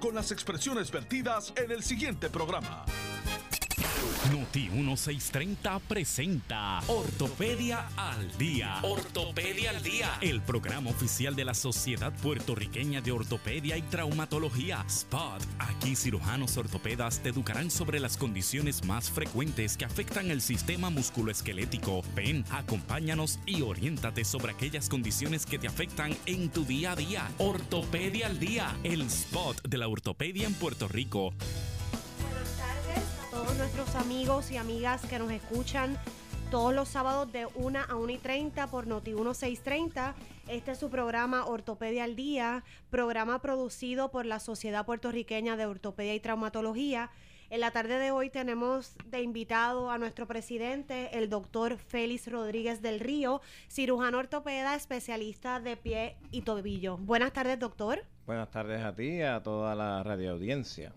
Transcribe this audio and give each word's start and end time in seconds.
con 0.00 0.14
las 0.14 0.32
expresiones 0.32 0.90
vertidas 0.90 1.52
en 1.56 1.70
el 1.70 1.82
siguiente 1.82 2.30
programa. 2.30 2.84
Noti 4.32 4.68
1630 4.68 5.78
presenta 5.88 6.80
Ortopedia 6.88 7.88
al 7.96 8.36
Día. 8.36 8.78
Ortopedia 8.82 9.70
al 9.70 9.82
Día. 9.82 10.18
El 10.20 10.42
programa 10.42 10.90
oficial 10.90 11.34
de 11.34 11.46
la 11.46 11.54
Sociedad 11.54 12.12
Puertorriqueña 12.12 13.00
de 13.00 13.12
Ortopedia 13.12 13.78
y 13.78 13.82
Traumatología, 13.82 14.84
SPOT. 14.86 15.42
Aquí 15.58 15.96
cirujanos 15.96 16.58
ortopedas 16.58 17.20
te 17.20 17.30
educarán 17.30 17.70
sobre 17.70 18.00
las 18.00 18.18
condiciones 18.18 18.84
más 18.84 19.10
frecuentes 19.10 19.78
que 19.78 19.86
afectan 19.86 20.30
el 20.30 20.42
sistema 20.42 20.90
musculoesquelético. 20.90 22.02
Ven, 22.14 22.44
acompáñanos 22.50 23.38
y 23.46 23.62
oriéntate 23.62 24.24
sobre 24.26 24.52
aquellas 24.52 24.90
condiciones 24.90 25.46
que 25.46 25.58
te 25.58 25.68
afectan 25.68 26.14
en 26.26 26.50
tu 26.50 26.66
día 26.66 26.92
a 26.92 26.96
día. 26.96 27.30
Ortopedia 27.38 28.26
al 28.26 28.38
Día. 28.38 28.76
El 28.84 29.08
SPOT 29.08 29.66
de 29.66 29.78
la 29.78 29.88
ortopedia 29.88 30.46
en 30.46 30.54
Puerto 30.54 30.86
Rico 30.86 31.32
amigos 33.94 34.50
y 34.50 34.56
amigas 34.56 35.04
que 35.06 35.18
nos 35.18 35.30
escuchan 35.30 35.96
todos 36.50 36.74
los 36.74 36.88
sábados 36.88 37.30
de 37.32 37.46
1 37.54 37.78
a 37.88 37.96
1 37.96 38.12
y 38.12 38.18
30 38.18 38.66
por 38.68 38.86
Noti 38.86 39.12
1630. 39.12 40.14
Este 40.48 40.72
es 40.72 40.78
su 40.78 40.90
programa 40.90 41.46
Ortopedia 41.46 42.04
al 42.04 42.16
Día, 42.16 42.64
programa 42.90 43.40
producido 43.40 44.10
por 44.10 44.26
la 44.26 44.40
Sociedad 44.40 44.84
Puertorriqueña 44.84 45.56
de 45.56 45.66
Ortopedia 45.66 46.14
y 46.14 46.20
Traumatología. 46.20 47.10
En 47.50 47.60
la 47.60 47.70
tarde 47.70 47.98
de 47.98 48.10
hoy 48.10 48.30
tenemos 48.30 48.94
de 49.06 49.22
invitado 49.22 49.90
a 49.90 49.98
nuestro 49.98 50.26
presidente, 50.26 51.16
el 51.16 51.30
doctor 51.30 51.78
Félix 51.78 52.30
Rodríguez 52.30 52.82
del 52.82 53.00
Río, 53.00 53.40
cirujano 53.68 54.18
ortopeda, 54.18 54.74
especialista 54.74 55.60
de 55.60 55.76
pie 55.76 56.16
y 56.30 56.42
tobillo. 56.42 56.98
Buenas 56.98 57.32
tardes, 57.32 57.58
doctor. 57.58 58.04
Buenas 58.26 58.50
tardes 58.50 58.84
a 58.84 58.94
ti 58.94 59.08
y 59.08 59.22
a 59.22 59.42
toda 59.42 59.74
la 59.74 60.02
radioaudiencia. 60.02 60.92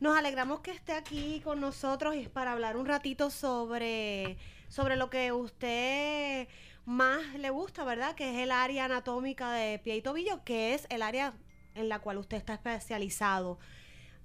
Nos 0.00 0.16
alegramos 0.16 0.60
que 0.60 0.70
esté 0.70 0.92
aquí 0.92 1.40
con 1.42 1.60
nosotros 1.60 2.14
y 2.14 2.28
para 2.28 2.52
hablar 2.52 2.76
un 2.76 2.86
ratito 2.86 3.30
sobre, 3.30 4.36
sobre 4.68 4.94
lo 4.94 5.10
que 5.10 5.32
usted 5.32 6.46
más 6.84 7.34
le 7.34 7.50
gusta, 7.50 7.82
¿verdad? 7.82 8.14
Que 8.14 8.30
es 8.30 8.36
el 8.38 8.52
área 8.52 8.84
anatómica 8.84 9.50
de 9.50 9.80
pie 9.80 9.96
y 9.96 10.02
tobillo, 10.02 10.44
que 10.44 10.74
es 10.74 10.86
el 10.88 11.02
área 11.02 11.34
en 11.74 11.88
la 11.88 11.98
cual 11.98 12.18
usted 12.18 12.36
está 12.36 12.54
especializado. 12.54 13.58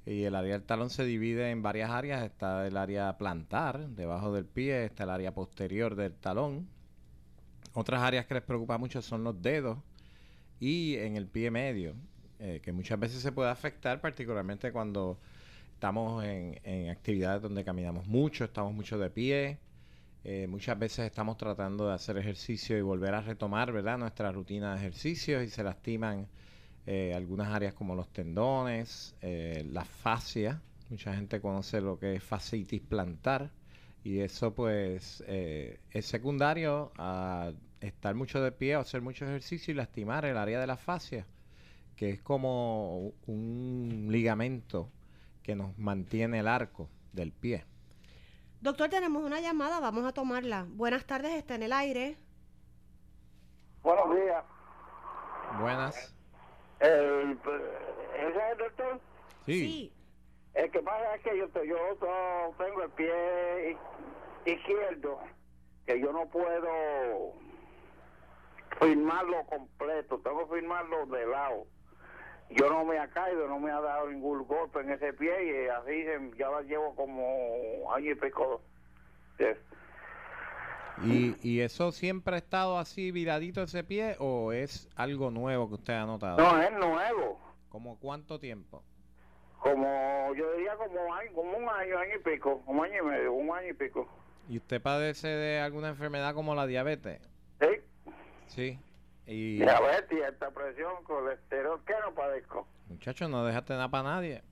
Y 0.07 0.23
el 0.25 0.35
área 0.35 0.53
del 0.55 0.63
talón 0.63 0.89
se 0.89 1.05
divide 1.05 1.51
en 1.51 1.63
varias 1.63 1.91
áreas. 1.91 2.25
Está 2.25 2.67
el 2.67 2.79
área 2.79 3.19
plantar, 3.19 3.89
debajo 3.91 4.33
del 4.33 4.47
pie, 4.47 4.87
está 4.87 5.05
el 5.05 5.11
área 5.11 5.35
posterior 5.35 5.97
del 5.97 6.15
talón. 6.15 6.67
Otras 7.75 8.01
áreas 8.03 8.27
que 8.27 8.35
les 8.35 8.43
preocupa 8.43 8.79
mucho 8.79 9.03
son 9.03 9.23
los 9.23 9.41
dedos 9.43 9.79
y 10.61 10.97
en 10.97 11.17
el 11.17 11.27
pie 11.27 11.51
medio, 11.51 11.95
eh, 12.39 12.61
que 12.63 12.73
muchas 12.73 12.99
veces 12.99 13.23
se 13.23 13.33
puede 13.33 13.51
afectar, 13.51 14.01
particularmente 14.01 14.73
cuando 14.73 15.19
estamos 15.75 16.25
en, 16.25 16.59
en 16.65 16.91
actividades 16.91 17.43
donde 17.43 17.65
caminamos 17.65 18.07
mucho, 18.07 18.45
estamos 18.45 18.73
mucho 18.73 18.99
de 18.99 19.11
pie, 19.11 19.59
eh, 20.25 20.47
muchas 20.49 20.79
veces 20.79 21.07
estamos 21.07 21.37
tratando 21.37 21.89
de 21.89 21.95
hacer 21.95 22.19
ejercicio 22.19 22.77
y 22.77 22.83
volver 22.83 23.15
a 23.15 23.21
retomar, 23.21 23.73
¿verdad? 23.73 23.99
Nuestra 23.99 24.33
rutina 24.33 24.73
de 24.73 24.79
ejercicios 24.79 25.45
y 25.45 25.49
se 25.49 25.63
lastiman 25.63 26.29
eh, 26.87 27.15
algunas 27.15 27.49
áreas 27.49 27.75
como 27.75 27.95
los 27.95 28.13
tendones, 28.13 29.15
eh, 29.21 29.65
la 29.71 29.85
fascia. 29.85 30.61
Mucha 30.91 31.15
gente 31.15 31.41
conoce 31.41 31.81
lo 31.81 31.99
que 31.99 32.17
es 32.17 32.23
fascitis 32.23 32.81
plantar 32.81 33.51
y 34.03 34.21
eso 34.21 34.55
pues 34.55 35.23
es 35.27 36.07
secundario 36.07 36.93
a 36.97 37.53
estar 37.81 38.15
mucho 38.15 38.43
de 38.43 38.53
pie 38.53 38.77
o 38.77 38.81
hacer 38.81 39.03
mucho 39.03 39.27
ejercicio 39.27 39.73
y 39.73 39.77
lastimar 39.77 40.25
el 40.25 40.39
área 40.39 40.61
de 40.61 40.67
la 40.67 40.79
fascia, 40.79 41.27
que 41.95 42.11
es 42.11 42.23
como 42.23 43.13
un 43.27 44.09
ligamento 44.11 44.91
que 45.43 45.55
nos 45.55 45.77
mantiene 45.79 46.39
el 46.39 46.49
arco 46.49 46.89
del 47.13 47.33
pie. 47.33 47.68
Doctor, 48.61 48.89
tenemos 48.89 49.23
una 49.23 49.41
llamada, 49.41 49.79
vamos 49.79 50.05
a 50.05 50.13
tomarla. 50.13 50.67
Buenas 50.71 51.07
tardes, 51.07 51.33
está 51.35 51.55
en 51.55 51.63
el 51.63 51.73
aire. 51.73 52.17
Buenos 53.85 54.17
días. 54.17 54.45
Buenas. 55.61 56.15
El, 56.81 57.39
¿Ese 58.17 58.29
es 58.29 58.53
el 58.53 58.59
doctor? 58.59 59.01
Sí. 59.47 59.93
El 60.55 60.71
que 60.73 60.81
pasa 60.81 61.15
es 61.15 61.23
que 61.23 61.39
yo, 61.39 61.47
yo 61.65 62.55
tengo 62.59 62.83
el 62.83 62.91
pie 62.91 63.77
izquierdo, 64.45 65.21
que 65.87 66.01
yo 66.01 66.13
no 66.13 66.27
puedo 66.27 67.35
firmarlo 68.81 69.45
completo, 69.47 70.19
tengo 70.19 70.49
que 70.49 70.57
firmarlo 70.57 71.07
de 71.07 71.27
lado 71.27 71.67
yo 72.51 72.71
no 72.71 72.85
me 72.85 72.99
ha 72.99 73.09
caído, 73.09 73.47
no 73.49 73.59
me 73.59 73.71
ha 73.71 73.81
dado 73.81 74.09
ningún 74.09 74.47
golpe 74.47 74.81
en 74.81 74.91
ese 74.91 75.13
pie 75.13 75.33
y 75.45 75.69
así 75.69 76.05
ya 76.39 76.51
la 76.51 76.63
llevo 76.63 76.95
como 76.95 77.93
año 77.95 78.13
y 78.13 78.15
pico. 78.15 78.61
¿Y, 81.05 81.37
¿Y 81.43 81.61
eso 81.61 81.93
siempre 81.93 82.35
ha 82.35 82.39
estado 82.39 82.79
así 82.79 83.13
viradito 83.13 83.63
ese 83.63 83.85
pie 83.85 84.17
o 84.19 84.53
es 84.53 84.89
algo 84.97 85.31
nuevo 85.31 85.69
que 85.69 85.75
usted 85.75 85.95
ha 85.95 86.07
notado? 86.07 86.39
No, 86.39 86.61
es 86.61 86.73
nuevo. 86.73 87.39
¿Como 87.69 87.99
cuánto 87.99 88.39
tiempo? 88.41 88.83
Como, 89.61 90.35
yo 90.35 90.53
diría 90.53 90.75
como, 90.77 91.15
año, 91.15 91.33
como 91.35 91.57
un 91.57 91.69
año, 91.69 91.99
año 91.99 92.15
y 92.17 92.23
pico, 92.23 92.63
un 92.67 92.85
año 92.85 93.03
y 93.03 93.07
medio, 93.07 93.33
un 93.33 93.51
año 93.51 93.69
y 93.69 93.75
pico. 93.75 94.09
¿Y 94.49 94.57
usted 94.57 94.81
padece 94.81 95.29
de 95.29 95.61
alguna 95.61 95.89
enfermedad 95.89 96.35
como 96.35 96.55
la 96.55 96.67
diabetes? 96.67 97.21
Sí. 97.61 97.67
Sí. 98.47 98.79
Y... 99.29 99.59
Diabetes, 99.59 100.25
esta 100.27 100.51
presión, 100.51 101.05
colesterol, 101.05 101.81
¿qué 101.87 101.93
no 102.03 102.15
padezco? 102.15 102.67
Muchachos, 102.89 103.29
no 103.29 103.45
dejaste 103.45 103.75
nada 103.75 103.91
para 103.91 104.05
nadie. 104.05 104.43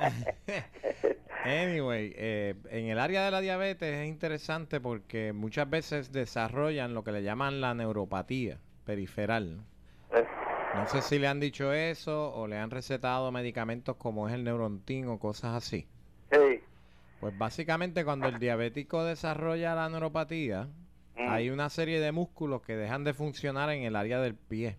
anyway, 1.44 2.14
eh, 2.16 2.54
en 2.70 2.86
el 2.86 2.98
área 2.98 3.26
de 3.26 3.30
la 3.30 3.42
diabetes 3.42 3.94
es 3.94 4.08
interesante 4.08 4.80
porque 4.80 5.34
muchas 5.34 5.68
veces 5.68 6.12
desarrollan 6.12 6.94
lo 6.94 7.04
que 7.04 7.12
le 7.12 7.22
llaman 7.22 7.60
la 7.60 7.74
neuropatía 7.74 8.58
periferal. 8.86 9.60
No 10.74 10.88
sé 10.88 11.02
si 11.02 11.18
le 11.18 11.28
han 11.28 11.38
dicho 11.38 11.74
eso 11.74 12.32
o 12.32 12.46
le 12.46 12.56
han 12.56 12.70
recetado 12.70 13.30
medicamentos 13.30 13.96
como 13.96 14.28
es 14.28 14.34
el 14.34 14.44
Neurontin 14.44 15.06
o 15.08 15.18
cosas 15.18 15.54
así. 15.54 15.86
Sí. 16.30 16.60
Pues 17.20 17.36
básicamente 17.36 18.04
cuando 18.06 18.28
el 18.28 18.38
diabético 18.38 19.04
desarrolla 19.04 19.74
la 19.74 19.90
neuropatía, 19.90 20.68
Mm. 21.26 21.30
Hay 21.30 21.50
una 21.50 21.70
serie 21.70 22.00
de 22.00 22.12
músculos 22.12 22.62
que 22.62 22.76
dejan 22.76 23.04
de 23.04 23.14
funcionar 23.14 23.70
en 23.70 23.82
el 23.82 23.96
área 23.96 24.20
del 24.20 24.34
pie. 24.34 24.76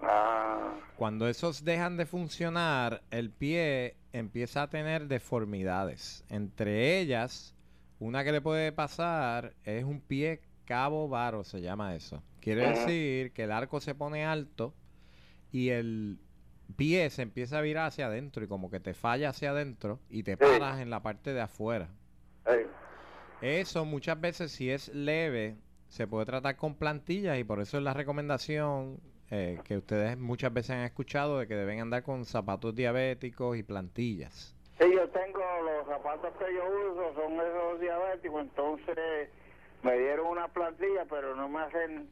Ah. 0.00 0.74
Cuando 0.96 1.28
esos 1.28 1.64
dejan 1.64 1.96
de 1.96 2.06
funcionar, 2.06 3.02
el 3.10 3.30
pie 3.30 3.96
empieza 4.12 4.62
a 4.62 4.70
tener 4.70 5.08
deformidades. 5.08 6.24
Entre 6.28 6.98
ellas, 7.00 7.54
una 7.98 8.24
que 8.24 8.32
le 8.32 8.40
puede 8.40 8.72
pasar 8.72 9.54
es 9.64 9.84
un 9.84 10.00
pie 10.00 10.42
cabo 10.64 11.08
varo, 11.08 11.44
se 11.44 11.60
llama 11.60 11.94
eso. 11.94 12.22
Quiere 12.40 12.68
decir 12.68 13.32
que 13.32 13.44
el 13.44 13.52
arco 13.52 13.80
se 13.80 13.94
pone 13.94 14.24
alto 14.24 14.74
y 15.52 15.70
el 15.70 16.18
pie 16.76 17.08
se 17.10 17.22
empieza 17.22 17.58
a 17.58 17.62
virar 17.62 17.86
hacia 17.86 18.06
adentro 18.06 18.44
y 18.44 18.48
como 18.48 18.70
que 18.70 18.80
te 18.80 18.94
falla 18.94 19.30
hacia 19.30 19.50
adentro 19.50 20.00
y 20.08 20.22
te 20.22 20.36
paras 20.36 20.80
en 20.80 20.90
la 20.90 21.02
parte 21.02 21.32
de 21.32 21.40
afuera. 21.40 21.88
Eso 23.40 23.84
muchas 23.84 24.20
veces 24.20 24.52
si 24.52 24.70
es 24.70 24.88
leve 24.94 25.56
se 25.94 26.08
puede 26.08 26.26
tratar 26.26 26.56
con 26.56 26.74
plantillas 26.74 27.38
y 27.38 27.44
por 27.44 27.60
eso 27.60 27.76
es 27.76 27.84
la 27.84 27.94
recomendación 27.94 28.98
eh, 29.30 29.60
que 29.62 29.76
ustedes 29.76 30.18
muchas 30.18 30.52
veces 30.52 30.70
han 30.70 30.80
escuchado 30.80 31.38
de 31.38 31.46
que 31.46 31.54
deben 31.54 31.80
andar 31.80 32.02
con 32.02 32.24
zapatos 32.24 32.74
diabéticos 32.74 33.56
y 33.56 33.62
plantillas. 33.62 34.56
Sí, 34.80 34.86
yo 34.92 35.08
tengo 35.10 35.38
los 35.38 35.86
zapatos 35.86 36.32
que 36.36 36.52
yo 36.52 36.64
uso, 36.90 37.14
son 37.14 37.34
esos 37.34 37.80
diabéticos, 37.80 38.40
entonces 38.40 39.28
me 39.84 39.96
dieron 39.96 40.26
una 40.26 40.48
plantilla, 40.48 41.06
pero 41.08 41.36
no 41.36 41.48
me 41.48 41.60
hacen 41.60 42.10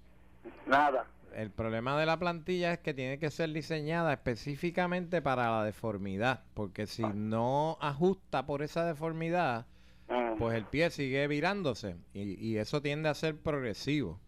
nada. 0.65 1.09
el 1.35 1.51
problema 1.51 1.99
de 1.99 2.07
la 2.07 2.21
plantilla 2.21 2.75
es 2.75 2.79
que 2.79 2.95
tiene 2.95 3.19
que 3.19 3.33
ser 3.33 3.51
diseñada 3.51 4.13
específicamente 4.13 5.21
para 5.23 5.51
la 5.51 5.65
deformidad, 5.65 6.45
porque 6.55 6.87
si 6.87 7.03
no 7.03 7.79
ajusta 7.81 8.47
por 8.47 8.63
esa 8.63 8.87
deformidad, 8.87 9.67
Ah, 10.13 10.35
pues 10.39 10.57
el 10.57 10.65
pie 10.67 10.91
sigue 10.91 11.27
virándose 11.29 11.97
y, 12.15 12.35
y 12.45 12.59
eso 12.59 12.83
tiende 12.83 13.09
a 13.09 13.15
ser 13.15 13.37
progresivo. 13.37 14.21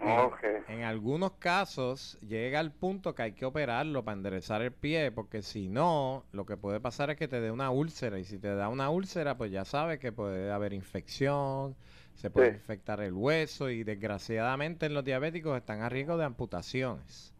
ok. 0.00 0.44
En 0.68 0.84
algunos 0.84 1.32
casos 1.32 2.16
llega 2.20 2.60
al 2.60 2.72
punto 2.72 3.14
que 3.14 3.22
hay 3.22 3.32
que 3.32 3.44
operarlo 3.44 4.04
para 4.04 4.16
enderezar 4.16 4.62
el 4.62 4.72
pie, 4.72 5.10
porque 5.10 5.42
si 5.42 5.68
no, 5.68 6.24
lo 6.32 6.46
que 6.46 6.56
puede 6.56 6.78
pasar 6.80 7.10
es 7.10 7.16
que 7.16 7.26
te 7.28 7.40
dé 7.40 7.50
una 7.50 7.70
úlcera. 7.70 8.18
Y 8.18 8.24
si 8.24 8.38
te 8.38 8.54
da 8.54 8.68
una 8.68 8.88
úlcera, 8.90 9.36
pues 9.36 9.50
ya 9.50 9.64
sabes 9.64 9.98
que 9.98 10.12
puede 10.12 10.50
haber 10.52 10.72
infección, 10.72 11.76
se 12.14 12.30
puede 12.30 12.50
Sí. 12.50 12.54
infectar 12.54 13.00
el 13.00 13.12
hueso 13.14 13.68
y 13.70 13.82
desgraciadamente 13.84 14.86
en 14.86 14.94
los 14.94 15.04
diabéticos 15.04 15.56
están 15.56 15.82
a 15.82 15.88
riesgo 15.88 16.16
de 16.16 16.24
amputaciones. 16.24 17.34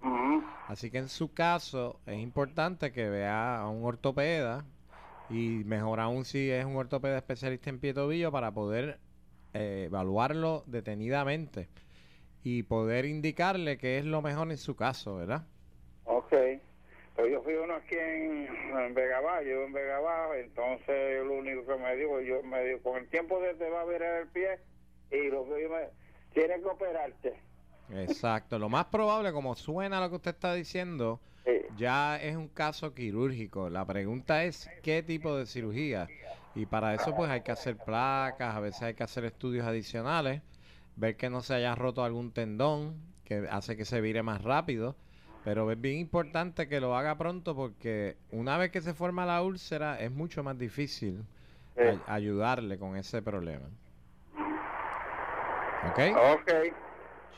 Así 0.67 0.91
que 0.91 0.99
en 0.99 1.09
su 1.09 1.33
caso 1.35 2.01
es 2.07 2.19
importante 2.19 2.93
que 2.93 3.09
vea 3.11 3.61
a 3.61 3.69
un 3.69 3.85
ortopeda 3.85 4.65
y 5.31 5.63
mejor 5.65 6.01
aún 6.01 6.25
si 6.25 6.51
es 6.51 6.65
un 6.65 6.77
ortopeda 6.77 7.19
especialista 7.19 7.71
en 7.71 7.79
pie 7.79 7.95
tobillo 7.95 8.33
para 8.33 8.53
poder 8.53 8.99
eh, 9.55 9.85
evaluarlo 9.87 10.65
detenidamente 10.67 11.69
y 12.43 12.63
poder 12.63 13.05
indicarle 13.05 13.79
qué 13.79 13.99
es 13.99 14.05
lo 14.05 14.23
mejor 14.23 14.51
en 14.51 14.59
su 14.59 14.75
caso, 14.77 15.17
¿verdad? 15.17 15.45
Ok. 16.05 16.33
Pero 17.17 17.29
yo 17.29 17.43
fui 17.43 17.55
uno 17.55 17.75
aquí 17.75 17.97
en, 17.97 18.49
en 18.79 18.95
Vega 18.95 19.21
Baja, 19.21 19.43
yo 19.43 19.65
en 19.65 19.73
Vega 19.73 20.01
Baja, 20.01 20.39
entonces 20.39 21.25
lo 21.25 21.35
único 21.35 21.67
que 21.67 21.77
me 21.77 21.97
dijo, 21.97 22.21
yo 22.21 22.43
me 22.43 22.65
dijo, 22.65 22.83
con 22.83 22.97
el 22.97 23.09
tiempo 23.09 23.41
de 23.41 23.55
te 23.55 23.69
va 23.69 23.83
a 23.83 23.85
virar 23.85 24.23
el 24.23 24.29
pie 24.29 24.59
y 25.11 25.29
lo 25.29 25.45
que 25.45 25.63
yo 25.63 25.71
me... 25.71 25.89
Tienes 26.33 26.61
que 26.61 26.69
operarte. 26.69 27.35
Exacto. 27.93 28.59
Lo 28.59 28.69
más 28.69 28.87
probable, 28.87 29.33
como 29.33 29.57
suena 29.57 30.01
lo 30.01 30.09
que 30.09 30.17
usted 30.17 30.31
está 30.31 30.55
diciendo, 30.55 31.21
Sí. 31.45 31.53
ya 31.77 32.17
es 32.17 32.37
un 32.37 32.49
caso 32.49 32.95
quirúrgico. 32.95 33.71
La 33.71 33.85
pregunta 33.85 34.45
es 34.45 34.71
qué 34.83 35.03
tipo 35.03 35.37
de 35.37 35.47
cirugía. 35.47 36.09
Y 36.55 36.67
para 36.67 36.95
eso 36.95 37.15
pues 37.15 37.31
hay 37.31 37.43
que 37.43 37.53
hacer 37.53 37.77
placas, 37.77 38.55
a 38.55 38.61
veces 38.61 38.83
hay 38.83 38.95
que 38.95 39.05
hacer 39.05 39.25
estudios 39.25 39.67
adicionales, 39.67 40.43
ver 40.97 41.17
que 41.17 41.31
no 41.31 41.43
se 41.43 41.55
haya 41.55 41.75
roto 41.75 42.05
algún 42.05 42.33
tendón, 42.33 42.97
que 43.25 43.47
hace 43.51 43.77
que 43.77 43.85
se 43.85 44.01
vire 44.01 44.23
más 44.23 44.43
rápido. 44.43 44.97
Pero 45.45 45.71
es 45.71 45.81
bien 45.81 45.99
importante 45.99 46.69
que 46.69 46.81
lo 46.81 46.95
haga 46.97 47.17
pronto 47.17 47.57
porque 47.57 48.17
una 48.31 48.59
vez 48.59 48.71
que 48.71 48.83
se 48.83 48.93
forma 48.93 49.25
la 49.25 49.41
úlcera 49.43 49.99
es 50.01 50.11
mucho 50.11 50.43
más 50.43 50.59
difícil 50.59 51.25
Sí. 51.77 51.99
ayudarle 52.07 52.79
con 52.79 52.97
ese 52.97 53.23
problema. 53.23 53.67
¿Ok? 55.89 55.99
Ok. 56.35 56.53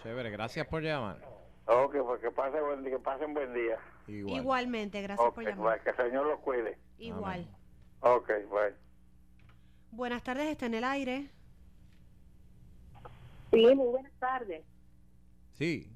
Chévere, 0.02 0.30
gracias 0.30 0.66
por 0.66 0.82
llamar. 0.82 1.31
Ok, 1.74 1.96
pues 2.04 2.20
que 2.20 2.30
pase 2.30 2.60
buen 2.60 2.84
que 2.84 2.98
pasen 2.98 3.32
buen 3.34 3.52
día. 3.54 3.78
Igual. 4.06 4.36
Igualmente, 4.40 5.00
gracias 5.02 5.32
por 5.32 5.44
llamar. 5.44 5.80
pues, 5.80 5.82
que 5.96 6.02
el 6.02 6.08
Señor 6.08 6.26
los 6.26 6.40
cuide. 6.40 6.78
Igual. 6.98 7.48
Ok, 8.00 8.28
bye. 8.50 8.74
Buenas 9.90 10.22
tardes, 10.22 10.46
está 10.48 10.66
en 10.66 10.74
el 10.74 10.84
aire. 10.84 11.30
Sí, 13.50 13.74
muy 13.74 13.88
buenas 13.88 14.12
tardes. 14.18 14.64
Sí, 15.52 15.90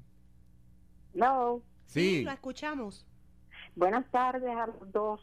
No, 1.13 1.61
sí. 1.87 2.23
lo 2.23 2.31
escuchamos. 2.31 3.05
buenas 3.75 4.09
tardes 4.11 4.55
a 4.55 4.67
los 4.67 4.91
dos. 4.91 5.21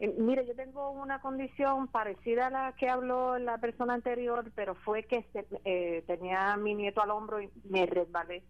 Eh, 0.00 0.12
mire, 0.18 0.44
yo 0.46 0.56
tengo 0.56 0.90
una 0.90 1.20
condición 1.20 1.86
parecida 1.88 2.48
a 2.48 2.50
la 2.50 2.72
que 2.72 2.88
habló 2.88 3.38
la 3.38 3.58
persona 3.58 3.94
anterior, 3.94 4.50
pero 4.54 4.74
fue 4.74 5.04
que 5.04 5.22
se- 5.32 5.46
eh, 5.64 6.02
tenía 6.06 6.56
mi 6.56 6.74
nieto 6.74 7.00
al 7.02 7.10
hombro 7.10 7.40
y 7.40 7.50
me 7.64 7.86
resbalé. 7.86 8.42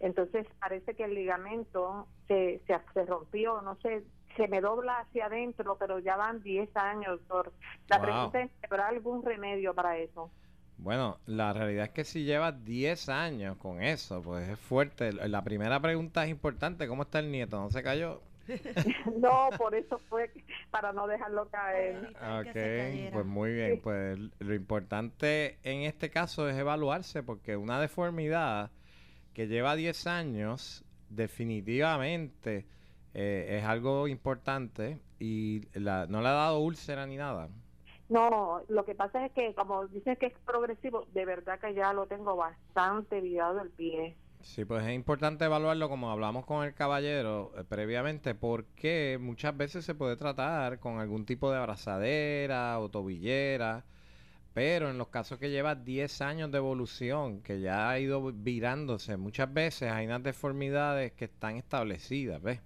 Entonces 0.00 0.46
parece 0.60 0.94
que 0.94 1.04
el 1.04 1.14
ligamento 1.14 2.08
se, 2.28 2.62
se, 2.66 2.74
se 2.94 3.06
rompió, 3.06 3.62
no 3.62 3.76
sé, 3.76 4.04
se 4.36 4.48
me 4.48 4.60
dobla 4.60 5.00
hacia 5.00 5.26
adentro, 5.26 5.76
pero 5.78 5.98
ya 5.98 6.16
van 6.16 6.42
10 6.42 6.74
años, 6.76 7.20
doctor. 7.20 7.52
La 7.88 7.98
Wow. 7.98 8.00
pregunta 8.00 8.40
es, 8.42 8.50
¿habrá 8.70 8.88
algún 8.88 9.24
remedio 9.24 9.74
para 9.74 9.98
eso? 9.98 10.32
Bueno, 10.76 11.18
la 11.26 11.52
realidad 11.54 11.84
es 11.86 11.90
que 11.92 12.04
si 12.04 12.24
llevas 12.24 12.62
10 12.64 13.08
años 13.08 13.56
con 13.56 13.82
eso, 13.82 14.20
pues 14.22 14.48
es 14.48 14.58
fuerte. 14.58 15.12
La 15.12 15.42
primera 15.44 15.80
pregunta 15.80 16.24
es 16.24 16.30
importante, 16.30 16.88
¿cómo 16.88 17.04
está 17.04 17.20
el 17.20 17.30
nieto? 17.30 17.58
¿No 17.60 17.70
se 17.70 17.82
cayó? 17.82 18.20
no, 19.16 19.54
por 19.56 19.74
eso 19.74 19.98
fue 20.08 20.30
para 20.70 20.92
no 20.92 21.06
dejarlo 21.06 21.48
caer. 21.50 22.10
Ok, 22.14 23.10
pues 23.12 23.24
muy 23.26 23.52
bien. 23.52 23.80
Pues 23.80 24.18
lo 24.38 24.54
importante 24.54 25.58
en 25.62 25.82
este 25.82 26.10
caso 26.10 26.48
es 26.48 26.56
evaluarse 26.56 27.22
porque 27.22 27.56
una 27.56 27.80
deformidad 27.80 28.70
que 29.34 29.46
lleva 29.48 29.76
10 29.76 30.06
años 30.06 30.84
definitivamente 31.08 32.66
eh, 33.14 33.58
es 33.58 33.64
algo 33.64 34.08
importante 34.08 35.00
y 35.18 35.62
la- 35.78 36.06
no 36.06 36.22
le 36.22 36.28
ha 36.28 36.32
dado 36.32 36.60
úlcera 36.60 37.06
ni 37.06 37.16
nada. 37.16 37.48
No, 38.08 38.62
lo 38.68 38.84
que 38.84 38.94
pasa 38.94 39.24
es 39.26 39.32
que 39.32 39.54
como 39.54 39.86
dicen 39.88 40.16
que 40.16 40.26
es 40.26 40.38
progresivo, 40.46 41.06
de 41.12 41.24
verdad 41.24 41.58
que 41.60 41.74
ya 41.74 41.92
lo 41.92 42.06
tengo 42.06 42.36
bastante 42.36 43.20
virado 43.20 43.60
el 43.62 43.70
pie. 43.70 44.16
Sí, 44.40 44.64
pues 44.64 44.84
es 44.84 44.92
importante 44.92 45.44
evaluarlo 45.44 45.88
como 45.88 46.10
hablamos 46.10 46.44
con 46.46 46.64
el 46.64 46.74
caballero 46.74 47.52
eh, 47.56 47.64
previamente, 47.64 48.34
porque 48.34 49.18
muchas 49.20 49.56
veces 49.56 49.84
se 49.84 49.94
puede 49.94 50.16
tratar 50.16 50.80
con 50.80 50.98
algún 50.98 51.24
tipo 51.26 51.50
de 51.50 51.58
abrazadera 51.58 52.78
o 52.80 52.90
tobillera, 52.90 53.84
pero 54.54 54.90
en 54.90 54.98
los 54.98 55.08
casos 55.08 55.38
que 55.38 55.50
lleva 55.50 55.74
10 55.74 56.20
años 56.20 56.50
de 56.50 56.58
evolución, 56.58 57.40
que 57.42 57.60
ya 57.60 57.88
ha 57.90 57.98
ido 57.98 58.32
virándose, 58.32 59.16
muchas 59.16 59.52
veces 59.52 59.90
hay 59.90 60.06
unas 60.06 60.22
deformidades 60.22 61.12
que 61.12 61.26
están 61.26 61.56
establecidas, 61.56 62.42
¿ves? 62.42 62.60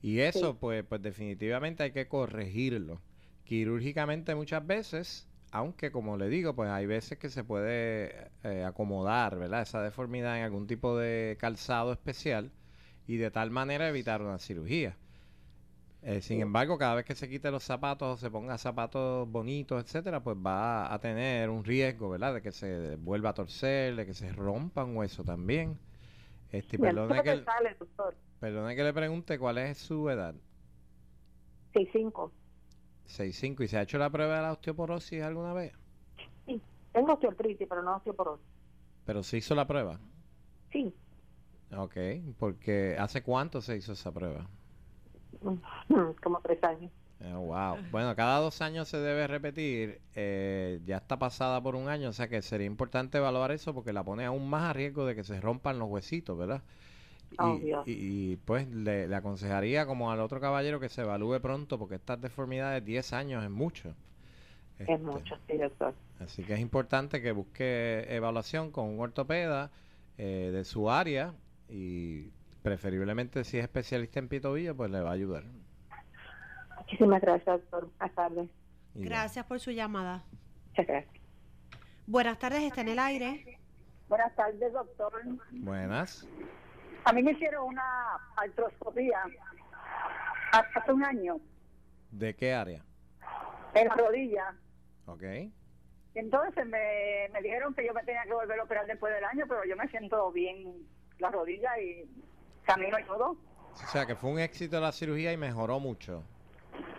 Y 0.00 0.20
eso, 0.20 0.58
pues, 0.58 0.84
pues 0.84 1.02
definitivamente 1.02 1.82
hay 1.82 1.90
que 1.92 2.06
corregirlo. 2.06 3.00
Quirúrgicamente 3.44 4.34
muchas 4.34 4.64
veces, 4.66 5.28
aunque 5.50 5.90
como 5.90 6.16
le 6.16 6.28
digo, 6.28 6.54
pues 6.54 6.70
hay 6.70 6.86
veces 6.86 7.18
que 7.18 7.30
se 7.30 7.42
puede 7.44 8.30
eh, 8.44 8.64
acomodar, 8.64 9.38
¿verdad? 9.38 9.62
Esa 9.62 9.82
deformidad 9.82 10.38
en 10.38 10.44
algún 10.44 10.66
tipo 10.66 10.96
de 10.96 11.36
calzado 11.40 11.92
especial 11.92 12.52
y 13.06 13.16
de 13.16 13.30
tal 13.30 13.50
manera 13.50 13.88
evitar 13.88 14.22
una 14.22 14.38
cirugía. 14.38 14.96
Eh, 16.02 16.20
sin 16.20 16.40
embargo, 16.40 16.78
cada 16.78 16.94
vez 16.94 17.04
que 17.04 17.14
se 17.14 17.28
quite 17.28 17.50
los 17.50 17.64
zapatos 17.64 18.14
o 18.14 18.16
se 18.16 18.30
ponga 18.30 18.56
zapatos 18.56 19.28
bonitos, 19.28 19.82
etcétera, 19.82 20.22
pues 20.22 20.36
va 20.36 20.92
a 20.92 20.98
tener 21.00 21.50
un 21.50 21.64
riesgo, 21.64 22.08
¿verdad? 22.10 22.34
De 22.34 22.42
que 22.42 22.52
se 22.52 22.96
vuelva 22.96 23.30
a 23.30 23.34
torcer, 23.34 23.96
de 23.96 24.06
que 24.06 24.14
se 24.14 24.32
rompa 24.32 24.84
un 24.84 24.96
hueso 24.96 25.24
también. 25.24 25.76
Este, 26.52 26.78
perdone 26.78 27.22
que, 27.22 27.42
sale, 27.44 27.76
perdone 28.40 28.76
que 28.76 28.84
le 28.84 28.92
pregunte 28.92 29.38
cuál 29.38 29.58
es 29.58 29.78
su 29.78 30.08
edad. 30.08 30.34
6'5". 31.74 32.30
6'5". 33.06 33.64
¿Y 33.64 33.68
se 33.68 33.78
ha 33.78 33.82
hecho 33.82 33.98
la 33.98 34.10
prueba 34.10 34.36
de 34.36 34.42
la 34.42 34.52
osteoporosis 34.52 35.22
alguna 35.22 35.52
vez? 35.52 35.72
Sí, 36.46 36.62
tengo 36.92 37.12
osteoartritis, 37.14 37.66
pero 37.68 37.82
no 37.82 37.96
osteoporosis. 37.96 38.46
Pero 39.04 39.22
se 39.22 39.38
hizo 39.38 39.54
la 39.54 39.66
prueba. 39.66 39.98
Sí, 40.72 40.94
Ok, 41.76 41.96
porque 42.38 42.96
¿hace 42.98 43.22
cuánto 43.22 43.60
se 43.60 43.76
hizo 43.76 43.92
esa 43.92 44.12
prueba? 44.12 44.46
como 46.22 46.40
tres 46.42 46.62
años. 46.64 46.92
Eh, 47.20 47.32
wow. 47.34 47.82
Bueno, 47.90 48.14
cada 48.14 48.38
dos 48.38 48.60
años 48.62 48.88
se 48.88 48.98
debe 48.98 49.26
repetir. 49.26 50.00
eh, 50.14 50.80
ya 50.86 50.98
está 50.98 51.18
pasada 51.18 51.60
por 51.62 51.74
un 51.74 51.88
año, 51.88 52.10
o 52.10 52.12
sea 52.12 52.28
que 52.28 52.42
sería 52.42 52.66
importante 52.66 53.18
evaluar 53.18 53.50
eso 53.50 53.74
porque 53.74 53.92
la 53.92 54.04
pone 54.04 54.24
aún 54.24 54.48
más 54.48 54.70
a 54.70 54.72
riesgo 54.72 55.04
de 55.04 55.16
que 55.16 55.24
se 55.24 55.40
rompan 55.40 55.78
los 55.80 55.88
huesitos, 55.88 56.38
¿verdad? 56.38 56.62
Y, 57.30 57.36
Oh, 57.38 57.58
Dios. 57.58 57.86
y- 57.86 58.32
y, 58.32 58.36
pues 58.38 58.68
le, 58.68 59.08
le 59.08 59.16
aconsejaría 59.16 59.86
como 59.86 60.12
al 60.12 60.20
otro 60.20 60.40
caballero 60.40 60.80
que 60.80 60.88
se 60.90 61.02
evalúe 61.02 61.40
pronto 61.40 61.78
porque 61.78 61.96
estas 61.96 62.20
deformidades 62.20 62.84
10 62.84 63.12
años 63.14 63.44
es 63.44 63.50
mucho. 63.50 63.94
Es 64.86 65.00
Este, 65.00 65.00
mucho, 65.00 65.36
sí, 65.46 65.56
doctor. 65.56 65.94
Así 66.18 66.44
que 66.44 66.54
es 66.54 66.60
importante 66.60 67.22
que 67.22 67.32
busque 67.32 68.06
evaluación 68.08 68.72
con 68.72 68.86
un 68.88 69.00
ortopeda 69.00 69.70
eh, 70.18 70.50
de 70.52 70.64
su 70.64 70.90
área 70.90 71.34
y 71.68 72.32
preferiblemente 72.62 73.44
si 73.44 73.58
es 73.58 73.64
especialista 73.64 74.18
en 74.18 74.28
tobillo, 74.40 74.76
pues 74.76 74.90
le 74.90 75.00
va 75.00 75.10
a 75.10 75.14
ayudar. 75.14 75.44
Muchísimas 76.78 77.20
gracias, 77.20 77.60
doctor. 77.60 77.90
Buenas 77.98 78.14
tardes. 78.14 78.50
Gracias 78.94 79.46
por 79.46 79.60
su 79.60 79.70
llamada. 79.70 80.24
Muchas 80.70 80.86
gracias. 80.86 81.14
Buenas 82.06 82.38
tardes, 82.38 82.62
está 82.62 82.80
en 82.80 82.88
el 82.88 82.98
aire. 82.98 83.58
Buenas 84.08 84.34
tardes, 84.34 84.72
doctor. 84.72 85.12
Buenas. 85.50 86.26
A 87.04 87.12
mí 87.12 87.22
me 87.22 87.32
hicieron 87.32 87.66
una 87.68 88.16
artroscopía 88.36 89.18
hace 90.52 90.92
un 90.92 91.04
año 91.04 91.36
¿De 92.10 92.34
qué 92.34 92.54
área? 92.54 92.84
en 93.74 93.88
la 93.88 93.94
rodilla. 93.94 94.54
Ok. 95.06 95.22
Entonces 96.14 96.66
me, 96.66 97.28
me 97.32 97.42
dijeron 97.42 97.74
que 97.74 97.86
yo 97.86 97.92
me 97.92 98.02
tenía 98.02 98.22
que 98.24 98.32
volver 98.32 98.58
a 98.58 98.64
operar 98.64 98.86
después 98.86 99.14
del 99.14 99.24
año, 99.24 99.44
pero 99.46 99.64
yo 99.64 99.76
me 99.76 99.86
siento 99.88 100.32
bien 100.32 100.86
la 101.18 101.30
rodilla 101.30 101.78
y 101.78 102.08
camino 102.68 102.98
y 102.98 103.04
todo. 103.04 103.30
O 103.72 103.86
sea 103.90 104.06
que 104.06 104.14
fue 104.14 104.30
un 104.30 104.38
éxito 104.38 104.80
la 104.80 104.92
cirugía 104.92 105.32
y 105.32 105.36
mejoró 105.36 105.80
mucho. 105.80 106.22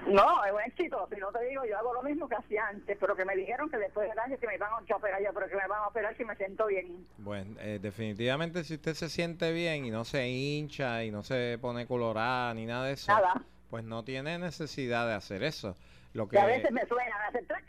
No, 0.07 0.43
es 0.43 0.51
un 0.51 0.61
éxito. 0.61 1.07
Si 1.13 1.19
no 1.19 1.31
te 1.31 1.45
digo, 1.45 1.63
yo 1.65 1.77
hago 1.77 1.93
lo 1.93 2.01
mismo 2.01 2.27
que 2.27 2.35
hacía 2.35 2.67
antes, 2.67 2.97
pero 2.99 3.15
que 3.15 3.23
me 3.25 3.35
dijeron 3.35 3.69
que 3.69 3.77
después 3.77 4.09
del 4.09 4.17
año 4.17 4.37
que 4.39 4.47
me 4.47 4.55
iban 4.55 4.69
a 4.71 4.95
operar 4.95 5.21
yo, 5.21 5.29
pero 5.33 5.47
que 5.47 5.55
me 5.55 5.67
van 5.67 5.79
a 5.83 5.87
operar 5.87 6.15
si 6.17 6.25
me 6.25 6.35
siento 6.35 6.65
bien. 6.67 7.05
Bueno, 7.17 7.55
eh, 7.59 7.79
definitivamente 7.81 8.63
si 8.63 8.75
usted 8.75 8.93
se 8.95 9.07
siente 9.09 9.51
bien 9.51 9.85
y 9.85 9.91
no 9.91 10.03
se 10.05 10.27
hincha 10.27 11.03
y 11.03 11.11
no 11.11 11.21
se 11.21 11.57
pone 11.61 11.85
colorada 11.85 12.53
ni 12.55 12.65
nada 12.65 12.85
de 12.85 12.93
eso, 12.93 13.11
Nada. 13.11 13.41
pues 13.69 13.83
no 13.83 14.03
tiene 14.03 14.39
necesidad 14.39 15.05
de 15.07 15.13
hacer 15.13 15.43
eso. 15.43 15.75
Lo 16.13 16.27
Que 16.27 16.37
que 16.37 16.39
a 16.39 16.45
veces 16.45 16.71
me 16.71 16.85
suena, 16.87 17.15
hace 17.27 17.43
trac. 17.43 17.63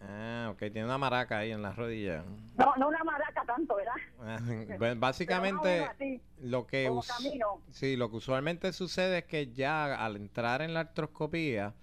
Ah, 0.00 0.48
ok, 0.52 0.58
tiene 0.58 0.84
una 0.84 0.96
maraca 0.98 1.38
ahí 1.38 1.50
en 1.50 1.60
la 1.62 1.72
rodilla. 1.72 2.24
No, 2.56 2.74
no 2.76 2.88
una 2.88 3.04
maraca 3.04 3.42
tanto, 3.46 3.76
¿verdad? 3.76 3.92
Ah, 4.18 4.38
más 4.40 4.98
básicamente 4.98 5.84
así, 5.84 6.20
lo 6.38 6.66
que 6.66 6.86
como 6.86 7.00
us- 7.00 7.06
camino. 7.08 7.62
sí, 7.70 7.96
lo 7.96 8.10
que 8.10 8.16
usualmente 8.16 8.72
sucede 8.72 9.18
es 9.18 9.24
que 9.24 9.52
ya 9.52 9.94
al 10.04 10.16
entrar 10.16 10.62
en 10.62 10.72
la 10.74 10.80
artroscopía, 10.80 11.74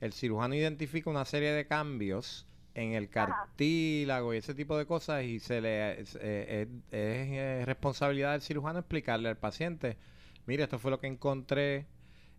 el 0.00 0.12
cirujano 0.12 0.54
identifica 0.54 1.10
una 1.10 1.24
serie 1.24 1.52
de 1.52 1.66
cambios 1.66 2.46
en 2.74 2.92
el 2.92 3.08
cartílago 3.08 4.34
y 4.34 4.38
ese 4.38 4.54
tipo 4.54 4.76
de 4.76 4.86
cosas 4.86 5.24
y 5.24 5.40
se 5.40 5.60
le 5.62 6.00
es, 6.00 6.16
eh, 6.20 6.62
es- 6.62 6.68
es, 6.68 7.28
eh, 7.32 7.62
responsabilidad 7.64 8.32
del 8.32 8.42
cirujano 8.42 8.78
explicarle 8.80 9.28
al 9.30 9.38
paciente, 9.38 9.96
mire, 10.46 10.64
esto 10.64 10.78
fue 10.78 10.90
lo 10.90 11.00
que 11.00 11.06
encontré, 11.06 11.86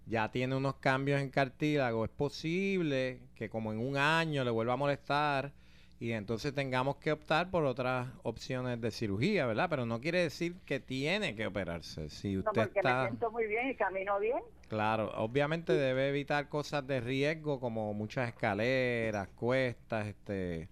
ya 0.07 0.31
tiene 0.31 0.55
unos 0.55 0.75
cambios 0.75 1.21
en 1.21 1.29
cartílago, 1.29 2.05
es 2.05 2.11
posible 2.11 3.19
que 3.35 3.49
como 3.49 3.71
en 3.71 3.79
un 3.79 3.97
año 3.97 4.43
le 4.43 4.51
vuelva 4.51 4.73
a 4.73 4.77
molestar 4.77 5.51
y 5.99 6.11
entonces 6.11 6.53
tengamos 6.53 6.97
que 6.97 7.11
optar 7.11 7.49
por 7.49 7.65
otras 7.65 8.07
opciones 8.23 8.79
de 8.79 8.91
cirugía, 8.91 9.45
¿verdad? 9.47 9.67
Pero 9.69 9.85
no 9.85 9.99
quiere 9.99 10.19
decir 10.21 10.55
que 10.65 10.79
tiene 10.79 11.35
que 11.35 11.47
operarse. 11.47 12.09
Si 12.09 12.35
No, 12.35 12.43
usted 12.45 12.63
porque 12.65 12.83
me 12.83 12.89
está... 12.91 13.07
siento 13.07 13.31
muy 13.31 13.47
bien 13.47 13.69
y 13.69 13.75
camino 13.75 14.19
bien. 14.19 14.39
Claro, 14.69 15.11
obviamente 15.15 15.73
debe 15.73 16.09
evitar 16.09 16.49
cosas 16.49 16.85
de 16.85 16.99
riesgo 16.99 17.59
como 17.59 17.93
muchas 17.93 18.27
escaleras, 18.29 19.29
cuestas, 19.29 20.07
este, 20.07 20.67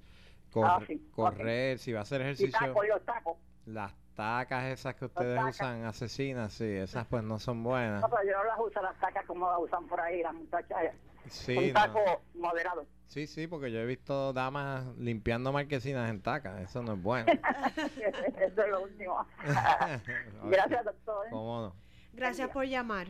cor- 0.51 0.67
Ah, 0.67 0.79
sí, 0.85 1.01
correr, 1.11 1.79
si 1.79 1.91
va 1.93 1.99
a 1.99 2.03
hacer 2.03 2.21
Y 2.21 2.23
ejercicio, 2.25 2.51
tacos, 2.51 2.87
los 2.87 3.05
tacos. 3.05 3.37
las 3.65 3.93
tacas 4.15 4.65
esas 4.65 4.95
que 4.95 5.05
ustedes 5.05 5.41
usan, 5.43 5.85
asesinas, 5.85 6.53
sí, 6.53 6.65
esas 6.65 7.05
pues 7.07 7.23
no 7.23 7.37
son 7.37 7.63
buenas. 7.63 8.01
No, 8.01 8.09
pero 8.09 8.23
yo 8.23 8.37
no 8.37 8.43
las 8.45 8.59
uso 8.59 8.81
las 8.81 8.97
tacas 8.99 9.25
como 9.25 9.49
las 9.49 9.59
usan 9.59 9.87
por 9.87 9.99
ahí 9.99 10.21
las 10.23 10.33
muchachas. 10.33 10.93
Sí, 11.27 11.57
un 11.57 11.67
no. 11.67 11.73
taco 11.73 12.21
moderado. 12.35 12.85
sí, 13.07 13.27
sí, 13.27 13.47
porque 13.47 13.71
yo 13.71 13.79
he 13.79 13.85
visto 13.85 14.31
damas 14.33 14.85
limpiando 14.97 15.51
marquesinas 15.51 16.09
en 16.09 16.21
tacas, 16.21 16.61
eso 16.61 16.81
no 16.81 16.93
es 16.93 17.01
bueno. 17.01 17.31
Eso 18.37 18.63
es 18.63 18.69
lo 18.69 18.83
último. 18.83 19.25
Gracias, 20.43 20.85
doctor. 20.85 21.27
¿Cómo 21.29 21.61
no? 21.61 21.75
Gracias 22.13 22.49
por 22.49 22.65
llamar. 22.65 23.07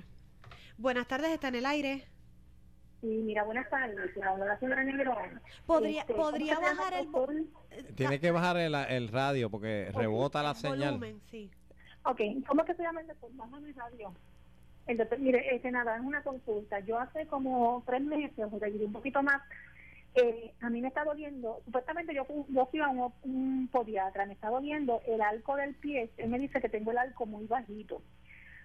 Buenas 0.77 1.07
tardes, 1.07 1.31
está 1.31 1.49
en 1.49 1.55
el 1.55 1.65
aire. 1.65 2.07
Sí, 3.01 3.07
mira, 3.07 3.43
buenas 3.43 3.69
tardes. 3.69 4.11
Habla 4.23 4.45
la 4.45 4.59
señora 4.59 4.83
Negrón. 4.83 5.39
¿Podría, 5.65 6.01
Este, 6.01 6.13
¿cómo 6.13 6.31
podría 6.31 6.59
bajar 6.59 6.93
el, 6.93 7.07
vo- 7.07 7.11
doctor? 7.27 7.35
Tiene 7.95 8.19
que 8.19 8.31
bajar 8.31 8.57
el, 8.57 8.73
el 8.73 9.07
radio 9.09 9.49
porque 9.49 9.91
rebota 9.93 10.41
la 10.41 10.51
el 10.51 10.55
señal. 10.55 10.93
volumen? 10.93 11.21
Sí. 11.29 11.51
Ok, 12.03 12.21
¿cómo 12.47 12.61
es 12.61 12.67
que 12.67 12.75
se 12.75 12.83
llama 12.83 13.01
el 13.01 13.07
doctor? 13.07 13.29
Bájame 13.33 13.69
el 13.69 13.75
radio. 13.75 14.13
El 14.87 14.97
doctor, 14.97 15.19
mire, 15.19 15.55
este, 15.55 15.71
nada, 15.71 15.95
es 15.97 16.03
una 16.03 16.21
consulta. 16.23 16.79
Yo 16.79 16.99
hace 16.99 17.25
como 17.27 17.83
tres 17.85 18.01
meses, 18.01 18.45
o 18.51 18.59
sea, 18.59 18.67
un 18.69 18.93
poquito 18.93 19.21
más, 19.23 19.41
eh, 20.15 20.53
a 20.61 20.69
mí 20.69 20.81
me 20.81 20.87
está 20.87 21.03
doliendo, 21.03 21.61
supuestamente 21.65 22.13
yo, 22.13 22.23
fui- 22.25 22.45
yo 22.49 22.65
fui 22.67 22.79
a 22.79 22.87
un, 22.89 23.11
un 23.23 23.67
podiatra, 23.71 24.25
me 24.25 24.33
está 24.33 24.49
doliendo 24.49 25.01
el 25.07 25.21
arco 25.21 25.55
del 25.55 25.75
pie, 25.75 26.11
él 26.17 26.29
me 26.29 26.39
dice 26.39 26.61
que 26.61 26.69
tengo 26.69 26.91
el 26.91 26.97
arco 26.99 27.25
muy 27.25 27.45
bajito. 27.47 28.01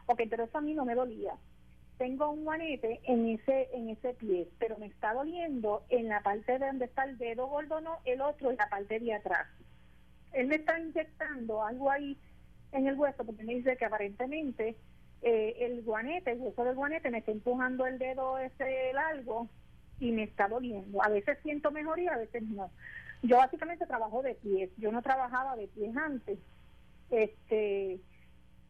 Ok, 0.06 0.20
pero 0.30 0.44
eso 0.44 0.58
a 0.58 0.60
mí 0.60 0.74
no 0.74 0.84
me 0.84 0.94
dolía. 0.94 1.32
Tengo 2.00 2.30
un 2.30 2.46
guanete 2.46 2.98
en 3.04 3.28
ese 3.28 3.68
en 3.74 3.90
ese 3.90 4.14
pie, 4.14 4.48
pero 4.58 4.78
me 4.78 4.86
está 4.86 5.12
doliendo 5.12 5.82
en 5.90 6.08
la 6.08 6.22
parte 6.22 6.58
de 6.58 6.66
donde 6.66 6.86
está 6.86 7.04
el 7.04 7.18
dedo 7.18 7.46
gordo, 7.46 7.82
no, 7.82 7.98
el 8.06 8.22
otro 8.22 8.50
en 8.50 8.56
la 8.56 8.70
parte 8.70 8.98
de 8.98 9.12
atrás. 9.12 9.46
Él 10.32 10.46
me 10.46 10.54
está 10.54 10.80
inyectando 10.80 11.62
algo 11.62 11.90
ahí 11.90 12.16
en 12.72 12.86
el 12.86 12.98
hueso 12.98 13.22
porque 13.22 13.44
me 13.44 13.54
dice 13.54 13.76
que 13.76 13.84
aparentemente 13.84 14.76
eh, 15.20 15.56
el 15.60 15.82
guanete, 15.82 16.30
el 16.30 16.40
hueso 16.40 16.64
del 16.64 16.74
guanete 16.74 17.10
me 17.10 17.18
está 17.18 17.32
empujando 17.32 17.84
el 17.84 17.98
dedo 17.98 18.38
ese 18.38 18.94
largo 18.94 19.50
y 19.98 20.12
me 20.12 20.22
está 20.22 20.48
doliendo. 20.48 21.02
A 21.02 21.10
veces 21.10 21.36
siento 21.42 21.70
mejoría, 21.70 22.14
a 22.14 22.18
veces 22.18 22.42
no. 22.44 22.70
Yo 23.22 23.36
básicamente 23.36 23.84
trabajo 23.84 24.22
de 24.22 24.36
pies, 24.36 24.70
yo 24.78 24.90
no 24.90 25.02
trabajaba 25.02 25.54
de 25.54 25.68
pies 25.68 25.94
antes. 25.94 26.38
Este, 27.10 28.00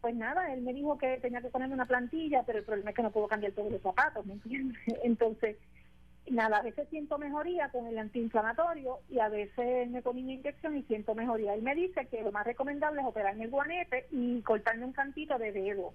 pues 0.00 0.14
nada, 0.14 0.52
él 0.52 0.62
me 0.62 0.72
dijo 0.72 0.96
que 0.98 1.18
tenía 1.18 1.42
que 1.42 1.50
ponerme 1.50 1.74
una 1.74 1.86
plantilla, 1.86 2.42
pero 2.44 2.58
el 2.58 2.64
problema 2.64 2.90
es 2.90 2.96
que 2.96 3.02
no 3.02 3.10
puedo 3.10 3.28
cambiar 3.28 3.52
todos 3.52 3.70
los 3.70 3.82
zapatos, 3.82 4.24
¿me 4.24 4.34
entiendes? 4.34 4.78
Entonces, 5.04 5.56
nada, 6.28 6.58
a 6.58 6.62
veces 6.62 6.88
siento 6.88 7.18
mejoría 7.18 7.68
con 7.70 7.86
el 7.86 7.98
antiinflamatorio 7.98 8.98
y 9.08 9.18
a 9.18 9.28
veces 9.28 9.90
me 9.90 10.02
pone 10.02 10.22
una 10.22 10.32
inyección 10.32 10.76
y 10.76 10.82
siento 10.84 11.14
mejoría. 11.14 11.54
Él 11.54 11.62
me 11.62 11.74
dice 11.74 12.06
que 12.06 12.22
lo 12.22 12.32
más 12.32 12.46
recomendable 12.46 13.00
es 13.00 13.06
operarme 13.06 13.44
el 13.44 13.50
guanete 13.50 14.06
y 14.10 14.40
cortarme 14.42 14.84
un 14.84 14.92
cantito 14.92 15.38
de 15.38 15.52
dedo. 15.52 15.92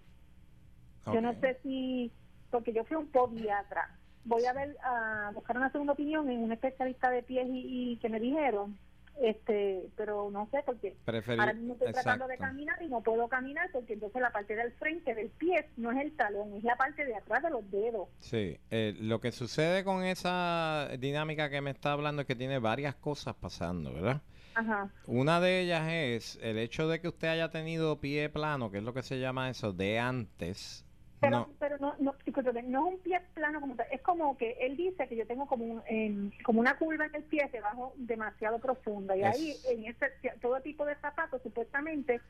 Yo 1.12 1.22
no 1.22 1.34
sé 1.40 1.60
si, 1.62 2.12
porque 2.50 2.74
yo 2.74 2.84
fui 2.84 2.98
un 2.98 3.08
podiatra, 3.08 3.96
voy 4.24 4.44
a 4.46 4.54
ver, 4.54 4.76
a 4.84 5.32
buscar 5.36 5.56
una 5.56 5.72
segunda 5.72 5.94
opinión 5.94 6.30
en 6.30 6.40
un 6.40 6.52
especialista 6.52 7.12
de 7.12 7.22
pies 7.22 7.48
y, 7.48 7.94
y 7.94 7.98
que 7.98 8.10
me 8.10 8.20
dijeron, 8.20 8.76
este, 9.22 9.90
pero 9.96 10.30
no 10.30 10.48
sé 10.52 10.62
porque 10.66 10.96
ahora 11.08 11.54
mismo 11.54 11.74
estoy 11.74 11.94
tratando 11.94 12.28
de 12.28 12.38
caminar 12.38 12.82
y 12.82 12.88
no 12.88 13.02
puedo 13.02 13.28
caminar 13.28 13.70
porque 13.72 13.94
entonces 13.94 14.22
la 14.22 14.32
parte 14.32 14.56
del 14.56 14.72
frente 14.74 15.16
del 15.16 15.30
pie 15.30 15.70
no 15.78 15.92
es 15.92 16.00
el 16.00 16.16
talón, 16.16 16.54
es 16.54 16.64
la 16.64 16.76
parte 16.76 17.06
de 17.06 17.16
atrás 17.16 17.44
de 17.44 17.50
los 17.50 17.70
dedos. 17.72 18.10
Sí, 18.20 18.60
eh, 18.72 18.96
lo 19.00 19.22
que 19.22 19.32
sucede 19.32 19.84
con 19.84 20.04
esa 20.04 20.90
dinámica 21.00 21.50
que 21.50 21.62
me 21.62 21.72
está 21.72 21.94
hablando 21.94 22.22
es 22.22 22.28
que 22.28 22.36
tiene 22.36 22.60
varias 22.60 22.96
cosas 22.96 23.36
pasando, 23.36 23.94
¿verdad? 23.94 24.22
Ajá. 24.56 24.90
Una 25.06 25.42
de 25.42 25.62
ellas 25.62 25.88
es 25.92 26.40
el 26.42 26.58
hecho 26.58 26.88
de 26.88 27.02
que 27.02 27.10
usted 27.10 27.28
haya 27.28 27.50
tenido 27.50 28.00
pie 28.00 28.30
plano, 28.30 28.72
que 28.72 28.78
es 28.78 28.84
lo 28.84 28.94
que 28.94 29.04
se 29.04 29.20
llama 29.20 29.50
eso, 29.50 29.74
de 29.74 30.00
antes. 30.00 30.85
Pero 31.22 31.38
no, 31.40 31.50
pero 31.60 31.78
no, 31.80 31.96
no, 32.00 32.16
no 32.64 32.88
es 32.88 32.94
un 32.94 33.00
pie 33.00 33.22
plano 33.34 33.60
como 33.62 33.76
tal, 33.76 33.88
es 33.92 34.02
como 34.02 34.38
que 34.38 34.58
él 34.60 34.78
dice 34.78 35.08
que 35.08 35.16
yo 35.16 35.26
tengo 35.26 35.48
como 35.48 35.66
un, 35.66 35.82
em, 35.88 36.32
como 36.44 36.60
una 36.60 36.78
curva 36.78 37.06
en 37.06 37.16
el 37.16 37.24
pie 37.24 37.50
debajo 37.52 37.94
demasiado 37.98 38.60
profunda 38.60 39.16
y 39.16 39.22
Es- 39.24 39.36
ahí 39.36 39.58
en 39.70 39.86
ese 39.86 40.12
todo 40.42 40.60
tipo 40.62 40.86
de 40.86 40.96
zapatos 40.98 41.42
supuestamente 41.42 42.22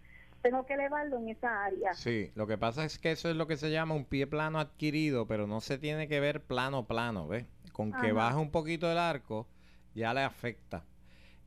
tengo 0.41 0.65
que 0.65 0.75
elevarlo 0.75 1.17
en 1.17 1.29
esa 1.29 1.65
área. 1.65 1.93
Sí, 1.93 2.31
lo 2.35 2.45
que 2.45 2.57
pasa 2.57 2.85
es 2.85 2.99
que 2.99 3.11
eso 3.11 3.29
es 3.29 3.35
lo 3.35 3.47
que 3.47 3.57
se 3.57 3.71
llama 3.71 3.95
un 3.95 4.05
pie 4.05 4.27
plano 4.27 4.59
adquirido, 4.59 5.25
pero 5.25 5.47
no 5.47 5.59
se 5.59 5.79
tiene 5.79 6.07
que 6.07 6.19
ver 6.19 6.41
plano 6.41 6.85
plano, 6.85 7.27
¿ves? 7.27 7.45
Con 7.73 7.91
que 7.91 7.97
Ajá. 8.07 8.13
baje 8.13 8.37
un 8.37 8.51
poquito 8.51 8.91
el 8.91 8.99
arco, 8.99 9.47
ya 9.95 10.13
le 10.13 10.21
afecta. 10.21 10.85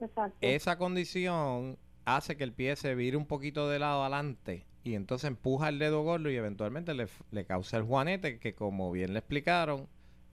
Exacto. 0.01 0.37
Esa 0.41 0.77
condición 0.79 1.79
hace 2.05 2.37
que 2.37 2.45
el 2.45 2.53
pie 2.53 2.75
se 2.77 2.95
vire 2.95 3.17
un 3.17 3.27
poquito 3.27 3.69
de 3.69 3.79
lado 3.79 4.03
adelante 4.03 4.65
y 4.85 4.95
entonces 4.95 5.29
empuja 5.29 5.69
el 5.69 5.79
dedo 5.79 6.03
gordo 6.03 6.31
y 6.31 6.37
eventualmente 6.37 6.95
le, 6.95 7.09
le 7.31 7.45
causa 7.45 7.77
el 7.77 7.85
juanete 7.85 8.39
que 8.39 8.55
como 8.55 8.91
bien 8.91 9.13
le 9.13 9.21
explicaron, 9.21 9.89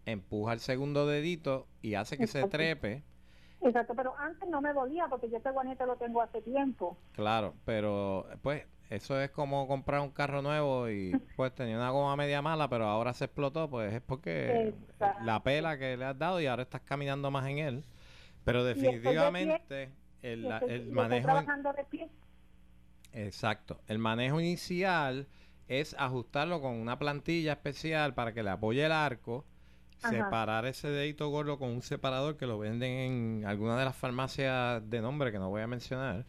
empuja 0.06 0.54
el 0.54 0.60
segundo 0.60 1.08
dedito 1.08 1.68
y 1.82 1.96
hace 1.96 2.18
que 2.18 2.28
se 2.28 2.46
trepe. 2.46 3.04
Exacto, 3.62 3.96
pero 3.96 4.16
antes 4.18 4.48
no 4.50 4.62
me 4.62 4.74
dolía 4.74 5.08
porque 5.10 5.30
yo 5.30 5.38
ese 5.38 5.50
guanete 5.52 5.86
lo 5.86 5.96
tengo 5.98 6.22
hace 6.22 6.42
tiempo. 6.42 6.98
Claro, 7.14 7.56
pero 7.66 8.28
pues 8.42 8.66
eso 8.90 9.20
es 9.20 9.32
como 9.32 9.68
comprar 9.68 10.02
un 10.02 10.12
carro 10.12 10.42
nuevo 10.42 10.90
y 10.90 11.12
pues 11.36 11.54
tenía 11.56 11.75
una 11.78 11.90
goma 11.90 12.16
media 12.16 12.42
mala, 12.42 12.70
pero 12.70 12.86
ahora 12.86 13.14
se 13.14 13.25
explotó, 13.25 13.70
pues 13.70 13.94
es 13.94 14.02
porque 14.02 14.70
Exacto. 14.70 15.24
la 15.24 15.42
pela 15.44 15.78
que 15.78 15.98
le 15.98 16.06
has 16.06 16.18
dado 16.18 16.40
y 16.40 16.46
ahora 16.46 16.64
estás 16.64 16.82
caminando 16.82 17.32
más 17.32 17.48
en 17.48 17.58
él. 17.58 17.84
Pero 18.44 18.68
estoy 18.68 18.74
de 18.75 18.75
pie, 18.75 18.92
definitivamente 18.92 19.92
el, 20.22 20.46
el 20.46 20.52
estoy 20.52 20.92
manejo... 20.92 21.24
trabajando 21.24 21.74
de 21.74 21.84
pie. 21.86 22.10
Exacto. 23.15 23.79
El 23.88 23.98
manejo 24.00 24.39
inicial 24.39 25.27
es 25.67 25.95
ajustarlo 25.98 26.62
con 26.62 26.74
una 26.75 27.00
plantilla 27.00 27.53
especial 27.53 28.13
para 28.13 28.34
que 28.34 28.43
le 28.43 28.51
apoye 28.51 28.86
el 28.86 28.91
arco, 28.91 29.45
Ajá. 30.03 30.12
separar 30.12 30.65
ese 30.65 30.89
dedito 30.89 31.29
gordo 31.29 31.57
con 31.57 31.69
un 31.69 31.81
separador 31.81 32.38
que 32.38 32.45
lo 32.45 32.60
venden 32.60 32.91
en 32.91 33.45
alguna 33.45 33.77
de 33.79 33.86
las 33.86 33.95
farmacias 33.95 34.88
de 34.89 35.01
nombre 35.01 35.31
que 35.31 35.39
no 35.39 35.50
voy 35.50 35.62
a 35.62 35.67
mencionar. 35.67 36.25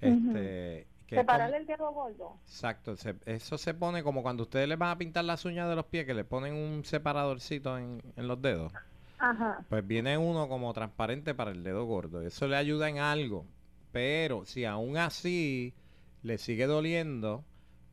Este, 0.00 0.86
que 1.06 1.16
es 1.16 1.20
Separarle 1.20 1.58
como- 1.58 1.60
el 1.60 1.66
dedo 1.66 1.92
gordo. 1.92 2.36
Exacto, 2.46 2.96
se- 2.96 3.16
eso 3.26 3.58
se 3.58 3.74
pone 3.74 4.02
como 4.02 4.22
cuando 4.22 4.44
ustedes 4.44 4.66
les 4.68 4.78
van 4.78 4.90
a 4.90 4.98
pintar 4.98 5.24
las 5.24 5.44
uñas 5.44 5.68
de 5.68 5.76
los 5.76 5.84
pies, 5.86 6.06
que 6.06 6.14
le 6.14 6.24
ponen 6.24 6.54
un 6.54 6.84
separadorcito 6.84 7.76
en, 7.78 8.02
en 8.16 8.26
los 8.28 8.40
dedos. 8.40 8.72
Ajá. 9.18 9.62
Pues 9.68 9.86
viene 9.86 10.16
uno 10.16 10.48
como 10.48 10.72
transparente 10.72 11.34
para 11.34 11.50
el 11.50 11.62
dedo 11.62 11.84
gordo. 11.84 12.22
Eso 12.22 12.48
le 12.48 12.56
ayuda 12.56 12.88
en 12.88 12.98
algo. 12.98 13.44
Pero 13.92 14.46
si 14.46 14.64
aún 14.64 14.96
así 14.96 15.74
le 16.22 16.38
sigue 16.38 16.66
doliendo, 16.66 17.44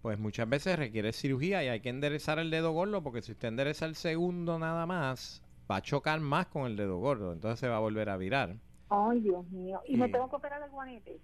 pues 0.01 0.19
muchas 0.19 0.47
veces 0.49 0.77
requiere 0.77 1.13
cirugía 1.13 1.63
y 1.63 1.67
hay 1.69 1.79
que 1.81 1.89
enderezar 1.89 2.39
el 2.39 2.51
dedo 2.51 2.71
gordo 2.71 3.01
porque 3.03 3.21
si 3.21 3.31
usted 3.33 3.47
endereza 3.49 3.85
el 3.85 3.95
segundo 3.95 4.59
nada 4.59 4.85
más, 4.85 5.41
va 5.69 5.77
a 5.77 5.81
chocar 5.81 6.19
más 6.19 6.47
con 6.47 6.65
el 6.65 6.75
dedo 6.77 6.97
gordo. 6.99 7.33
Entonces 7.33 7.59
se 7.59 7.67
va 7.67 7.77
a 7.77 7.79
volver 7.81 8.09
a 8.09 8.17
virar. 8.17 8.55
Ay, 8.89 9.19
Dios 9.21 9.45
mío. 9.49 9.81
Y 9.87 9.97
me 9.97 10.07
Y- 10.07 10.11
tengo 10.11 10.29
que 10.29 10.35
operar 10.37 10.61
el 10.63 10.69
guanete. 10.71 11.19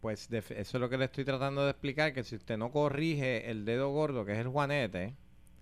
Pues 0.00 0.28
def- 0.30 0.50
eso 0.52 0.76
es 0.76 0.80
lo 0.80 0.88
que 0.88 0.96
le 0.98 1.04
estoy 1.06 1.24
tratando 1.24 1.62
de 1.64 1.70
explicar, 1.72 2.12
que 2.14 2.24
si 2.24 2.34
usted 2.36 2.56
no 2.56 2.70
corrige 2.72 3.50
el 3.50 3.64
dedo 3.64 3.90
gordo, 3.90 4.24
que 4.24 4.32
es 4.32 4.38
el 4.38 4.48
juanete, 4.48 5.14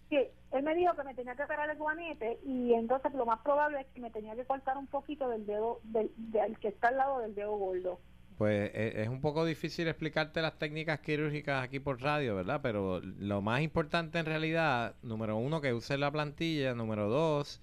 Sí, 0.09 0.17
él 0.53 0.63
me 0.63 0.73
me 0.73 0.75
dijo 0.75 0.95
que 0.97 1.03
me 1.05 1.15
tenía 1.15 1.35
que 1.35 1.43
operar 1.43 1.69
el 1.69 1.77
guanete 1.77 2.39
y 2.47 2.73
entonces 2.73 3.13
lo 3.13 3.27
más 3.27 3.41
probable 3.41 3.81
es 3.81 3.87
que 3.89 4.01
me 4.01 4.11
tenía 4.11 4.35
que 4.35 4.45
cortar 4.47 4.79
un 4.79 4.87
poquito 4.87 5.29
del 5.29 5.45
dedo, 5.45 5.81
del, 5.83 6.11
del 6.17 6.59
que 6.59 6.69
está 6.69 6.89
al 6.89 6.97
lado 6.97 7.19
del 7.19 7.35
dedo 7.35 7.57
gordo. 7.59 8.01
Pues 8.39 8.71
e- 8.73 9.03
es 9.03 9.09
un 9.09 9.21
poco 9.21 9.45
difícil 9.45 9.89
explicarte 9.89 10.41
las 10.41 10.57
técnicas 10.59 11.01
quirúrgicas 11.01 11.65
aquí 11.65 11.81
por 11.81 12.01
radio, 12.01 12.37
¿verdad? 12.37 12.61
Pero 12.63 13.01
lo 13.01 13.43
más 13.43 13.63
importante 13.63 14.21
en 14.21 14.27
realidad, 14.27 14.95
número 15.03 15.37
uno, 15.37 15.61
que 15.61 15.75
use 15.75 15.99
la 15.99 16.11
plantilla, 16.13 16.73
número 16.75 17.09
dos, 17.09 17.61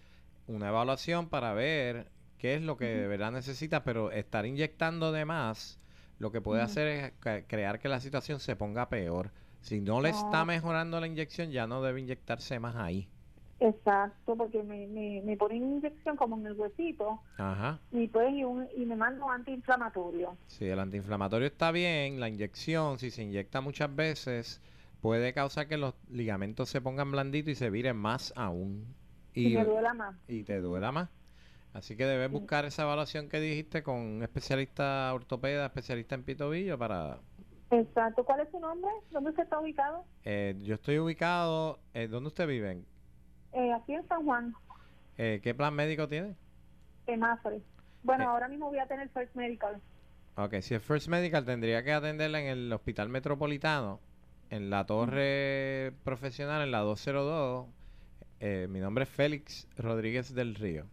una 0.48 0.68
evaluación 0.68 1.30
para 1.30 1.54
ver 1.54 2.08
qué 2.38 2.56
es 2.56 2.62
lo 2.62 2.76
que 2.76 2.86
de 2.88 3.08
verdad 3.08 3.32
necesitas, 3.32 3.84
pero 3.86 4.12
estar 4.12 4.46
inyectando 4.46 5.14
de 5.14 5.24
más, 5.24 5.80
lo 6.20 6.32
que 6.34 6.42
puede 6.42 6.62
hacer 6.62 6.88
es 7.24 7.44
crear 7.48 7.80
que 7.80 7.88
la 7.88 8.02
situación 8.02 8.42
se 8.42 8.58
ponga 8.58 8.90
peor. 8.90 9.32
Si 9.62 9.80
no 9.80 10.02
le 10.02 10.10
está 10.10 10.42
Ah. 10.42 10.46
mejorando 10.46 11.00
la 11.00 11.08
inyección, 11.08 11.52
ya 11.52 11.68
no 11.68 11.82
debe 11.82 12.02
inyectarse 12.02 12.60
más 12.60 12.76
ahí. 12.76 13.08
Exacto, 13.60 14.36
porque 14.36 14.62
me, 14.64 14.86
me, 14.88 15.22
me 15.24 15.38
ponen 15.38 15.64
inyección 15.78 16.18
como 16.18 16.38
en 16.38 16.46
el 16.48 16.54
huesito 16.54 17.22
Ajá. 17.38 17.80
y 17.92 18.08
pues 18.10 18.34
y, 18.34 18.44
un, 18.44 18.68
y 18.76 18.86
me 18.86 18.96
mandan 18.98 19.30
antiinflamatorio. 19.30 20.36
Si 20.48 20.66
el 20.66 20.78
antiinflamatorio 20.80 21.48
está 21.48 21.72
bien, 21.72 22.20
la 22.20 22.28
inyección, 22.28 23.00
si 23.00 23.12
se 23.12 23.24
inyecta 23.24 23.62
muchas 23.62 23.96
veces, 23.96 24.62
puede 25.02 25.34
causar 25.34 25.68
que 25.68 25.78
los 25.78 25.94
ligamentos 26.10 26.68
se 26.70 26.82
pongan 26.82 27.12
blanditos 27.12 27.52
y 27.54 27.56
se 27.56 27.70
viren 27.70 27.96
más 27.96 28.34
aún. 28.36 28.94
Y, 29.34 29.56
me 29.56 29.64
duela 29.66 29.94
más. 29.94 30.16
y 30.28 30.44
te 30.44 30.60
duela 30.60 30.92
más. 30.92 31.10
Así 31.74 31.98
que 31.98 32.06
debes 32.06 32.32
buscar 32.32 32.64
esa 32.66 32.84
evaluación 32.84 33.28
que 33.30 33.40
dijiste 33.40 33.84
con 33.84 33.96
un 33.98 34.24
especialista 34.24 35.14
ortopeda, 35.14 35.66
especialista 35.66 36.16
en 36.16 36.24
pitobillo 36.24 36.78
para... 36.78 37.20
Exacto. 37.72 38.24
¿Cuál 38.24 38.42
es 38.42 38.50
su 38.52 38.60
nombre? 38.60 38.90
¿Dónde 39.12 39.32
usted 39.32 39.44
está 39.44 39.60
ubicado? 39.60 40.06
eh, 40.24 40.56
yo 40.62 40.76
estoy 40.76 41.00
ubicado... 41.00 41.80
Eh, 41.94 42.08
¿Dónde 42.08 42.28
usted 42.28 42.48
vive? 42.48 42.84
Eh, 43.56 43.74
aquí 43.74 43.94
en 43.94 44.08
San 44.08 44.24
Juan, 44.26 44.54
Eh, 45.18 45.40
¿Qué 45.42 45.54
plan 45.56 45.74
médico 45.74 46.08
tiene? 46.08 46.36
en 47.08 47.20
Mafre. 47.22 47.62
Bueno, 48.04 48.24
Eh. 48.26 48.28
ahora 48.28 48.48
mismo 48.50 48.68
voy 48.68 48.80
a 48.80 48.86
tener 48.88 49.08
First 49.10 49.34
Medical. 49.36 49.80
Ok, 50.38 50.56
si 50.62 50.76
es 50.76 50.82
First 50.84 51.08
Medical 51.08 51.46
tendría 51.46 51.84
que 51.84 51.94
atenderla 51.94 52.42
en 52.42 52.48
el 52.48 52.74
Hospital 52.74 53.08
Metropolitano, 53.10 54.00
en 54.50 54.70
la 54.70 54.86
torre 54.86 55.94
profesional, 56.04 56.62
en 56.64 56.72
la 56.72 56.80
202. 56.80 57.68
Eh, 58.42 58.68
mi 58.70 58.80
nombre 58.82 59.04
es 59.06 59.10
Félix 59.10 59.68
Rodríguez 59.78 60.34
del 60.36 60.56
Río. 60.56 60.86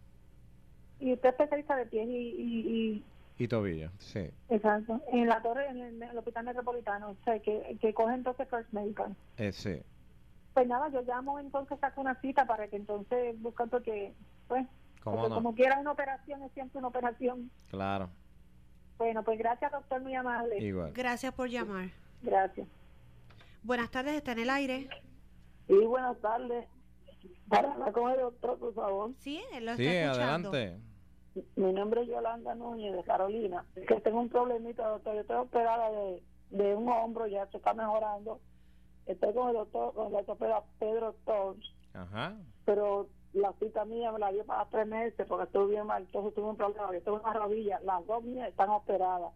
Y 1.01 1.11
usted 1.13 1.29
es 1.29 1.33
especialista 1.33 1.75
de 1.75 1.85
pies 1.87 2.07
y, 2.07 2.13
y, 2.13 2.59
y 2.97 3.03
Y 3.43 3.47
tobillo, 3.49 3.89
sí. 3.97 4.29
exacto, 4.49 5.01
en 5.11 5.27
la 5.27 5.41
torre, 5.41 5.67
en 5.67 5.77
el, 5.81 6.01
en 6.01 6.09
el 6.09 6.17
hospital 6.17 6.45
metropolitano, 6.45 7.09
o 7.09 7.17
sea, 7.25 7.37
que, 7.39 7.77
que 7.81 7.93
coge 7.93 8.13
entonces 8.13 8.47
First 8.47 8.71
Medical. 8.71 9.13
Eh, 9.37 9.51
sí. 9.51 9.81
Pues 10.53 10.67
nada, 10.67 10.89
yo 10.89 11.01
llamo 11.01 11.39
entonces, 11.39 11.79
saco 11.79 12.01
una 12.01 12.19
cita 12.21 12.45
para 12.45 12.67
que 12.67 12.75
entonces 12.75 13.39
buscan 13.41 13.69
porque, 13.69 14.13
pues, 14.47 14.65
¿Cómo 15.03 15.17
porque 15.17 15.29
no? 15.29 15.35
como 15.35 15.55
quiera 15.55 15.79
una 15.79 15.91
operación 15.91 16.43
es 16.43 16.51
siempre 16.53 16.79
una 16.79 16.89
operación. 16.89 17.49
Claro, 17.69 18.09
Bueno, 18.97 19.23
pues 19.23 19.39
gracias, 19.39 19.71
doctor, 19.71 20.01
muy 20.01 20.13
amable. 20.15 20.59
igual. 20.59 20.93
Gracias 20.93 21.33
por 21.33 21.49
llamar. 21.49 21.89
Gracias. 22.21 22.67
Buenas 23.63 23.89
tardes, 23.89 24.13
está 24.15 24.33
en 24.33 24.39
el 24.39 24.49
aire. 24.51 24.89
Sí, 25.67 25.73
buenas 25.85 26.19
tardes. 26.21 26.67
Para 27.49 27.71
hablar 27.73 27.91
con 27.93 28.11
el 28.11 28.19
doctor, 28.19 28.59
por 28.59 28.73
favor. 28.73 29.11
Sí, 29.19 29.41
él 29.53 29.65
lo 29.65 29.75
Sí, 29.75 29.85
está 29.87 30.11
escuchando. 30.11 30.49
adelante. 30.49 30.83
Mi 31.55 31.73
nombre 31.73 32.01
es 32.03 32.07
Yolanda 32.09 32.53
Núñez, 32.53 32.93
de 32.93 33.03
Carolina. 33.03 33.65
Es 33.75 33.87
que 33.87 33.95
tengo 34.01 34.19
un 34.19 34.29
problemita, 34.29 34.87
doctor. 34.87 35.15
Yo 35.15 35.21
estoy 35.21 35.37
operada 35.37 35.89
de, 35.89 36.23
de 36.51 36.75
un 36.75 36.87
hombro, 36.89 37.25
ya 37.27 37.47
se 37.47 37.57
está 37.57 37.73
mejorando. 37.73 38.39
Estoy 39.05 39.33
con 39.33 39.49
el 39.49 39.55
doctor, 39.55 39.93
con 39.93 40.07
el 40.07 40.15
ortopeda 40.15 40.63
Pedro 40.79 41.13
Torres, 41.25 41.65
Ajá. 41.93 42.35
pero 42.65 43.07
la 43.33 43.51
cita 43.53 43.83
mía 43.85 44.11
me 44.11 44.19
la 44.19 44.31
dio 44.31 44.45
para 44.45 44.65
tres 44.69 44.87
meses 44.87 45.25
porque 45.27 45.45
estuve 45.45 45.71
bien 45.71 45.87
mal. 45.87 46.03
Entonces 46.03 46.33
tuve 46.33 46.49
un 46.49 46.57
problema. 46.57 46.93
Yo 46.93 47.01
tengo 47.01 47.19
una 47.19 47.33
rodilla, 47.33 47.79
las 47.81 48.05
dos 48.05 48.23
mías 48.23 48.49
están 48.49 48.69
operadas. 48.69 49.33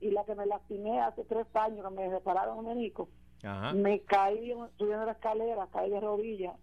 Y 0.00 0.10
la 0.10 0.24
que 0.24 0.34
me 0.34 0.46
lastimé 0.46 1.00
hace 1.00 1.24
tres 1.24 1.46
años, 1.54 1.84
que 1.84 1.94
me 1.94 2.08
repararon 2.10 2.58
un 2.58 2.66
menico, 2.66 3.08
Ajá. 3.42 3.72
me 3.72 4.00
caí 4.00 4.52
subiendo 4.76 5.06
la 5.06 5.12
escalera, 5.12 5.68
caí 5.72 5.90
de 5.90 6.00
rodillas. 6.00 6.56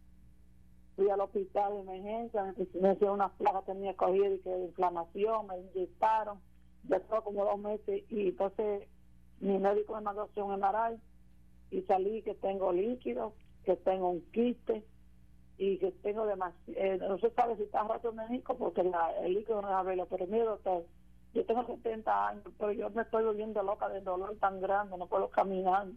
Fui 0.95 1.09
al 1.09 1.21
hospital 1.21 1.73
de 1.73 1.79
emergencia, 1.79 2.43
me, 2.43 2.53
me 2.81 2.93
hicieron 2.93 3.15
unas 3.15 3.31
placas, 3.33 3.65
tenía 3.65 3.95
cogida 3.95 4.27
y 4.29 4.39
que 4.39 4.49
de 4.49 4.65
inflamación, 4.65 5.47
me 5.47 5.57
inyectaron, 5.57 6.39
ya 6.89 6.97
estuvo 6.97 7.21
como 7.23 7.45
dos 7.45 7.57
meses 7.57 8.03
y 8.09 8.27
entonces 8.29 8.87
mi 9.39 9.57
médico 9.57 9.95
me 9.95 10.01
mandó 10.01 10.23
a 10.23 10.25
hacer 10.25 10.43
un 10.43 10.59
MRI 10.59 10.99
y 11.71 11.81
salí 11.83 12.21
que 12.23 12.35
tengo 12.35 12.71
líquido, 12.73 13.35
que 13.63 13.75
tengo 13.77 14.09
un 14.09 14.21
quiste 14.31 14.85
y 15.57 15.77
que 15.77 15.91
tengo 15.91 16.25
demasiado, 16.25 17.09
no 17.09 17.17
se 17.19 17.29
sabe 17.31 17.57
si 17.57 17.63
está 17.63 17.83
roto 17.83 18.09
el 18.09 18.15
menisco 18.15 18.57
porque 18.57 18.83
la- 18.83 19.17
el 19.19 19.33
líquido 19.33 19.61
no 19.61 19.79
es 19.79 19.85
verlo, 19.85 20.05
pero 20.07 20.25
mire 20.27 20.45
doctor, 20.45 20.85
yo 21.33 21.45
tengo 21.45 21.65
70 21.65 22.27
años, 22.29 22.43
pero 22.57 22.71
yo 22.71 22.89
me 22.91 23.01
estoy 23.03 23.23
volviendo 23.25 23.61
loca 23.61 23.89
de 23.89 24.01
dolor 24.01 24.37
tan 24.39 24.59
grande, 24.61 24.97
no 24.97 25.07
puedo 25.07 25.29
caminar. 25.29 25.87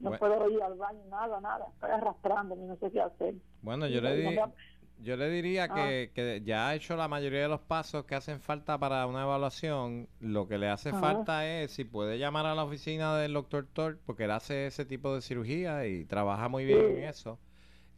No 0.00 0.10
Bueno. 0.10 0.18
puedo 0.18 0.50
ir 0.50 0.62
al 0.62 0.74
baño, 0.74 1.04
nada, 1.06 1.40
nada. 1.40 1.66
Estoy 1.74 1.90
arrastrándome, 1.90 2.64
no 2.66 2.76
sé 2.76 2.90
qué 2.90 3.00
hacer. 3.00 3.34
Bueno, 3.62 3.86
yo 3.86 4.00
le, 4.00 4.20
Y 4.20 4.24
no 4.24 4.30
di- 4.30 4.36
me 4.36 4.42
ha- 4.42 4.52
yo 4.98 5.16
le 5.16 5.28
diría 5.30 5.68
que, 5.68 6.10
que 6.14 6.42
ya 6.44 6.68
ha 6.68 6.74
hecho 6.74 6.96
la 6.96 7.08
mayoría 7.08 7.42
de 7.42 7.48
los 7.48 7.60
pasos 7.60 8.04
que 8.04 8.14
hacen 8.14 8.40
falta 8.40 8.78
para 8.78 9.06
una 9.06 9.22
evaluación. 9.22 10.08
Lo 10.20 10.48
que 10.48 10.58
le 10.58 10.68
hace 10.68 10.90
Ajá. 10.90 11.00
falta 11.00 11.46
es 11.48 11.72
si 11.72 11.84
puede 11.84 12.18
llamar 12.18 12.46
a 12.46 12.54
la 12.54 12.64
oficina 12.64 13.16
del 13.16 13.32
doctor 13.34 13.66
Thor, 13.72 13.98
porque 14.06 14.24
él 14.24 14.30
hace 14.30 14.66
ese 14.66 14.84
tipo 14.84 15.14
de 15.14 15.20
cirugía 15.22 15.86
y 15.86 16.04
trabaja 16.04 16.48
muy 16.48 16.64
bien 16.64 16.80
en 16.98 17.04
eso. 17.04 17.38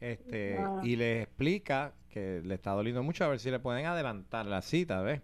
Este, 0.00 0.59
Ah. 0.59 0.80
y 0.82 0.96
le 0.96 1.22
explica 1.22 1.94
que 2.11 2.42
le 2.44 2.54
está 2.54 2.72
doliendo 2.72 3.02
mucho, 3.02 3.24
a 3.24 3.28
ver 3.28 3.40
si 3.40 3.50
le 3.50 3.59
pueden 3.61 3.87
adelantar 3.87 4.46
la 4.46 4.62
cita, 4.62 5.00
¿ves? 5.02 5.22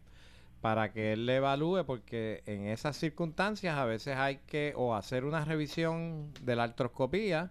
Para 0.61 0.93
que 0.93 1.13
él 1.15 1.27
le 1.27 1.37
evalúe, 1.37 1.85
porque 1.87 2.43
en 2.47 2.67
esas 2.67 2.97
circunstancias 2.97 3.77
a 3.77 3.85
veces 3.85 4.17
hay 4.17 4.39
que 4.47 4.73
o 4.77 4.95
hacer 4.95 5.25
una 5.25 5.45
revisión 5.45 6.33
de 6.43 6.57
la 6.57 6.65
artroscopía, 6.65 7.51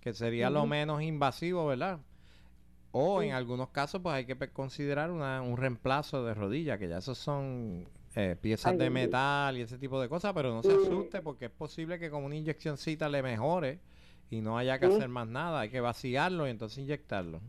que 0.00 0.12
sería 0.14 0.50
lo 0.50 0.66
menos 0.66 1.02
invasivo, 1.02 1.66
¿verdad? 1.66 2.00
O 2.92 3.22
en 3.22 3.32
algunos 3.32 3.68
casos, 3.68 4.00
pues 4.02 4.14
hay 4.14 4.24
que 4.24 4.36
considerar 4.50 5.10
una- 5.10 5.42
un 5.42 5.56
reemplazo 5.56 6.24
de 6.24 6.34
rodilla, 6.34 6.78
que 6.78 6.88
ya 6.88 6.98
esos 6.98 7.18
son 7.18 7.86
eh, 8.16 8.34
piezas 8.40 8.72
Ay, 8.72 8.78
de 8.78 8.90
metal 8.90 9.56
y 9.58 9.60
ese 9.60 9.78
tipo 9.78 10.00
de 10.00 10.08
cosas, 10.08 10.32
pero 10.32 10.52
no 10.52 10.62
se 10.62 10.70
Sí. 10.72 10.78
asuste 10.86 11.20
porque 11.22 11.44
es 11.44 11.50
posible 11.52 11.98
que 12.00 12.10
con 12.10 12.24
una 12.24 12.34
inyeccióncita 12.34 13.08
le 13.08 13.22
mejore 13.22 13.78
y 14.30 14.40
no 14.40 14.58
haya 14.58 14.78
que 14.80 14.88
Sí. 14.88 14.94
hacer 14.94 15.08
más 15.08 15.28
nada, 15.28 15.60
hay 15.60 15.68
que 15.68 15.80
vaciarlo 15.80 16.46
y 16.46 16.50
entonces 16.50 16.78
inyectarlo. 16.78 17.40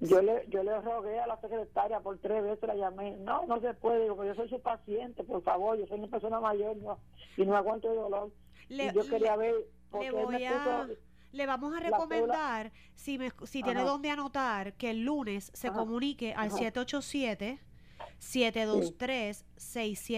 Yo 0.00 0.22
le, 0.22 0.46
yo 0.48 0.62
le 0.62 0.80
rogué 0.80 1.20
a 1.20 1.26
la 1.26 1.38
secretaria 1.40 2.00
por 2.00 2.16
tres 2.18 2.42
veces, 2.42 2.66
la 2.66 2.74
llamé. 2.76 3.16
No, 3.18 3.44
no 3.46 3.60
se 3.60 3.74
puede, 3.74 4.04
digo, 4.04 4.24
yo 4.24 4.34
soy 4.34 4.48
su 4.48 4.60
paciente, 4.62 5.22
por 5.24 5.42
favor, 5.42 5.76
yo 5.78 5.86
soy 5.88 5.98
una 5.98 6.08
persona 6.08 6.40
mayor 6.40 6.76
no, 6.78 6.98
y 7.36 7.44
no 7.44 7.54
aguanto 7.56 7.90
el 7.90 7.96
dolor. 7.96 8.30
Le, 8.68 8.86
y 8.86 8.92
yo 8.94 9.06
quería 9.06 9.36
ver, 9.36 9.54
le 9.56 9.66
porque 9.90 10.06
él 10.06 10.14
me 10.14 10.24
voy 10.24 10.44
a... 10.44 10.88
Le 11.32 11.46
vamos 11.46 11.72
a 11.74 11.80
recomendar, 11.80 12.72
si, 12.96 13.18
me, 13.18 13.30
si 13.44 13.62
tiene 13.62 13.82
donde 13.84 14.10
anotar, 14.10 14.74
que 14.74 14.90
el 14.90 15.04
lunes 15.04 15.50
se 15.54 15.68
Ajá. 15.68 15.78
comunique 15.78 16.34
al 16.34 16.48
Ajá. 16.48 16.56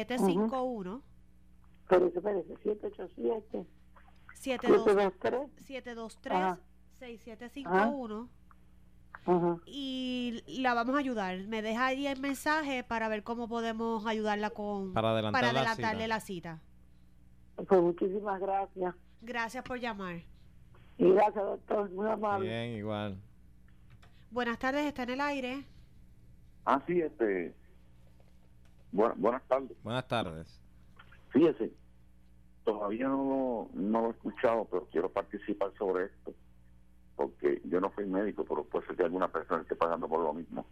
787-723-6751. 0.01 1.03
Espérese, 1.83 2.19
espérese, 2.19 2.57
787, 2.63 3.67
723 4.35 5.51
723, 5.67 6.37
Ajá. 6.37 6.59
6751 6.99 8.29
ajá. 9.25 9.57
y 9.67 10.43
la 10.61 10.75
vamos 10.75 10.95
a 10.95 10.99
ayudar. 10.99 11.39
Me 11.49 11.61
deja 11.63 11.87
ahí 11.87 12.07
el 12.07 12.21
mensaje 12.21 12.85
para 12.85 13.09
ver 13.09 13.23
cómo 13.25 13.49
podemos 13.49 14.07
ayudarla 14.07 14.51
con 14.51 14.93
Para 14.95 15.11
adelantar 15.11 15.41
para 15.43 15.53
la 15.53 15.61
adelantarle 15.61 16.05
cita. 16.05 16.09
la 16.09 16.21
cita. 16.21 16.61
Pues 17.69 17.83
muchísimas 17.83 18.41
gracias. 18.41 18.95
Gracias 19.21 19.63
por 19.65 19.79
llamar. 19.79 20.23
Y 20.99 21.11
gracias, 21.11 21.45
doctor, 21.45 21.91
muy 21.91 22.09
amable. 22.09 22.47
Bien, 22.49 22.77
igual. 22.77 23.17
Buenas 24.31 24.59
tardes, 24.59 24.85
está 24.87 25.03
en 25.05 25.11
el 25.11 25.21
aire. 25.21 25.65
Ah, 26.65 26.83
sí, 26.87 27.01
este. 27.01 27.55
Buenas, 28.93 29.19
buenas 29.19 29.43
tardes. 29.49 29.77
Buenas 29.83 30.07
tardes. 30.07 30.61
Fíjese, 31.31 31.73
todavía 32.65 33.09
no, 33.09 33.69
lo- 33.75 33.81
no 33.81 34.03
lo 34.03 34.09
he 34.09 34.11
escuchado, 34.11 34.67
pero 34.71 34.87
quiero 34.91 35.11
participar 35.11 35.73
sobre 35.79 36.07
esto. 36.07 36.35
Porque 37.17 37.61
yo 37.65 37.81
no 37.81 37.93
soy 37.95 38.07
médico, 38.07 38.45
pero 38.45 38.65
puede 38.65 38.87
ser 38.87 38.97
que 38.97 39.03
alguna 39.05 39.29
persona 39.29 39.63
esté 39.63 39.77
pagando 39.77 40.09
por 40.09 40.21
lo 40.21 40.33
mismo. 40.35 40.67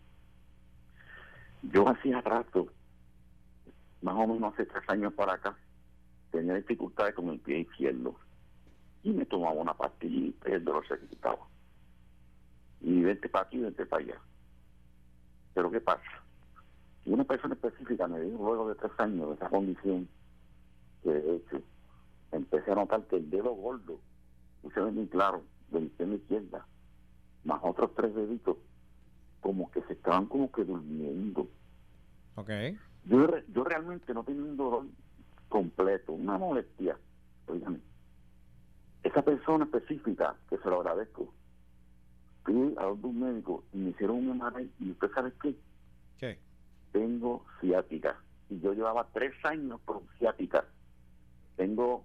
Yo 1.63 1.89
hacía 1.89 2.21
rato, 2.21 2.69
más 4.03 4.15
o 4.17 4.27
menos 4.27 4.53
hace 4.55 4.65
tres 4.67 4.83
años 4.89 5.13
para 5.15 5.35
acá, 5.35 5.57
tenía 6.31 6.55
dificultades 6.55 7.15
con 7.15 7.29
el 7.29 7.41
pie 7.41 7.61
izquierdo. 7.61 8.17
Y 9.03 9.11
me 9.11 9.25
tomaba 9.27 9.53
una 9.53 9.75
pastillita 9.75 10.51
y 10.51 10.53
el 10.53 10.65
dolor 10.65 10.87
se 10.87 10.99
quitaba. 11.07 11.47
Y 12.81 13.03
vente 13.03 13.29
para 13.29 13.47
aquí, 13.47 13.59
vente 13.59 13.87
para 13.87 14.03
allá. 14.03 14.21
Pero 15.55 15.71
¿qué 15.71 15.81
pasa? 15.81 16.23
Y 17.05 17.13
una 17.13 17.25
persona 17.25 17.55
específica 17.55 18.07
me 18.07 18.21
dijo 18.21 18.45
luego 18.45 18.69
de 18.69 18.75
tres 18.75 18.93
años 18.99 19.29
de 19.29 19.35
esa 19.35 19.49
condición 19.49 20.09
que 21.03 21.11
de 21.11 21.37
hecho 21.37 21.63
empecé 22.33 22.73
a 22.73 22.75
notar 22.75 23.07
que 23.07 23.17
el 23.17 23.31
dedo 23.31 23.55
gordo, 23.55 23.99
usted 24.63 24.85
ve 24.85 24.91
muy 24.91 25.07
claro, 25.07 25.43
de 25.71 25.91
la 25.99 26.15
izquierda 26.15 26.67
más 27.45 27.61
otros 27.63 27.95
tres 27.95 28.15
deditos, 28.15 28.57
como 29.41 29.71
que 29.71 29.83
se 29.83 29.95
estaban 29.95 30.27
como 30.27 30.51
que 30.53 30.65
durmiendo. 30.65 31.49
Ok. 32.35 32.51
Yo, 33.05 33.27
yo 33.49 33.65
realmente 33.65 34.13
no 34.13 34.25
tenía 34.25 34.43
un 34.43 34.57
dolor 34.57 34.87
completo, 35.49 36.13
una 36.13 36.37
molestia. 36.37 36.99
Oigan, 37.47 37.81
esa 39.03 39.23
persona 39.23 39.65
específica, 39.65 40.37
que 40.49 40.59
se 40.59 40.69
lo 40.69 40.81
agradezco, 40.81 41.33
fui 42.45 42.75
a 42.79 42.85
donde 42.85 43.07
un 43.07 43.21
médico 43.21 43.65
y 43.73 43.79
me 43.79 43.91
hicieron 43.91 44.29
un 44.29 44.39
MRI 44.39 44.71
y 44.81 44.91
usted 44.93 45.11
sabe 45.13 45.33
qué, 45.43 45.55
¿Qué? 46.19 46.39
tengo 46.93 47.45
ciática. 47.61 48.21
Y 48.49 48.61
yo 48.61 48.73
llevaba 48.73 49.09
tres 49.13 49.33
años 49.45 49.81
con 49.85 50.01
ciática. 50.19 50.65
Tengo 51.57 52.05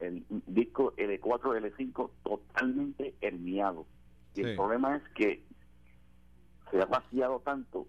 el 0.00 0.24
disco 0.46 0.92
L4, 0.96 1.60
L5 1.60 2.10
totalmente 2.24 3.14
herniado. 3.20 3.86
Y 4.34 4.40
Sí. 4.40 4.42
el 4.42 4.56
problema 4.56 4.96
es 4.96 5.02
que 5.14 5.44
se 6.70 6.80
ha 6.82 6.86
vaciado 6.86 7.40
tanto 7.40 7.86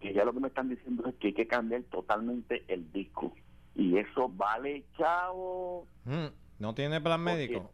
que 0.00 0.12
ya 0.12 0.24
lo 0.24 0.32
que 0.32 0.40
me 0.40 0.48
están 0.48 0.68
diciendo 0.68 1.06
es 1.08 1.14
que 1.16 1.28
hay 1.28 1.34
que 1.34 1.46
cambiar 1.46 1.82
totalmente 1.84 2.64
el 2.68 2.90
disco. 2.90 3.32
Y 3.76 3.96
eso 3.98 4.28
vale, 4.28 4.84
chavo. 4.98 5.86
Mm, 6.04 6.26
¿No 6.60 6.74
tiene 6.74 7.00
plan 7.00 7.24
Porque- 7.24 7.36
médico? 7.36 7.70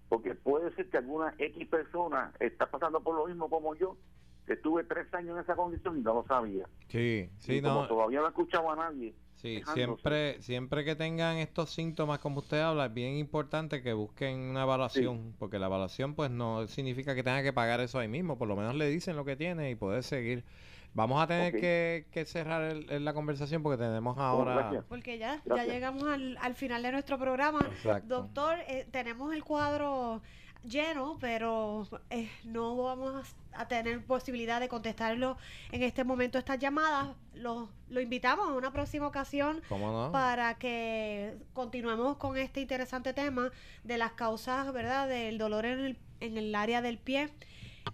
porque 0.10 0.34
puede 0.36 0.74
ser 0.76 0.90
que 0.90 0.98
alguna 0.98 1.36
X 1.38 1.68
persona 1.68 2.34
está 2.40 2.66
pasando 2.72 3.02
por 3.02 3.16
lo 3.16 3.28
mismo 3.28 3.50
como 3.50 3.76
yo, 3.76 3.98
que 4.46 4.54
estuve 4.54 4.84
tres 4.86 5.14
años 5.14 5.36
en 5.38 5.44
esa 5.44 5.56
condición 5.56 5.98
y 5.98 6.02
no 6.02 6.14
lo 6.16 6.26
sabía. 6.26 6.66
Sí, 6.88 7.30
sí, 7.38 7.56
y 7.58 7.62
como 7.62 7.82
no. 7.84 7.88
todavía 7.88 8.20
no 8.20 8.26
he 8.26 8.30
escuchado 8.30 8.72
a 8.72 8.76
nadie. 8.76 9.14
Sí, 9.38 9.62
siempre, 9.74 10.42
siempre 10.42 10.84
que 10.84 10.96
tengan 10.96 11.38
estos 11.38 11.70
síntomas 11.70 12.18
como 12.20 12.40
usted 12.40 12.60
habla, 12.60 12.88
es 12.88 12.94
bien 12.94 13.16
importante 13.18 13.84
que 13.84 13.94
busquen 13.94 14.40
una 14.40 14.64
evaluación, 14.64 15.36
porque 15.38 15.60
la 15.60 15.68
evaluación 15.68 16.16
pues 16.16 16.32
no 16.32 16.68
significa 16.68 17.14
que 17.14 17.24
tenga 17.24 17.44
que 17.44 17.54
pagar 17.54 17.80
eso 17.80 18.00
ahí 18.00 18.08
mismo, 18.08 18.38
por 18.40 18.48
lo 18.48 18.56
menos 18.56 18.74
le 18.76 18.90
dicen 18.90 19.16
lo 19.16 19.26
que 19.26 19.36
tiene 19.36 19.70
y 19.70 19.76
poder 19.76 20.02
seguir. 20.04 20.44
Vamos 20.96 21.22
a 21.22 21.28
tener 21.28 21.54
que, 21.54 22.08
que 22.12 22.26
cerrar 22.26 22.64
el- 22.64 22.90
el- 22.90 23.06
la 23.06 23.14
conversación 23.14 23.62
porque 23.62 23.78
tenemos 23.78 24.18
ahora... 24.18 24.56
gracias. 24.56 24.86
Porque 24.90 25.20
ya, 25.20 25.44
ya 25.46 25.64
llegamos 25.66 26.04
al, 26.06 26.38
al 26.42 26.56
final 26.56 26.82
de 26.82 26.92
nuestro 26.94 27.20
programa. 27.20 27.68
Exacto. 27.72 28.08
Doctor, 28.08 28.58
eh, 28.68 28.88
tenemos 28.90 29.32
el 29.34 29.44
cuadro 29.44 30.22
lleno, 30.64 31.18
pero 31.20 31.88
eh, 32.10 32.30
no 32.44 32.76
vamos 32.76 33.36
a 33.54 33.68
tener 33.68 34.04
posibilidad 34.06 34.60
de 34.60 34.68
contestarlo 34.68 35.38
en 35.72 35.84
este 35.84 36.04
momento 36.04 36.38
estas 36.38 36.60
llamadas. 36.60 37.16
Lo, 37.34 37.70
lo 37.90 38.02
invitamos 38.02 38.50
a 38.50 38.54
una 38.54 38.72
próxima 38.72 39.08
ocasión 39.08 39.62
para 40.12 40.56
que 40.56 41.38
continuemos 41.54 42.18
con 42.18 42.38
este 42.38 42.62
interesante 42.62 43.14
tema 43.14 43.52
de 43.84 43.98
las 43.98 44.14
causas, 44.14 44.72
¿verdad?, 44.74 45.08
del 45.08 45.38
dolor 45.38 45.66
en 45.66 45.80
el, 45.80 45.98
en 46.20 46.38
el 46.38 46.54
área 46.56 46.82
del 46.82 46.98
pie. 46.98 47.30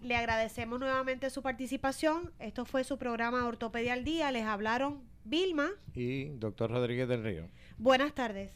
Le 0.01 0.15
agradecemos 0.15 0.79
nuevamente 0.79 1.29
su 1.29 1.41
participación. 1.41 2.31
Esto 2.39 2.65
fue 2.65 2.83
su 2.83 2.97
programa 2.97 3.45
Ortopedia 3.45 3.93
al 3.93 4.03
Día. 4.03 4.31
Les 4.31 4.43
hablaron 4.43 5.03
Vilma. 5.23 5.69
Y 5.93 6.25
doctor 6.25 6.71
Rodríguez 6.71 7.07
del 7.07 7.23
Río. 7.23 7.47
Buenas 7.77 8.13
tardes. 8.13 8.51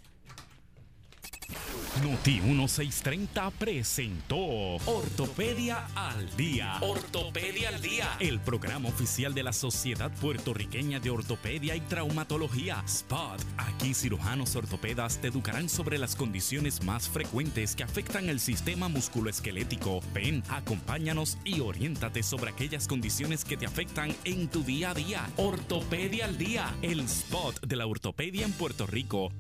Noti 2.04 2.42
1630 2.42 3.52
presentó 3.52 4.38
Ortopedia 4.38 5.88
al 5.96 6.36
Día. 6.38 6.78
Ortopedia 6.82 7.70
al 7.70 7.82
Día. 7.82 8.18
El 8.20 8.40
programa 8.40 8.90
oficial 8.90 9.34
de 9.34 9.42
la 9.42 9.52
Sociedad 9.52 10.12
Puertorriqueña 10.22 11.00
de 11.00 11.10
Ortopedia 11.10 11.76
y 11.76 11.82
Traumatología. 11.82 12.84
SPOT. 12.88 13.42
Aquí 13.58 13.96
cirujanos 13.96 14.56
ortopedas 14.56 15.20
te 15.20 15.30
educarán 15.30 15.70
sobre 15.70 15.98
las 15.98 16.16
condiciones 16.16 16.84
más 16.84 17.10
frecuentes 17.10 17.76
que 17.76 17.84
afectan 17.84 18.30
el 18.30 18.40
sistema 18.40 18.90
musculoesquelético. 18.90 20.02
Ven, 20.14 20.44
acompáñanos 20.50 21.40
y 21.44 21.62
oriéntate 21.62 22.22
sobre 22.22 22.52
aquellas 22.52 22.88
condiciones 22.88 23.44
que 23.44 23.58
te 23.58 23.66
afectan 23.66 24.16
en 24.24 24.50
tu 24.50 24.64
día 24.64 24.92
a 24.92 24.94
día. 24.94 25.30
Ortopedia 25.38 26.26
al 26.26 26.38
Día. 26.38 26.76
El 26.84 27.08
SPOT 27.08 27.66
de 27.66 27.76
la 27.76 27.88
ortopedia 27.88 28.46
en 28.46 28.52
Puerto 28.52 28.86
Rico. 28.86 29.32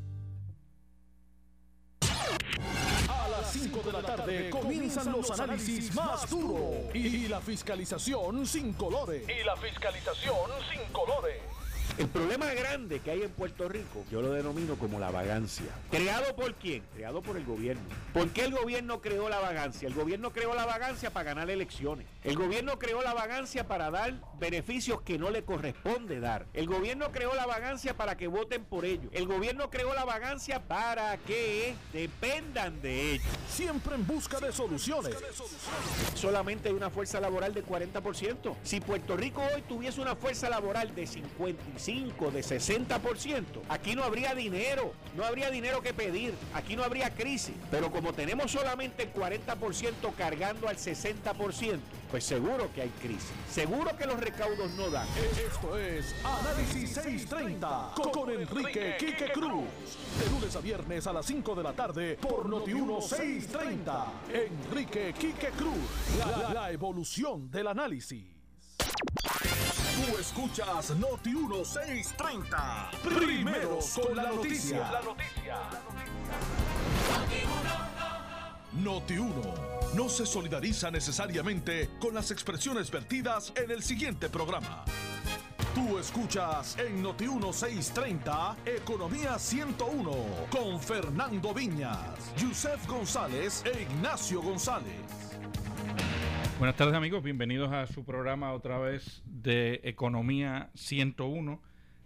A 3.10 3.28
las 3.30 3.52
5 3.52 3.82
de 3.84 3.92
la 3.92 4.02
tarde 4.02 4.50
comienzan 4.50 5.12
los 5.12 5.32
análisis 5.32 5.94
más 5.94 6.30
duros 6.30 6.94
y 6.94 7.28
la 7.28 7.40
fiscalización 7.42 8.46
sin 8.46 8.74
colores. 8.74 9.24
Y 9.28 9.44
la 9.44 9.56
fiscalización 9.58 10.52
sin 10.72 10.92
colores. 10.92 11.38
El 11.98 12.08
problema 12.10 12.46
grande 12.54 13.00
que 13.00 13.10
hay 13.10 13.24
en 13.24 13.32
Puerto 13.32 13.68
Rico, 13.68 14.06
yo 14.12 14.22
lo 14.22 14.32
denomino 14.32 14.76
como 14.76 15.00
la 15.00 15.10
vagancia. 15.10 15.66
¿Creado 15.90 16.36
por 16.36 16.54
quién? 16.54 16.84
Creado 16.94 17.24
por 17.24 17.38
el 17.38 17.44
gobierno. 17.44 17.82
¿Por 18.14 18.30
qué 18.30 18.44
el 18.46 18.52
gobierno 18.52 19.02
creó 19.02 19.30
la 19.30 19.40
vagancia? 19.40 19.88
El 19.88 19.96
gobierno 19.96 20.32
creó 20.32 20.54
la 20.54 20.68
vagancia 20.68 21.10
para 21.10 21.24
ganar 21.24 21.50
elecciones. 21.50 22.06
El 22.24 22.36
gobierno 22.36 22.78
creó 22.78 23.02
la 23.02 23.16
vagancia 23.16 23.68
para 23.68 23.90
dar 23.90 24.14
beneficios 24.40 25.02
que 25.02 25.18
no 25.18 25.32
le 25.32 25.44
corresponde 25.44 26.20
dar. 26.20 26.46
El 26.54 26.68
gobierno 26.68 27.12
creó 27.12 27.34
la 27.34 27.48
vagancia 27.48 27.98
para 27.98 28.16
que 28.16 28.28
voten 28.28 28.64
por 28.64 28.86
ellos. 28.86 29.12
El 29.12 29.26
gobierno 29.26 29.72
creó 29.72 29.96
la 29.96 30.06
vagancia 30.06 30.62
para 30.62 31.18
que 31.18 31.74
dependan 31.94 32.80
de 32.80 33.14
ellos. 33.14 33.28
Siempre 33.50 33.96
en 33.96 34.06
busca 34.06 34.40
de 34.40 34.52
soluciones. 34.52 35.16
Solamente 36.14 36.70
hay 36.70 36.76
una 36.76 36.92
fuerza 36.92 37.20
laboral 37.20 37.56
de 37.56 37.66
40%. 37.66 38.56
Si 38.62 38.82
Puerto 38.82 39.18
Rico 39.18 39.42
hoy 39.42 39.64
tuviese 39.64 40.00
una 40.00 40.16
fuerza 40.16 40.48
laboral 40.48 40.94
de 40.94 41.08
55, 41.08 41.87
de 41.88 42.42
60%, 42.42 43.46
aquí 43.70 43.96
no 43.96 44.04
habría 44.04 44.36
dinero, 44.36 44.92
no 45.16 45.24
habría 45.24 45.50
dinero 45.50 45.82
que 45.82 45.94
pedir, 45.94 46.34
aquí 46.54 46.76
no 46.76 46.84
habría 46.84 47.12
crisis. 47.12 47.56
Pero 47.72 47.90
como 47.92 48.12
tenemos 48.12 48.52
solamente 48.52 49.04
el 49.04 49.14
40% 49.14 50.14
cargando 50.18 50.68
al 50.68 50.76
60%, 50.76 51.80
pues 52.12 52.26
seguro 52.26 52.70
que 52.76 52.82
hay 52.82 52.90
crisis. 53.02 53.32
Seguro 53.50 53.96
que 53.96 54.06
los 54.06 54.20
recaudos 54.20 54.72
no 54.72 54.90
dan. 54.90 55.08
Esto 55.32 55.78
es 55.78 56.14
Análisis 56.26 56.92
630 56.92 57.92
con, 58.12 58.32
Enrique 58.32 58.98
Quique 59.00 59.32
Cruz. 59.32 59.64
De 60.20 60.30
lunes 60.30 60.56
a 60.58 60.60
viernes 60.60 61.08
a 61.08 61.14
las 61.14 61.26
5 61.26 61.56
de 61.56 61.64
la 61.64 61.72
tarde 61.72 62.18
por 62.22 62.50
Noti1 62.50 63.02
630. 63.02 64.06
Enrique 64.34 65.14
Quique 65.18 65.52
Cruz. 65.52 66.54
La 66.54 66.70
evolución 66.70 67.50
del 67.50 67.68
análisis. 67.68 68.37
Tú 69.98 70.18
escuchas 70.20 70.92
Noti 70.92 71.34
1630. 71.34 72.92
Primeros 73.04 74.00
con 74.00 74.16
la 74.16 74.32
noticia. 74.32 74.92
La 74.92 75.02
noticia. 75.02 75.58
Noti 78.74 79.18
1 79.18 79.34
no 79.96 80.08
se 80.08 80.28
solidariza 80.28 80.92
necesariamente 80.92 81.90
con 82.00 82.14
las 82.14 82.30
expresiones 82.30 82.92
vertidas 82.92 83.52
en 83.56 83.72
el 83.72 83.82
siguiente 83.82 84.30
programa. 84.30 84.86
Tú 85.74 85.98
escuchas 85.98 86.78
en 86.78 87.02
Noti 87.02 87.28
1630 87.28 88.58
Economía 88.66 89.40
101 89.40 90.12
con 90.52 90.80
Fernando 90.80 91.56
Viñas, 91.56 92.36
Yusef 92.38 92.86
González 92.86 93.64
e 93.66 93.82
Ignacio 93.82 94.44
González. 94.44 95.27
Buenas 96.60 96.76
tardes 96.76 96.96
amigos, 96.96 97.24
bienvenidos 97.24 97.72
a 97.72 97.86
su 97.86 98.04
programa 98.04 98.52
otra 98.54 98.80
vez 98.80 99.22
de 99.26 99.80
Economía 99.84 100.70
101 100.74 101.62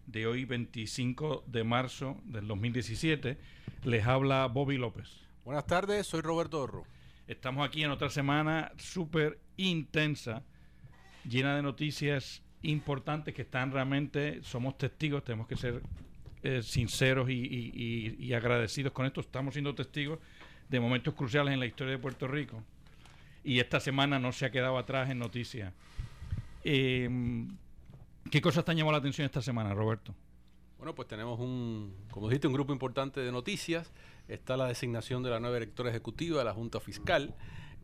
de 0.08 0.28
hoy 0.28 0.44
25 0.46 1.46
de 1.48 1.64
marzo 1.64 2.18
del 2.26 2.48
2017. 2.48 3.38
Les 3.86 4.06
habla 4.06 4.46
Bobby 4.48 4.78
López. 4.78 5.10
Buenas 5.46 5.66
tardes, 5.68 6.06
soy 6.08 6.22
Roberto 6.22 6.62
Orro. 6.62 6.84
Estamos 7.28 7.66
aquí 7.66 7.84
en 7.84 7.92
otra 7.92 8.10
semana 8.10 8.74
súper 8.78 9.40
intensa, 9.56 10.44
llena 11.24 11.56
de 11.56 11.62
noticias 11.62 12.44
importantes 12.62 13.34
que 13.34 13.44
están 13.44 13.72
realmente, 13.72 14.44
somos 14.44 14.78
testigos, 14.78 15.24
tenemos 15.24 15.48
que 15.48 15.56
ser 15.56 15.82
eh, 16.44 16.62
sinceros 16.62 17.30
y, 17.30 17.34
y- 17.36 17.72
y- 18.20 18.26
y 18.26 18.34
agradecidos 18.34 18.92
con 18.92 19.06
esto. 19.06 19.22
Estamos 19.22 19.54
siendo 19.54 19.74
testigos 19.76 20.20
de 20.68 20.80
momentos 20.80 21.14
cruciales 21.14 21.54
en 21.54 21.60
la 21.60 21.66
historia 21.68 21.94
de 21.94 22.00
Puerto 22.00 22.28
Rico. 22.28 22.62
Y 23.44 23.60
esta 23.60 23.80
semana 23.80 24.20
no 24.20 24.32
se 24.32 24.46
ha 24.46 24.52
quedado 24.52 24.78
atrás 24.78 25.10
en 25.10 25.20
noticias. 25.20 25.74
Eh, 26.64 27.10
¿Qué 28.30 28.42
cosas 28.42 28.64
te 28.64 28.72
han 28.72 28.78
llamado 28.78 28.94
la 28.94 29.00
atención 29.00 29.26
esta 29.26 29.42
semana, 29.42 29.74
Roberto? 29.74 30.14
Bueno, 30.78 30.96
pues 30.96 31.08
tenemos 31.08 31.40
un, 31.40 31.96
como 32.12 32.28
dijiste, 32.28 32.48
un 32.48 32.54
grupo 32.54 32.74
importante 32.74 33.20
de 33.20 33.32
noticias. 33.32 33.92
Está 34.28 34.58
la 34.58 34.68
designación 34.68 35.24
de 35.24 35.30
la 35.30 35.40
nueva 35.40 35.56
directora 35.56 35.90
ejecutiva 35.90 36.40
de 36.40 36.46
la 36.46 36.54
Junta 36.54 36.80
Fiscal. 36.80 37.36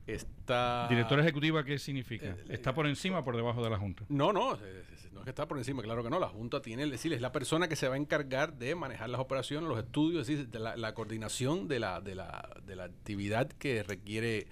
Está... 0.06 0.88
¿Directora 0.90 1.22
ejecutiva 1.22 1.64
qué 1.64 1.78
significa? 1.80 2.28
Eh, 2.28 2.46
¿Está 2.50 2.74
por 2.74 2.88
encima 2.88 3.20
o 3.20 3.24
por 3.24 3.36
debajo 3.36 3.64
de 3.64 3.70
la 3.70 3.78
Junta? 3.78 4.06
No, 4.10 4.32
no, 4.32 4.56
no 4.56 5.20
es 5.20 5.26
que 5.26 5.32
está 5.32 5.48
por 5.48 5.58
encima, 5.58 5.82
claro 5.84 6.04
que 6.04 6.10
no. 6.10 6.20
La 6.20 6.30
Junta 6.30 6.62
tiene, 6.62 6.84
es 6.84 6.92
decir, 6.92 7.12
es 7.12 7.20
la 7.20 7.34
persona 7.34 7.68
que 7.68 7.76
se 7.76 7.90
va 7.90 7.96
a 7.96 7.98
encargar 7.98 8.54
de 8.54 8.74
manejar 8.76 9.10
las 9.10 9.20
operaciones, 9.20 9.68
los 9.68 9.78
estudios, 9.78 10.22
es 10.22 10.28
decir, 10.28 10.48
de 10.50 10.60
la, 10.60 10.78
la 10.78 10.94
coordinación 10.94 11.68
de 11.68 11.80
la, 11.80 12.00
de, 12.00 12.16
la, 12.16 12.58
de 12.66 12.76
la 12.78 12.86
actividad 12.86 13.50
que 13.50 13.84
requiere 13.84 14.48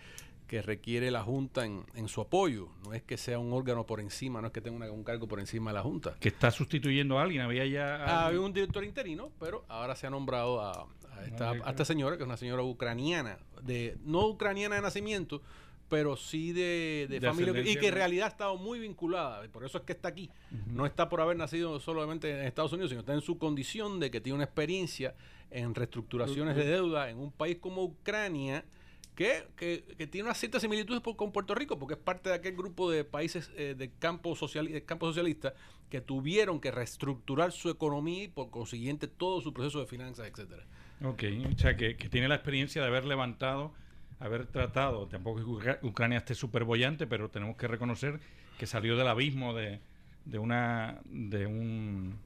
que 0.47 0.61
requiere 0.61 1.11
la 1.11 1.23
Junta 1.23 1.65
en, 1.65 1.83
en 1.95 2.07
su 2.07 2.21
apoyo. 2.21 2.69
No 2.85 2.93
es 2.93 3.01
que 3.03 3.17
sea 3.17 3.39
un 3.39 3.51
órgano 3.53 3.85
por 3.85 3.99
encima, 3.99 4.41
no 4.41 4.47
es 4.47 4.53
que 4.53 4.61
tenga 4.61 4.75
una- 4.77 4.91
un 4.91 5.03
cargo 5.03 5.27
por 5.27 5.39
encima 5.39 5.71
de 5.71 5.75
la 5.75 5.81
Junta. 5.83 6.15
Que 6.19 6.29
está 6.29 6.51
sustituyendo 6.51 7.17
a 7.19 7.23
alguien. 7.23 7.41
Había 7.41 7.65
ya. 7.65 7.95
Ah, 8.05 8.25
Había 8.27 8.41
un 8.41 8.53
director 8.53 8.83
interino, 8.83 9.31
pero 9.39 9.65
ahora 9.67 9.95
se 9.95 10.07
ha 10.07 10.09
nombrado 10.09 10.61
a, 10.61 10.87
a 11.13 11.25
esta, 11.25 11.51
a 11.51 11.69
esta 11.71 11.85
señora, 11.85 12.17
que 12.17 12.23
es 12.23 12.27
una 12.27 12.37
señora 12.37 12.63
ucraniana, 12.63 13.37
de 13.61 13.97
no 14.03 14.27
ucraniana 14.27 14.75
de 14.75 14.81
nacimiento, 14.81 15.41
pero 15.89 16.15
sí 16.15 16.51
de, 16.51 17.05
de 17.09 17.19
De 17.19 17.27
familia, 17.27 17.61
y 17.61 17.75
que 17.77 17.87
en 17.89 17.93
realidad 17.93 18.25
ha 18.25 18.29
estado 18.29 18.57
muy 18.57 18.79
vinculada, 18.79 19.45
y 19.45 19.49
por 19.49 19.63
eso 19.63 19.77
es 19.77 19.83
que 19.83 19.93
está 19.93 20.09
aquí. 20.09 20.29
No 20.67 20.85
está 20.85 21.09
por 21.09 21.21
haber 21.21 21.37
nacido 21.37 21.79
solamente 21.79 22.29
en 22.31 22.45
Estados 22.47 22.73
Unidos, 22.73 22.89
sino 22.89 23.01
está 23.01 23.13
en 23.13 23.21
su 23.21 23.37
condición 23.37 23.99
de 23.99 24.09
que 24.11 24.19
tiene 24.21 24.35
una 24.35 24.45
experiencia 24.45 25.15
en 25.51 25.73
reestructuraciones 25.75 26.55
de 26.55 26.65
deuda 26.65 27.09
en 27.09 27.17
un 27.19 27.31
país 27.31 27.57
como 27.61 27.83
Ucrania, 27.83 28.65
que, 29.15 29.47
que- 29.55 30.07
tiene 30.07 30.25
unas 30.25 30.37
ciertas 30.37 30.61
similitudes 30.61 31.01
por- 31.01 31.15
con 31.15 31.31
Puerto 31.31 31.55
Rico, 31.55 31.79
porque 31.79 31.93
es 31.95 31.99
parte 31.99 32.29
de 32.29 32.35
aquel 32.35 32.55
grupo 32.55 32.89
de 32.91 33.03
países 33.03 33.51
eh, 33.55 33.75
de 33.77 33.91
campo, 33.91 34.35
social, 34.35 34.69
socialista 34.99 35.53
que 35.89 36.01
tuvieron 36.01 36.59
que 36.59 36.71
reestructurar 36.71 37.51
su 37.51 37.69
economía 37.69 38.23
y 38.23 38.27
por 38.27 38.49
consiguiente 38.49 39.07
todo 39.07 39.41
su 39.41 39.53
proceso 39.53 39.79
de 39.79 39.85
finanzas, 39.85 40.27
etcétera. 40.27 40.63
Ok, 41.03 41.23
o 41.53 41.57
sea, 41.57 41.75
que, 41.75 41.95
tiene 41.95 42.27
la 42.27 42.35
experiencia 42.35 42.81
de 42.81 42.87
haber 42.87 43.05
levantado, 43.05 43.73
haber 44.19 44.45
tratado, 44.47 45.07
tampoco 45.07 45.39
es 45.39 45.45
Ucra- 45.45 45.79
Ucrania 45.81 46.17
esté 46.17 46.35
súper 46.35 46.63
bollante, 46.63 47.05
pero 47.07 47.29
tenemos 47.29 47.57
que 47.57 47.67
reconocer 47.67 48.19
que 48.57 48.65
salió 48.65 48.95
del 48.97 49.07
abismo 49.07 49.53
de, 49.53 49.79
de 50.25 50.39
una 50.39 50.99
de 51.05 51.45
un- 51.45 52.17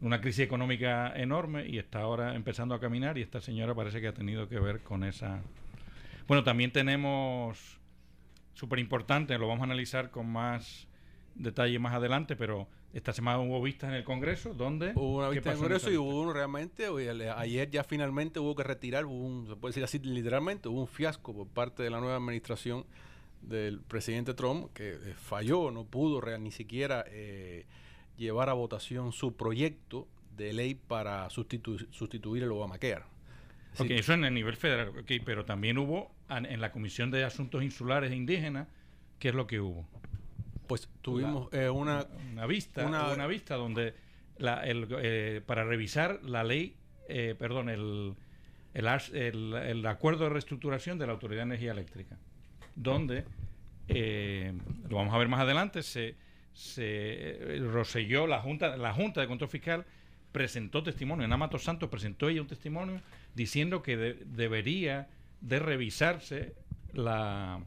una 0.00 0.20
crisis 0.20 0.44
económica 0.44 1.12
enorme 1.16 1.66
y 1.68 1.78
está 1.78 2.00
ahora 2.00 2.36
empezando 2.36 2.74
a 2.74 2.80
caminar 2.80 3.18
y 3.18 3.22
esta 3.22 3.40
señora 3.40 3.74
parece 3.74 4.00
que 4.00 4.06
ha 4.08 4.14
tenido 4.14 4.48
que 4.48 4.60
ver 4.60 4.80
con 4.80 5.02
esa... 5.02 5.42
Bueno, 6.28 6.44
también 6.44 6.70
tenemos, 6.70 7.80
súper 8.54 8.78
importante, 8.78 9.36
lo 9.38 9.48
vamos 9.48 9.62
a 9.62 9.64
analizar 9.64 10.10
con 10.10 10.28
más 10.30 10.86
detalle 11.34 11.78
más 11.78 11.94
adelante, 11.94 12.36
pero 12.36 12.68
esta 12.92 13.12
semana 13.12 13.38
hubo 13.38 13.62
vistas 13.62 13.88
en 13.90 13.96
el 13.96 14.04
Congreso, 14.04 14.52
¿dónde? 14.54 14.92
Hubo 14.94 15.16
una 15.18 15.28
¿Qué 15.30 15.36
vista 15.36 15.50
en 15.50 15.52
el 15.52 15.56
en 15.56 15.62
Congreso 15.62 15.90
y 15.90 15.96
hubo 15.96 16.20
uno 16.20 16.32
realmente, 16.34 16.88
hoy- 16.88 17.08
ale- 17.08 17.30
ayer 17.30 17.70
ya 17.70 17.82
finalmente 17.82 18.40
hubo 18.40 18.54
que 18.54 18.62
retirar, 18.62 19.06
hubo 19.06 19.14
un, 19.24 19.46
se 19.46 19.56
puede 19.56 19.70
decir 19.70 19.84
así 19.84 19.98
literalmente, 20.00 20.68
hubo 20.68 20.80
un 20.82 20.88
fiasco 20.88 21.32
por 21.34 21.46
parte 21.48 21.82
de 21.82 21.90
la 21.90 22.00
nueva 22.00 22.16
administración 22.16 22.84
del 23.40 23.80
presidente 23.80 24.34
Trump 24.34 24.72
que 24.74 24.90
eh, 24.94 25.14
falló, 25.16 25.70
no 25.70 25.84
pudo 25.84 26.20
real, 26.20 26.42
ni 26.42 26.50
siquiera 26.50 27.04
eh, 27.08 27.64
llevar 28.18 28.50
a 28.50 28.52
votación 28.52 29.12
su 29.12 29.34
proyecto 29.36 30.08
de 30.36 30.52
ley 30.52 30.74
para 30.74 31.28
sustitu- 31.30 31.86
sustituir 31.90 32.42
el 32.42 32.50
Obamacare. 32.52 33.04
Es 33.72 33.80
Ok, 33.80 33.86
decir, 33.88 34.00
eso 34.00 34.12
en 34.14 34.24
el 34.24 34.34
nivel 34.34 34.56
federal, 34.56 34.88
ok, 34.88 35.10
pero 35.24 35.44
también 35.44 35.78
hubo 35.78 36.10
en 36.30 36.60
la 36.60 36.72
Comisión 36.72 37.10
de 37.10 37.24
Asuntos 37.24 37.62
Insulares 37.62 38.10
e 38.12 38.16
Indígenas, 38.16 38.68
¿qué 39.18 39.28
es 39.30 39.34
lo 39.34 39.46
que 39.46 39.60
hubo? 39.60 39.88
Pues 40.66 40.88
tuvimos 41.00 41.48
eh, 41.52 41.68
una, 41.70 42.06
una 42.32 42.46
vista, 42.46 42.86
una- 42.86 43.12
una 43.14 43.26
vista 43.26 43.54
donde 43.56 43.94
la, 44.36 44.64
el, 44.66 44.86
eh, 45.00 45.40
para 45.46 45.64
revisar 45.64 46.20
la 46.24 46.44
ley, 46.44 46.76
eh, 47.08 47.34
perdón, 47.38 47.70
el, 47.70 48.14
el, 48.74 49.54
el- 49.54 49.86
acuerdo 49.86 50.24
de 50.24 50.30
reestructuración 50.30 50.98
de 50.98 51.06
la 51.06 51.12
Autoridad 51.14 51.40
de 51.40 51.46
Energía 51.46 51.72
Eléctrica, 51.72 52.18
donde, 52.76 53.24
eh, 53.88 54.52
lo 54.90 54.96
vamos 54.96 55.14
a 55.14 55.18
ver 55.18 55.28
más 55.28 55.40
adelante, 55.40 55.82
se, 55.82 56.14
se 56.52 57.58
roselló 57.72 58.26
la 58.26 58.40
Junta, 58.40 58.76
la 58.76 58.92
Junta 58.92 59.22
de 59.22 59.26
Control 59.26 59.48
Fiscal 59.50 59.86
presentó 60.32 60.82
testimonio, 60.82 61.24
Ana 61.24 61.38
Matos 61.38 61.64
Santos 61.64 61.88
presentó 61.88 62.28
ella 62.28 62.42
un 62.42 62.46
testimonio 62.46 63.00
diciendo 63.34 63.82
que 63.82 63.96
de- 63.96 64.14
debería 64.26 65.08
de 65.40 65.58
revisarse 65.58 66.54
la, 66.92 67.60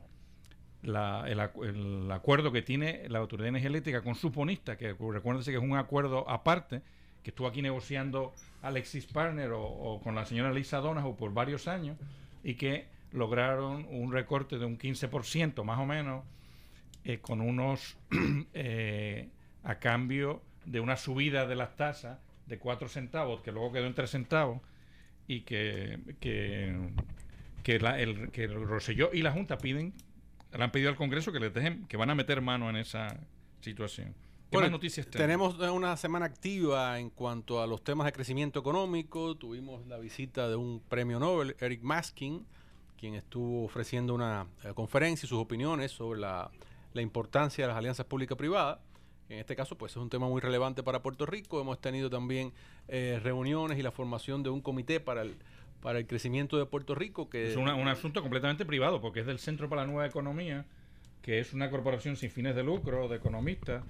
el, 0.84 0.94
acu- 1.40 1.66
el 1.68 2.12
acuerdo 2.12 2.52
que 2.52 2.62
tiene 2.62 3.08
la 3.10 3.20
Autoridad 3.20 3.46
de 3.46 3.50
Energía 3.50 3.70
Eléctrica 3.70 4.02
con 4.02 4.16
sus 4.16 4.34
bonistas, 4.34 4.78
que 4.78 4.94
recuérdense 4.94 5.52
que 5.52 5.58
es 5.58 5.64
un 5.64 5.78
acuerdo 5.78 6.30
aparte, 6.30 6.82
que 7.24 7.30
estuvo 7.30 7.48
aquí 7.48 7.62
negociando 7.62 8.34
Alexis 8.62 9.06
Partner 9.06 9.52
o, 9.54 10.00
con 10.04 10.16
la 10.16 10.26
señora 10.26 10.52
Lisa 10.52 10.78
Donahoe 10.80 11.16
por 11.16 11.34
varios 11.34 11.68
años 11.68 11.98
y 12.44 12.56
que 12.56 12.88
lograron 13.12 13.86
un 13.90 14.12
recorte 14.12 14.58
de 14.58 14.66
un 14.66 14.78
15% 14.78 15.64
más 15.64 15.80
o 15.80 15.86
menos 15.86 16.24
eh, 17.04 17.20
con 17.20 17.42
unos 17.42 17.98
eh, 18.54 19.30
a 19.64 19.76
cambio 19.80 20.42
de 20.66 20.80
una 20.80 20.98
subida 20.98 21.46
de 21.46 21.56
las 21.56 21.76
tasas 21.76 22.20
de 22.48 22.58
4 22.58 22.88
centavos 22.90 23.42
que 23.42 23.52
luego 23.52 23.72
quedó 23.72 23.86
en 23.86 23.94
3 23.94 24.10
centavos 24.10 24.62
y 25.28 25.42
que, 25.42 26.00
que, 27.64 27.80
la- 27.80 28.00
el, 28.00 28.32
que 28.32 28.46
el 28.46 28.54
Rosselló 28.68 29.10
y 29.14 29.22
la 29.22 29.32
Junta 29.32 29.58
piden 29.58 29.94
le 30.54 30.64
han 30.64 30.72
pedido 30.72 30.90
al 30.90 30.96
Congreso 30.96 31.32
que 31.32 31.40
les 31.40 31.54
dejen 31.54 31.86
que 31.88 31.98
van 31.98 32.10
a 32.10 32.16
meter 32.16 32.42
mano 32.42 32.70
en 32.70 32.76
esa 32.76 33.20
situación 33.62 34.14
¿Qué 34.50 34.58
Bueno, 34.58 34.66
más 34.68 34.72
noticias 34.74 35.08
tenemos? 35.08 35.54
tenemos 35.58 35.76
una 35.78 35.96
semana 35.96 36.26
activa 36.26 37.00
en 37.00 37.10
cuanto 37.10 37.62
a 37.62 37.68
los 37.68 37.84
temas 37.86 38.04
de 38.06 38.12
crecimiento 38.12 38.60
económico. 38.60 39.36
Tuvimos 39.38 39.88
la 39.88 39.98
visita 39.98 40.50
de 40.50 40.58
un 40.58 40.82
premio 40.90 41.20
Nobel, 41.22 41.56
Eric 41.62 41.82
Maskin, 41.84 42.46
quien 42.98 43.16
estuvo 43.16 43.64
ofreciendo 43.64 44.14
una 44.14 44.48
eh, 44.66 44.74
conferencia 44.76 45.26
y 45.26 45.30
sus 45.30 45.40
opiniones 45.40 45.92
sobre 45.94 46.20
la, 46.20 46.52
la 46.94 47.02
importancia 47.02 47.64
de 47.64 47.70
las 47.70 47.78
alianzas 47.78 48.06
pública-privadas. 48.08 48.80
En 49.30 49.40
este 49.40 49.56
caso, 49.56 49.78
pues 49.78 49.94
es 49.94 49.98
un 49.98 50.10
tema 50.10 50.28
muy 50.28 50.42
relevante 50.42 50.84
para 50.84 51.02
Puerto 51.02 51.26
Rico. 51.26 51.62
Hemos 51.62 51.80
tenido 51.80 52.10
también 52.10 52.52
eh, 52.90 53.22
reuniones 53.24 53.80
y 53.80 53.82
la 53.82 53.92
formación 53.92 54.44
de 54.44 54.50
un 54.50 54.60
comité 54.60 55.00
para 55.00 55.22
el, 55.22 55.38
para 55.82 56.00
el 56.00 56.08
crecimiento 56.08 56.58
de 56.58 56.66
Puerto 56.66 56.96
Rico. 56.96 57.30
Que 57.30 57.50
Es 57.52 57.58
una- 57.58 57.76
un 57.76 57.88
asunto 57.88 58.22
completamente 58.22 58.66
privado, 58.66 59.02
porque 59.02 59.22
es 59.22 59.26
del 59.26 59.40
Centro 59.40 59.70
para 59.70 59.82
la 59.84 59.88
Nueva 59.88 60.06
Economía, 60.08 60.66
que 61.22 61.40
es 61.40 61.54
una 61.54 61.70
corporación 61.70 62.16
sin 62.16 62.32
fines 62.32 62.56
de 62.56 62.64
lucro, 62.64 63.08
de 63.08 63.18
economistas, 63.18 63.84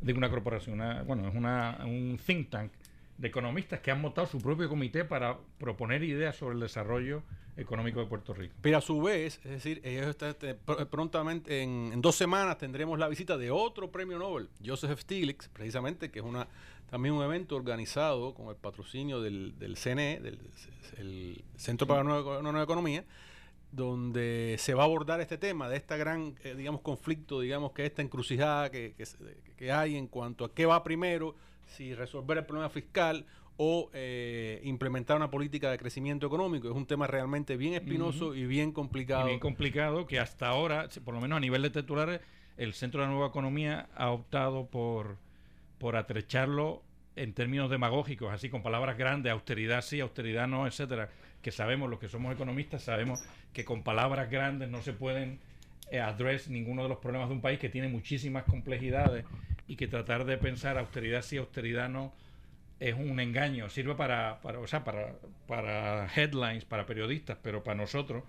de 0.00 0.12
una 0.12 0.30
corporación, 0.30 0.76
una- 0.80 1.02
bueno, 1.02 1.28
es 1.28 1.34
una, 1.34 1.78
un 1.84 2.18
think 2.24 2.50
tank 2.50 2.70
de 3.18 3.28
economistas 3.28 3.80
que 3.80 3.90
han 3.90 4.00
montado 4.00 4.26
su 4.28 4.40
propio 4.40 4.68
comité 4.68 5.04
para 5.04 5.36
proponer 5.58 6.04
ideas 6.04 6.36
sobre 6.36 6.54
el 6.54 6.60
desarrollo 6.60 7.24
económico 7.56 7.98
de 7.98 8.06
Puerto 8.06 8.32
Rico. 8.32 8.54
Pero 8.62 8.78
a 8.78 8.80
su 8.80 9.02
vez, 9.02 9.40
es 9.44 9.50
decir, 9.50 9.80
ellos 9.82 10.06
están, 10.06 10.28
este, 10.30 10.56
pr- 10.56 10.86
prontamente, 10.86 11.62
en, 11.62 11.90
en 11.92 12.00
dos 12.00 12.14
semanas, 12.14 12.58
tendremos 12.58 12.96
la 12.96 13.08
visita 13.08 13.36
de 13.36 13.50
otro 13.50 13.90
premio 13.90 14.16
Nobel, 14.20 14.48
Joseph 14.64 15.00
Stiglitz, 15.00 15.48
precisamente, 15.48 16.12
que 16.12 16.20
es 16.20 16.24
una 16.24 16.46
también 16.90 17.14
un 17.14 17.22
evento 17.22 17.56
organizado 17.56 18.34
con 18.34 18.48
el 18.48 18.56
patrocinio 18.56 19.20
del, 19.20 19.58
del 19.58 19.76
CNE, 19.76 20.20
del 20.20 20.38
el 20.96 21.44
Centro 21.56 21.86
para 21.86 22.02
la 22.02 22.08
Nueva, 22.08 22.38
una 22.38 22.50
Nueva 22.50 22.64
Economía, 22.64 23.04
donde 23.70 24.56
se 24.58 24.74
va 24.74 24.82
a 24.82 24.86
abordar 24.86 25.20
este 25.20 25.36
tema 25.36 25.68
de 25.68 25.76
este 25.76 25.96
gran, 25.98 26.34
eh, 26.42 26.54
digamos, 26.56 26.80
conflicto, 26.80 27.40
digamos, 27.40 27.72
que 27.72 27.84
esta 27.84 28.02
encrucijada 28.02 28.70
que, 28.70 28.94
que, 29.56 29.72
hay 29.72 29.96
en 29.96 30.06
cuanto 30.06 30.44
a 30.44 30.54
qué 30.54 30.64
va 30.64 30.82
primero, 30.82 31.34
si 31.66 31.94
resolver 31.94 32.38
el 32.38 32.46
problema 32.46 32.70
fiscal 32.70 33.26
o 33.58 33.90
eh, 33.92 34.60
implementar 34.64 35.16
una 35.16 35.30
política 35.30 35.70
de 35.70 35.78
crecimiento 35.78 36.26
económico. 36.26 36.68
Es 36.68 36.74
un 36.74 36.86
tema 36.86 37.06
realmente 37.06 37.56
bien 37.56 37.74
espinoso 37.74 38.34
y 38.34 38.46
bien 38.46 38.70
Y 38.70 38.72
complicado. 38.72 39.26
bien 39.26 39.40
complicado 39.40 40.06
que 40.06 40.18
hasta 40.18 40.48
ahora, 40.48 40.88
por 41.04 41.12
lo 41.12 41.20
menos 41.20 41.36
a 41.36 41.40
nivel 41.40 41.62
de 41.62 41.70
titulares, 41.70 42.20
el 42.56 42.72
Centro 42.72 43.00
de 43.00 43.08
la 43.08 43.12
Nueva 43.12 43.28
Economía 43.28 43.88
ha 43.94 44.10
optado 44.10 44.66
por, 44.66 45.18
por 45.78 45.96
atrecharlo 45.96 46.82
en 47.16 47.32
términos 47.32 47.70
demagógicos, 47.70 48.32
así 48.32 48.48
con 48.48 48.62
palabras 48.62 48.96
grandes, 48.96 49.32
austeridad 49.32 49.82
sí, 49.82 50.00
austeridad 50.00 50.46
no, 50.46 50.66
etcétera, 50.66 51.10
que 51.42 51.50
sabemos, 51.50 51.90
los 51.90 51.98
que 51.98 52.08
somos 52.08 52.34
economistas, 52.34 52.82
sabemos 52.82 53.20
que 53.52 53.64
con 53.64 53.82
palabras 53.82 54.30
grandes 54.30 54.68
no 54.68 54.82
se 54.82 54.92
pueden 54.92 55.40
eh, 55.90 56.00
address 56.00 56.48
ninguno 56.48 56.82
de 56.82 56.88
los 56.88 56.98
problemas 56.98 57.28
de 57.28 57.34
un 57.34 57.40
país 57.40 57.58
que 57.58 57.68
tiene 57.68 57.88
muchísimas 57.88 58.44
complejidades 58.44 59.24
y 59.66 59.76
que 59.76 59.88
tratar 59.88 60.24
de 60.24 60.38
pensar 60.38 60.78
austeridad 60.78 61.22
sí, 61.22 61.36
austeridad 61.36 61.88
no, 61.88 62.12
es 62.80 62.94
un 62.94 63.18
engaño, 63.18 63.68
sirve 63.68 63.94
para, 63.94 64.40
para, 64.40 64.60
o 64.60 64.66
sea, 64.66 64.84
para, 64.84 65.14
para 65.46 66.08
headlines, 66.14 66.64
para 66.64 66.86
periodistas, 66.86 67.38
pero 67.42 67.64
para 67.64 67.76
nosotros, 67.76 68.22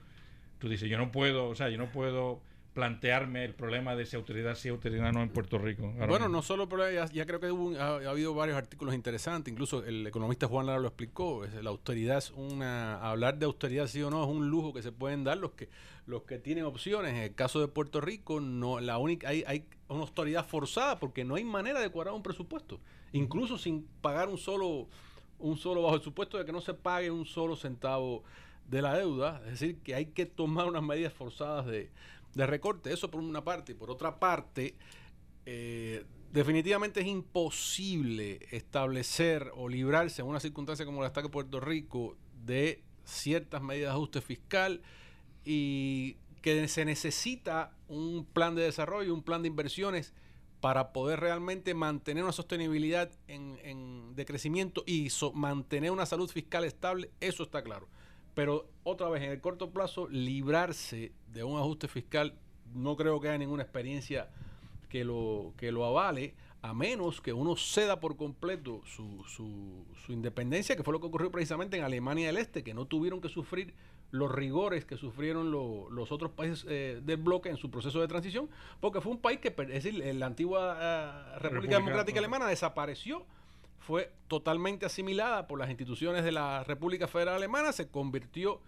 tú 0.58 0.68
dices, 0.68 0.90
yo 0.90 0.98
no 0.98 1.12
puedo, 1.12 1.50
o 1.50 1.56
sea, 1.56 1.70
yo 1.70 1.78
no 1.78 1.92
puedo 1.92 2.42
plantearme 2.80 3.44
el 3.44 3.54
problema 3.54 3.94
de 3.96 4.06
si 4.06 4.15
autoridad 4.15 4.56
sí, 4.56 4.70
autoridad 4.70 5.12
no 5.12 5.22
en 5.22 5.28
Puerto 5.30 5.58
Rico. 5.58 5.82
Bueno, 5.98 6.08
mismo. 6.13 6.30
no 6.30 6.42
solo, 6.42 6.70
pero 6.70 6.89
ya, 6.89 7.06
ya 7.08 7.26
creo 7.26 7.42
que 7.42 7.52
hubo 7.52 7.65
un- 7.65 7.76
ha, 7.76 7.88
ha 7.96 8.10
habido 8.10 8.34
varios 8.34 8.58
artículos 8.58 8.96
interesantes, 8.96 9.52
incluso 9.52 9.84
el 9.84 10.08
economista 10.08 10.48
Juan 10.48 10.65
Lara 10.65 10.80
lo 10.80 10.88
explicó, 10.88 11.44
es- 11.44 11.54
la 11.62 11.72
austeridad 11.72 12.18
es 12.20 12.32
una, 12.32 12.96
hablar 13.02 13.38
de 13.38 13.46
austeridad 13.48 13.88
sí 13.88 14.02
o 14.02 14.10
no 14.10 14.24
es 14.24 14.30
un 14.30 14.50
lujo 14.50 14.74
que 14.74 14.82
se 14.82 14.94
pueden 14.94 15.24
dar 15.26 15.38
los 15.38 15.52
que 15.52 15.68
los 16.06 16.24
que 16.24 16.39
tienen 16.39 16.63
opciones. 16.63 17.12
En 17.12 17.18
el 17.18 17.36
caso 17.36 17.60
de 17.60 17.68
Puerto 17.68 18.00
Rico, 18.02 18.39
no 18.39 18.80
la 18.80 18.98
única 18.98 19.28
hay, 19.28 19.44
hay 19.46 19.65
una 19.89 20.00
austeridad 20.02 20.48
forzada 20.48 21.00
porque 21.00 21.24
no 21.26 21.36
hay 21.36 21.44
manera 21.44 21.82
de 21.82 21.89
cuadrar 21.89 22.15
un 22.15 22.24
presupuesto, 22.24 22.80
incluso 23.12 23.58
sin 23.58 23.86
pagar 24.02 24.30
un 24.30 24.38
solo 24.38 24.88
un 25.38 25.58
solo 25.58 25.82
bajo 25.84 25.96
el 25.96 26.02
supuesto 26.02 26.38
de 26.38 26.46
que 26.46 26.52
no 26.52 26.62
se 26.62 26.74
pague 26.74 27.12
un 27.12 27.26
solo 27.26 27.56
centavo 27.56 28.24
de 28.68 28.82
la 28.82 28.94
deuda, 28.98 29.42
es 29.46 29.52
decir, 29.60 29.78
que 29.84 29.96
hay 29.96 30.08
que 30.08 30.26
tomar 30.28 30.68
unas 30.68 30.84
medidas 30.84 31.12
forzadas 31.13 31.65
de, 31.65 31.89
de 32.36 32.46
recorte, 32.48 32.94
eso 32.94 33.10
por 33.12 33.22
una 33.22 33.44
parte, 33.44 33.72
y 33.74 33.76
por 33.76 33.89
otra 33.92 34.20
parte, 34.20 34.76
eh, 35.46 36.06
definitivamente 36.32 37.02
es 37.02 37.08
imposible 37.08 38.39
establecer 38.52 39.52
o 39.56 39.68
librarse 39.70 40.22
en 40.22 40.28
una 40.28 40.39
circunstancia 40.39 40.86
como 40.86 41.02
la 41.02 41.08
está 41.08 41.22
que 41.22 41.30
Puerto 41.30 41.60
Rico 41.60 42.18
de 42.46 42.84
ciertas 43.04 43.62
medidas 43.62 43.92
de 43.92 43.96
ajuste 43.98 44.22
fiscal 44.22 44.82
y 45.44 46.18
que 46.42 46.68
se 46.68 46.86
necesita 46.86 47.72
un 47.88 48.26
plan 48.26 48.56
de 48.56 48.63
desarrollo, 48.63 49.13
un 49.13 49.24
plan 49.24 49.42
de 49.42 49.48
inversiones 49.48 50.13
para 50.62 50.92
poder 50.94 51.20
realmente 51.22 51.74
mantener 51.74 52.24
una 52.24 52.34
sostenibilidad 52.34 53.12
en, 53.28 53.60
en- 53.63 54.15
de 54.15 54.26
crecimiento 54.26 54.84
y 54.86 55.10
mantener 55.34 55.92
una 55.92 56.06
salud 56.06 56.30
fiscal 56.30 56.65
estable, 56.65 57.10
eso 57.22 57.44
está 57.44 57.63
claro. 57.63 57.88
Pero 58.39 58.69
otra 58.84 59.10
vez, 59.10 59.21
en 59.21 59.32
el 59.32 59.41
corto 59.41 59.71
plazo, 59.71 60.08
librarse 60.08 61.12
de 61.28 61.43
un 61.43 61.60
ajuste 61.60 61.89
fiscal, 61.89 62.36
no 62.73 62.95
creo 62.95 63.19
que 63.19 63.28
haya 63.28 63.38
ninguna 63.38 63.63
experiencia 63.63 64.30
que 64.88 65.04
lo, 65.04 65.54
que 65.58 65.73
lo 65.73 65.84
avale, 65.84 66.36
a 66.62 66.73
menos 66.73 67.19
que 67.19 67.34
uno 67.34 67.58
ceda 67.58 67.99
por 67.99 68.15
completo 68.15 68.82
su, 68.86 69.25
su, 69.28 69.84
su 70.06 70.13
independencia, 70.13 70.78
que 70.78 70.84
fue 70.84 70.93
lo 70.93 71.02
que 71.02 71.08
ocurrió 71.08 71.30
precisamente 71.32 71.75
en 71.75 71.84
Alemania 71.84 72.28
del 72.28 72.38
Este, 72.38 72.63
que 72.63 72.73
no 72.73 72.86
tuvieron 72.86 73.19
que 73.19 73.28
sufrir 73.28 73.73
los 74.12 74.32
rigores 74.32 74.86
que 74.86 74.95
sufrieron 74.95 75.52
lo- 75.52 75.89
los 75.91 76.10
otros 76.13 76.32
países 76.32 76.65
eh, 76.69 77.02
del 77.04 77.17
bloque 77.17 77.49
en 77.49 77.58
su 77.58 77.69
proceso 77.69 77.99
de 77.99 78.08
transición, 78.08 78.49
porque 78.80 79.02
fue 79.02 79.12
un 79.12 79.19
país 79.19 79.39
que, 79.39 79.49
es 79.49 79.84
decir, 79.84 79.95
la 80.15 80.28
antigua 80.28 80.78
eh, 80.80 81.12
República, 81.12 81.39
República, 81.49 81.75
Democrática. 81.75 82.19
Alemana 82.19 82.47
desapareció, 82.47 83.25
fue 83.80 84.12
totalmente 84.28 84.86
asimilada 84.86 85.48
por 85.48 85.58
las 85.60 85.70
instituciones 85.70 86.24
de 86.24 86.32
la 86.32 86.63
República 86.63 87.08
Federal 87.08 87.36
Alemana, 87.36 87.72
se 87.72 87.88
convirtió 87.89 88.62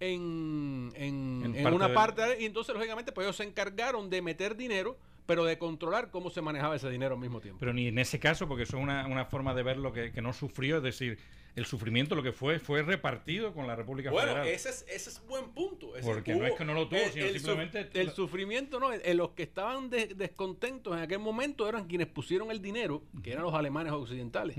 en, 0.00 0.92
en, 0.94 1.42
En 1.44 1.54
en 1.56 1.62
parte 1.62 1.76
una 1.76 1.86
del- 1.86 1.94
parte, 1.94 2.36
y 2.40 2.44
entonces 2.44 2.74
lógicamente 2.74 3.12
pues 3.12 3.26
ellos 3.26 3.36
se 3.36 3.44
encargaron 3.44 4.08
de 4.10 4.22
meter 4.22 4.56
dinero, 4.56 4.96
pero 5.28 5.44
de 5.44 5.58
controlar 5.58 6.10
cómo 6.10 6.30
se 6.30 6.40
manejaba 6.40 6.74
ese 6.74 6.88
dinero 6.88 7.14
al 7.14 7.20
mismo 7.20 7.38
tiempo. 7.42 7.60
Pero 7.60 7.74
ni 7.74 7.88
en 7.88 7.98
ese 7.98 8.18
caso, 8.18 8.48
porque 8.48 8.62
eso 8.62 8.78
es 8.78 8.82
una, 8.82 9.06
una 9.06 9.26
forma 9.26 9.52
de 9.54 9.62
verlo 9.62 9.92
que, 9.92 10.10
que 10.10 10.22
no 10.22 10.32
sufrió, 10.32 10.78
es 10.78 10.82
decir, 10.82 11.18
el 11.54 11.66
sufrimiento 11.66 12.14
lo 12.14 12.22
que 12.22 12.32
fue 12.32 12.58
fue 12.58 12.80
repartido 12.82 13.52
con 13.52 13.66
la 13.66 13.76
República 13.76 14.10
Bueno, 14.10 14.28
Federal. 14.32 14.48
ese 14.48 14.70
es, 14.70 14.86
ese 14.88 15.10
es 15.10 15.22
buen 15.28 15.50
punto. 15.50 15.88
Porque 16.02 16.30
decir, 16.32 16.36
no 16.40 16.46
es 16.46 16.52
hubo- 16.52 16.56
que 16.56 16.64
no 16.64 16.72
lo 16.72 16.88
tuvo, 16.88 17.00
sino 17.12 17.28
simplemente- 17.28 17.90
el 17.92 18.10
sufrimiento, 18.12 18.80
no. 18.80 18.90
eh, 18.90 19.12
los 19.12 19.30
que 19.32 19.42
estaban 19.42 19.90
de- 19.90 20.06
descontentos 20.14 20.96
en 20.96 21.02
aquel 21.02 21.18
momento 21.18 21.68
eran 21.68 21.86
quienes 21.88 22.06
pusieron 22.06 22.50
el 22.50 22.62
dinero, 22.62 23.02
que 23.22 23.32
eran 23.32 23.42
los 23.44 23.52
alemanes 23.52 23.92
occidentales. 23.92 24.56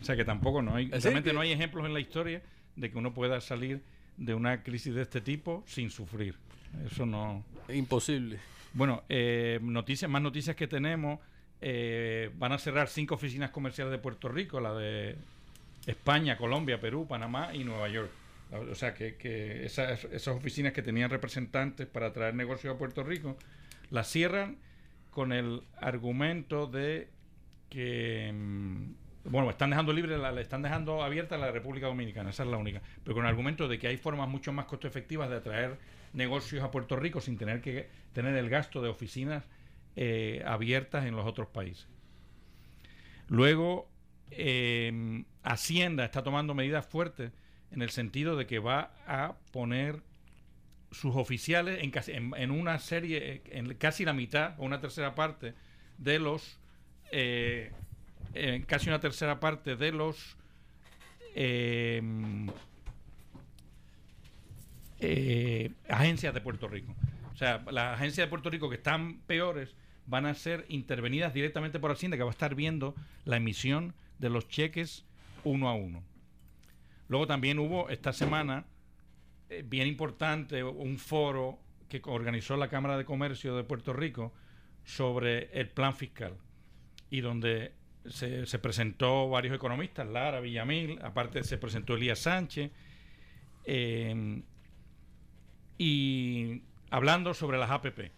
O 0.00 0.04
sea 0.04 0.16
que 0.16 0.24
tampoco 0.24 0.62
no 0.62 0.74
hay, 0.74 0.90
realmente 0.90 1.32
no 1.32 1.40
hay 1.42 1.52
ejemplos 1.52 1.86
en 1.86 1.94
la 1.94 2.00
historia 2.00 2.42
de 2.74 2.90
que 2.90 2.98
uno 2.98 3.14
pueda 3.14 3.40
salir 3.40 3.82
de 4.16 4.34
una 4.34 4.64
crisis 4.64 4.96
de 4.96 5.02
este 5.02 5.20
tipo 5.20 5.62
sin 5.64 5.90
sufrir. 5.90 6.34
Eso 6.90 7.06
no. 7.06 7.44
Imposible. 7.68 8.40
Bueno, 8.76 9.04
eh, 9.08 9.58
noticias, 9.62 10.10
más 10.10 10.20
noticias 10.20 10.54
que 10.54 10.66
tenemos. 10.66 11.18
eh, 11.62 12.30
van 12.34 12.52
a 12.52 12.58
cerrar 12.58 12.88
cinco 12.88 13.14
oficinas 13.14 13.50
comerciales 13.50 13.90
de 13.90 13.98
Puerto 13.98 14.28
Rico, 14.28 14.60
la 14.60 14.74
de 14.74 15.16
España, 15.86 16.36
Colombia, 16.36 16.78
Perú, 16.78 17.06
Panamá 17.08 17.54
y 17.54 17.64
Nueva 17.64 17.88
York. 17.88 18.10
O 18.70 18.74
sea 18.74 18.92
que, 18.92 19.16
que 19.16 19.64
esas, 19.64 20.04
esas 20.04 20.36
oficinas 20.36 20.74
que 20.74 20.82
tenían 20.82 21.08
representantes 21.08 21.86
para 21.86 22.12
traer 22.12 22.34
negocios 22.34 22.74
a 22.74 22.78
Puerto 22.78 23.02
Rico, 23.02 23.38
las 23.90 24.08
cierran 24.10 24.58
con 25.10 25.32
el 25.32 25.62
argumento 25.80 26.66
de 26.66 27.08
que 27.70 28.30
mm, 28.34 29.30
bueno, 29.30 29.48
están 29.48 29.70
dejando 29.70 29.94
libre, 29.94 30.18
la, 30.18 30.38
están 30.38 30.60
dejando 30.60 31.02
abierta 31.02 31.38
la 31.38 31.50
República 31.50 31.86
Dominicana, 31.86 32.28
esa 32.28 32.42
es 32.42 32.50
la 32.50 32.58
única, 32.58 32.82
pero 33.02 33.14
con 33.14 33.24
el 33.24 33.30
argumento 33.30 33.68
de 33.68 33.78
que 33.78 33.88
hay 33.88 33.96
formas 33.96 34.28
mucho 34.28 34.52
más 34.52 34.66
costo 34.66 34.86
efectivas 34.86 35.30
de 35.30 35.36
atraer 35.36 35.78
negocios 36.16 36.64
a 36.64 36.70
Puerto 36.72 36.96
Rico 36.96 37.20
sin 37.20 37.36
tener 37.38 37.60
que 37.60 37.88
tener 38.12 38.34
el 38.36 38.48
gasto 38.48 38.82
de 38.82 38.88
oficinas 38.88 39.44
eh, 39.94 40.42
abiertas 40.44 41.06
en 41.06 41.14
los 41.14 41.26
otros 41.26 41.48
países. 41.48 41.86
Luego, 43.28 43.88
eh, 44.30 45.24
Hacienda 45.42 46.04
está 46.04 46.22
tomando 46.22 46.54
medidas 46.54 46.86
fuertes 46.86 47.30
en 47.70 47.82
el 47.82 47.90
sentido 47.90 48.36
de 48.36 48.46
que 48.46 48.58
va 48.58 48.92
a 49.06 49.36
poner 49.52 50.02
sus 50.90 51.14
oficiales 51.16 51.82
en, 51.82 51.90
casi- 51.90 52.12
en, 52.12 52.32
en 52.36 52.50
una 52.50 52.78
serie, 52.78 53.32
eh, 53.34 53.42
en 53.50 53.74
casi 53.74 54.04
la 54.04 54.12
mitad 54.12 54.58
o 54.58 54.64
una 54.64 54.80
tercera 54.80 55.14
parte 55.14 55.54
de 55.98 56.18
los, 56.18 56.58
eh, 57.12 57.72
en 58.34 58.62
casi 58.62 58.88
una 58.88 59.00
tercera 59.00 59.38
parte 59.40 59.76
de 59.76 59.92
los 59.92 60.36
eh, 65.00 65.72
agencias 65.88 66.32
de 66.34 66.40
Puerto 66.40 66.68
Rico. 66.68 66.94
O 67.32 67.36
sea, 67.36 67.62
las 67.70 67.94
agencias 67.94 68.26
de 68.26 68.30
Puerto 68.30 68.50
Rico 68.50 68.70
que 68.70 68.76
están 68.76 69.18
peores 69.26 69.74
van 70.06 70.24
a 70.24 70.34
ser 70.34 70.64
intervenidas 70.68 71.34
directamente 71.34 71.78
por 71.78 71.90
Hacienda, 71.90 72.16
que 72.16 72.22
va 72.22 72.30
a 72.30 72.32
estar 72.32 72.54
viendo 72.54 72.94
la 73.24 73.36
emisión 73.36 73.94
de 74.18 74.30
los 74.30 74.48
cheques 74.48 75.04
uno 75.44 75.68
a 75.68 75.74
uno. 75.74 76.02
Luego 77.08 77.26
también 77.26 77.58
hubo 77.58 77.88
esta 77.88 78.12
semana, 78.12 78.64
eh, 79.48 79.62
bien 79.66 79.86
importante, 79.86 80.64
un 80.64 80.98
foro 80.98 81.58
que 81.88 82.00
organizó 82.04 82.56
la 82.56 82.68
Cámara 82.68 82.96
de 82.96 83.04
Comercio 83.04 83.56
de 83.56 83.64
Puerto 83.64 83.92
Rico 83.92 84.32
sobre 84.84 85.50
el 85.52 85.68
plan 85.68 85.94
fiscal 85.94 86.36
y 87.10 87.20
donde 87.20 87.72
se, 88.08 88.46
se 88.46 88.58
presentó 88.58 89.28
varios 89.28 89.54
economistas, 89.54 90.06
Lara, 90.06 90.40
Villamil, 90.40 90.98
aparte 91.02 91.44
se 91.44 91.58
presentó 91.58 91.94
Elías 91.94 92.20
Sánchez, 92.20 92.70
eh, 93.64 94.42
y 95.78 96.62
hablando 96.90 97.34
sobre 97.34 97.58
las 97.58 97.70
APP. 97.70 98.12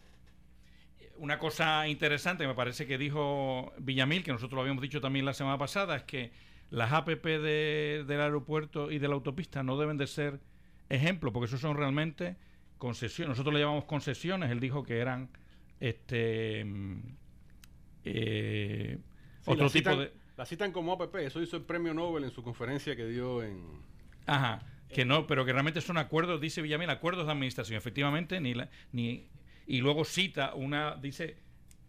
Una 1.16 1.38
cosa 1.38 1.88
interesante 1.88 2.44
que 2.44 2.48
me 2.48 2.54
parece 2.54 2.86
que 2.86 2.96
dijo 2.98 3.72
Villamil, 3.78 4.22
que 4.22 4.30
nosotros 4.32 4.54
lo 4.56 4.60
habíamos 4.62 4.82
dicho 4.82 5.00
también 5.00 5.24
la 5.24 5.34
semana 5.34 5.58
pasada, 5.58 5.96
es 5.96 6.02
que 6.04 6.30
las 6.70 6.92
APP 6.92 7.24
de- 7.40 8.04
del 8.06 8.20
aeropuerto 8.20 8.90
y 8.92 8.98
de 8.98 9.08
la 9.08 9.14
autopista 9.14 9.62
no 9.62 9.76
deben 9.78 9.96
de 9.96 10.06
ser 10.06 10.38
ejemplo, 10.88 11.32
porque 11.32 11.46
eso 11.46 11.58
son 11.58 11.76
realmente 11.76 12.36
concesiones. 12.78 13.30
Nosotros 13.30 13.52
le 13.54 13.60
llamamos 13.60 13.84
concesiones, 13.86 14.50
él 14.50 14.60
dijo 14.60 14.84
que 14.84 14.98
eran 14.98 15.28
este 15.80 16.64
mm, 16.64 17.00
eh, 18.04 18.98
Sí, 19.40 19.50
otro 19.50 19.70
tipo 19.70 19.90
citan- 19.90 19.98
de... 19.98 20.12
La 20.36 20.46
citan 20.46 20.70
como 20.70 20.92
APP, 20.92 21.16
eso 21.26 21.42
hizo 21.42 21.56
el 21.56 21.62
premio 21.64 21.92
Nobel 21.94 22.22
en 22.24 22.30
su 22.30 22.44
conferencia 22.44 22.94
que 22.94 23.06
dio 23.06 23.42
en... 23.42 23.60
Ajá, 24.26 24.62
que 24.92 25.04
no, 25.04 25.26
pero 25.26 25.44
que 25.44 25.52
realmente 25.52 25.80
son 25.80 25.98
acuerdos, 25.98 26.40
dice 26.40 26.62
Villamil, 26.62 26.90
acuerdos 26.90 27.26
de 27.26 27.32
administración, 27.32 27.76
efectivamente, 27.76 28.40
ni 28.40 28.54
la, 28.54 28.68
ni 28.92 29.26
y 29.66 29.78
luego 29.80 30.04
cita 30.04 30.54
una, 30.54 30.96
dice 30.96 31.36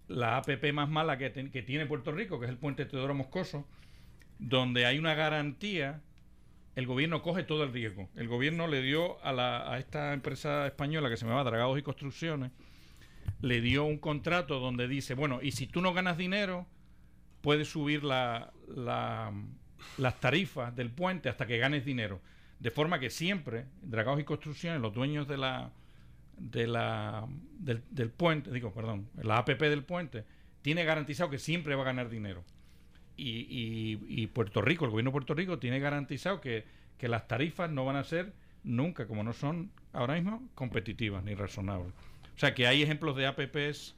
la 0.08 0.38
APP 0.38 0.74
más 0.74 0.90
mala 0.90 1.18
que, 1.18 1.32
que 1.32 1.62
tiene 1.62 1.86
Puerto 1.86 2.12
Rico, 2.12 2.40
que 2.40 2.46
es 2.46 2.52
el 2.52 2.58
puente 2.58 2.86
Teodoro 2.86 3.14
Moscoso, 3.14 3.66
donde 4.40 4.86
hay 4.86 4.98
una 5.00 5.14
garantía 5.16 6.02
el 6.76 6.86
gobierno 6.88 7.22
coge 7.22 7.44
todo 7.44 7.64
el 7.64 7.74
riesgo. 7.74 8.10
El 8.16 8.28
gobierno 8.30 8.68
le 8.68 8.82
dio 8.82 9.22
a, 9.24 9.34
la, 9.34 9.70
a 9.74 9.80
esta 9.80 10.14
empresa 10.14 10.66
española 10.66 11.10
que 11.10 11.18
se 11.18 11.26
llamaba 11.26 11.44
Dragados 11.44 11.78
y 11.78 11.82
Construcciones, 11.82 12.52
le 13.42 13.60
dio 13.60 13.84
un 13.86 13.98
contrato 13.98 14.60
donde 14.60 14.88
dice, 14.88 15.14
bueno, 15.14 15.40
y 15.42 15.52
si 15.52 15.68
tú 15.68 15.82
no 15.82 15.94
ganas 15.94 16.18
dinero, 16.18 16.68
puedes 17.42 17.68
subir 17.70 18.04
la, 18.04 18.52
la- 18.68 19.34
las 19.98 20.20
tarifas 20.20 20.76
del 20.76 20.90
puente 20.90 21.28
hasta 21.30 21.46
que 21.48 21.58
ganes 21.58 21.84
dinero. 21.86 22.22
De 22.60 22.72
forma 22.72 23.00
que 23.00 23.10
siempre, 23.10 23.66
Dragados 23.82 24.20
y 24.20 24.24
Construcciones, 24.26 24.82
los 24.82 24.94
dueños 24.94 25.28
de 25.28 25.38
la, 25.38 25.72
de 26.38 26.68
la 26.68 27.26
del, 27.60 28.10
puente, 28.12 28.52
digo, 28.52 28.74
perdón, 28.74 29.08
la 29.22 29.38
APP 29.38 29.62
del 29.62 29.84
puente, 29.84 30.26
tiene 30.62 30.84
garantizado 30.84 31.30
que 31.30 31.40
siempre 31.40 31.76
va 31.76 31.84
a 31.84 31.86
ganar 31.86 32.10
dinero. 32.10 32.44
Y, 33.16 33.48
y- 33.50 34.00
y 34.24 34.28
Puerto 34.28 34.62
Rico, 34.62 34.86
el 34.86 34.92
gobierno 34.92 35.10
de 35.12 35.14
Puerto 35.14 35.34
Rico, 35.34 35.58
tiene 35.60 35.80
garantizado 35.80 36.42
que, 36.42 36.66
que 36.98 37.08
las 37.08 37.28
tarifas 37.28 37.70
no 37.70 37.86
van 37.86 37.96
a 37.96 38.04
ser 38.04 38.34
nunca, 38.64 39.08
como 39.08 39.24
no 39.24 39.34
son 39.34 39.72
ahora 39.94 40.16
mismo, 40.16 40.48
competitivas 40.56 41.24
ni 41.24 41.36
razonables. 41.36 41.94
O 42.36 42.40
sea 42.40 42.54
que 42.54 42.68
hay 42.68 42.82
ejemplos 42.84 43.16
de 43.18 43.26
APPs 43.26 43.96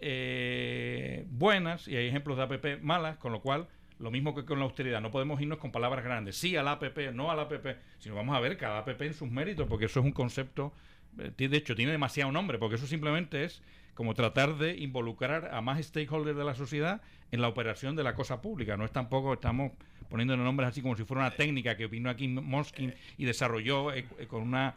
eh, 0.00 1.26
buenas 1.30 1.86
y 1.88 1.96
hay 1.96 2.06
ejemplos 2.08 2.36
de 2.36 2.42
APP 2.44 2.82
malas, 2.82 3.16
con 3.18 3.32
lo 3.32 3.40
cual, 3.40 3.68
lo 4.02 4.10
mismo 4.10 4.34
que 4.34 4.44
con 4.44 4.58
la 4.58 4.64
austeridad, 4.64 5.00
no 5.00 5.12
podemos 5.12 5.40
irnos 5.40 5.58
con 5.58 5.70
palabras 5.70 6.04
grandes, 6.04 6.36
sí 6.36 6.56
al 6.56 6.66
APP, 6.66 7.12
no 7.14 7.30
al 7.30 7.38
APP, 7.38 7.78
sino 8.00 8.16
vamos 8.16 8.36
a 8.36 8.40
ver 8.40 8.56
cada 8.56 8.78
APP 8.80 9.00
en 9.02 9.14
sus 9.14 9.30
méritos, 9.30 9.68
porque 9.68 9.84
eso 9.84 10.00
es 10.00 10.04
un 10.04 10.10
concepto, 10.10 10.72
eh, 11.18 11.48
de 11.48 11.56
hecho, 11.56 11.76
tiene 11.76 11.92
demasiado 11.92 12.32
nombre, 12.32 12.58
porque 12.58 12.74
eso 12.74 12.86
simplemente 12.88 13.44
es 13.44 13.62
como 13.94 14.14
tratar 14.14 14.56
de 14.58 14.76
involucrar 14.76 15.54
a 15.54 15.60
más 15.60 15.84
stakeholders 15.84 16.36
de 16.36 16.44
la 16.44 16.56
sociedad 16.56 17.00
en 17.30 17.40
la 17.40 17.48
operación 17.48 17.94
de 17.94 18.02
la 18.02 18.16
cosa 18.16 18.42
pública. 18.42 18.76
No 18.76 18.84
es 18.84 18.90
tampoco, 18.90 19.34
estamos 19.34 19.70
poniéndole 20.10 20.42
nombres 20.42 20.70
así 20.70 20.82
como 20.82 20.96
si 20.96 21.04
fuera 21.04 21.22
una 21.22 21.30
técnica 21.36 21.76
que 21.76 21.86
vino 21.86 22.10
aquí 22.10 22.26
Moskin 22.26 22.94
y 23.18 23.24
desarrolló 23.24 23.92
eh, 23.92 24.04
eh, 24.18 24.26
con 24.26 24.42
una 24.42 24.74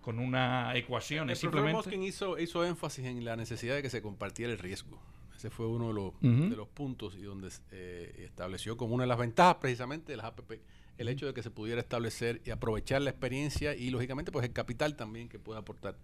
con 0.00 0.18
una 0.18 0.76
ecuación. 0.76 1.28
El 1.30 1.34
Es 1.34 1.38
simplemente 1.38 1.76
Moskin 1.76 2.02
hizo, 2.02 2.38
hizo 2.38 2.62
énfasis 2.64 3.06
en 3.06 3.24
la 3.24 3.36
necesidad 3.36 3.76
de 3.76 3.82
que 3.82 3.88
se 3.88 4.02
compartiera 4.02 4.52
el 4.52 4.58
riesgo. 4.58 5.00
Ese 5.36 5.50
fue 5.50 5.66
uno 5.66 5.88
de 5.88 5.94
los, 5.94 6.12
de 6.50 6.56
los 6.56 6.68
puntos 6.68 7.16
y 7.16 7.22
donde 7.22 7.48
eh, 7.72 8.22
estableció 8.24 8.76
como 8.76 8.94
una 8.94 9.04
de 9.04 9.08
las 9.08 9.18
ventajas 9.18 9.56
precisamente 9.60 10.12
de 10.12 10.16
las 10.16 10.26
APP 10.26 10.52
el 10.96 11.08
hecho 11.08 11.26
de 11.26 11.34
que 11.34 11.42
se 11.42 11.50
pudiera 11.50 11.80
establecer 11.80 12.40
y 12.44 12.50
aprovechar 12.50 13.02
la 13.02 13.10
experiencia 13.10 13.74
y 13.74 13.90
lógicamente 13.90 14.30
pues 14.30 14.46
el 14.46 14.52
capital 14.52 14.94
también 14.94 15.28
que 15.28 15.40
puede 15.40 15.58
aportar. 15.58 15.96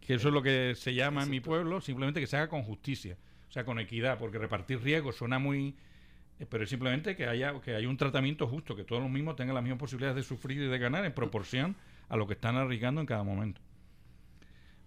Que 0.00 0.14
eso 0.14 0.28
es 0.28 0.34
lo 0.34 0.42
que 0.42 0.74
se 0.76 0.94
llama 0.94 1.22
en 1.22 1.30
mi 1.30 1.38
pueblo, 1.40 1.80
simplemente 1.80 2.18
que 2.20 2.26
se 2.26 2.36
haga 2.36 2.48
con 2.48 2.62
justicia, 2.64 3.16
o 3.48 3.52
sea, 3.52 3.64
con 3.64 3.78
equidad, 3.78 4.18
porque 4.18 4.38
repartir 4.38 4.80
riesgos 4.82 5.14
suena 5.14 5.38
muy... 5.38 5.76
eh, 6.40 6.46
Pero 6.50 6.64
es 6.64 6.70
simplemente 6.70 7.14
que 7.14 7.26
haya, 7.28 7.60
que 7.60 7.76
haya 7.76 7.88
un 7.88 7.96
tratamiento 7.96 8.48
justo, 8.48 8.74
que 8.74 8.82
todos 8.82 9.00
los 9.00 9.10
mismos 9.12 9.36
tengan 9.36 9.54
las 9.54 9.62
mismas 9.62 9.78
posibilidades 9.78 10.16
de 10.16 10.22
sufrir 10.24 10.60
y 10.60 10.66
de 10.66 10.78
ganar 10.78 11.04
en 11.04 11.14
proporción 11.14 11.76
a 12.08 12.16
lo 12.16 12.26
que 12.26 12.32
están 12.34 12.56
arriesgando 12.56 13.00
en 13.00 13.06
cada 13.06 13.22
momento. 13.22 13.60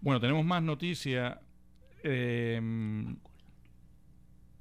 Bueno, 0.02 0.20
tenemos 0.20 0.44
más 0.44 0.62
noticias. 0.62 1.38
eh, 2.02 2.60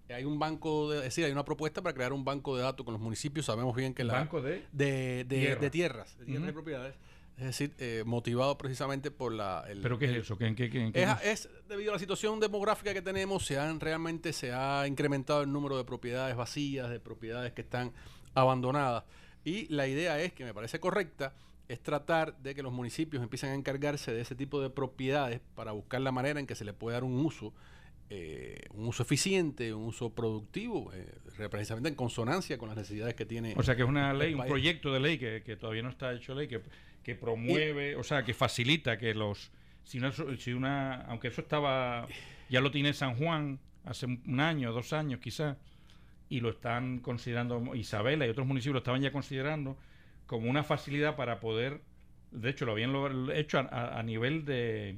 Hay 0.09 0.23
un 0.25 0.37
banco, 0.37 0.89
de, 0.91 0.97
es 0.99 1.03
decir, 1.05 1.25
hay 1.25 1.31
una 1.31 1.45
propuesta 1.45 1.81
para 1.81 1.93
crear 1.95 2.13
un 2.13 2.23
banco 2.23 2.55
de 2.55 2.63
datos 2.63 2.83
con 2.85 2.93
los 2.93 3.01
municipios. 3.01 3.45
Sabemos 3.47 3.75
bien 3.75 3.93
que 3.93 4.03
la 4.03 4.13
Banco 4.13 4.41
de 4.41 4.63
de, 4.71 5.23
de- 5.23 5.39
tierra. 5.39 5.61
de 5.61 5.69
tierras, 5.69 6.17
de 6.19 6.25
tierras 6.25 6.49
y 6.49 6.51
propiedades. 6.53 6.95
Es 7.37 7.43
decir, 7.45 7.73
eh, 7.79 8.03
motivado 8.05 8.57
precisamente 8.57 9.11
por 9.11 9.33
la... 9.33 9.65
el- 9.67 9.81
¿Pero 9.81 9.99
qué 9.99 10.05
es 10.05 10.11
eso? 10.23 10.37
¿Qué, 10.37 10.45
en 10.47 10.55
qué- 10.55 10.69
qué- 10.69 10.81
en 10.85 10.93
qué 10.93 11.05
Es, 11.23 11.49
debido 11.67 11.91
a 11.91 11.95
la 11.95 11.99
situación 11.99 12.39
demográfica 12.39 12.93
que 12.93 13.01
tenemos, 13.01 13.45
se 13.45 13.59
han 13.59 13.79
realmente 13.81 14.31
se 14.31 14.53
ha 14.53 14.87
incrementado 14.87 15.41
el 15.41 15.51
número 15.51 15.75
de 15.77 15.83
propiedades 15.83 16.35
vacías, 16.37 16.89
de 16.89 16.99
propiedades 17.01 17.51
que 17.51 17.61
están 17.61 17.91
abandonadas. 18.35 19.03
Y 19.43 19.67
la 19.73 19.87
idea 19.87 20.21
es, 20.21 20.33
que 20.33 20.43
me 20.45 20.53
parece 20.53 20.79
correcta, 20.79 21.33
es 21.67 21.81
tratar 21.81 22.37
de 22.37 22.55
que 22.55 22.61
los 22.63 22.71
municipios 22.71 23.21
empiecen 23.23 23.49
a 23.49 23.55
encargarse 23.55 24.13
de 24.13 24.21
ese 24.21 24.35
tipo 24.35 24.61
de 24.61 24.69
propiedades 24.69 25.41
para 25.55 25.71
buscar 25.71 25.99
la 26.01 26.11
manera 26.11 26.39
en 26.39 26.47
que 26.47 26.55
se 26.55 26.63
le 26.63 26.73
pueda 26.73 26.95
dar 26.95 27.03
un 27.03 27.17
uso, 27.25 27.53
eh, 28.09 28.61
un 28.73 28.85
uso 28.87 29.03
eficiente, 29.03 29.73
un 29.73 29.85
uso 29.85 30.13
productivo, 30.13 30.91
eh, 30.93 31.07
precisamente 31.49 31.89
en 31.89 31.95
consonancia 31.95 32.57
con 32.57 32.69
las 32.69 32.77
necesidades 32.77 33.15
que 33.15 33.25
tiene. 33.25 33.53
O 33.57 33.63
sea, 33.63 33.75
que 33.75 33.81
es 33.83 33.87
una 33.87 34.13
ley, 34.13 34.33
un 34.33 34.39
país. 34.39 34.49
proyecto 34.51 34.93
de 34.93 34.99
ley 34.99 35.17
que, 35.17 35.41
que 35.43 35.55
todavía 35.55 35.81
no 35.81 35.89
está 35.89 36.13
hecho 36.13 36.35
ley, 36.35 36.47
que, 36.47 36.61
que 37.03 37.15
promueve, 37.15 37.95
o 37.95 38.03
sea, 38.03 38.23
que 38.23 38.33
facilita 38.33 38.97
que 38.97 39.13
los... 39.13 39.51
Si 39.83 39.99
una, 39.99 40.11
si 40.39 40.51
una, 40.53 41.01
aunque 41.05 41.27
eso 41.27 41.41
estaba, 41.41 42.07
ya 42.49 42.59
lo 42.59 42.71
tiene 42.71 42.93
San 42.93 43.15
Juan 43.17 43.59
hace 43.83 44.07
un 44.07 44.39
año, 44.39 44.71
dos 44.71 44.93
años 44.93 45.19
quizás, 45.19 45.57
y 46.27 46.39
lo 46.39 46.49
están 46.49 46.99
considerando, 46.99 47.75
Isabela 47.75 48.25
y 48.25 48.29
otros 48.29 48.47
municipios 48.47 48.73
lo 48.73 48.79
estaban 48.79 49.01
ya 49.03 49.11
considerando 49.11 49.77
como 50.25 50.49
una 50.49 50.63
facilidad 50.63 51.15
para 51.15 51.39
poder, 51.39 51.81
de 52.31 52.49
hecho 52.49 52.65
lo 52.65 52.71
habían 52.71 52.95
hecho 53.35 53.59
a, 53.59 53.61
a- 53.61 53.99
a 53.99 54.01
nivel 54.01 54.43
de, 54.45 54.97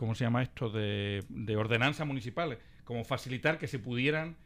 ¿cómo 0.00 0.14
se 0.14 0.24
llama 0.24 0.42
esto? 0.42 0.70
De, 0.70 1.22
de 1.28 1.56
ordenanzas 1.56 2.06
municipales, 2.06 2.56
como 2.84 3.04
facilitar 3.04 3.58
que 3.58 3.66
se 3.68 3.78
pudieran 3.78 4.36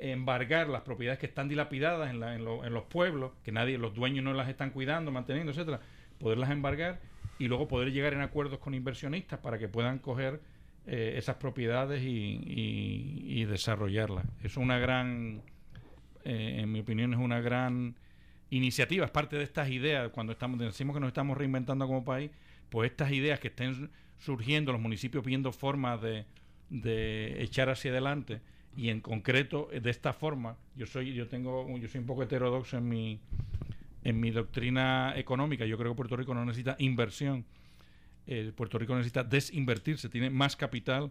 embargar 0.00 0.68
las 0.68 0.80
propiedades 0.82 1.18
que 1.18 1.26
están 1.26 1.48
dilapidadas 1.48 2.08
en, 2.10 2.18
la- 2.20 2.34
en, 2.34 2.46
lo- 2.46 2.64
en 2.64 2.72
los 2.72 2.84
pueblos, 2.84 3.32
que 3.44 3.52
nadie, 3.52 3.76
los 3.76 3.94
dueños 3.94 4.24
no 4.24 4.32
las 4.32 4.48
están 4.48 4.70
cuidando, 4.70 5.10
manteniendo, 5.12 5.52
etcétera, 5.52 5.80
poderlas 6.18 6.50
embargar 6.50 6.98
y 7.38 7.48
luego 7.48 7.68
poder 7.68 7.92
llegar 7.92 8.14
en 8.14 8.22
acuerdos 8.22 8.58
con 8.58 8.72
inversionistas 8.72 9.38
para 9.40 9.58
que 9.58 9.68
puedan 9.68 9.98
coger 9.98 10.40
eh, 10.86 11.14
esas 11.18 11.36
propiedades 11.36 12.02
y, 12.02 12.08
y- 12.08 13.22
y 13.40 13.44
desarrollarlas. 13.44 14.24
Es 14.42 14.56
una 14.56 14.78
gran, 14.78 15.42
eh, 16.24 16.56
en 16.60 16.72
mi 16.72 16.80
opinión, 16.80 17.12
es 17.12 17.20
una 17.20 17.40
gran 17.40 17.96
iniciativa, 18.48 19.04
es 19.04 19.10
parte 19.10 19.36
de 19.36 19.42
estas 19.44 19.68
ideas, 19.68 20.08
cuando 20.10 20.32
estamos 20.32 20.58
decimos 20.58 20.94
que 20.94 21.00
nos 21.00 21.08
estamos 21.08 21.36
reinventando 21.36 21.86
como 21.86 22.02
país, 22.04 22.30
pues 22.70 22.90
estas 22.90 23.10
ideas 23.12 23.40
que 23.40 23.48
estén 23.48 23.90
surgiendo, 24.18 24.72
los 24.72 24.80
municipios 24.80 25.24
viendo 25.24 25.52
formas 25.52 26.00
de, 26.00 26.24
de 26.70 27.42
echar 27.42 27.68
hacia 27.68 27.90
adelante. 27.90 28.40
Y 28.76 28.90
en 28.90 29.00
concreto 29.00 29.68
eh, 29.72 29.80
de 29.80 29.90
esta 29.90 30.12
forma, 30.12 30.56
yo 30.74 30.86
soy 30.86 31.14
yo 31.14 31.28
tengo 31.28 31.66
yo 31.78 31.88
soy 31.88 32.00
un 32.00 32.06
poco 32.06 32.22
heterodoxo 32.22 32.76
en 32.76 32.88
mi 32.88 33.20
en 34.04 34.20
mi 34.20 34.30
doctrina 34.30 35.14
económica, 35.16 35.66
yo 35.66 35.76
creo 35.76 35.90
que 35.90 35.96
Puerto 35.96 36.16
Rico 36.16 36.32
no 36.32 36.44
necesita 36.44 36.76
inversión. 36.78 37.44
Eh, 38.28 38.52
Puerto 38.54 38.78
Rico 38.78 38.94
necesita 38.94 39.24
desinvertirse, 39.24 40.08
tiene 40.08 40.30
más 40.30 40.54
capital 40.54 41.10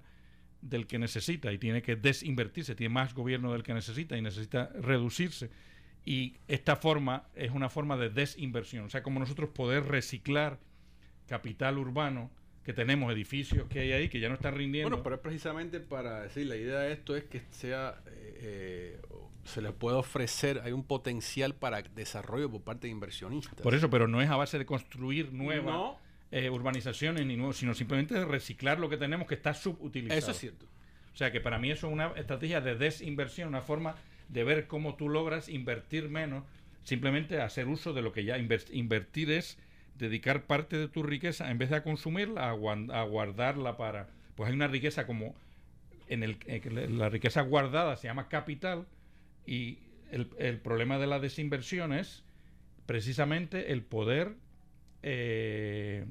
del 0.62 0.88
que 0.88 0.98
necesita 0.98 1.52
y 1.52 1.58
tiene 1.58 1.82
que 1.82 1.98
desinvertirse, 1.98 2.74
tiene 2.74 2.94
más 2.94 3.14
gobierno 3.14 3.52
del 3.52 3.64
que 3.64 3.74
necesita 3.74 4.16
y 4.18 4.22
necesita 4.22 4.70
reducirse. 4.80 5.50
Y 6.06 6.38
esta 6.48 6.78
forma 6.78 7.28
es 7.36 7.52
una 7.52 7.68
forma 7.68 7.98
de 7.98 8.10
desinversión, 8.10 8.86
o 8.86 8.90
sea, 8.90 9.04
como 9.04 9.20
nosotros 9.20 9.50
poder 9.50 9.86
reciclar 9.88 10.60
capital 11.28 11.78
urbano 11.78 12.32
que 12.66 12.74
tenemos, 12.74 13.14
edificios 13.14 13.68
que 13.70 13.80
hay 13.80 13.92
ahí 13.92 14.10
que 14.10 14.20
ya 14.20 14.28
no 14.28 14.34
están 14.36 14.56
rindiendo. 14.56 14.90
Bueno, 14.90 15.04
pero 15.04 15.16
es 15.18 15.22
precisamente 15.22 15.80
para 15.80 16.24
decir, 16.24 16.48
la 16.48 16.56
idea 16.56 16.80
de 16.80 16.94
esto 16.94 17.16
es 17.16 17.24
que 17.26 17.42
sea, 17.52 18.02
eh, 18.08 18.40
eh, 18.42 19.02
se 19.44 19.62
le 19.62 19.72
puede 19.72 19.98
ofrecer, 19.98 20.62
hay 20.64 20.72
un 20.72 20.84
potencial 20.84 21.54
para 21.54 21.82
desarrollo 21.84 22.50
por 22.50 22.62
parte 22.62 22.88
de 22.88 22.92
inversionistas. 22.92 23.62
Por 23.62 23.76
eso, 23.76 23.90
pero 23.92 24.08
no 24.08 24.20
es 24.22 24.30
a 24.30 24.36
base 24.36 24.58
de 24.58 24.66
construir 24.66 25.32
nuevas 25.32 25.76
No. 25.76 26.00
eh, 26.32 26.50
urbanizaciones 26.50 27.24
ni 27.28 27.38
nuevos, 27.38 27.58
sino 27.58 27.76
simplemente 27.76 28.16
de 28.16 28.26
reciclar 28.26 28.80
lo 28.80 28.90
que 28.90 28.98
tenemos 28.98 29.28
que 29.28 29.36
está 29.36 29.54
subutilizado. 29.54 30.18
Eso 30.18 30.32
es 30.32 30.38
cierto. 30.40 30.66
O 31.14 31.18
sea 31.18 31.32
que 31.32 31.40
para 31.40 31.60
mí 31.60 31.70
eso 31.72 31.88
es 31.88 31.94
una 31.94 32.08
estrategia 32.18 32.60
de 32.62 32.76
desinversión, 32.76 33.48
una 33.50 33.62
forma 33.62 33.96
de 34.28 34.44
ver 34.44 34.66
cómo 34.68 34.96
tú 34.96 35.08
logras 35.08 35.48
invertir 35.50 36.10
menos, 36.10 36.44
simplemente 36.84 37.40
hacer 37.42 37.68
uso 37.68 37.94
de 37.94 38.02
lo 38.02 38.12
que 38.12 38.24
ya 38.26 38.38
inver- 38.40 38.66
invertir 38.72 39.30
es 39.32 39.58
dedicar 39.98 40.44
parte 40.46 40.78
de 40.78 40.88
tu 40.88 41.04
riqueza, 41.04 41.50
en 41.52 41.58
vez 41.58 41.70
de 41.70 41.82
consumirla, 41.84 42.50
a, 42.50 43.04
guardarla 43.04 43.78
para... 43.78 44.10
Pues 44.36 44.50
hay 44.50 44.56
una 44.56 44.68
riqueza 44.68 45.06
como... 45.08 45.36
En 46.08 46.22
el, 46.24 46.38
la- 46.72 46.88
la 46.88 47.10
riqueza 47.10 47.42
guardada 47.42 47.96
se 47.96 48.08
llama 48.08 48.30
capital 48.30 48.86
y 49.48 49.80
el, 50.12 50.30
el 50.38 50.60
problema 50.60 51.00
de 51.00 51.08
la 51.08 51.20
desinversión 51.20 51.94
es 51.94 52.24
precisamente 52.86 53.72
el 53.72 53.82
poder 53.82 54.36
eh, 55.02 56.06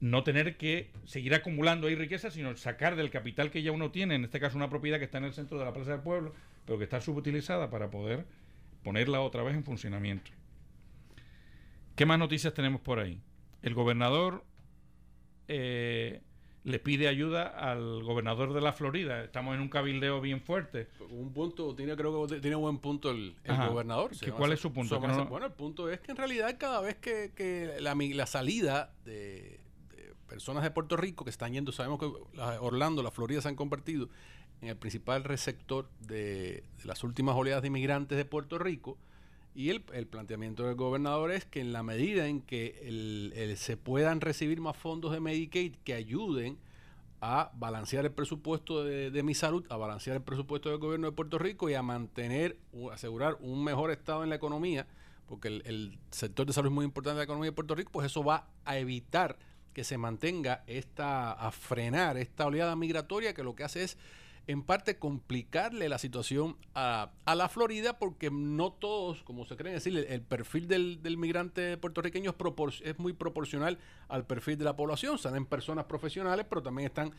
no 0.00 0.22
tener 0.22 0.56
que 0.56 0.90
seguir 1.04 1.34
acumulando 1.34 1.88
ahí 1.88 1.94
riqueza, 1.96 2.30
sino 2.30 2.56
sacar 2.56 2.96
del 2.96 3.10
capital 3.10 3.50
que 3.50 3.62
ya 3.62 3.72
uno 3.72 3.90
tiene, 3.90 4.14
en 4.14 4.24
este 4.24 4.38
caso 4.40 4.56
una 4.56 4.70
propiedad 4.70 4.98
que 4.98 5.04
está 5.04 5.18
en 5.18 5.24
el 5.24 5.32
centro 5.34 5.58
de 5.58 5.64
la 5.64 5.72
plaza 5.72 5.90
del 5.92 6.00
pueblo, 6.02 6.32
pero 6.64 6.78
que 6.78 6.84
está 6.84 7.00
subutilizada 7.00 7.68
para 7.70 7.90
poder 7.90 8.24
ponerla 8.84 9.20
otra 9.20 9.42
vez 9.42 9.54
en 9.56 9.64
funcionamiento. 9.64 10.30
¿Qué 12.00 12.06
más 12.06 12.18
noticias 12.18 12.54
tenemos 12.54 12.80
por 12.80 12.98
ahí? 12.98 13.20
El 13.60 13.74
gobernador 13.74 14.42
eh, 15.48 16.22
le 16.64 16.78
pide 16.78 17.08
ayuda 17.08 17.42
al 17.46 18.02
gobernador 18.02 18.54
de 18.54 18.62
la 18.62 18.72
Florida. 18.72 19.22
Estamos 19.22 19.54
en 19.54 19.60
un 19.60 19.68
cabildeo 19.68 20.18
bien 20.22 20.40
fuerte. 20.40 20.88
Un 21.10 21.34
punto, 21.34 21.74
tiene, 21.74 21.94
creo 21.96 22.26
que 22.26 22.40
tiene 22.40 22.56
buen 22.56 22.78
punto 22.78 23.10
el, 23.10 23.36
gobernador. 23.68 24.12
¿Qué- 24.12 24.16
se 24.16 24.26
llama 24.28 24.38
cuál 24.38 24.52
es 24.54 24.60
su 24.60 24.72
punto? 24.72 24.98
Que 24.98 25.08
no- 25.08 25.26
Bueno, 25.26 25.44
el 25.44 25.52
punto 25.52 25.90
es 25.90 26.00
que 26.00 26.12
en 26.12 26.16
realidad 26.16 26.56
cada 26.58 26.80
vez 26.80 26.96
que, 26.96 27.32
que 27.36 27.76
la, 27.80 28.26
salida 28.26 28.94
de, 29.04 29.60
de 29.94 30.14
personas 30.26 30.62
de 30.62 30.70
Puerto 30.70 30.96
Rico 30.96 31.24
que 31.24 31.30
están 31.30 31.52
yendo, 31.52 31.70
sabemos 31.70 31.98
que 32.00 32.10
la- 32.34 32.62
Orlando, 32.62 33.02
la 33.02 33.10
Florida 33.10 33.42
se 33.42 33.48
han 33.48 33.56
convertido 33.56 34.08
en 34.62 34.68
el 34.68 34.76
principal 34.78 35.22
receptor 35.22 35.90
de, 36.00 36.64
de 36.78 36.84
las 36.84 37.04
últimas 37.04 37.36
oleadas 37.36 37.60
de 37.60 37.68
inmigrantes 37.68 38.16
de 38.16 38.24
Puerto 38.24 38.58
Rico, 38.58 38.96
Y 39.54 39.70
el, 39.70 39.84
el 39.92 40.06
planteamiento 40.06 40.64
del 40.64 40.76
gobernador 40.76 41.32
es 41.32 41.44
que 41.44 41.60
en 41.60 41.72
la 41.72 41.82
medida 41.82 42.28
en 42.28 42.40
que 42.40 42.78
el- 42.82 43.32
el- 43.34 43.56
se 43.56 43.76
puedan 43.76 44.20
recibir 44.20 44.60
más 44.60 44.76
fondos 44.76 45.12
de 45.12 45.20
Medicaid 45.20 45.74
que 45.84 45.94
ayuden 45.94 46.58
a 47.20 47.50
balancear 47.54 48.04
el 48.06 48.12
presupuesto 48.12 48.82
de, 48.84 49.10
de 49.10 49.22
mi 49.22 49.34
salud, 49.34 49.66
a 49.68 49.76
balancear 49.76 50.16
el 50.16 50.22
presupuesto 50.22 50.70
del 50.70 50.78
gobierno 50.78 51.08
de 51.08 51.12
Puerto 51.12 51.38
Rico 51.38 51.68
y 51.68 51.74
a 51.74 51.82
mantener, 51.82 52.56
o 52.72 52.90
asegurar 52.90 53.36
un 53.40 53.62
mejor 53.62 53.90
estado 53.90 54.22
en 54.22 54.30
la 54.30 54.36
economía, 54.36 54.86
porque 55.26 55.48
el, 55.48 55.62
el 55.66 55.98
sector 56.10 56.46
de 56.46 56.52
salud 56.52 56.68
es 56.68 56.74
muy 56.74 56.84
importante 56.84 57.12
en 57.14 57.18
la 57.18 57.24
economía 57.24 57.50
de 57.50 57.54
Puerto 57.54 57.74
Rico, 57.74 57.90
pues 57.92 58.06
eso 58.06 58.24
va 58.24 58.48
a 58.64 58.78
evitar 58.78 59.36
que 59.74 59.84
se 59.84 59.98
mantenga 59.98 60.64
esta, 60.66 61.32
a 61.32 61.50
frenar 61.50 62.16
esta 62.16 62.46
oleada 62.46 62.74
migratoria 62.74 63.34
que 63.34 63.42
lo 63.42 63.54
que 63.54 63.64
hace 63.64 63.82
es 63.84 63.98
en 64.50 64.62
parte 64.62 64.98
complicarle 64.98 65.88
la 65.88 65.98
situación 65.98 66.56
a, 66.74 67.12
a 67.24 67.34
la 67.36 67.48
Florida 67.48 68.00
porque 68.00 68.32
no 68.32 68.72
todos, 68.72 69.22
como 69.22 69.46
se 69.46 69.56
cree 69.56 69.72
decir, 69.72 69.96
el, 70.08 70.22
perfil 70.22 70.66
del, 70.66 71.00
del 71.04 71.16
migrante 71.16 71.76
puertorriqueño 71.76 72.34
es 72.82 72.98
muy 72.98 73.12
proporcional 73.12 73.78
al 74.08 74.26
perfil 74.26 74.58
de 74.58 74.64
la 74.64 74.74
población. 74.74 75.18
Salen 75.18 75.46
personas 75.46 75.84
profesionales, 75.84 76.46
pero 76.48 76.64
también 76.64 76.86
están 76.86 77.12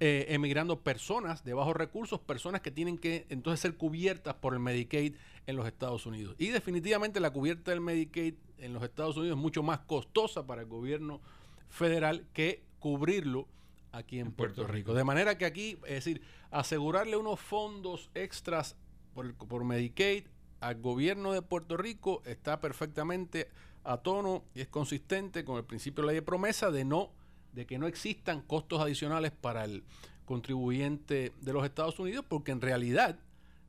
eh, 0.00 0.26
emigrando 0.30 0.80
personas 0.80 1.44
de 1.44 1.54
bajos 1.54 1.76
recursos, 1.76 2.18
personas 2.18 2.62
que 2.62 2.72
tienen 2.72 2.98
que 2.98 3.26
entonces 3.28 3.60
ser 3.60 3.76
cubiertas 3.76 4.34
por 4.34 4.52
el 4.52 4.58
Medicaid 4.58 5.14
en 5.46 5.54
los 5.54 5.68
Estados 5.68 6.04
Unidos. 6.04 6.34
Y 6.36 6.48
definitivamente 6.48 7.20
la 7.20 7.30
cubierta 7.30 7.70
del 7.70 7.80
Medicaid 7.80 8.34
en 8.58 8.72
los 8.72 8.82
Estados 8.82 9.16
Unidos 9.16 9.36
es 9.36 9.40
mucho 9.40 9.62
más 9.62 9.78
costosa 9.80 10.48
para 10.48 10.62
el 10.62 10.68
gobierno 10.68 11.20
federal 11.68 12.26
que 12.32 12.64
cubrirlo 12.80 13.46
aquí 13.92 14.18
en 14.18 14.32
Puerto, 14.32 14.66
Rico. 14.66 14.94
De 14.94 15.04
manera 15.04 15.38
que 15.38 15.44
aquí, 15.44 15.78
es 15.84 16.04
decir, 16.04 16.22
asegurarle 16.50 17.16
unos 17.16 17.38
fondos 17.40 18.10
extras 18.14 18.76
por, 19.14 19.34
por 19.34 19.64
Medicaid 19.64 20.24
al 20.60 20.80
gobierno 20.80 21.32
de 21.32 21.42
Puerto 21.42 21.76
Rico 21.76 22.22
está 22.24 22.60
perfectamente 22.60 23.48
a 23.84 23.98
tono 23.98 24.44
y 24.54 24.60
es 24.60 24.68
consistente 24.68 25.44
con 25.44 25.56
el 25.58 25.64
principio 25.64 26.02
de 26.02 26.06
la 26.06 26.12
ley 26.12 26.20
de 26.20 26.26
promesa 26.26 26.70
de 26.70 26.84
no 26.84 27.10
de 27.52 27.66
que 27.66 27.78
no 27.78 27.86
existan 27.86 28.40
costos 28.42 28.80
adicionales 28.80 29.30
para 29.32 29.64
el 29.64 29.84
contribuyente 30.24 31.32
de 31.40 31.52
los 31.52 31.64
Estados 31.64 31.98
Unidos, 31.98 32.24
porque 32.28 32.52
en 32.52 32.60
realidad 32.60 33.18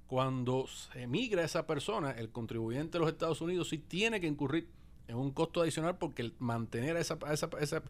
cuando 0.07 0.67
se 0.67 1.01
emigra 1.03 1.43
esa 1.43 1.65
persona, 1.67 2.11
el 2.11 2.29
contribuyente 2.29 2.93
de 2.93 2.99
los 2.99 3.09
Estados 3.09 3.41
Unidos 3.41 3.69
sí 3.69 3.77
tiene 3.79 4.21
que 4.21 4.27
incurrir 4.27 4.69
en 5.07 5.17
un 5.17 5.31
costo 5.31 5.61
adicional 5.61 5.97
porque 5.97 6.21
el 6.21 6.33
mantener 6.39 6.95
a 6.95 6.99
esa, 6.99 7.17
a 7.25 7.33
esa- 7.33 7.49
a 7.51 7.59
ese 7.59 7.81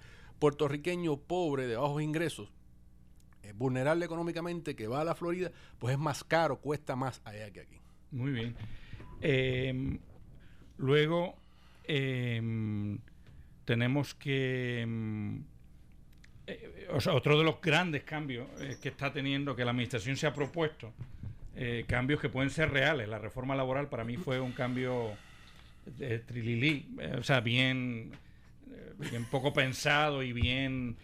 puertorriqueño 0.43 1.15
pobre 1.21 1.67
de 1.67 1.77
bajos 1.77 2.01
ingresos, 2.01 2.51
vulnerable 3.55 4.03
económicamente, 4.03 4.75
que 4.75 4.87
va 4.87 4.99
a 4.99 5.05
la 5.05 5.15
Florida, 5.15 5.53
pues 5.79 5.93
es 5.93 5.97
más 5.97 6.25
caro, 6.25 6.57
cuesta 6.57 6.97
más 6.97 7.21
allá 7.23 7.49
que 7.53 7.61
aquí. 7.61 7.79
Muy 8.11 8.33
bien. 8.33 8.53
Eh, 9.21 9.99
luego 10.75 11.37
eh, 11.85 12.41
tenemos 13.63 14.15
que... 14.15 14.83
mm, 14.85 15.37
eh, 16.47 16.87
otro 17.09 17.37
de 17.37 17.45
los 17.45 17.61
grandes 17.61 18.03
cambios 18.03 18.45
eh, 18.59 18.75
que 18.81 18.89
está 18.89 19.13
teniendo, 19.13 19.55
que 19.55 19.63
la 19.63 19.71
administración 19.71 20.17
se 20.17 20.27
ha 20.27 20.33
propuesto, 20.33 20.91
eh, 21.55 21.85
cambios 21.87 22.19
que 22.19 22.27
pueden 22.27 22.49
ser 22.49 22.69
reales. 22.69 23.07
La 23.07 23.17
reforma 23.17 23.55
laboral 23.55 23.87
para 23.87 24.03
mí 24.03 24.17
fue 24.17 24.41
un 24.41 24.51
cambio 24.51 25.13
de 25.85 26.19
trililí, 26.19 26.97
o 27.17 27.23
sea, 27.23 27.39
bien, 27.39 28.11
eh, 28.73 28.93
bien 29.09 29.25
poco 29.25 29.53
pensado 29.53 30.23
y 30.23 30.33
bien 30.33 30.97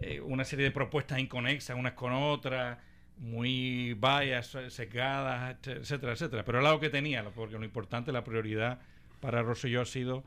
eh, 0.00 0.20
una 0.20 0.44
serie 0.44 0.64
de 0.64 0.70
propuestas 0.70 1.18
inconexas 1.18 1.76
unas 1.78 1.92
con 1.92 2.12
otras, 2.12 2.78
muy 3.18 3.94
vallas, 3.94 4.56
secadas, 4.68 5.56
etcétera, 5.64 6.12
etcétera. 6.12 6.44
Pero 6.44 6.60
era 6.60 6.72
lo 6.72 6.80
que 6.80 6.90
tenía, 6.90 7.24
porque 7.30 7.58
lo 7.58 7.64
importante, 7.64 8.10
la 8.12 8.24
prioridad 8.24 8.80
para 9.20 9.42
Rosselló 9.42 9.82
ha 9.82 9.86
sido 9.86 10.24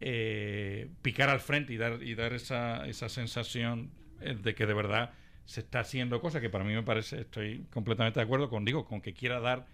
eh, 0.00 0.88
picar 1.02 1.28
al 1.28 1.40
frente 1.40 1.72
y 1.74 1.76
dar, 1.76 2.02
y 2.02 2.14
dar 2.14 2.32
esa, 2.32 2.86
esa 2.86 3.08
sensación 3.08 3.90
eh, 4.20 4.34
de 4.34 4.54
que 4.54 4.64
de 4.66 4.74
verdad 4.74 5.12
se 5.44 5.60
está 5.60 5.80
haciendo 5.80 6.20
cosas 6.20 6.40
que 6.40 6.48
para 6.48 6.64
mí 6.64 6.72
me 6.72 6.82
parece, 6.82 7.22
estoy 7.22 7.66
completamente 7.70 8.20
de 8.20 8.24
acuerdo 8.24 8.48
con 8.48 8.64
digo, 8.64 8.86
con 8.86 9.00
que 9.00 9.12
quiera 9.12 9.40
dar, 9.40 9.66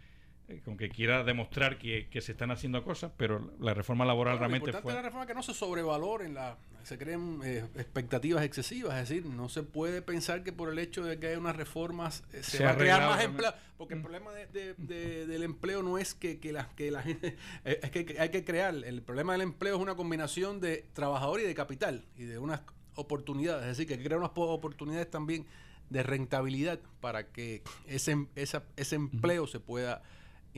eh, 0.48 0.60
con 0.64 0.76
que 0.76 0.88
quiera 0.88 1.24
demostrar 1.24 1.78
que, 1.78 2.08
que 2.08 2.20
se 2.20 2.32
están 2.32 2.50
haciendo 2.50 2.84
cosas, 2.84 3.12
pero 3.16 3.50
la 3.60 3.74
reforma 3.74 4.04
laboral 4.04 4.34
Lo 4.34 4.40
realmente 4.40 4.70
importante 4.70 4.82
fue... 4.84 4.92
de 4.92 4.98
la 4.98 5.02
reforma 5.02 5.24
es 5.24 5.28
que 5.28 5.34
no 5.34 5.42
se 5.42 5.54
sobrevaloren, 5.54 6.34
la, 6.34 6.56
se 6.84 6.96
creen 6.98 7.40
eh, 7.44 7.64
expectativas 7.76 8.44
excesivas. 8.44 8.94
Es 9.02 9.08
decir, 9.08 9.26
no 9.26 9.48
se 9.48 9.62
puede 9.64 10.02
pensar 10.02 10.44
que 10.44 10.52
por 10.52 10.68
el 10.70 10.78
hecho 10.78 11.04
de 11.04 11.18
que 11.18 11.28
hay 11.28 11.36
unas 11.36 11.56
reformas 11.56 12.22
eh, 12.32 12.42
se, 12.42 12.58
Se 12.58 12.64
va 12.64 12.70
a 12.70 12.76
crear 12.76 13.00
más 13.10 13.22
empleo. 13.24 13.52
Porque 13.76 13.94
el 13.94 14.02
problema 14.02 14.30
de- 14.32 14.46
de- 14.46 14.74
de- 14.78 15.26
del 15.26 15.42
empleo 15.42 15.82
no 15.82 15.98
es 15.98 16.14
que, 16.14 16.38
que 16.38 16.52
la, 16.52 16.68
que 16.76 16.90
la 16.90 17.02
gente. 17.02 17.36
Es 17.64 17.90
que 17.90 18.16
hay 18.18 18.28
que 18.30 18.44
crear. 18.44 18.74
El 18.74 19.02
problema 19.02 19.32
del 19.32 19.42
empleo 19.42 19.76
es 19.76 19.82
una 19.82 19.96
combinación 19.96 20.60
de 20.60 20.84
trabajador 20.94 21.40
y 21.40 21.42
de 21.42 21.54
capital 21.54 22.04
y 22.16 22.22
de 22.24 22.38
unas 22.38 22.60
oportunidades. 22.94 23.62
Es 23.64 23.68
decir, 23.76 23.86
que 23.86 23.94
hay 23.94 23.98
que 23.98 24.04
crear 24.06 24.18
unas 24.18 24.30
po- 24.30 24.48
oportunidades 24.48 25.10
también 25.10 25.44
de 25.90 26.02
rentabilidad 26.02 26.78
para 27.00 27.26
que 27.32 27.62
ese, 27.86 28.26
esa- 28.34 28.64
ese 28.76 28.96
empleo 28.96 29.46
se 29.46 29.60
pueda 29.60 30.02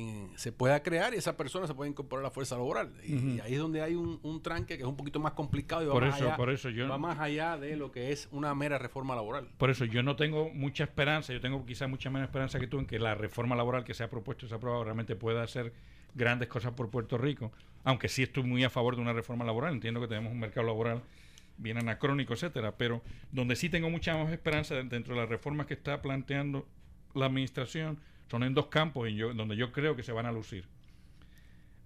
eh, 0.01 0.28
se 0.36 0.53
pueda 0.53 0.80
crear 0.80 1.12
y 1.12 1.16
esa 1.16 1.36
persona 1.36 1.66
se 1.66 1.74
pueda 1.74 1.90
incorporar 1.90 2.24
a 2.24 2.28
la 2.28 2.30
fuerza 2.30 2.55
laboral. 2.57 2.92
Y, 3.05 3.40
ahí 3.40 3.55
es 3.55 3.59
donde 3.59 3.82
hay 3.82 3.96
un, 3.96 4.20
un 4.22 4.40
tranque 4.40 4.76
que 4.76 4.84
es 4.84 4.88
un 4.88 4.96
poquito 4.96 5.18
más 5.18 5.32
complicado 5.32 5.82
y 5.82 5.86
va, 5.86 5.92
Por 5.92 6.05
más, 6.07 6.16
eso- 6.16 6.26
allá, 6.26 6.36
por 6.36 6.51
eso 6.51 6.70
yo- 6.70 6.88
va 6.88 6.99
más 6.99 7.18
allá 7.18 7.57
de 7.57 7.74
lo 7.76 7.90
que 7.90 8.12
es 8.12 8.28
una 8.30 8.55
mera 8.55 8.78
reforma 8.78 9.16
laboral. 9.16 9.49
Por 9.59 9.70
eso 9.70 9.84
yo 9.84 10.05
no 10.05 10.14
tengo 10.14 10.51
mucha 10.51 10.84
esperanza, 10.84 11.32
yo 11.32 11.40
tengo 11.40 11.66
quizás 11.66 11.90
mucha 11.90 12.11
menos 12.11 12.28
esperanza 12.28 12.61
que 12.61 12.68
tú 12.68 12.78
en 12.78 12.86
que 12.86 13.01
la 13.01 13.16
reforma 13.16 13.57
laboral 13.57 13.82
que 13.82 13.92
se 13.92 14.05
ha 14.05 14.09
propuesto 14.09 14.46
y 14.46 14.49
se 14.49 14.55
ha 14.55 14.59
aprobado 14.59 14.84
realmente 14.84 15.16
pueda 15.16 15.42
hacer 15.42 15.72
grandes 16.14 16.49
cosas 16.49 16.72
por 16.74 16.90
Puerto 16.90 17.18
Rico, 17.18 17.51
aunque 17.82 18.09
sí 18.09 18.22
estoy 18.22 18.44
muy 18.44 18.62
a 18.62 18.70
favor 18.70 18.94
de 18.94 19.03
una 19.03 19.12
reforma 19.12 19.44
laboral, 19.44 19.74
entiendo 19.74 20.01
que 20.01 20.07
tenemos 20.07 20.30
un 20.32 20.38
mercado 20.38 20.64
laboral 20.66 21.03
bien 21.57 21.76
anacrónico, 21.76 22.34
etcétera, 22.34 22.76
pero 22.76 23.03
donde 23.32 23.57
sí 23.57 23.68
tengo 23.68 23.90
mucha 23.90 24.16
más 24.16 24.32
esperanza 24.32 24.76
dentro 24.76 25.14
de 25.14 25.20
las 25.22 25.28
reformas 25.28 25.66
que 25.66 25.74
está 25.74 26.01
planteando 26.03 26.66
la 27.14 27.26
administración 27.26 27.99
son 28.30 28.42
en 28.42 28.54
dos 28.54 28.66
campos 28.66 29.08
donde 29.34 29.56
yo 29.56 29.72
creo 29.72 29.96
que 29.96 30.02
se 30.02 30.12
van 30.12 30.26
a 30.26 30.32
lucir. 30.32 30.66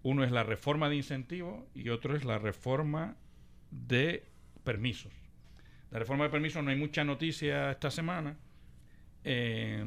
Uno 0.03 0.25
es 0.25 0.33
la 0.33 0.43
reforma 0.43 0.89
de 0.89 0.97
incentivos 0.97 1.65
y 1.75 1.89
otro 1.89 2.17
es 2.17 2.25
la 2.25 2.39
reforma 2.39 3.17
de 3.71 4.25
permisos. 4.65 5.13
La 5.91 5.99
reforma 5.99 6.25
de 6.25 6.31
permisos 6.31 6.65
no 6.65 6.71
hay 6.71 6.77
mucha 6.77 7.05
noticia 7.05 7.71
esta 7.71 7.91
semana, 7.91 8.37
eh, 9.25 9.85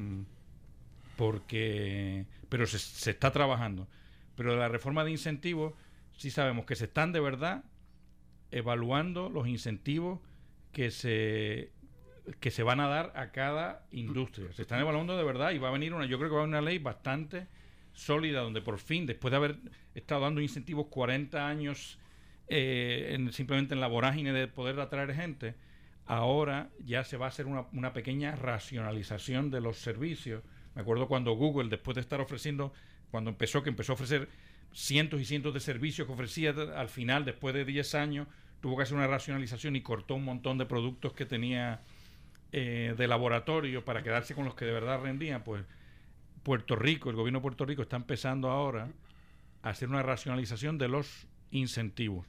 porque 1.17 2.25
pero 2.47 2.65
se, 2.65 2.79
se 2.79 3.11
está 3.11 3.31
trabajando. 3.31 3.87
Pero 4.35 4.55
la 4.55 4.69
reforma 4.69 5.03
de 5.03 5.11
incentivos 5.11 5.73
sí 6.13 6.29
sabemos 6.29 6.65
que 6.65 6.75
se 6.75 6.85
están 6.85 7.11
de 7.11 7.19
verdad 7.19 7.65
evaluando 8.51 9.29
los 9.29 9.47
incentivos 9.47 10.19
que 10.71 10.91
se 10.91 11.71
que 12.39 12.51
se 12.51 12.63
van 12.63 12.79
a 12.79 12.87
dar 12.87 13.11
a 13.15 13.31
cada 13.31 13.85
industria. 13.91 14.51
Se 14.53 14.63
están 14.63 14.79
evaluando 14.79 15.15
de 15.17 15.23
verdad 15.23 15.51
y 15.51 15.57
va 15.57 15.69
a 15.69 15.71
venir 15.71 15.93
una, 15.93 16.05
yo 16.05 16.17
creo 16.17 16.29
que 16.29 16.35
va 16.35 16.41
a 16.41 16.43
haber 16.43 16.57
una 16.57 16.61
ley 16.61 16.79
bastante 16.79 17.47
sólida 17.93 18.41
donde 18.41 18.61
por 18.61 18.77
fin, 18.79 19.05
después 19.05 19.31
de 19.31 19.37
haber 19.37 19.55
estado 19.93 20.21
dando 20.21 20.41
incentivos 20.41 20.87
40 20.87 21.47
años 21.47 21.97
eh, 22.47 23.11
en- 23.13 23.31
simplemente 23.31 23.73
en 23.73 23.79
la 23.79 23.87
vorágine 23.87 24.33
de 24.33 24.47
poder 24.47 24.79
atraer 24.79 25.13
gente, 25.15 25.55
ahora 26.05 26.69
ya 26.83 27.03
se 27.03 27.17
va 27.17 27.25
a 27.25 27.29
hacer 27.29 27.45
una, 27.47 27.65
una 27.73 27.93
pequeña 27.93 28.35
racionalización 28.35 29.49
de 29.51 29.61
los 29.61 29.77
servicios. 29.77 30.43
Me 30.75 30.81
acuerdo 30.81 31.07
cuando 31.07 31.33
Google, 31.33 31.69
después 31.69 31.95
de 31.95 32.01
estar 32.01 32.19
ofreciendo, 32.21 32.73
cuando 33.11 33.29
empezó, 33.29 33.63
que 33.63 33.69
empezó 33.69 33.93
a 33.93 33.95
ofrecer 33.95 34.27
cientos 34.73 35.21
y 35.21 35.25
cientos 35.25 35.53
de 35.53 35.59
servicios 35.61 36.05
que 36.05 36.13
ofrecía, 36.13 36.53
al 36.75 36.89
final, 36.89 37.23
después 37.23 37.55
de 37.55 37.63
10 37.65 37.95
años, 37.95 38.27
tuvo 38.61 38.75
que 38.77 38.83
hacer 38.83 38.97
una 38.97 39.07
racionalización 39.07 39.75
y 39.75 39.81
cortó 39.81 40.15
un 40.15 40.25
montón 40.25 40.57
de 40.57 40.65
productos 40.65 41.13
que 41.13 41.25
tenía 41.25 41.81
eh, 42.51 42.95
de 42.97 43.07
laboratorio 43.07 43.83
para 43.83 44.03
quedarse 44.03 44.35
con 44.35 44.45
los 44.45 44.55
que 44.55 44.65
de 44.65 44.71
verdad 44.71 45.01
rendían, 45.01 45.43
pues 45.43 45.63
Puerto 46.43 46.75
Rico, 46.75 47.09
el 47.09 47.15
gobierno 47.15 47.39
de 47.39 47.43
Puerto 47.43 47.65
Rico 47.65 47.81
está 47.81 47.95
empezando 47.95 48.49
ahora 48.49 48.89
a 49.63 49.69
hacer 49.69 49.89
una 49.89 50.03
racionalización 50.03 50.77
de 50.77 50.87
los 50.87 51.27
incentivos. 51.51 52.27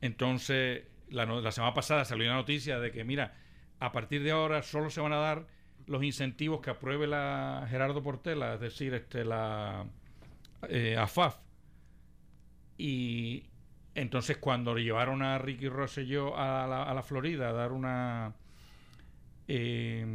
Entonces, 0.00 0.84
la, 1.10 1.26
la 1.26 1.52
semana 1.52 1.74
pasada 1.74 2.04
salió 2.04 2.26
una 2.26 2.36
noticia 2.36 2.78
de 2.78 2.92
que, 2.92 3.04
mira, 3.04 3.34
a 3.80 3.92
partir 3.92 4.22
de 4.22 4.30
ahora 4.30 4.62
solo 4.62 4.88
se 4.90 5.00
van 5.00 5.12
a 5.12 5.16
dar 5.16 5.46
los 5.86 6.02
incentivos 6.02 6.60
que 6.60 6.70
apruebe 6.70 7.06
la 7.06 7.66
Gerardo 7.68 8.02
Portela, 8.02 8.54
es 8.54 8.60
decir, 8.60 8.94
este 8.94 9.24
la 9.24 9.86
eh, 10.68 10.96
AFAF. 10.96 11.36
Y 12.78 13.44
entonces 13.94 14.38
cuando 14.38 14.76
llevaron 14.76 15.22
a 15.22 15.38
Ricky 15.38 15.68
Rosselló 15.68 16.36
a 16.36 16.66
la, 16.66 16.82
a 16.84 16.94
la 16.94 17.02
Florida 17.02 17.50
a 17.50 17.52
dar 17.52 17.72
una 17.72 18.34
eh, 19.48 20.06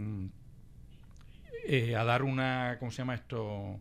eh, 1.66 1.96
a 1.96 2.04
dar 2.04 2.24
una 2.24 2.78
¿cómo 2.80 2.92
se 2.92 2.98
llama 3.00 3.16
esto? 3.16 3.80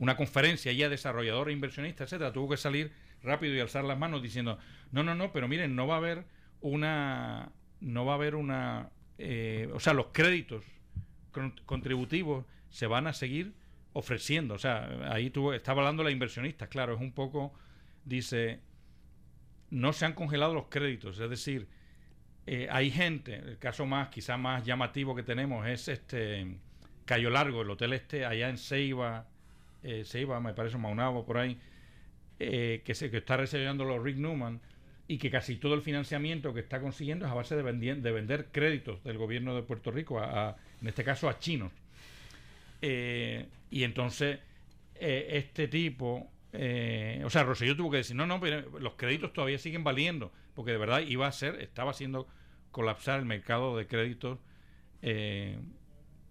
una 0.00 0.16
conferencia 0.16 0.70
y 0.70 0.82
a 0.82 0.88
desarrolladores, 0.88 1.52
inversionistas, 1.52 2.06
etcétera, 2.06 2.32
tuvo 2.32 2.50
que 2.50 2.56
salir 2.56 2.92
rápido 3.22 3.54
y 3.54 3.60
alzar 3.60 3.84
las 3.84 3.98
manos 3.98 4.22
diciendo 4.22 4.58
no, 4.92 5.02
no, 5.02 5.14
no, 5.14 5.32
pero 5.32 5.48
miren, 5.48 5.74
no 5.74 5.86
va 5.86 5.94
a 5.94 5.98
haber 5.98 6.24
una 6.60 7.50
no 7.80 8.04
va 8.04 8.12
a 8.12 8.14
haber 8.16 8.34
una 8.34 8.90
eh, 9.18 9.68
o 9.74 9.80
sea, 9.80 9.94
los 9.94 10.06
créditos 10.12 10.64
con- 11.32 11.54
contributivos 11.66 12.44
se 12.70 12.86
van 12.86 13.06
a 13.06 13.12
seguir 13.12 13.52
ofreciendo. 13.92 14.54
O 14.54 14.58
sea, 14.58 15.12
ahí 15.12 15.30
tuvo, 15.30 15.52
estaba 15.54 15.80
hablando 15.82 16.04
la 16.04 16.10
inversionista, 16.12 16.68
claro, 16.68 16.94
es 16.94 17.00
un 17.00 17.12
poco 17.12 17.52
dice, 18.04 18.60
no 19.70 19.92
se 19.92 20.04
han 20.06 20.12
congelado 20.14 20.54
los 20.54 20.66
créditos, 20.68 21.18
es 21.18 21.28
decir, 21.30 21.68
eh, 22.50 22.66
hay 22.70 22.90
gente, 22.90 23.34
el 23.34 23.58
caso 23.58 23.84
más, 23.84 24.08
quizá 24.08 24.38
más 24.38 24.64
llamativo 24.64 25.14
que 25.14 25.22
tenemos 25.22 25.66
es 25.66 25.86
este 25.88 26.46
Cayo 27.04 27.28
Largo, 27.28 27.60
el 27.60 27.68
hotel 27.68 27.92
este 27.92 28.24
allá 28.24 28.48
en 28.48 28.56
Ceiba, 28.56 29.26
eh, 29.82 30.02
Ceiba, 30.06 30.40
me 30.40 30.54
parece, 30.54 30.78
Maunabo, 30.78 31.26
por 31.26 31.36
ahí, 31.36 31.58
eh, 32.38 32.80
que, 32.86 32.94
se, 32.94 33.10
que 33.10 33.18
está 33.18 33.36
los 33.36 34.02
Rick 34.02 34.16
Newman 34.16 34.62
y 35.08 35.18
que 35.18 35.30
casi 35.30 35.56
todo 35.56 35.74
el 35.74 35.82
financiamiento 35.82 36.54
que 36.54 36.60
está 36.60 36.80
consiguiendo 36.80 37.26
es 37.26 37.32
a 37.32 37.34
base 37.34 37.54
de, 37.54 37.62
de 37.62 38.12
vender 38.12 38.46
créditos 38.50 39.04
del 39.04 39.18
gobierno 39.18 39.54
de 39.54 39.60
Puerto 39.60 39.90
Rico, 39.90 40.18
a, 40.18 40.56
en 40.80 40.88
este 40.88 41.04
caso 41.04 41.28
a 41.28 41.38
chinos. 41.38 41.70
y 42.80 43.82
entonces, 43.82 44.38
este 44.98 45.68
tipo, 45.68 46.30
o 46.54 47.30
sea, 47.30 47.42
Rosselló 47.42 47.76
tuvo 47.76 47.90
que 47.90 47.98
decir, 47.98 48.16
no, 48.16 48.24
no, 48.24 48.40
pero 48.40 48.78
los 48.78 48.94
créditos 48.94 49.34
todavía 49.34 49.58
siguen 49.58 49.84
valiendo, 49.84 50.32
porque 50.54 50.72
de 50.72 50.78
verdad 50.78 51.00
iba 51.00 51.26
a 51.26 51.32
ser, 51.32 51.60
estaba 51.60 51.92
siendo 51.92 52.26
colapsar 52.78 53.18
el 53.18 53.24
mercado 53.24 53.76
de 53.76 53.88
créditos. 53.88 54.38
Eh, 55.02 55.58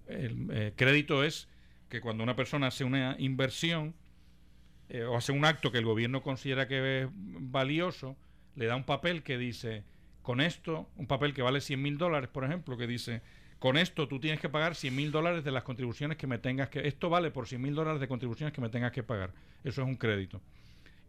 el 0.08 0.48
eh, 0.50 0.74
crédito 0.78 1.26
es 1.26 1.50
que 1.90 2.00
cuando 2.00 2.24
una 2.24 2.38
persona 2.38 2.68
hace 2.68 2.86
una 2.86 3.18
inversión 3.20 3.94
eh, 4.88 5.04
o 5.04 5.18
hace 5.18 5.34
un 5.34 5.44
acto 5.44 5.74
que 5.74 5.78
el 5.80 5.84
gobierno 5.84 6.22
considera 6.22 6.66
que 6.66 7.02
es 7.02 7.10
valioso, 7.12 8.16
le 8.56 8.66
da 8.66 8.78
un 8.78 8.86
papel 8.86 9.24
que 9.24 9.38
dice, 9.38 9.84
con 10.22 10.40
esto, 10.40 10.88
un 10.96 11.06
papel 11.06 11.34
que 11.34 11.42
vale 11.42 11.60
100 11.60 11.82
mil 11.82 11.98
dólares, 11.98 12.30
por 12.30 12.46
ejemplo, 12.46 12.78
que 12.78 12.88
dice, 12.88 13.24
con 13.60 13.76
esto 13.76 14.08
tú 14.08 14.22
tienes 14.22 14.40
que 14.40 14.48
pagar 14.48 14.74
100 14.74 14.96
mil 14.96 15.12
dólares 15.12 15.44
de 15.44 15.52
las 15.52 15.64
contribuciones 15.64 16.16
que 16.16 16.28
me 16.28 16.38
tengas 16.38 16.70
que... 16.70 16.88
Esto 16.88 17.10
vale 17.10 17.30
por 17.30 17.46
100 17.46 17.62
mil 17.62 17.76
dólares 17.76 18.00
de 18.00 18.08
contribuciones 18.08 18.54
que 18.54 18.62
me 18.62 18.70
tengas 18.70 18.94
que 18.94 19.04
pagar. 19.04 19.34
Eso 19.66 19.82
es 19.82 19.88
un 19.90 19.98
crédito. 19.98 20.40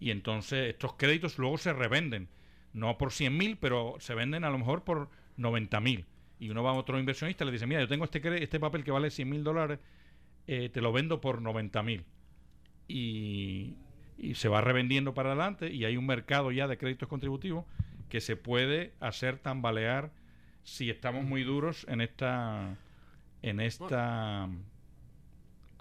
Y 0.00 0.10
entonces 0.10 0.70
estos 0.70 0.94
créditos 0.94 1.38
luego 1.38 1.58
se 1.58 1.72
revenden 1.72 2.28
no 2.72 2.98
por 2.98 3.12
100 3.12 3.36
mil, 3.36 3.56
pero 3.56 3.96
se 4.00 4.16
venden 4.16 4.42
a 4.42 4.50
lo 4.50 4.58
mejor 4.58 4.82
por 4.82 5.10
90 5.38 5.80
mil. 5.80 6.04
Y 6.38 6.50
uno 6.50 6.62
va 6.62 6.70
a 6.70 6.74
otro 6.74 6.98
inversionista 6.98 7.44
y 7.44 7.46
le 7.46 7.52
dice, 7.52 7.66
mira, 7.66 7.80
yo 7.80 7.88
tengo 7.88 8.04
este, 8.04 8.42
este 8.42 8.60
papel 8.60 8.84
que 8.84 8.90
vale 8.90 9.10
100 9.10 9.28
mil 9.28 9.42
dólares, 9.42 9.80
eh, 10.46 10.68
te 10.68 10.80
lo 10.80 10.92
vendo 10.92 11.20
por 11.20 11.42
90 11.42 11.82
mil. 11.82 12.04
Y, 12.86 13.76
y 14.18 14.34
se 14.34 14.48
va 14.48 14.60
revendiendo 14.60 15.14
para 15.14 15.30
adelante 15.30 15.72
y 15.72 15.84
hay 15.84 15.96
un 15.96 16.06
mercado 16.06 16.52
ya 16.52 16.68
de 16.68 16.78
créditos 16.78 17.08
contributivos 17.08 17.64
que 18.08 18.20
se 18.20 18.36
puede 18.36 18.92
hacer 19.00 19.38
tambalear 19.38 20.10
si 20.64 20.90
estamos 20.90 21.24
muy 21.24 21.44
duros 21.44 21.86
en 21.88 22.00
esta 22.00 22.76
en 23.42 23.60
esta 23.60 24.48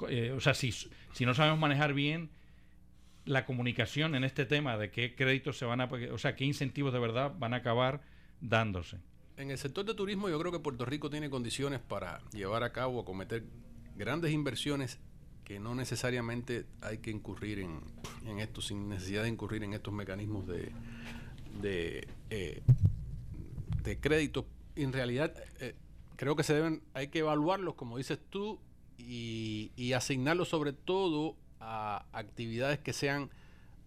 eh, 0.09 0.33
o 0.35 0.39
sea 0.41 0.53
si, 0.53 0.71
si 0.71 1.25
no 1.25 1.33
sabemos 1.33 1.59
manejar 1.59 1.93
bien 1.93 2.29
la 3.27 3.45
comunicación 3.45 4.15
en 4.15 4.23
este 4.23 4.45
tema 4.45 4.77
de 4.77 4.89
qué 4.89 5.13
créditos 5.13 5.57
se 5.57 5.65
van 5.65 5.81
a, 5.81 5.85
o 5.85 6.17
sea, 6.17 6.35
qué 6.35 6.45
incentivos 6.45 6.93
de 6.93 6.99
verdad 6.99 7.33
van 7.37 7.53
a 7.53 7.57
acabar 7.57 8.01
dándose. 8.41 8.97
En 9.37 9.51
el 9.51 9.59
sector 9.59 9.85
de 9.85 9.93
turismo 9.93 10.29
yo 10.29 10.39
creo 10.39 10.51
que 10.51 10.59
Puerto 10.59 10.83
Rico 10.83 11.11
tiene 11.11 11.29
condiciones 11.29 11.79
para 11.79 12.21
llevar 12.31 12.63
a 12.63 12.73
cabo 12.73 13.01
o 13.01 13.05
cometer 13.05 13.43
grandes 13.95 14.31
inversiones 14.31 14.97
que 15.43 15.59
no 15.59 15.75
necesariamente 15.75 16.65
hay 16.81 16.97
que 16.97 17.11
incurrir 17.11 17.59
en, 17.59 17.79
en 18.25 18.39
esto, 18.39 18.61
sin 18.61 18.89
necesidad 18.89 19.23
de 19.23 19.29
incurrir 19.29 19.63
en 19.63 19.73
estos 19.73 19.93
mecanismos 19.93 20.47
de, 20.47 20.71
de, 21.61 22.07
eh, 22.31 22.63
de 23.83 23.99
crédito. 23.99 24.47
En 24.75 24.91
realidad, 24.91 25.33
eh, 25.59 25.75
creo 26.15 26.35
que 26.35 26.41
se 26.41 26.55
deben, 26.55 26.81
hay 26.95 27.09
que 27.09 27.19
evaluarlos, 27.19 27.75
como 27.75 27.97
dices 27.97 28.19
tú, 28.31 28.59
y 28.97 29.93
asignarlos 29.93 30.49
sobre 30.49 30.73
todo 30.73 31.37
a 31.59 32.05
actividades 32.11 32.79
que 32.79 32.91
sean 32.91 33.29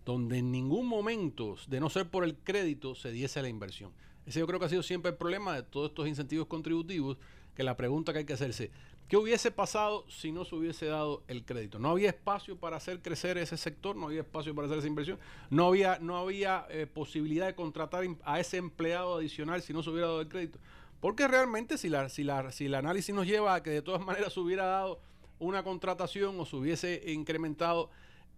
donde 0.06 0.38
en 0.38 0.52
ningún 0.52 0.86
momento, 0.86 1.56
de 1.66 1.80
no 1.80 1.90
ser 1.90 2.08
por 2.08 2.22
el 2.22 2.36
crédito, 2.36 2.94
se 2.94 3.10
diese 3.10 3.42
la 3.42 3.48
inversión. 3.48 3.92
Ese 4.30 4.38
yo 4.38 4.46
creo 4.46 4.60
que 4.60 4.66
ha 4.66 4.68
sido 4.68 4.84
siempre 4.84 5.10
el 5.10 5.16
problema 5.16 5.56
de 5.56 5.64
todos 5.64 5.88
estos 5.88 6.06
incentivos 6.06 6.46
contributivos, 6.46 7.18
que 7.56 7.64
la 7.64 7.76
pregunta 7.76 8.12
que 8.12 8.20
hay 8.20 8.24
que 8.24 8.34
hacerse, 8.34 8.70
¿qué 9.08 9.16
hubiese 9.16 9.50
pasado 9.50 10.04
si 10.08 10.30
no 10.30 10.44
se 10.44 10.54
hubiese 10.54 10.86
dado 10.86 11.24
el 11.26 11.44
crédito? 11.44 11.80
No 11.80 11.88
había 11.90 12.10
espacio 12.10 12.56
para 12.56 12.76
hacer 12.76 13.02
crecer 13.02 13.38
ese 13.38 13.56
sector, 13.56 13.96
no 13.96 14.06
había 14.06 14.20
espacio 14.20 14.54
para 14.54 14.66
hacer 14.66 14.78
esa 14.78 14.86
inversión, 14.86 15.18
no 15.50 15.66
había, 15.66 15.98
no 15.98 16.16
había 16.16 16.64
eh, 16.70 16.86
posibilidad 16.86 17.48
de 17.48 17.56
contratar 17.56 18.04
a 18.22 18.38
ese 18.38 18.58
empleado 18.58 19.16
adicional 19.16 19.62
si 19.62 19.72
no 19.72 19.82
se 19.82 19.90
hubiera 19.90 20.06
dado 20.06 20.20
el 20.20 20.28
crédito. 20.28 20.60
Porque 21.00 21.26
realmente 21.26 21.76
si, 21.76 21.88
la, 21.88 22.08
si, 22.08 22.22
la, 22.22 22.52
si 22.52 22.66
el 22.66 22.76
análisis 22.76 23.12
nos 23.12 23.26
lleva 23.26 23.56
a 23.56 23.64
que 23.64 23.70
de 23.70 23.82
todas 23.82 24.00
maneras 24.06 24.32
se 24.32 24.38
hubiera 24.38 24.64
dado 24.64 25.00
una 25.40 25.64
contratación 25.64 26.38
o 26.38 26.46
se 26.46 26.54
hubiese 26.54 27.02
incrementado 27.10 27.90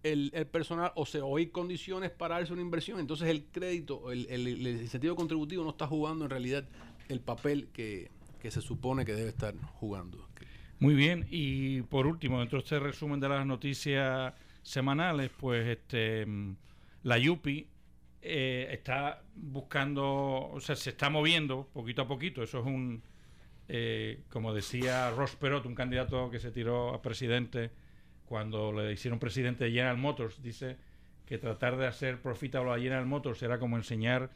el, 0.03 0.31
personal 0.51 0.91
o 0.95 1.05
se 1.05 1.21
o 1.21 1.37
hay 1.37 1.47
condiciones 1.47 2.11
para 2.11 2.35
darse 2.35 2.53
una 2.53 2.61
inversión, 2.61 2.99
entonces 2.99 3.29
el 3.29 3.45
crédito, 3.45 4.11
el, 4.11 4.27
el, 4.29 4.67
incentivo 4.67 5.15
contributivo 5.15 5.63
no 5.63 5.71
está 5.71 5.87
jugando 5.87 6.25
en 6.25 6.31
realidad 6.31 6.65
el 7.09 7.19
papel 7.21 7.69
que, 7.73 8.11
se 8.41 8.61
supone 8.61 9.05
que 9.05 9.13
debe 9.13 9.29
estar 9.29 9.55
jugando. 9.75 10.27
Muy 10.79 10.95
bien, 10.95 11.25
y 11.29 11.81
por 11.83 12.05
último, 12.07 12.39
dentro 12.39 12.59
de 12.59 12.63
este 12.63 12.79
resumen 12.79 13.21
de 13.21 13.29
las 13.29 13.45
noticias 13.45 14.33
semanales, 14.61 15.31
pues 15.37 15.65
este 15.65 16.27
la 17.03 17.17
Yupi 17.17 17.67
eh, 18.21 18.67
está 18.71 19.23
buscando, 19.35 20.49
o 20.49 20.59
sea, 20.59 20.75
se 20.75 20.89
está 20.89 21.09
moviendo 21.09 21.69
poquito 21.73 22.01
a 22.01 22.07
poquito, 22.07 22.43
eso 22.43 22.59
es 22.59 22.65
un 22.65 23.01
eh, 23.69 24.23
como 24.29 24.53
decía 24.53 25.09
Ross 25.11 25.35
Perot, 25.35 25.65
un 25.65 25.75
candidato 25.75 26.29
que 26.29 26.39
se 26.39 26.51
tiró 26.51 26.93
a 26.93 27.01
presidente 27.01 27.71
cuando 28.27 28.71
le 28.71 28.91
hicieron 28.93 29.19
presidente 29.19 29.65
de 29.65 29.71
General 29.71 29.97
Motors, 29.97 30.41
dice 30.41 30.77
que 31.25 31.37
tratar 31.37 31.77
de 31.77 31.87
hacer 31.87 32.21
profitable 32.21 32.71
a 32.71 32.77
General 32.77 33.05
Motors 33.05 33.41
era 33.43 33.59
como 33.59 33.77
enseñar 33.77 34.29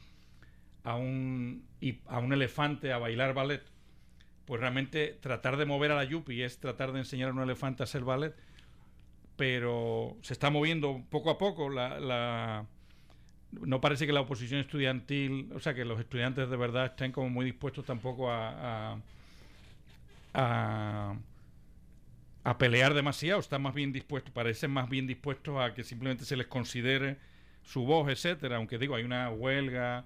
a 0.84 0.96
un, 0.96 1.66
a 2.08 2.20
un 2.20 2.34
elefante 2.34 2.92
a 2.92 2.98
bailar 2.98 3.34
ballet. 3.34 3.64
Pues 4.46 4.62
realmente 4.62 5.18
tratar 5.20 5.58
de 5.58 5.66
mover 5.66 5.92
a 5.92 5.96
la 5.96 6.06
Yupi 6.06 6.42
es 6.42 6.60
tratar 6.60 6.94
de 6.94 7.00
enseñar 7.00 7.30
a 7.30 7.34
un 7.34 7.42
elefante 7.42 7.84
a 7.84 7.86
hacer 7.86 8.04
ballet, 8.04 8.34
pero 9.36 10.18
se 10.22 10.34
está 10.34 10.50
moviendo 10.50 11.04
poco 11.10 11.30
a 11.30 11.38
poco 11.38 11.70
la, 11.70 12.00
la 12.00 12.66
no 13.52 13.82
parece 13.82 14.08
que 14.08 14.14
la 14.14 14.22
oposición 14.22 14.62
estudiantil, 14.62 15.52
o 15.54 15.60
sea, 15.60 15.74
que 15.74 15.84
los 15.84 16.00
estudiantes 16.00 16.50
de 16.50 16.58
verdad 16.58 16.86
estén 16.86 17.12
como 17.12 17.30
muy 17.30 17.46
dispuestos 17.46 17.86
tampoco 17.86 18.32
a 18.32 18.98
a, 20.38 21.16
pelear 22.58 22.94
demasiado, 22.94 23.40
están 23.40 23.62
más 23.62 23.74
bien 23.74 23.92
dispuestos, 23.92 24.32
parecen 24.32 24.72
más 24.72 24.90
bien 24.90 25.08
dispuestos 25.08 25.60
a 25.60 25.74
que 25.74 25.84
simplemente 25.84 26.24
se 26.26 26.38
les 26.38 26.48
considere 26.48 27.18
su 27.64 27.84
voz, 27.84 28.10
etcétera, 28.10 28.58
aunque 28.58 28.78
digo, 28.78 28.96
hay 28.96 29.04
una 29.04 29.30
huelga, 29.30 30.06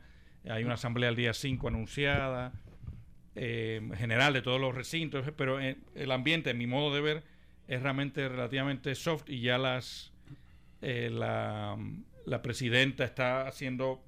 hay 0.49 0.63
una 0.63 0.73
asamblea 0.73 1.09
el 1.09 1.15
día 1.15 1.33
5 1.33 1.67
anunciada, 1.67 2.53
eh, 3.35 3.81
general 3.95 4.33
de 4.33 4.41
todos 4.41 4.59
los 4.59 4.75
recintos, 4.75 5.25
pero 5.37 5.59
eh, 5.61 5.77
el 5.95 6.11
ambiente, 6.11 6.49
en 6.49 6.57
mi 6.57 6.67
modo 6.67 6.93
de 6.93 7.01
ver, 7.01 7.23
es 7.67 7.81
realmente 7.81 8.27
relativamente 8.27 8.95
soft 8.95 9.29
y 9.29 9.41
ya 9.41 9.57
las 9.57 10.11
eh, 10.81 11.09
la, 11.11 11.77
la, 12.25 12.41
presidenta 12.41 13.05
está 13.05 13.47
haciendo 13.47 14.03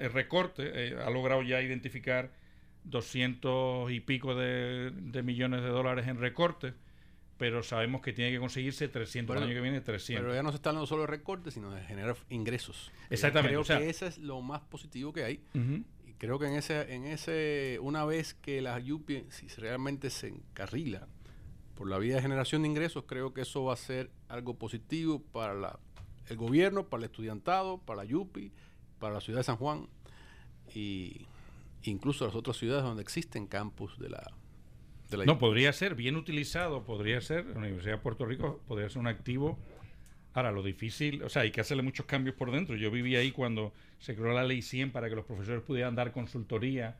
el 0.00 0.12
recorte, 0.12 0.96
ha 0.96 1.10
logrado 1.10 1.42
ya 1.42 1.60
identificar 1.60 2.30
200 2.84 3.92
y 3.92 4.00
pico 4.00 4.34
de, 4.34 4.90
millones 5.22 5.62
de 5.62 5.68
dólares 5.68 6.08
en 6.08 6.18
recortes, 6.18 6.74
pero 7.38 7.62
sabemos 7.62 8.02
que 8.02 8.12
tiene 8.12 8.32
que 8.32 8.40
conseguirse 8.40 8.88
300 8.88 9.36
el 9.36 9.42
año 9.44 9.54
que 9.54 9.60
viene, 9.60 9.80
300. 9.80 10.22
Pero 10.22 10.34
ya 10.34 10.42
no 10.42 10.50
se 10.50 10.56
está 10.56 10.70
hablando 10.70 10.86
solo 10.86 11.02
de 11.02 11.06
recortes, 11.06 11.54
sino 11.54 11.70
de 11.70 11.82
generar 11.82 12.16
ingresos. 12.28 12.90
Exactamente. 13.10 13.56
Creo 13.62 13.78
que 13.78 13.88
eso 13.88 14.06
es 14.06 14.18
lo 14.18 14.42
más 14.42 14.60
positivo 14.62 15.12
que 15.12 15.24
hay. 15.24 15.40
Y 16.04 16.14
creo 16.14 16.40
que 16.40 16.46
en 16.46 16.54
ese, 16.54 16.92
en 16.92 17.04
ese, 17.04 17.78
una 17.80 18.04
vez 18.04 18.34
que 18.34 18.60
la 18.60 18.78
UPI, 18.78 19.26
si 19.30 19.46
realmente 19.60 20.10
se 20.10 20.28
encarrila 20.28 21.06
por 21.76 21.88
la 21.88 21.98
vía 21.98 22.16
de 22.16 22.22
generación 22.22 22.62
de 22.62 22.68
ingresos, 22.68 23.04
creo 23.06 23.32
que 23.32 23.42
eso 23.42 23.62
va 23.62 23.74
a 23.74 23.76
ser 23.76 24.10
algo 24.28 24.58
positivo 24.58 25.22
para 25.22 25.54
la, 25.54 25.78
el 26.26 26.36
gobierno, 26.36 26.88
para 26.88 27.04
el 27.04 27.10
estudiantado, 27.10 27.78
para 27.78 28.02
la 28.04 28.16
UPI, 28.16 28.52
para 28.98 29.14
la 29.14 29.20
ciudad 29.20 29.38
de 29.38 29.44
San 29.44 29.56
Juan. 29.56 29.88
Y 30.74 31.26
incluso 31.84 32.26
las 32.26 32.34
otras 32.34 32.56
ciudades 32.56 32.82
donde 32.82 33.02
existen 33.02 33.46
campus 33.46 33.96
de 34.00 34.10
la... 34.10 34.32
De 35.10 35.24
no, 35.24 35.38
podría 35.38 35.72
ser 35.72 35.94
bien 35.94 36.16
utilizado, 36.16 36.84
podría 36.84 37.20
ser, 37.20 37.46
la 37.46 37.58
Universidad 37.58 37.94
de 37.94 37.98
Puerto 37.98 38.26
Rico 38.26 38.60
podría 38.68 38.88
ser 38.90 38.98
un 38.98 39.06
activo. 39.06 39.58
Ahora, 40.34 40.52
lo 40.52 40.62
difícil, 40.62 41.22
o 41.22 41.28
sea, 41.28 41.42
hay 41.42 41.50
que 41.50 41.60
hacerle 41.60 41.82
muchos 41.82 42.04
cambios 42.06 42.36
por 42.36 42.50
dentro. 42.50 42.76
Yo 42.76 42.90
viví 42.90 43.16
ahí 43.16 43.32
cuando 43.32 43.72
se 43.98 44.14
creó 44.14 44.34
la 44.34 44.44
ley 44.44 44.60
100 44.60 44.92
para 44.92 45.08
que 45.08 45.16
los 45.16 45.24
profesores 45.24 45.62
pudieran 45.62 45.94
dar 45.94 46.12
consultoría, 46.12 46.96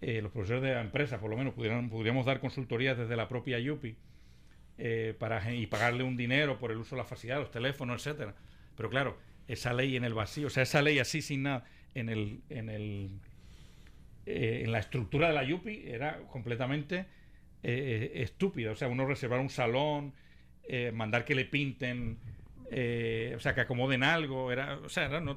eh, 0.00 0.22
los 0.22 0.32
profesores 0.32 0.62
de 0.62 0.74
la 0.74 0.80
empresa 0.80 1.20
por 1.20 1.28
lo 1.28 1.36
menos 1.36 1.52
pudieran, 1.52 1.90
podríamos 1.90 2.24
dar 2.24 2.40
consultoría 2.40 2.94
desde 2.94 3.16
la 3.16 3.28
propia 3.28 3.58
UPI 3.58 3.96
eh, 4.78 5.14
para, 5.18 5.52
y 5.54 5.66
pagarle 5.66 6.02
un 6.02 6.16
dinero 6.16 6.58
por 6.58 6.70
el 6.70 6.78
uso 6.78 6.96
de 6.96 7.02
la 7.02 7.06
facilidad, 7.06 7.38
los 7.38 7.50
teléfonos, 7.50 8.06
etcétera. 8.06 8.34
Pero 8.76 8.88
claro, 8.88 9.18
esa 9.46 9.74
ley 9.74 9.96
en 9.96 10.04
el 10.04 10.14
vacío, 10.14 10.46
o 10.46 10.50
sea, 10.50 10.62
esa 10.62 10.80
ley 10.80 10.98
así 10.98 11.20
sin 11.20 11.42
nada, 11.42 11.64
en 11.94 12.08
el, 12.08 12.40
en 12.48 12.70
el 12.70 13.20
eh, 14.26 14.62
en 14.64 14.72
la 14.72 14.78
estructura 14.80 15.28
de 15.28 15.34
la 15.34 15.44
Yupi 15.44 15.84
era 15.86 16.18
completamente 16.28 16.98
eh, 16.98 17.06
eh, 17.62 18.22
estúpida. 18.22 18.72
O 18.72 18.76
sea, 18.76 18.88
uno 18.88 19.06
reservar 19.06 19.40
un 19.40 19.50
salón, 19.50 20.14
mandar 20.92 21.24
que 21.24 21.34
le 21.34 21.44
pinten 21.46 22.18
eh, 22.70 23.34
o 23.36 23.40
sea, 23.40 23.54
que 23.54 23.60
acomoden 23.62 24.04
algo, 24.04 24.52
era, 24.52 24.78
o 24.78 24.88
sea, 24.88 25.06
era 25.06 25.20
no- 25.20 25.36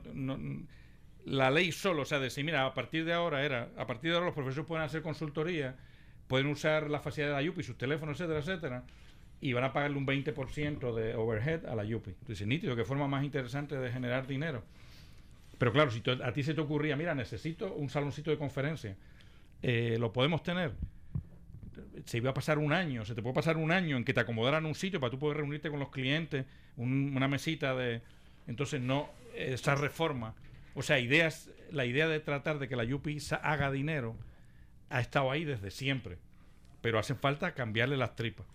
la 1.26 1.50
ley 1.52 1.72
solo, 1.72 2.02
o 2.04 2.06
sea, 2.06 2.20
decir, 2.20 2.44
mira, 2.44 2.66
a 2.66 2.74
partir 2.74 3.06
de 3.06 3.14
ahora 3.14 3.46
era, 3.46 3.70
a 3.78 3.88
partir 3.88 4.10
de 4.12 4.16
ahora 4.18 4.26
los 4.28 4.36
profesores 4.36 4.68
pueden 4.68 4.84
hacer 4.84 5.02
consultoría, 5.02 5.78
pueden 6.28 6.48
usar 6.48 6.90
la 6.90 7.00
facilidad 7.00 7.30
de 7.30 7.36
la 7.36 7.42
YUPI, 7.44 7.64
sus 7.64 7.78
teléfonos, 7.78 8.20
etcétera, 8.20 8.40
etcétera, 8.40 8.84
y 9.42 9.54
van 9.54 9.64
a 9.64 9.74
pagarle 9.74 9.98
un 9.98 10.06
20% 10.06 10.94
de 10.94 11.16
overhead 11.16 11.66
a 11.66 11.76
la 11.76 11.84
YUPI. 11.86 12.12
Entonces, 12.22 12.48
nítido, 12.48 12.76
qué 12.76 12.86
forma 12.86 13.08
más 13.08 13.24
interesante 13.24 13.78
de 13.78 13.92
generar 13.92 14.28
dinero. 14.28 14.64
Pero 15.64 15.72
claro, 15.72 15.91
si 15.91 16.03
a 16.22 16.34
ti 16.34 16.43
se 16.43 16.53
te 16.53 16.59
ocurría, 16.59 16.97
mira, 16.97 17.16
necesito 17.16 17.74
un 17.74 17.89
saloncito 17.89 18.30
de 18.32 18.38
conferencia, 18.38 18.97
eh, 19.61 19.95
lo 19.97 20.11
podemos 20.11 20.43
tener. 20.43 20.74
Se 22.03 22.18
iba 22.18 22.32
a 22.32 22.34
pasar 22.34 22.57
un 22.57 22.74
año, 22.74 23.05
se 23.05 23.16
te 23.16 23.22
puede 23.22 23.34
pasar 23.34 23.55
un 23.55 23.72
año 23.72 23.95
en 23.95 24.03
que 24.03 24.14
te 24.14 24.20
acomodaran 24.20 24.66
un 24.66 24.76
sitio 24.76 24.99
para 24.99 25.11
tú 25.11 25.20
poder 25.20 25.38
reunirte 25.38 25.70
con 25.70 25.80
los 25.80 25.88
clientes, 25.88 26.45
un- 26.76 27.14
una 27.16 27.30
mesita 27.30 27.74
de... 27.76 28.01
Entonces, 28.45 28.82
no, 28.82 29.09
esa 29.38 29.76
reforma, 29.76 30.36
o 30.76 30.82
sea, 30.82 30.99
ideas, 30.99 31.49
la 31.72 31.86
idea 31.86 32.09
de 32.09 32.20
tratar 32.20 32.59
de 32.59 32.68
que 32.68 32.76
la 32.76 32.84
UPI 32.84 33.22
sa- 33.22 33.38
haga 33.38 33.72
dinero 33.72 34.18
ha 34.89 34.99
estado 34.99 35.32
ahí 35.32 35.45
desde 35.45 35.72
siempre, 35.72 36.18
pero 36.82 36.99
hacen 36.99 37.16
falta 37.16 37.53
cambiarle 37.53 37.95
las 37.95 38.18
tripas. 38.18 38.45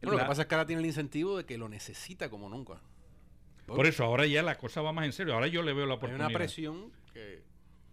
Bueno, 0.00 0.12
lo 0.12 0.16
La- 0.16 0.22
que 0.24 0.28
pasa 0.28 0.42
es 0.42 0.48
que 0.48 0.54
ahora 0.54 0.66
tiene 0.66 0.80
el 0.80 0.86
incentivo 0.86 1.36
de 1.36 1.44
que 1.44 1.58
lo 1.58 1.68
necesita 1.68 2.30
como 2.30 2.48
nunca. 2.48 2.80
Por 3.76 3.86
eso, 3.86 4.04
ahora 4.04 4.26
ya 4.26 4.42
la 4.42 4.56
cosa 4.58 4.82
va 4.82 4.92
más 4.92 5.04
en 5.06 5.12
serio. 5.12 5.34
Ahora 5.34 5.46
yo 5.48 5.62
le 5.62 5.72
veo 5.72 5.86
la 5.86 5.94
Hay 5.94 5.96
oportunidad. 5.98 6.28
una 6.28 6.36
presión 6.38 6.90
que... 7.12 7.42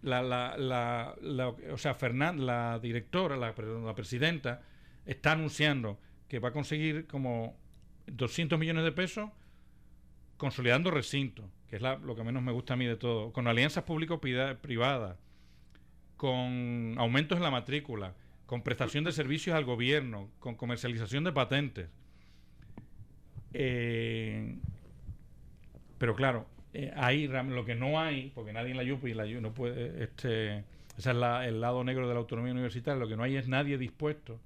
la, 0.01 0.21
la, 0.21 0.55
la, 0.57 1.15
la- 1.21 1.49
o 1.49 1.77
sea, 1.77 1.93
Fernán, 1.93 2.45
la 2.45 2.79
directora, 2.79 3.35
la, 3.37 3.53
la 3.57 3.95
presidenta, 3.95 4.61
está 5.05 5.31
anunciando 5.33 5.99
que 6.27 6.39
va 6.39 6.49
a 6.49 6.51
conseguir 6.53 7.07
como 7.07 7.57
200 8.07 8.57
millones 8.59 8.83
de 8.83 8.91
pesos 8.91 9.29
consolidando 10.37 10.91
recintos, 10.91 11.45
que 11.69 11.77
es 11.77 11.81
la- 11.81 11.97
lo 11.97 12.15
que 12.15 12.23
menos 12.23 12.43
me 12.43 12.51
gusta 12.51 12.73
a 12.75 12.77
mí 12.77 12.85
de 12.85 12.95
todo, 12.97 13.31
con 13.33 13.47
alianzas 13.47 13.83
público-privadas, 13.85 15.17
con 16.17 16.95
aumentos 16.97 17.37
en 17.37 17.43
la 17.43 17.51
matrícula, 17.51 18.13
con 18.45 18.61
prestación 18.63 19.03
de 19.03 19.11
servicios 19.11 19.55
al 19.55 19.65
gobierno, 19.65 20.29
con 20.39 20.55
comercialización 20.55 21.23
de 21.23 21.31
patentes. 21.33 21.89
Eh, 23.53 24.57
pero 25.97 26.15
claro, 26.15 26.45
eh, 26.73 26.91
ahí 26.95 27.27
lo 27.27 27.65
que 27.65 27.75
no 27.75 27.99
hay, 27.99 28.31
porque 28.35 28.53
nadie 28.53 28.71
en 28.71 28.77
la 28.77 28.83
YUPI 28.83 29.13
la 29.13 29.25
no 29.25 29.53
puede, 29.53 30.03
este, 30.03 30.57
ese 30.97 31.09
es 31.11 31.15
la- 31.15 31.47
el 31.47 31.61
lado 31.61 31.83
negro 31.83 32.07
de 32.07 32.13
la 32.13 32.19
autonomía 32.19 32.51
universitaria, 32.53 32.99
lo 32.99 33.07
que 33.07 33.15
no 33.15 33.23
hay 33.23 33.35
es 33.37 33.47
nadie 33.47 33.77
dispuesto 33.77 34.39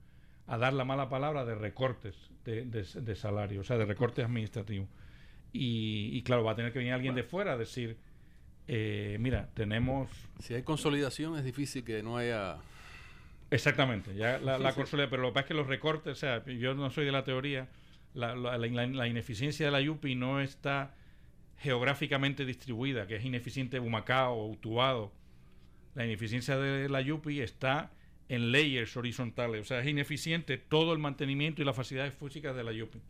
a 0.47 0.57
dar 0.57 0.73
la 0.73 0.85
mala 0.85 1.09
palabra 1.09 1.45
de 1.45 1.55
recortes 1.55 2.15
de, 2.45 2.65
de, 2.65 2.83
de 2.83 3.15
salario, 3.15 3.61
o 3.61 3.63
sea, 3.63 3.77
de 3.77 3.85
recortes 3.85 4.25
administrativos. 4.25 4.87
Y, 5.53 6.09
y 6.13 6.21
claro, 6.23 6.43
va 6.43 6.53
a 6.53 6.55
tener 6.55 6.71
que 6.73 6.79
venir 6.79 6.93
alguien 6.93 7.15
de 7.15 7.23
fuera 7.23 7.53
a 7.53 7.57
decir, 7.57 7.97
eh, 8.67 9.17
mira, 9.19 9.49
tenemos... 9.53 10.09
Si 10.39 10.53
hay 10.53 10.63
consolidación 10.63 11.37
es 11.37 11.43
difícil 11.43 11.83
que 11.83 12.01
no 12.03 12.17
haya... 12.17 12.57
Exactamente, 13.49 14.15
ya 14.15 14.37
la, 14.39 14.57
la 14.57 14.71
Sí. 14.71 14.77
consolida, 14.77 15.09
pero 15.09 15.21
lo 15.23 15.29
que 15.29 15.33
pasa 15.33 15.41
es 15.41 15.47
que 15.49 15.53
los 15.55 15.67
recortes, 15.67 16.13
o 16.13 16.15
sea, 16.15 16.43
yo 16.45 16.73
no 16.73 16.89
soy 16.89 17.05
de 17.05 17.11
la 17.11 17.23
teoría, 17.25 17.67
la, 18.13 18.33
la- 18.35 18.57
la- 18.57 18.87
la 18.87 19.07
ineficiencia 19.07 19.65
de 19.65 19.71
la 19.73 19.81
YUPI 19.81 20.15
no 20.15 20.39
está 20.39 20.95
geográficamente 21.61 22.45
distribuida, 22.45 23.07
que 23.07 23.15
es 23.15 23.25
ineficiente 23.25 23.79
Humacao 23.79 24.47
Utuado. 24.47 25.11
La 25.93 26.05
ineficiencia 26.05 26.57
de 26.57 26.89
la 26.89 27.01
YUPI 27.01 27.41
está 27.41 27.91
en 28.29 28.51
layers 28.51 28.95
horizontales, 28.95 29.61
o 29.61 29.65
sea, 29.65 29.81
es 29.81 29.87
ineficiente 29.87 30.57
todo 30.57 30.93
el 30.93 30.99
mantenimiento 30.99 31.61
y 31.61 31.65
las 31.65 31.75
facilidades 31.75 32.13
físicas 32.13 32.55
de 32.55 32.63
la 32.63 32.71
YUPI. 32.71 33.01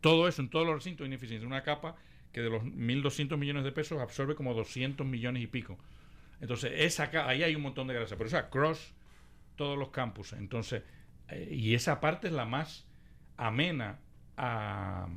Todo 0.00 0.28
eso 0.28 0.42
en 0.42 0.50
todos 0.50 0.66
los 0.66 0.76
recintos 0.76 1.06
ineficiente. 1.06 1.46
Una 1.46 1.62
capa 1.62 1.96
que 2.32 2.42
de 2.42 2.50
los 2.50 2.62
1.200 2.62 3.36
millones 3.36 3.64
de 3.64 3.72
pesos 3.72 4.00
absorbe 4.00 4.34
como 4.34 4.54
200 4.54 5.06
millones 5.06 5.42
y 5.42 5.46
pico. 5.46 5.78
Entonces, 6.40 6.72
esa, 6.76 7.10
ahí 7.26 7.42
hay 7.42 7.56
un 7.56 7.62
montón 7.62 7.88
de 7.88 7.94
grasa, 7.94 8.16
pero 8.16 8.28
eso 8.28 8.36
across 8.36 8.94
todos 9.56 9.76
los 9.76 9.88
campus. 9.88 10.34
Entonces, 10.34 10.82
eh, 11.30 11.48
y 11.50 11.74
esa 11.74 12.00
parte 12.00 12.28
es 12.28 12.32
la 12.32 12.44
más 12.44 12.86
amena 13.36 13.98
a, 14.36 15.08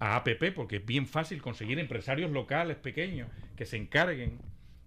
a 0.00 0.16
APP, 0.16 0.52
porque 0.54 0.76
es 0.76 0.84
bien 0.86 1.06
fácil 1.06 1.40
conseguir 1.40 1.78
empresarios 1.78 2.30
locales 2.32 2.76
pequeños 2.76 3.28
que 3.56 3.66
se 3.66 3.76
encarguen 3.76 4.38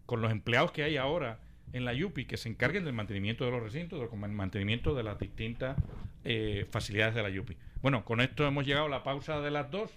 con 0.05 0.21
los 0.21 0.31
empleados 0.31 0.71
que 0.73 0.83
hay 0.83 0.97
ahora 0.97 1.39
en 1.71 1.85
la 1.85 1.93
YUPI, 1.93 2.25
que 2.25 2.35
se 2.37 2.49
encarguen 2.49 2.83
del 2.83 2.93
mantenimiento 2.93 3.45
de 3.45 3.51
los 3.51 3.63
recintos, 3.63 3.99
del 3.99 4.19
man- 4.19 4.33
mantenimiento 4.35 4.93
de 4.93 5.03
las 5.03 5.17
distintas 5.17 5.77
eh, 6.25 6.67
facilidades 6.69 7.15
de 7.15 7.23
la 7.23 7.29
YUPI. 7.29 7.57
Bueno, 7.81 8.03
con 8.05 8.21
esto 8.21 8.45
hemos 8.45 8.65
llegado 8.65 8.87
a 8.87 8.89
la 8.89 9.03
pausa 9.03 9.39
de 9.39 9.49
las 9.51 9.71
dos 9.71 9.91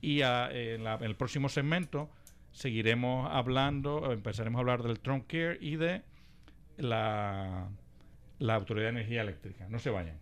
y 0.00 0.22
a- 0.22 0.50
en, 0.52 0.86
el 0.86 1.16
próximo 1.16 1.48
segmento 1.48 2.10
seguiremos 2.52 3.28
hablando, 3.32 4.12
empezaremos 4.12 4.58
a 4.58 4.60
hablar 4.60 4.82
del 4.82 5.00
Trump 5.00 5.26
Care 5.26 5.58
y 5.60 5.76
de 5.76 6.02
la, 6.78 7.68
la 8.38 8.54
Autoridad 8.54 8.86
de 8.86 8.90
Energía 9.00 9.22
Eléctrica. 9.22 9.66
No 9.68 9.78
se 9.78 9.90
vayan. 9.90 10.16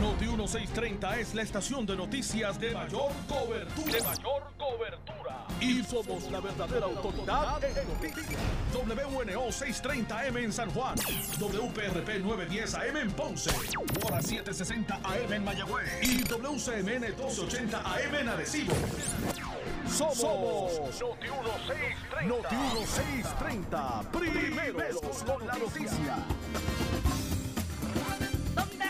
Noti 0.00 0.24
1630 0.24 1.18
es 1.18 1.34
la 1.34 1.42
estación 1.42 1.84
de 1.84 1.94
noticias 1.94 2.58
de 2.58 2.72
mayor 2.72 3.12
cobertura. 3.28 3.92
De 3.92 4.02
mayor 4.02 4.42
cobertura. 4.56 5.46
Y 5.60 5.82
somos 5.82 6.30
la 6.30 6.40
verdadera 6.40 6.86
autoridad 6.86 7.62
en 7.62 7.86
noticias. 7.86 8.40
WNO 8.72 9.48
630M 9.48 10.44
en 10.44 10.52
San 10.54 10.70
Juan. 10.70 10.94
WPRP 11.38 12.22
910 12.22 12.74
AM 12.76 12.96
en 12.96 13.10
Ponce. 13.12 13.50
Hora 14.02 14.22
760 14.22 15.00
AM 15.04 15.32
en 15.34 15.44
Mayagüez. 15.44 16.02
Y 16.02 16.22
WCMN 16.22 17.00
1280 17.00 17.78
AM 17.78 18.14
en 18.14 18.28
Arecibo. 18.30 18.72
Somos, 19.86 20.80
Noti 20.98 21.26
1630. 21.28 22.24
Noti 22.26 22.56
1630. 22.56 24.02
Primeros 24.12 25.24
con 25.24 25.46
la 25.46 25.54
noticia. 25.56 26.16
Donde 28.54 28.89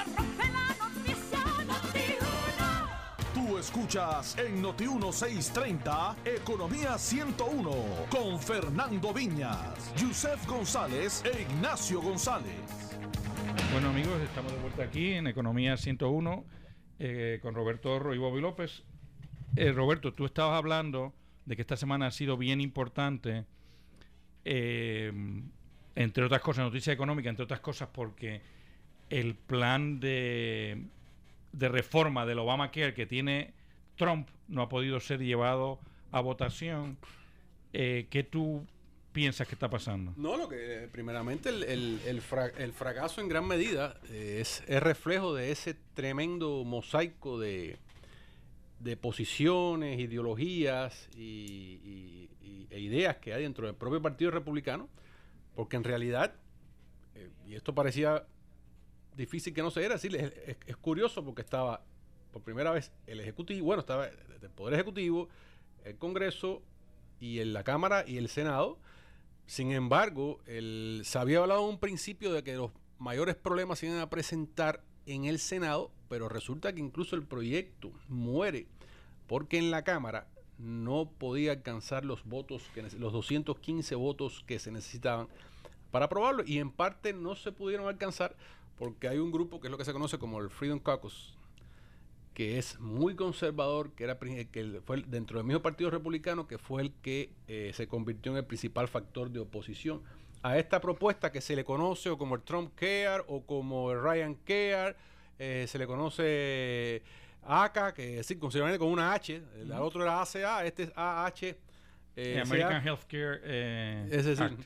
escuchas 3.61 4.39
en 4.39 4.63
Noti 4.63 4.87
1630 4.87 6.17
Economía 6.25 6.97
101 6.97 7.71
con 8.09 8.41
Fernando 8.41 9.13
Viñas, 9.13 9.95
Yusef 9.97 10.47
González 10.47 11.23
e 11.27 11.43
Ignacio 11.43 12.01
González. 12.01 12.97
Bueno 13.71 13.91
amigos, 13.91 14.19
estamos 14.23 14.51
de 14.53 14.59
vuelta 14.61 14.85
aquí 14.85 15.13
en 15.13 15.27
Economía 15.27 15.77
101 15.77 16.45
eh, 17.01 17.39
con 17.43 17.55
Roberto 17.55 17.93
Orro 17.93 18.15
y 18.15 18.19
Bobby 18.19 18.41
López. 18.41 18.83
Eh, 19.57 19.73
Roberto, 19.73 20.15
tú 20.15 20.25
estabas 20.25 20.57
hablando 20.57 21.13
de 21.45 21.55
que 21.55 21.61
esta 21.61 21.77
semana 21.77 22.07
ha 22.07 22.11
sido 22.13 22.39
bien 22.39 22.63
importante, 22.63 23.45
eh, 24.47 25.13
entre 25.97 26.25
otras 26.25 26.41
cosas, 26.41 26.65
noticia 26.65 26.95
económica, 26.95 27.29
entre 27.29 27.45
otras 27.45 27.61
cosas 27.61 27.91
porque 27.93 28.41
el 29.11 29.35
plan 29.35 30.01
de, 30.01 30.87
de 31.53 31.69
reforma 31.69 32.27
del 32.27 32.39
Obamacare 32.39 32.95
que 32.95 33.07
tiene 33.07 33.53
Trump 33.97 34.29
no 34.49 34.63
ha 34.63 34.69
podido 34.69 34.99
ser 35.01 35.21
llevado 35.21 35.79
a 36.13 36.21
votación. 36.21 36.97
Eh, 37.73 38.07
¿Qué 38.11 38.23
tú 38.25 38.67
piensas 39.13 39.47
que 39.49 39.55
está 39.55 39.69
pasando? 39.69 40.13
No, 40.17 40.37
lo 40.37 40.49
que 40.49 40.85
eh, 40.85 40.89
primeramente 40.89 41.49
el, 41.49 41.65
el- 41.65 42.21
fra- 42.21 42.53
el 42.59 42.73
fracaso 42.73 43.21
en 43.21 43.29
gran 43.29 43.47
medida 43.47 44.01
eh, 44.09 44.39
es, 44.41 44.63
es 44.67 44.83
reflejo 44.83 45.35
de 45.35 45.51
ese 45.51 45.75
tremendo 45.95 46.65
mosaico 46.65 47.39
de, 47.39 47.77
de 48.79 48.97
posiciones, 48.97 49.99
ideologías 49.99 51.09
y, 51.17 52.29
e 52.71 52.79
ideas 52.81 53.17
que 53.17 53.35
hay 53.35 53.43
dentro 53.43 53.67
del 53.67 53.75
propio 53.75 54.01
Partido 54.01 54.31
Republicano, 54.31 54.89
porque 55.57 55.77
en 55.77 55.83
realidad, 55.85 56.33
y 57.49 57.55
esto 57.57 57.75
parecía 57.75 58.25
difícil 59.17 59.55
que 59.55 59.63
no 59.63 59.71
se 59.71 59.85
era, 59.85 59.97
es, 59.97 60.77
curioso 60.81 61.25
porque 61.25 61.43
estaba 61.43 61.83
por 62.33 62.43
primera 62.43 62.71
vez 62.71 62.93
el 63.07 63.21
Ejecutivo, 63.21 63.67
bueno, 63.67 63.81
estaba 63.81 64.07
el 64.07 64.51
Poder 64.55 64.75
Ejecutivo, 64.75 65.29
el 65.85 65.97
Congreso 65.97 66.63
y 67.19 67.41
en 67.41 67.53
la 67.53 67.65
Cámara 67.65 68.05
y 68.07 68.17
el 68.17 68.29
Senado. 68.29 68.79
Sin 69.47 69.73
embargo, 69.73 70.41
el, 70.47 71.03
se 71.05 71.19
había 71.19 71.39
hablado 71.41 71.65
en 71.65 71.71
un 71.71 71.81
principio 71.81 72.33
de 72.33 72.45
que 72.45 72.55
los 72.55 72.71
mayores 72.99 73.35
problemas 73.35 73.81
se 73.81 73.87
iban 73.87 73.99
a 73.99 74.11
presentar 74.11 74.83
en 75.07 75.25
el 75.25 75.39
Senado, 75.39 75.91
pero 76.09 76.29
resulta 76.29 76.73
que 76.73 76.81
incluso 76.81 77.17
el 77.17 77.25
proyecto 77.25 77.93
muere 78.09 78.67
porque 79.27 79.59
en 79.59 79.71
la 79.71 79.85
Cámara 79.85 80.27
no 80.59 81.09
podía 81.09 81.53
alcanzar 81.53 82.05
los 82.05 82.25
votos, 82.25 82.65
que, 82.75 82.83
los 82.83 83.13
215 83.13 83.95
votos 83.95 84.45
que 84.47 84.59
se 84.59 84.71
necesitaban 84.71 85.29
para 85.91 86.07
aprobarlo 86.07 86.43
y 86.45 86.59
en 86.59 86.71
parte 86.71 87.13
no 87.13 87.35
se 87.35 87.53
pudieron 87.53 87.87
alcanzar 87.87 88.37
porque 88.81 89.09
hay 89.09 89.19
un 89.19 89.31
grupo 89.31 89.61
que 89.61 89.67
es 89.67 89.71
lo 89.71 89.77
que 89.77 89.85
se 89.85 89.93
conoce 89.93 90.19
como 90.19 90.41
el 90.41 90.49
Freedom 90.49 90.79
Caucus, 90.79 91.37
que 92.33 92.57
es 92.57 92.81
muy 92.81 93.15
conservador, 93.15 93.93
que 93.93 94.05
era 94.05 94.19
que 94.19 94.81
fue 94.87 95.03
dentro 95.07 95.37
del 95.39 95.47
mismo 95.47 95.61
Partido 95.61 95.91
Republicano, 95.91 96.47
que 96.47 96.57
fue 96.57 96.81
el 96.81 96.93
que 97.03 97.31
eh, 97.47 97.73
se 97.75 97.87
convirtió 97.87 98.33
en 98.33 98.39
el 98.39 98.47
principal 98.47 98.89
factor 98.89 99.29
de 99.31 99.41
oposición 99.41 100.03
a 100.43 100.57
esta 100.57 100.81
propuesta 100.81 101.31
que 101.31 101.43
se 101.43 101.55
le 101.55 101.63
conoce 101.63 102.09
o 102.09 102.17
como 102.17 102.35
el 102.37 102.41
Trump 102.41 102.73
Care 102.75 103.23
o 103.27 103.45
como 103.45 103.93
el 103.93 104.01
Ryan 104.03 104.35
Care, 104.47 104.97
eh, 105.39 105.67
se 105.69 105.77
le 105.77 105.87
conoce 105.87 107.03
ACA, 107.43 107.93
que 107.93 108.23
sí, 108.23 108.37
considerablemente 108.37 108.83
con 108.83 108.91
una 108.91 109.13
H, 109.13 109.43
el 109.61 109.71
Ujú. 109.71 109.83
otro 109.83 110.03
era 110.03 110.23
ACA, 110.23 110.65
este 110.65 110.85
es 110.85 110.93
AH. 110.97 111.49
eh, 111.49 111.59
Eh, 112.17 112.35
CA. 112.37 112.43
American 112.43 112.83
Healthcare 112.87 113.41
eh, 113.45 114.09
Es 114.11 114.25
decir, 114.25 114.45
Act. 114.45 114.63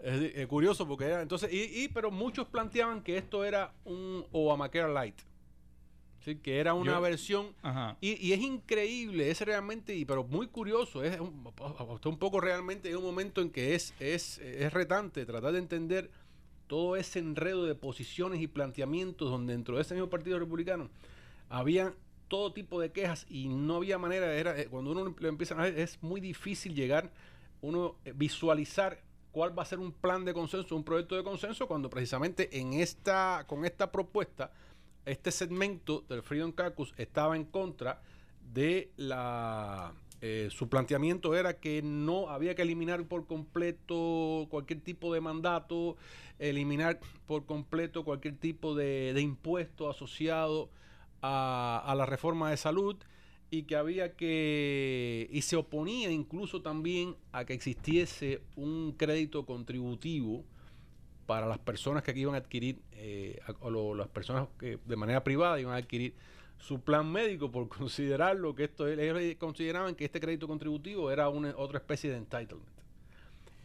Es 0.00 0.36
eh, 0.36 0.46
curioso 0.46 0.86
porque 0.86 1.04
era 1.06 1.22
entonces 1.22 1.52
y, 1.52 1.84
y- 1.84 1.88
pero 1.88 2.10
muchos 2.10 2.46
planteaban 2.48 3.02
que 3.02 3.16
esto 3.16 3.44
era 3.44 3.72
un 3.84 4.24
Obamacare 4.32 4.92
Light. 4.92 5.16
Sí, 6.24 6.36
que 6.36 6.58
era 6.58 6.72
una 6.72 6.92
Yo- 6.94 7.00
versión 7.02 7.48
y, 8.00 8.12
y 8.26 8.32
es 8.32 8.40
increíble, 8.40 9.30
es 9.30 9.42
realmente, 9.42 9.94
y, 9.94 10.06
pero 10.06 10.24
muy 10.24 10.46
curioso, 10.46 11.04
es 11.04 11.20
un 11.20 12.18
poco 12.18 12.40
realmente 12.40 12.88
en 12.88 12.96
un 12.96 13.02
momento 13.04 13.42
en 13.42 13.50
que 13.50 13.74
es, 13.74 13.92
es, 14.00 14.38
es 14.38 14.72
retante 14.72 15.26
tratar 15.26 15.52
de 15.52 15.58
entender 15.58 16.10
todo 16.66 16.96
ese 16.96 17.18
enredo 17.18 17.66
de 17.66 17.74
posiciones 17.74 18.40
y 18.40 18.46
planteamientos 18.46 19.30
donde 19.30 19.52
dentro 19.52 19.76
de 19.76 19.82
ese 19.82 19.92
mismo 19.92 20.08
partido 20.08 20.38
republicano 20.38 20.88
había 21.50 21.92
todo 22.28 22.54
tipo 22.54 22.80
de 22.80 22.90
quejas 22.90 23.26
y 23.28 23.48
no 23.48 23.76
había 23.76 23.98
manera, 23.98 24.34
era, 24.34 24.58
eh, 24.58 24.66
cuando 24.70 24.92
uno 24.92 25.14
lo 25.18 25.28
empieza 25.28 25.54
a 25.60 25.64
ver, 25.64 25.78
es 25.78 26.02
muy 26.02 26.22
difícil 26.22 26.74
llegar, 26.74 27.12
uno 27.60 27.96
eh, 28.06 28.14
visualizar 28.16 29.02
cuál 29.34 29.58
va 29.58 29.64
a 29.64 29.66
ser 29.66 29.80
un 29.80 29.90
plan 29.90 30.24
de 30.24 30.32
consenso, 30.32 30.76
un 30.76 30.84
proyecto 30.84 31.16
de 31.16 31.24
consenso, 31.24 31.66
cuando 31.66 31.90
precisamente 31.90 32.56
en 32.56 32.72
esta, 32.74 33.44
con 33.48 33.64
esta 33.64 33.90
propuesta, 33.90 34.52
este 35.04 35.32
segmento 35.32 36.04
del 36.08 36.22
Freedom 36.22 36.52
Caucus 36.52 36.94
estaba 36.96 37.34
en 37.34 37.44
contra 37.44 38.00
de 38.52 38.92
la 38.96 39.92
eh, 40.20 40.50
su 40.52 40.68
planteamiento 40.68 41.34
era 41.34 41.58
que 41.58 41.82
no 41.82 42.30
había 42.30 42.54
que 42.54 42.62
eliminar 42.62 43.04
por 43.06 43.26
completo 43.26 44.46
cualquier 44.50 44.80
tipo 44.80 45.12
de 45.12 45.20
mandato, 45.20 45.96
eliminar 46.38 47.00
por 47.26 47.44
completo 47.44 48.04
cualquier 48.04 48.36
tipo 48.36 48.76
de, 48.76 49.20
impuesto 49.20 49.90
asociado 49.90 50.70
a 51.22 51.92
la 51.96 52.06
reforma 52.06 52.50
de 52.50 52.56
salud 52.56 52.96
y 53.50 53.64
que 53.64 53.76
había 53.76 54.14
que 54.16 55.28
y 55.30 55.42
se 55.42 55.56
oponía 55.56 56.10
incluso 56.10 56.60
también 56.62 57.14
a 57.32 57.44
que 57.44 57.54
existiese 57.54 58.40
un 58.56 58.94
crédito 58.96 59.46
contributivo 59.46 60.44
para 61.26 61.46
las 61.46 61.58
personas 61.58 62.02
que 62.02 62.10
aquí 62.10 62.20
iban 62.20 62.34
a 62.34 62.38
adquirir, 62.38 62.80
eh, 62.92 63.38
a- 63.46 63.54
o 63.60 63.70
lo- 63.70 63.94
las 63.94 64.08
personas 64.08 64.48
que 64.58 64.78
de 64.84 64.96
manera 64.96 65.22
privada 65.24 65.58
iban 65.60 65.74
a 65.74 65.78
adquirir 65.78 66.14
su 66.58 66.80
plan 66.80 67.10
médico 67.10 67.50
por 67.50 67.68
considerarlo 67.88 68.54
que 68.54 68.64
esto 68.64 68.86
ellos 68.88 69.36
consideraban 69.38 69.94
que 69.94 70.04
este 70.04 70.20
crédito 70.20 70.46
contributivo 70.48 71.10
era 71.10 71.28
una 71.28 71.54
otra 71.56 71.78
especie 71.78 72.10
de 72.10 72.16
entitlement. 72.16 72.68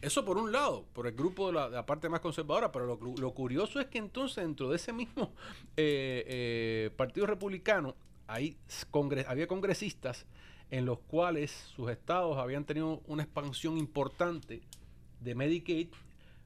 Eso 0.00 0.24
por 0.24 0.38
un 0.38 0.50
lado, 0.50 0.86
por 0.94 1.06
el 1.06 1.12
grupo 1.14 1.48
de 1.48 1.52
la, 1.70 1.84
parte 1.84 2.08
más 2.08 2.20
conservadora, 2.20 2.72
pero 2.72 2.98
lo 3.18 3.30
curioso 3.32 3.80
es 3.80 3.86
que 3.88 3.98
entonces 3.98 4.42
dentro 4.42 4.70
de 4.70 4.76
ese 4.76 4.92
mismo 4.94 5.32
eh, 5.76 6.24
eh, 6.26 6.90
Partido 6.96 7.26
Republicano 7.26 7.94
había 8.30 9.46
congresistas 9.46 10.26
en 10.70 10.86
los 10.86 11.00
cuales 11.00 11.50
sus 11.74 11.90
estados 11.90 12.38
habían 12.38 12.64
tenido 12.64 13.02
una 13.06 13.24
expansión 13.24 13.76
importante 13.76 14.62
de 15.20 15.34
Medicaid 15.34 15.88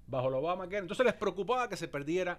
bajo 0.06 0.30
la 0.30 0.38
Obamacare. 0.38 0.78
Entonces 0.78 1.04
les 1.04 1.14
preocupaba 1.14 1.68
que 1.68 1.76
se 1.76 1.88
perdiera, 1.88 2.38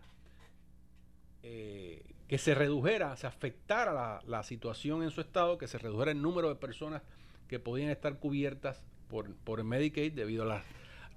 eh, 1.43 2.03
que 2.27 2.37
se 2.37 2.55
redujera, 2.55 3.15
se 3.17 3.27
afectara 3.27 4.21
la, 4.25 4.43
situación 4.43 5.03
en 5.03 5.11
su 5.11 5.21
estado, 5.21 5.57
que 5.57 5.67
se 5.67 5.77
redujera 5.77 6.11
el 6.11 6.21
número 6.21 6.49
de 6.49 6.55
personas 6.55 7.03
que 7.47 7.59
podían 7.59 7.91
estar 7.91 8.17
cubiertas 8.17 8.81
por, 9.07 9.35
por 9.35 9.63
Medicaid 9.63 10.13
debido 10.13 10.43
a 10.43 10.47
las 10.47 10.63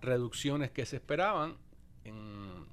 reducciones 0.02 0.70
que 0.70 0.84
se 0.84 0.96
esperaban. 0.96 1.56
En 2.04 2.66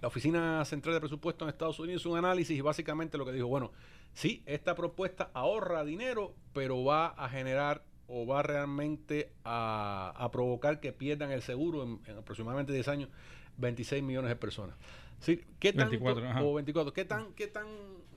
la 0.00 0.08
Oficina 0.08 0.64
Central 0.64 0.94
de 0.94 1.00
Presupuesto 1.00 1.44
en 1.44 1.50
Estados 1.50 1.78
Unidos 1.78 2.02
hizo 2.02 2.10
un 2.10 2.18
análisis 2.18 2.56
y 2.56 2.60
básicamente 2.60 3.16
lo 3.16 3.24
que 3.24 3.32
dijo, 3.32 3.46
bueno, 3.46 3.72
sí, 4.16 4.42
esta 4.46 4.74
propuesta 4.74 5.30
ahorra 5.34 5.84
dinero, 5.84 6.34
pero 6.54 6.82
va 6.84 7.08
a 7.08 7.28
generar 7.28 7.82
o 8.08 8.26
va 8.26 8.42
realmente 8.42 9.30
a, 9.44 10.12
a 10.16 10.30
provocar 10.30 10.80
que 10.80 10.92
pierdan 10.92 11.30
el 11.32 11.42
seguro 11.42 11.82
en, 11.82 12.00
en 12.06 12.16
aproximadamente 12.18 12.72
10 12.72 12.88
años 12.88 13.10
26 13.58 14.02
millones 14.02 14.30
de 14.30 14.36
personas. 14.36 14.74
Sí, 15.20 15.42
¿qué 15.58 15.72
tanto- 15.72 15.90
24, 15.90 16.28
ajá. 16.28 16.42
o 16.42 16.54
24, 16.54 16.92
¿qué 16.92 17.04
tan, 17.04 17.32
qué 17.34 17.46
tan, 17.46 17.66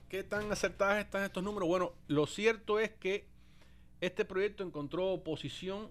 qué 0.08 0.22
tan 0.24 0.50
acertadas 0.50 1.04
están 1.04 1.22
estos 1.24 1.42
números? 1.42 1.68
Bueno, 1.68 1.92
lo 2.08 2.26
cierto 2.26 2.78
es 2.78 2.90
que 2.90 3.26
este 4.00 4.24
proyecto 4.24 4.64
encontró 4.64 5.08
oposición 5.08 5.88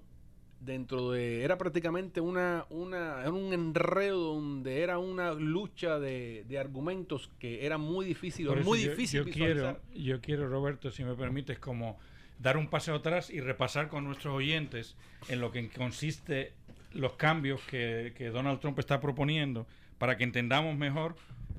dentro 0.60 1.12
de 1.12 1.43
era 1.43 1.57
prácticamente 1.57 2.20
una 2.22 2.66
una 2.70 3.22
era 3.22 3.32
un 3.32 3.53
enredo 3.53 4.34
donde 4.36 4.82
era 4.82 4.97
una 4.99 5.34
lucha 5.34 5.99
de, 5.99 6.43
de 6.47 6.60
argumentos 6.60 7.30
que 7.39 7.66
era 7.66 7.78
muy 7.78 8.05
difícil 8.05 8.47
muy 8.64 8.84
yo, 8.84 8.89
difícil 8.91 9.20
yo 9.20 9.26
visualizar. 9.26 9.80
quiero, 9.82 10.03
yo 10.03 10.22
quiero, 10.22 10.49
Roberto, 10.49 10.91
si 10.91 11.03
me 11.03 11.16
permites, 11.16 11.60
como 11.60 11.97
dar 12.39 12.57
un 12.57 12.68
paseo 12.68 12.95
atrás 12.95 13.30
y 13.30 13.41
repasar 13.41 13.88
con 13.89 14.03
nuestros 14.03 14.34
oyentes 14.34 14.95
en 15.28 15.39
lo 15.41 15.51
que 15.51 15.70
consiste 15.70 16.53
los 16.93 17.14
cambios 17.14 17.62
que, 17.70 18.14
que 18.18 18.30
Donald 18.30 18.60
Trump 18.60 18.80
está 18.80 18.99
proponiendo 18.99 19.68
para 19.97 20.18
que 20.18 20.24
entendamos 20.24 20.76
mejor, 20.78 21.16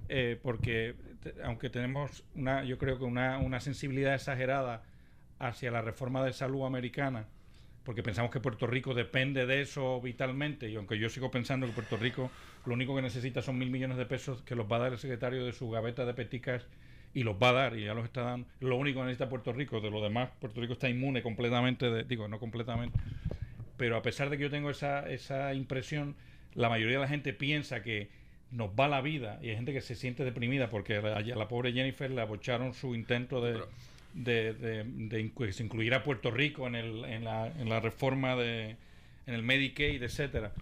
eh, 0.09 0.39
porque 0.43 0.95
aunque 1.45 1.69
tenemos 1.71 2.25
una, 2.35 2.65
yo 2.65 2.79
creo 2.79 2.99
que 2.99 3.05
una, 3.05 3.39
una 3.39 3.61
sensibilidad 3.61 4.15
exagerada 4.15 4.83
hacia 5.39 5.71
la 5.71 5.83
reforma 5.83 6.25
de 6.25 6.33
salud 6.33 6.65
americana, 6.65 7.27
porque 7.85 8.03
pensamos 8.03 8.31
que 8.31 8.41
Puerto 8.41 8.67
Rico 8.67 8.95
depende 8.95 9.47
de 9.47 9.63
eso 9.63 10.01
vitalmente, 10.01 10.69
y 10.69 10.77
aunque 10.77 10.99
yo 10.99 11.09
sigo 11.09 11.31
pensando 11.31 11.67
que 11.67 11.73
Puerto 11.73 11.97
Rico 11.97 12.31
lo 12.67 12.75
único 12.75 12.95
que 12.95 13.03
necesita 13.03 13.43
son 13.43 13.59
mil 13.59 13.71
millones 13.71 13.97
de 13.97 14.07
pesos 14.07 14.43
que 14.43 14.55
los 14.55 14.71
va 14.71 14.77
a 14.77 14.81
dar 14.81 14.93
el 14.93 14.99
secretario 14.99 15.45
de 15.45 15.53
su 15.53 15.71
gaveta 15.71 16.05
de 16.05 16.15
peticas 16.15 16.67
y 17.15 17.23
los 17.23 17.37
va 17.37 17.49
a 17.49 17.53
dar 17.53 17.77
y 17.77 17.85
ya 17.85 17.95
los 17.95 18.05
está 18.05 18.23
dando. 18.23 18.47
Lo 18.61 18.77
único 18.77 19.01
que 19.01 19.07
necesita 19.07 19.29
Puerto 19.29 19.53
Rico, 19.53 19.81
de 19.81 19.91
lo 19.91 20.03
demás, 20.03 20.31
Puerto 20.41 20.61
Rico 20.61 20.75
está 20.75 20.89
inmune 20.89 21.23
completamente, 21.23 21.91
de, 21.91 22.05
digo, 22.05 22.29
no 22.29 22.39
completamente, 22.39 22.99
pero 23.77 23.97
a 23.97 24.03
pesar 24.03 24.31
de 24.31 24.37
que 24.37 24.45
yo 24.45 24.51
tengo 24.51 24.71
esa, 24.71 25.09
esa 25.09 25.55
impresión, 25.55 26.15
la 26.55 26.69
mayoría 26.69 26.97
de 26.97 27.03
la 27.03 27.09
gente 27.09 27.33
piensa 27.33 27.83
que 27.83 28.11
nos 28.51 28.71
va 28.71 28.89
la 28.89 29.01
vida 29.01 29.39
y 29.43 29.49
hay 29.49 29.57
gente 29.57 29.73
que 29.73 29.81
se 29.81 29.95
siente 29.95 30.25
deprimida 30.25 30.71
porque 30.71 30.97
a 30.97 31.03
la, 31.03 31.17
a 31.17 31.23
la 31.23 31.49
pobre 31.49 31.73
Jennifer 31.73 32.11
le 32.11 32.21
abocharon 32.21 32.75
su 32.75 32.95
intento 32.95 33.41
de, 33.41 33.61
de, 34.15 34.55
de- 34.55 34.85
de 34.85 35.25
inclu- 35.25 35.47
que 35.47 35.53
se 35.53 35.63
incluyera 35.63 35.99
a 35.99 36.03
Puerto 36.05 36.31
Rico 36.31 36.67
en, 36.67 36.75
el, 36.75 37.05
en, 37.05 37.25
la, 37.25 37.47
en 37.49 37.69
la 37.69 37.81
reforma 37.81 38.37
de 38.37 38.77
en 39.27 39.35
el 39.35 39.43
Medicaid, 39.43 40.03
etcétera. 40.03 40.53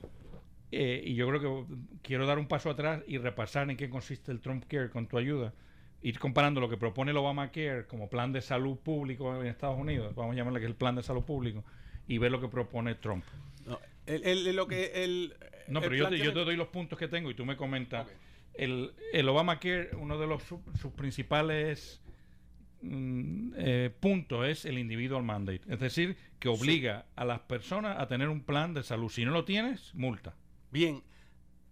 Eh, 0.71 1.03
y 1.07 1.15
yo 1.15 1.27
creo 1.29 1.41
que 1.67 1.75
quiero 2.03 2.27
dar 2.27 2.39
un 2.39 2.47
paso 2.47 2.69
atrás 2.69 3.03
y 3.07 3.17
repasar 3.19 3.71
en 3.71 3.77
qué 3.79 3.89
consiste 3.89 4.31
el 4.33 4.41
Trump 4.41 4.65
Care 4.69 4.91
con 4.91 5.07
tu 5.07 5.17
ayuda. 5.17 5.55
Ir 6.03 6.19
comparando 6.19 6.61
lo 6.61 6.69
que 6.69 6.77
propone 6.77 7.11
el 7.13 7.17
Obamacare 7.17 7.87
como 7.87 8.09
plan 8.11 8.33
de 8.33 8.41
salud 8.43 8.77
público 8.77 9.41
en 9.41 9.47
Estados 9.47 9.79
Unidos, 9.79 10.15
vamos 10.15 10.35
a 10.35 10.37
llamarle 10.37 10.61
que 10.61 10.67
es 10.67 10.71
el 10.71 10.77
plan 10.77 10.95
de 10.95 11.03
salud 11.03 11.23
público, 11.25 11.65
y 12.07 12.19
ver 12.19 12.31
lo 12.31 12.41
que 12.41 12.49
propone 12.49 12.95
Trump. 12.97 13.25
No, 13.67 13.81
el, 14.07 14.25
el- 14.25 14.55
lo 14.57 14.69
que 14.69 15.05
el 15.05 15.35
No, 15.67 15.81
pero 15.81 15.95
yo 15.97 16.09
te, 16.09 16.19
yo 16.19 16.33
te 16.33 16.45
doy 16.45 16.57
los 16.57 16.69
puntos 16.69 16.99
que 16.99 17.09
tengo 17.09 17.31
y 17.31 17.35
tú 17.35 17.45
me 17.47 17.57
comentas. 17.57 18.07
El, 18.55 18.93
el 19.13 19.29
Obamacare, 19.29 19.91
uno 19.97 20.19
de 20.19 20.27
los 20.27 20.43
su- 20.43 20.63
sus 20.81 20.93
principales 20.93 22.01
eh, 22.83 23.91
puntos 24.01 24.47
es 24.47 24.65
el 24.65 24.79
individual 24.79 25.23
mandate. 25.23 25.63
Es 25.69 25.81
decir, 25.81 26.17
que 26.39 26.49
obliga 26.49 27.07
a 27.17 27.25
las 27.25 27.41
personas 27.41 27.99
a 27.99 28.07
tener 28.07 28.29
un 28.29 28.43
plan 28.43 28.75
de 28.75 28.83
salud. 28.83 29.11
Si 29.11 29.25
no 29.25 29.33
lo 29.33 29.45
tienes, 29.45 29.95
multa. 29.95 30.35
Bien, 30.71 31.03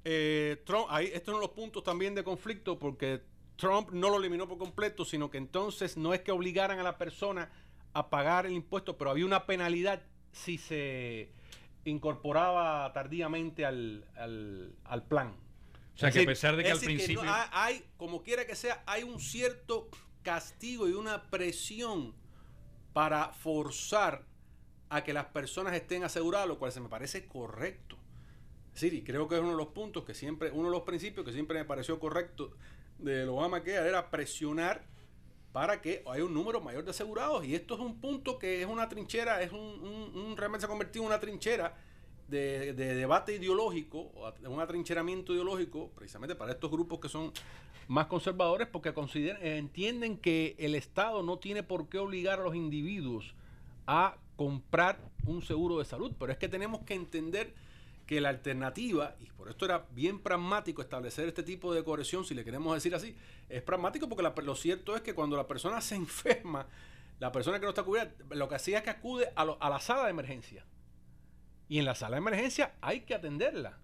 eh, 0.05 0.63
Trump, 0.65 0.87
ahí, 0.91 1.11
estos 1.13 1.33
son 1.33 1.41
los 1.41 1.51
puntos 1.51 1.83
también 1.83 2.15
de 2.15 2.25
conflicto 2.25 2.79
porque 2.79 3.23
Trump 3.57 3.91
no 3.93 4.11
lo 4.11 4.19
eliminó 4.19 4.49
por 4.49 4.59
completo, 4.59 5.05
sino 5.05 5.31
que 5.31 5.39
entonces 5.39 5.97
no 5.97 6.15
es 6.15 6.21
que 6.21 6.33
obligaran 6.33 6.79
a 6.79 6.83
la 6.83 6.99
persona 6.99 7.51
a 7.93 8.11
pagar 8.11 8.47
el 8.47 8.53
impuesto, 8.53 8.99
pero 8.99 9.11
había 9.11 9.25
una 9.25 9.47
penalidad 9.47 10.03
si 10.33 10.59
se 10.59 11.33
incorporaba 11.85 12.93
tardíamente 12.93 13.65
al, 13.65 14.05
al, 14.17 14.75
al 14.85 15.03
plan. 15.05 15.35
O 15.95 15.99
sea, 15.99 16.11
Es 16.11 16.15
que 16.15 16.23
a 16.23 16.27
pesar 16.27 16.57
de 16.57 16.65
que 16.65 16.71
al 16.71 16.79
principio... 16.79 17.25
no 17.25 17.33
hay, 17.53 17.83
como 17.97 18.23
quiera 18.23 18.47
que 18.47 18.55
sea, 18.55 18.83
hay 18.87 19.03
un 19.03 19.19
cierto 19.19 19.89
castigo 20.27 20.89
y 20.89 20.93
una 20.93 21.31
presión 21.31 22.13
para 22.93 23.33
forzar 23.33 24.25
a 24.89 25.05
que 25.05 25.13
las 25.13 25.27
personas 25.27 25.73
estén 25.75 26.03
aseguradas, 26.03 26.49
lo 26.49 26.59
cual 26.59 26.73
se 26.73 26.81
me 26.81 26.89
parece 26.89 27.27
correcto. 27.27 27.97
Decir, 28.73 28.93
y 28.93 29.05
creo 29.05 29.29
que 29.29 29.37
es 29.37 29.41
uno 29.41 29.53
de 29.53 29.57
los 29.57 29.69
puntos 29.69 30.05
que 30.05 30.15
siempre, 30.15 30.51
uno 30.51 30.65
de 30.65 30.73
los 30.73 30.83
principios 30.83 31.25
que 31.25 31.33
siempre 31.33 31.57
me 31.57 31.65
pareció 31.65 32.01
correcto 32.01 32.51
del 32.99 33.29
Obamacare 33.29 33.89
era 33.89 34.11
presionar 34.11 34.85
para 35.53 35.81
que 35.81 36.03
haya 36.11 36.25
un 36.25 36.35
número 36.35 36.61
mayor 36.61 36.83
de 36.83 36.91
asegurados. 36.91 37.45
Y 37.45 37.55
esto 37.55 37.75
es 37.75 37.81
un 37.81 38.01
punto 38.01 38.37
que 38.37 38.63
es 38.63 38.67
una 38.67 38.89
trinchera, 38.89 39.43
es 39.43 39.53
un, 39.53 40.35
realmente 40.37 40.63
se 40.63 40.67
ha 40.67 40.69
convertido 40.69 41.05
en 41.05 41.07
una 41.07 41.21
trinchera 41.21 41.77
de, 42.27 42.73
de 42.73 42.97
debate 42.97 43.37
ideológico, 43.37 44.11
un 44.43 44.61
atrincheramiento 44.61 45.33
ideológico, 45.33 45.93
precisamente 45.95 46.35
para 46.35 46.51
estos 46.51 46.69
grupos 46.69 46.99
que 46.99 47.09
son 47.09 47.33
más 47.89 48.07
conservadores, 48.07 48.67
porque 48.69 48.93
consideran, 48.95 49.45
entienden 49.45 50.19
que 50.19 50.57
el 50.59 50.75
Estado 50.75 51.23
no 51.23 51.39
tiene 51.39 51.63
por 51.63 51.89
qué 51.89 51.99
obligar 51.99 52.41
a 52.41 52.45
los 52.45 52.55
individuos 52.57 53.35
a 53.87 54.17
comprar 54.37 54.99
un 55.25 55.43
seguro 55.43 55.79
de 55.79 55.85
salud. 55.85 56.13
Pero 56.19 56.33
es 56.33 56.39
que 56.39 56.49
tenemos 56.49 56.83
que 56.83 56.95
entender 56.95 57.55
que 58.07 58.21
la 58.21 58.29
alternativa, 58.29 59.17
y 59.21 59.27
por 59.31 59.49
esto 59.49 59.65
era 59.65 59.87
bien 59.93 60.21
pragmático 60.21 60.81
establecer 60.83 61.29
este 61.29 61.43
tipo 61.43 61.75
de 61.75 61.83
corrección, 61.85 62.25
si 62.25 62.35
le 62.35 62.45
queremos 62.45 62.75
decir 62.75 62.95
así, 62.95 63.17
es 63.49 63.63
pragmático 63.63 64.09
porque 64.09 64.43
lo 64.43 64.55
cierto 64.55 64.95
es 64.95 65.03
que 65.03 65.15
cuando 65.15 65.37
la 65.37 65.47
persona 65.47 65.81
se 65.81 65.95
enferma, 65.97 66.67
la 67.19 67.33
persona 67.33 67.59
que 67.59 67.65
no 67.65 67.71
está 67.71 67.83
cubierta, 67.83 68.25
lo 68.35 68.49
que 68.49 68.55
hacía 68.57 68.79
es 68.79 68.85
que 68.85 68.91
acude 68.91 69.29
a, 69.35 69.45
lo- 69.45 69.59
a 69.61 69.71
la 69.71 69.81
sala 69.81 70.05
de 70.05 70.11
emergencia. 70.11 70.65
Y 71.69 71.79
en 71.79 71.85
la 71.85 71.95
sala 71.97 72.17
de 72.17 72.19
emergencia 72.23 72.75
hay 72.81 73.01
que 73.01 73.15
atenderla. 73.15 73.79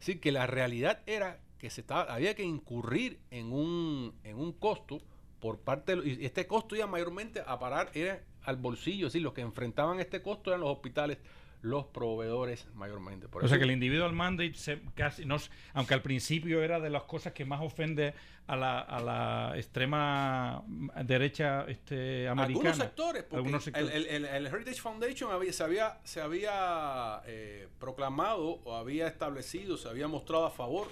Decir, 0.00 0.20
que 0.20 0.32
la 0.32 0.46
realidad 0.46 1.02
era 1.06 1.38
que 1.58 1.70
se 1.70 1.80
estaba, 1.82 2.02
había 2.14 2.34
que 2.34 2.42
incurrir 2.42 3.18
en 3.30 3.52
un, 3.52 4.14
en 4.24 4.36
un 4.38 4.52
costo 4.52 4.98
por 5.40 5.58
parte 5.60 5.96
de, 5.96 6.08
y 6.08 6.24
este 6.24 6.46
costo 6.46 6.76
iba 6.76 6.86
mayormente 6.86 7.42
a 7.46 7.58
parar 7.58 7.90
era 7.94 8.22
al 8.42 8.56
bolsillo, 8.56 9.06
es 9.06 9.12
decir, 9.12 9.22
los 9.22 9.32
que 9.32 9.40
enfrentaban 9.42 10.00
este 10.00 10.22
costo 10.22 10.50
eran 10.50 10.60
los 10.60 10.70
hospitales, 10.70 11.18
los 11.62 11.86
proveedores 11.86 12.66
mayormente. 12.74 13.28
Por 13.28 13.44
o 13.44 13.48
sea 13.48 13.56
eso- 13.56 13.58
que 13.60 13.64
el 13.64 13.72
individual 13.72 14.12
mandate 14.12 14.54
se 14.54 14.80
casi 14.94 15.24
no 15.24 15.36
aunque 15.74 15.94
al 15.94 16.02
principio 16.02 16.62
era 16.62 16.78
de 16.80 16.90
las 16.90 17.02
cosas 17.04 17.32
que 17.32 17.44
más 17.44 17.60
ofende 17.60 18.14
a 18.46 18.54
la, 18.54 18.78
a 18.78 19.00
la 19.00 19.52
extrema 19.56 20.62
derecha 21.04 21.64
este 21.66 22.28
americana 22.28 22.70
algunos 22.70 22.76
sectores, 22.76 23.22
porque 23.24 23.36
Algunos 23.36 23.64
sectores. 23.64 23.92
El, 23.92 24.06
el- 24.06 24.24
el 24.24 24.46
Heritage 24.46 24.80
Foundation 24.80 25.32
había- 25.32 25.52
se 25.52 25.64
había, 25.64 25.98
se 26.04 26.20
había 26.20 27.22
eh, 27.26 27.66
proclamado 27.80 28.60
o 28.64 28.76
había 28.76 29.08
establecido, 29.08 29.76
se 29.76 29.88
había 29.88 30.06
mostrado 30.06 30.46
a 30.46 30.50
favor, 30.50 30.86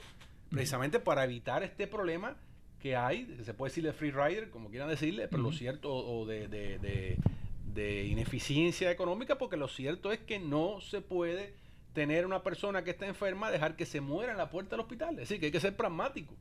precisamente 0.55 0.99
para 1.01 1.25
evitar 1.25 1.63
este 1.63 1.87
problema 1.87 2.37
que 2.81 2.97
hay, 2.97 3.25
que 3.25 3.45
se 3.45 3.55
puede 3.55 3.71
decir 3.71 3.85
de 3.85 3.93
free 3.93 4.11
rider, 4.11 4.51
como 4.51 4.69
quieran 4.71 4.89
decirle, 4.89 5.27
pero 5.29 5.43
lo 5.43 5.53
cierto, 5.53 5.93
o 5.93 6.21
o 6.23 6.27
de, 6.27 6.49
de- 6.49 6.79
de- 6.79 7.17
de 7.75 8.05
ineficiencia 8.05 8.91
económica, 8.91 9.37
porque 9.37 9.57
lo 9.57 9.67
cierto 9.69 10.13
es 10.13 10.21
que 10.21 10.39
no 10.39 10.81
se 10.81 11.01
puede 11.01 11.55
tener 11.93 12.25
una 12.27 12.43
persona 12.43 12.85
que 12.85 12.91
está 12.91 13.07
enferma, 13.07 13.51
dejar 13.51 13.75
que 13.77 13.85
se 13.87 14.01
muera 14.01 14.33
en 14.33 14.39
la 14.39 14.49
puerta 14.51 14.71
del 14.77 14.81
hospital. 14.81 15.11
Es 15.15 15.29
decir, 15.29 15.41
que 15.41 15.47
hay 15.47 15.53
que 15.53 15.61
ser 15.61 15.77
pragmático. 15.77 16.35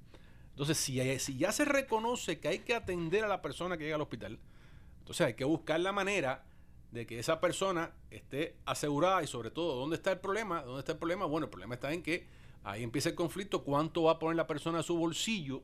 Entonces, 0.51 0.77
si, 0.77 0.99
hay- 0.99 1.17
si 1.19 1.37
ya 1.37 1.51
se 1.51 1.65
reconoce 1.65 2.39
que 2.39 2.47
hay 2.49 2.59
que 2.59 2.75
atender 2.75 3.23
a 3.23 3.27
la 3.27 3.41
persona 3.41 3.77
que 3.77 3.83
llega 3.85 3.95
al 3.95 4.01
hospital, 4.01 4.37
entonces 4.99 5.25
hay 5.25 5.33
que 5.33 5.43
buscar 5.45 5.79
la 5.79 5.91
manera 5.91 6.43
de 6.91 7.07
que 7.07 7.17
esa 7.17 7.39
persona 7.39 7.91
esté 8.11 8.55
asegurada 8.65 9.23
y 9.23 9.27
sobre 9.27 9.49
todo, 9.49 9.75
¿dónde 9.75 9.95
está 9.95 10.11
el 10.11 10.19
problema? 10.19 10.61
¿Dónde 10.61 10.79
está 10.81 10.91
el 10.91 10.97
problema? 10.99 11.25
Bueno, 11.25 11.45
el 11.45 11.49
problema 11.51 11.73
está 11.73 11.91
en 11.91 12.03
que 12.03 12.27
ahí 12.63 12.83
empieza 12.83 13.09
el 13.09 13.15
conflicto, 13.15 13.63
cuánto 13.63 14.03
va 14.03 14.13
a 14.13 14.19
poner 14.19 14.35
la 14.37 14.47
persona 14.47 14.79
a 14.79 14.83
su 14.83 14.95
bolsillo 14.97 15.61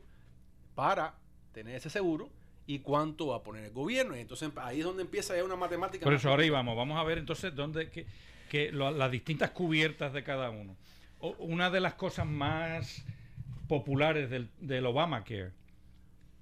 para 0.75 1.15
tener 1.53 1.75
ese 1.75 1.89
seguro 1.89 2.29
y 2.67 2.79
cuánto 2.79 3.27
va 3.27 3.37
a 3.37 3.43
poner 3.43 3.65
el 3.65 3.71
gobierno. 3.71 4.15
Y 4.15 4.19
entonces 4.19 4.49
ahí 4.57 4.79
es 4.79 4.85
donde 4.85 5.01
empieza 5.03 5.35
ya 5.35 5.43
una 5.43 5.55
matemática. 5.55 6.03
Por 6.03 6.13
eso 6.13 6.29
ahora 6.29 6.45
íbamos, 6.45 6.75
vamos 6.77 6.97
a 6.99 7.03
ver 7.03 7.17
entonces 7.17 7.55
dónde 7.55 7.89
que, 7.89 8.05
que 8.49 8.71
lo- 8.71 8.91
las 8.91 9.11
distintas 9.11 9.51
cubiertas 9.51 10.13
de 10.13 10.23
cada 10.23 10.49
uno. 10.51 10.75
O- 11.19 11.35
una 11.39 11.69
de 11.69 11.79
las 11.79 11.95
cosas 11.95 12.25
más 12.27 13.03
populares 13.67 14.29
del, 14.29 14.49
del 14.59 14.85
Obamacare 14.85 15.51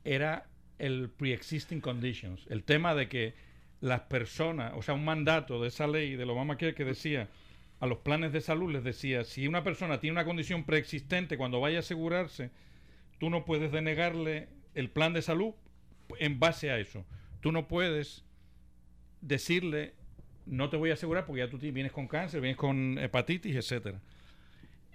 era 0.03 0.47
el 0.79 1.09
pre-existing 1.09 1.81
conditions, 1.81 2.45
el 2.49 2.63
tema 2.63 2.93
de 2.95 3.09
que 3.09 3.33
las 3.81 4.01
personas, 4.01 4.73
o 4.75 4.81
sea, 4.81 4.93
un 4.93 5.05
mandato 5.05 5.61
de 5.61 5.67
esa 5.69 5.87
ley 5.87 6.15
del 6.15 6.29
Obamacare 6.29 6.73
que 6.75 6.85
decía 6.85 7.27
a 7.79 7.85
los 7.85 7.99
planes 7.99 8.33
de 8.33 8.41
salud 8.41 8.71
les 8.71 8.83
decía, 8.83 9.23
si 9.23 9.47
una 9.47 9.63
persona 9.63 9.99
tiene 9.99 10.13
una 10.13 10.25
condición 10.25 10.63
preexistente 10.63 11.37
cuando 11.37 11.59
vaya 11.59 11.77
a 11.77 11.79
asegurarse, 11.81 12.49
tú 13.19 13.29
no 13.29 13.45
puedes 13.45 13.71
denegarle 13.71 14.49
el 14.73 14.89
plan 14.89 15.13
de 15.13 15.21
salud 15.21 15.53
en 16.19 16.39
base 16.39 16.71
a 16.71 16.79
eso. 16.79 17.05
Tú 17.41 17.51
no 17.51 17.67
puedes 17.67 18.25
decirle 19.21 19.93
no 20.47 20.69
te 20.69 20.77
voy 20.77 20.91
a 20.91 20.93
asegurar 20.93 21.25
porque 21.25 21.39
ya 21.39 21.49
tú 21.49 21.57
vienes 21.57 21.91
con 21.91 22.07
cáncer, 22.07 22.41
vienes 22.41 22.57
con 22.57 22.97
hepatitis, 22.97 23.55
etcétera. 23.55 24.01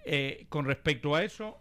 Eh, 0.05 0.47
con 0.49 0.65
respecto 0.65 1.15
a 1.15 1.23
eso, 1.23 1.61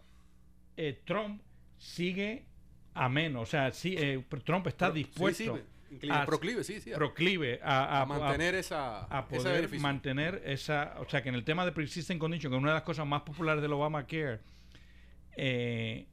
eh, 0.77 1.01
Trump 1.05 1.41
sigue 1.77 2.45
a 2.93 3.09
menos, 3.09 3.43
o 3.43 3.45
sea, 3.45 3.71
sí, 3.71 3.95
eh, 3.97 4.23
Trump 4.43 4.67
está 4.67 4.87
sí, 4.87 4.99
dispuesto 4.99 5.59
sí, 5.99 6.07
incline- 6.07 6.25
proclive, 6.25 6.63
sí, 6.63 6.79
sí, 6.81 6.91
a- 6.93 6.95
proclive 6.95 7.59
a, 7.63 8.01
a 8.01 8.05
mantener 8.05 8.55
esa- 8.55 9.03
a 9.05 9.27
poder 9.27 9.61
mantener 9.81 10.41
esa, 10.45 10.95
o 10.99 11.09
sea, 11.09 11.21
que 11.21 11.29
en 11.29 11.35
el 11.35 11.43
tema 11.43 11.65
de 11.65 11.71
persistent 11.71 12.19
condition, 12.19 12.51
que 12.51 12.55
es 12.57 12.61
una 12.61 12.71
de 12.71 12.75
las 12.75 12.83
cosas 12.83 13.05
más 13.05 13.21
populares 13.23 13.61
del 13.61 13.73
Obamacare, 13.73 14.39
eh, 15.35 16.07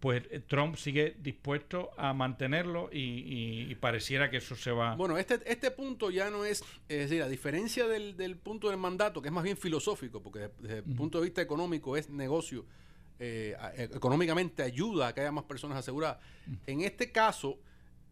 pues 0.00 0.24
eh, 0.30 0.40
Trump 0.40 0.76
sigue 0.76 1.16
dispuesto 1.20 1.90
a 1.96 2.12
mantenerlo 2.12 2.90
y, 2.92 2.98
y- 2.98 3.70
y 3.70 3.74
pareciera 3.76 4.30
que 4.30 4.38
eso 4.38 4.56
se 4.56 4.72
va. 4.72 4.96
Bueno, 4.96 5.16
este, 5.16 5.38
este 5.46 5.70
punto 5.70 6.10
ya 6.10 6.28
no 6.30 6.44
es, 6.44 6.62
es 6.88 6.98
decir, 7.08 7.22
a 7.22 7.28
diferencia 7.28 7.86
del, 7.86 8.16
del 8.16 8.36
punto 8.36 8.68
del 8.68 8.78
mandato, 8.78 9.22
que 9.22 9.28
es 9.28 9.32
más 9.34 9.44
bien 9.44 9.56
filosófico, 9.56 10.20
porque 10.22 10.50
desde 10.58 10.78
el 10.78 10.82
punto 10.84 11.18
de 11.18 11.24
vista 11.24 11.40
económico 11.40 11.96
es 11.96 12.10
negocio, 12.10 12.66
eh, 13.20 13.54
a- 13.60 13.72
económicamente 13.76 14.64
ayuda 14.64 15.08
a 15.08 15.14
que 15.14 15.20
haya 15.20 15.30
más 15.30 15.44
personas 15.44 15.78
aseguradas. 15.78 16.18
En 16.66 16.80
este 16.80 17.12
caso, 17.12 17.58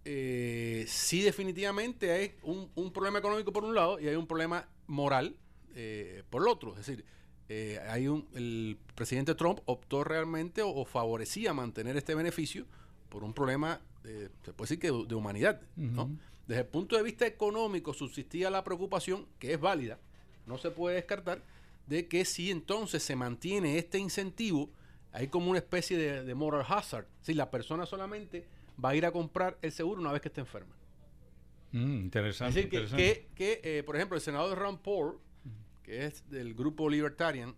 eh, 0.04 0.84
sí 0.88 1.22
definitivamente 1.22 2.10
hay 2.12 2.34
un, 2.42 2.70
un 2.74 2.92
problema 2.92 3.18
económico 3.18 3.52
por 3.52 3.64
un 3.64 3.74
lado 3.74 4.00
y 4.00 4.08
hay 4.08 4.16
un 4.16 4.26
problema 4.26 4.68
moral 4.86 5.36
eh, 5.74 6.22
por 6.30 6.42
el 6.42 6.48
otro. 6.48 6.72
Es 6.72 6.86
decir, 6.86 7.04
eh, 7.48 7.80
hay 7.88 8.08
un, 8.08 8.28
el 8.34 8.78
presidente 8.94 9.34
Trump 9.34 9.60
optó 9.64 10.04
realmente 10.04 10.62
o, 10.62 10.70
o 10.70 10.84
favorecía 10.84 11.52
mantener 11.52 11.96
este 11.96 12.14
beneficio 12.14 12.66
por 13.08 13.24
un 13.24 13.34
problema, 13.34 13.80
eh, 14.04 14.28
se 14.44 14.52
puede 14.52 14.68
decir 14.68 14.78
que 14.78 14.90
de, 14.92 15.06
de 15.06 15.14
humanidad, 15.14 15.60
¿no? 15.76 16.16
Desde 16.46 16.62
el 16.62 16.68
punto 16.68 16.96
de 16.96 17.02
vista 17.02 17.26
económico 17.26 17.92
subsistía 17.92 18.50
la 18.50 18.64
preocupación, 18.64 19.26
que 19.38 19.52
es 19.52 19.60
válida, 19.60 19.98
no 20.46 20.58
se 20.58 20.70
puede 20.70 20.96
descartar, 20.96 21.42
de 21.86 22.08
que 22.08 22.24
si 22.24 22.50
entonces 22.50 23.02
se 23.02 23.16
mantiene 23.16 23.78
este 23.78 23.98
incentivo, 23.98 24.70
hay 25.12 25.26
como 25.28 25.50
una 25.50 25.58
especie 25.58 25.96
de, 25.96 26.24
de 26.24 26.34
moral 26.34 26.64
hazard. 26.68 27.06
Si 27.20 27.34
la 27.34 27.50
persona 27.50 27.84
solamente 27.84 28.46
va 28.82 28.90
a 28.90 28.94
ir 28.96 29.04
a 29.06 29.12
comprar 29.12 29.58
el 29.62 29.72
seguro 29.72 30.00
una 30.00 30.12
vez 30.12 30.20
que 30.22 30.28
esté 30.28 30.40
enferma. 30.40 30.74
Mm, 31.72 31.98
interesante. 32.04 32.48
Es 32.48 32.54
decir, 32.54 32.70
que, 32.70 32.76
interesante. 32.76 33.28
que- 33.36 33.60
que, 33.62 33.78
eh, 33.78 33.82
por 33.82 33.96
ejemplo, 33.96 34.16
el 34.16 34.22
senador 34.22 34.58
Ron 34.58 34.78
Paul, 34.78 35.18
que 35.82 36.04
es 36.06 36.28
del 36.30 36.54
grupo 36.54 36.88
Libertarian, 36.88 37.54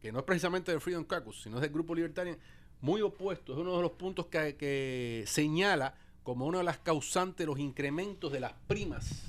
que 0.00 0.10
no 0.12 0.18
es 0.20 0.24
precisamente 0.24 0.70
del 0.72 0.80
Freedom 0.80 1.04
Caucus, 1.04 1.42
sino 1.42 1.56
es 1.56 1.62
del 1.62 1.70
grupo 1.70 1.94
Libertarian, 1.94 2.36
muy 2.80 3.00
opuesto, 3.02 3.52
es 3.52 3.58
uno 3.58 3.76
de 3.76 3.82
los 3.82 3.92
puntos 3.92 4.26
que, 4.26 4.56
que 4.56 5.24
señala 5.26 5.94
como 6.24 6.46
una 6.46 6.58
de 6.58 6.64
las 6.64 6.78
causantes 6.78 7.38
de 7.38 7.46
los 7.46 7.58
incrementos 7.58 8.32
de 8.32 8.40
las 8.40 8.52
primas 8.66 9.24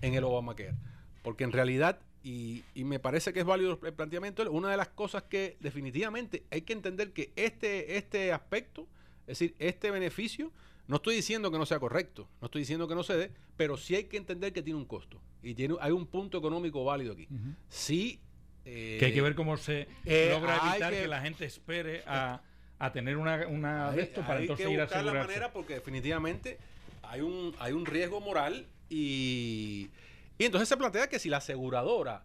en 0.00 0.14
el 0.14 0.24
Obamacare. 0.24 0.74
Porque 1.22 1.44
en 1.44 1.52
realidad, 1.52 2.00
y, 2.22 2.64
y 2.74 2.84
me 2.84 2.98
parece 2.98 3.32
que 3.32 3.40
es 3.40 3.46
válido 3.46 3.78
el 3.82 3.92
planteamiento, 3.94 4.50
una 4.50 4.70
de 4.70 4.76
las 4.76 4.88
cosas 4.88 5.22
que 5.24 5.56
definitivamente 5.60 6.44
hay 6.50 6.62
que 6.62 6.72
entender 6.72 7.12
que 7.12 7.32
este, 7.36 7.96
este 7.96 8.32
aspecto, 8.32 8.86
es 9.26 9.38
decir, 9.38 9.54
este 9.58 9.90
beneficio, 9.90 10.52
no 10.86 10.96
estoy 10.96 11.16
diciendo 11.16 11.50
que 11.50 11.58
no 11.58 11.66
sea 11.66 11.78
correcto, 11.78 12.28
no 12.40 12.46
estoy 12.46 12.60
diciendo 12.62 12.86
que 12.88 12.94
no 12.94 13.02
se 13.02 13.16
dé, 13.16 13.30
pero 13.56 13.76
sí 13.76 13.94
hay 13.96 14.04
que 14.04 14.16
entender 14.16 14.52
que 14.52 14.62
tiene 14.62 14.78
un 14.78 14.84
costo. 14.84 15.20
Y 15.42 15.54
tiene, 15.54 15.76
hay 15.80 15.92
un 15.92 16.06
punto 16.06 16.38
económico 16.38 16.84
válido 16.84 17.12
aquí. 17.14 17.26
Sí. 17.68 18.20
eh, 18.64 18.96
que 18.98 19.06
hay 19.06 19.12
que 19.14 19.22
ver 19.22 19.34
cómo 19.34 19.56
se 19.56 19.88
eh, 20.04 20.28
logra 20.32 20.58
evitar 20.70 20.92
que... 20.92 21.00
que- 21.02 21.08
la 21.08 21.20
gente 21.20 21.44
espere 21.44 22.02
a, 22.06 22.42
a 22.78 22.92
tener 22.92 23.16
una, 23.16 23.46
una 23.46 23.90
de 23.92 24.00
hay, 24.02 24.06
esto 24.08 24.20
para 24.22 24.34
hay 24.36 24.42
entonces 24.42 24.66
que 24.66 24.72
ir 24.72 24.80
a 24.80 24.84
buscar 24.84 25.04
la 25.04 25.10
asegurarse. 25.10 25.32
manera 25.32 25.52
porque 25.52 25.74
definitivamente 25.74 26.58
hay 27.02 27.20
un, 27.20 27.54
hay 27.58 27.72
un 27.72 27.84
riesgo 27.86 28.20
moral 28.20 28.66
y, 28.90 29.90
y 30.38 30.44
entonces 30.44 30.68
se 30.68 30.76
plantea 30.76 31.08
que 31.08 31.18
si 31.18 31.28
la 31.28 31.38
aseguradora, 31.38 32.24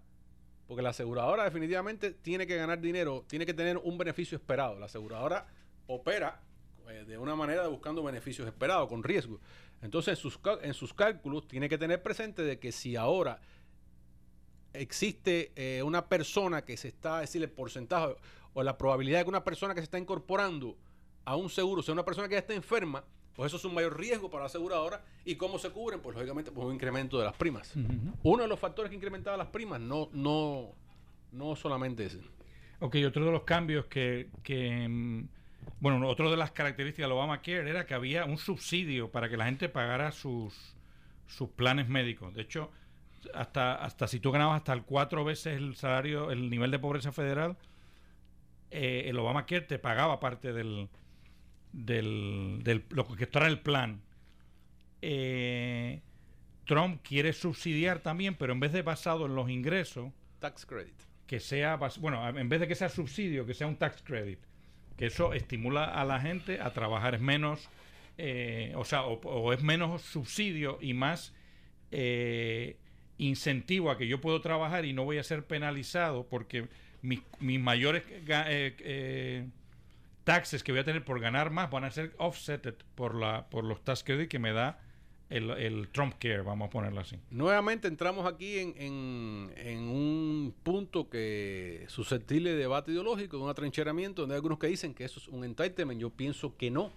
porque 0.67 0.81
la 0.81 0.89
aseguradora 0.89 1.43
definitivamente 1.43 2.11
tiene 2.11 2.45
que 2.47 2.55
ganar 2.55 2.79
dinero, 2.79 3.25
tiene 3.27 3.45
que 3.45 3.53
tener 3.53 3.77
un 3.77 3.97
beneficio 3.97 4.37
esperado. 4.37 4.77
La 4.79 4.85
aseguradora 4.87 5.47
opera 5.87 6.41
eh, 6.89 7.05
de 7.05 7.17
una 7.17 7.35
manera 7.35 7.63
de 7.63 7.69
buscando 7.69 8.03
beneficios 8.03 8.47
esperados, 8.47 8.87
con 8.87 9.03
riesgo. 9.03 9.39
Entonces 9.81 10.17
en 10.17 10.21
sus, 10.21 10.39
en 10.61 10.73
sus 10.73 10.93
cálculos 10.93 11.47
tiene 11.47 11.69
que 11.69 11.77
tener 11.77 12.01
presente 12.01 12.43
de 12.43 12.59
que 12.59 12.71
si 12.71 12.95
ahora 12.95 13.39
existe 14.73 15.51
eh, 15.55 15.83
una 15.83 16.07
persona 16.07 16.63
que 16.63 16.77
se 16.77 16.89
está, 16.89 17.23
es 17.23 17.29
decir, 17.29 17.43
el 17.43 17.49
porcentaje 17.49 18.15
o 18.53 18.63
la 18.63 18.77
probabilidad 18.77 19.19
de 19.19 19.23
que 19.25 19.29
una 19.29 19.43
persona 19.43 19.73
que 19.73 19.81
se 19.81 19.85
está 19.85 19.97
incorporando 19.97 20.77
a 21.25 21.35
un 21.35 21.49
seguro 21.49 21.81
sea 21.81 21.93
una 21.93 22.05
persona 22.05 22.27
que 22.27 22.33
ya 22.33 22.39
está 22.39 22.53
enferma, 22.53 23.03
pues 23.33 23.47
eso 23.47 23.57
es 23.57 23.65
un 23.65 23.73
mayor 23.73 23.97
riesgo 23.97 24.29
para 24.29 24.43
la 24.43 24.47
aseguradora. 24.47 25.01
¿Y 25.23 25.35
cómo 25.35 25.59
se 25.59 25.69
cubren? 25.69 26.01
Pues 26.01 26.15
lógicamente 26.15 26.51
por 26.51 26.65
un 26.65 26.73
incremento 26.73 27.17
de 27.17 27.25
las 27.25 27.35
primas. 27.35 27.73
Uno 28.23 28.43
de 28.43 28.49
los 28.49 28.59
factores 28.59 28.89
que 28.89 28.95
incrementaba 28.95 29.37
las 29.37 29.47
primas, 29.47 29.79
no, 29.79 30.09
no, 30.11 30.73
no 31.31 31.55
solamente 31.55 32.05
ese. 32.05 32.19
Ok, 32.79 32.97
otro 33.07 33.25
de 33.25 33.31
los 33.31 33.43
cambios 33.43 33.85
que, 33.85 34.29
que, 34.43 34.87
mm, 34.87 35.27
bueno, 35.79 36.07
otro 36.07 36.31
de 36.31 36.37
las 36.37 36.51
características 36.51 37.05
del 37.05 37.13
Obamacare 37.13 37.69
era 37.69 37.85
que 37.85 37.93
había 37.93 38.25
un 38.25 38.37
subsidio 38.37 39.11
para 39.11 39.29
que 39.29 39.37
la 39.37 39.45
gente 39.45 39.69
pagara 39.69 40.11
sus, 40.11 40.75
sus 41.27 41.49
planes 41.49 41.87
médicos. 41.87 42.33
De 42.33 42.41
hecho, 42.41 42.71
hasta, 43.33 43.75
hasta 43.75 44.07
si 44.07 44.19
tú 44.19 44.31
ganabas 44.31 44.57
hasta 44.57 44.73
el 44.73 44.83
cuatro 44.83 45.23
veces 45.23 45.57
el 45.57 45.75
salario, 45.75 46.31
el 46.31 46.49
nivel 46.49 46.71
de 46.71 46.79
pobreza 46.79 47.11
federal, 47.11 47.57
eh, 48.71 49.03
el 49.07 49.17
Obamacare 49.17 49.61
te 49.61 49.79
pagaba 49.79 50.19
parte 50.19 50.53
del, 50.53 50.89
del, 51.71 52.59
del 52.63 52.85
lo 52.89 53.07
que 53.07 53.27
era 53.31 53.47
el 53.47 53.59
plan. 53.59 54.01
Eh, 55.01 56.01
Trump 56.65 57.01
quiere 57.03 57.33
subsidiar 57.33 57.99
también, 57.99 58.35
pero 58.35 58.53
en 58.53 58.59
vez 58.59 58.71
de 58.73 58.81
basado 58.83 59.25
en 59.25 59.35
los 59.35 59.49
ingresos, 59.49 60.11
Tax 60.39 60.65
credit. 60.65 60.95
que 61.25 61.39
sea, 61.39 61.77
bueno, 61.99 62.27
en 62.27 62.49
vez 62.49 62.59
de 62.59 62.67
que 62.67 62.75
sea 62.75 62.89
subsidio, 62.89 63.45
que 63.45 63.53
sea 63.53 63.67
un 63.67 63.75
tax 63.75 64.01
credit, 64.01 64.39
que 64.99 65.05
eso 65.05 65.33
estimula 65.33 65.85
a 65.85 66.03
la 66.03 66.19
gente 66.19 66.59
a 66.59 66.73
trabajar. 66.73 67.15
Es 67.15 67.21
menos, 67.21 67.69
eh, 68.17 68.73
o 68.75 68.83
sea, 68.83 69.03
o, 69.03 69.53
es 69.53 69.63
menos 69.63 70.01
subsidio 70.01 70.77
y 70.81 70.93
más 70.93 71.33
eh, 71.91 72.75
incentivo 73.17 73.91
a 73.91 73.97
que 73.97 74.07
yo 74.07 74.19
puedo 74.19 74.41
trabajar 74.41 74.83
y 74.83 74.91
no 74.91 75.05
voy 75.05 75.17
a 75.17 75.23
ser 75.23 75.45
penalizado 75.45 76.27
porque 76.27 76.67
mis, 77.01 77.21
mis 77.39 77.61
mayores 77.61 78.03
eh, 78.09 78.75
eh, 78.79 79.47
taxes 80.25 80.63
que 80.63 80.73
voy 80.73 80.81
a 80.81 80.83
tener 80.83 81.05
por 81.05 81.21
ganar 81.21 81.49
más 81.49 81.71
van 81.71 81.85
a 81.85 81.91
ser 81.91 82.13
offset 82.17 82.83
por 82.95 83.15
la 83.15 83.49
por 83.49 83.63
los 83.63 83.81
tax 83.85 84.03
credit 84.03 84.27
que 84.27 84.37
me 84.37 84.51
da 84.51 84.81
el, 85.29 85.49
el 85.51 85.89
Trump 85.89 86.15
Care, 86.19 86.41
vamos 86.41 86.67
a 86.67 86.69
ponerlo 86.71 86.99
así. 87.01 87.17
Nuevamente 87.29 87.87
entramos 87.87 88.25
aquí 88.25 88.57
en, 88.59 88.73
en- 88.77 89.51
en 89.57 89.79
un 89.87 90.55
punto 90.63 91.07
que 91.09 91.85
susceptible 91.87 92.51
de 92.51 92.57
debate 92.57 92.91
ideológico, 92.91 93.37
de 93.37 93.43
un 93.43 93.49
atrincheramiento, 93.49 94.23
donde 94.23 94.35
hay 94.35 94.37
algunos 94.37 94.57
que 94.59 94.67
dicen 94.67 94.93
que 94.93 95.03
eso 95.05 95.19
es 95.19 95.27
un 95.27 95.43
entitlement. 95.43 95.99
Yo 96.01 96.09
pienso 96.09 96.55
que 96.57 96.71
no. 96.71 96.91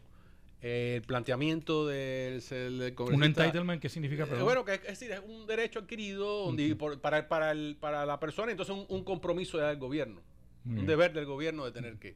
Eh, 0.64 0.94
el 0.98 1.02
planteamiento 1.02 1.88
del, 1.88 2.40
del 2.40 2.94
¿Un 2.98 3.24
entitlement 3.24 3.82
qué 3.82 3.88
significa? 3.88 4.22
Eh, 4.30 4.42
bueno, 4.42 4.64
que 4.64 4.74
es, 4.74 4.80
es 4.82 4.86
decir, 5.00 5.10
es 5.10 5.20
un 5.26 5.44
derecho 5.46 5.80
adquirido 5.80 6.44
donde- 6.46 6.68
Ujú. 6.68 6.78
por- 6.78 7.00
para, 7.00 7.28
para, 7.28 7.50
el- 7.50 7.76
para 7.80 8.06
la 8.06 8.20
persona, 8.20 8.52
entonces 8.52 8.72
un, 8.74 8.86
un 8.88 9.02
compromiso 9.02 9.58
del 9.58 9.76
gobierno, 9.78 10.22
Muy 10.62 10.70
un 10.70 10.74
bien. 10.76 10.86
deber 10.86 11.12
del 11.12 11.26
gobierno 11.26 11.64
de 11.64 11.72
tener 11.72 11.98
que. 11.98 12.14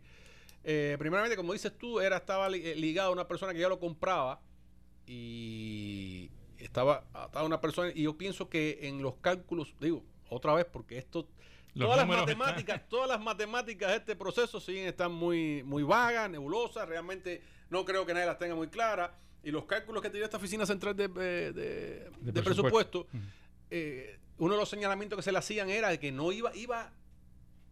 Eh, 0.62 0.94
primeramente, 0.98 1.36
como 1.36 1.52
dices 1.52 1.76
tú, 1.76 1.98
era 2.00 2.18
estaba 2.18 2.48
li- 2.48 2.62
eh, 2.64 2.76
ligado 2.76 3.08
a 3.10 3.12
una 3.12 3.26
persona 3.26 3.52
que 3.52 3.58
ya 3.58 3.68
lo 3.68 3.80
compraba 3.80 4.40
y 5.06 6.30
estaba 6.58 7.04
atado 7.12 7.44
a 7.44 7.46
una 7.46 7.60
persona 7.60 7.90
y 7.94 8.02
yo 8.02 8.16
pienso 8.16 8.48
que 8.48 8.80
en 8.82 9.02
los 9.02 9.14
cálculos, 9.16 9.74
digo, 9.80 10.02
otra 10.30 10.54
vez 10.54 10.66
porque 10.66 10.98
esto 10.98 11.28
Los 11.74 11.86
todas 11.88 12.06
las 12.06 12.08
están- 12.18 12.38
matemáticas, 12.38 12.82
todas 12.88 13.08
las 13.08 13.20
matemáticas 13.20 13.90
de 13.90 13.96
este 13.96 14.16
proceso 14.16 14.60
siguen 14.60 14.86
están 14.86 15.12
muy 15.12 15.62
muy 15.62 15.82
vagas, 15.82 16.30
nebulosas, 16.30 16.88
realmente 16.88 17.42
no 17.70 17.84
creo 17.84 18.04
que 18.06 18.14
nadie 18.14 18.26
las 18.26 18.38
tenga 18.38 18.54
muy 18.54 18.68
claras 18.68 19.10
y 19.42 19.50
los 19.50 19.64
cálculos 19.64 20.02
que 20.02 20.10
tiene 20.10 20.24
esta 20.24 20.38
oficina 20.38 20.66
central 20.66 20.96
de, 20.96 21.04
eh, 21.04 21.08
de- 21.08 21.52
de 21.52 22.32
De 22.32 22.42
presupuesto, 22.42 23.04
presupuesto. 23.06 23.06
eh, 23.70 24.18
uno 24.38 24.54
de 24.54 24.60
los 24.60 24.68
señalamientos 24.68 25.16
que 25.16 25.22
se 25.22 25.32
le 25.32 25.38
hacían 25.38 25.70
era 25.70 25.88
de 25.88 25.98
que 26.00 26.10
no 26.12 26.32
iba 26.32 26.54
iba 26.56 26.92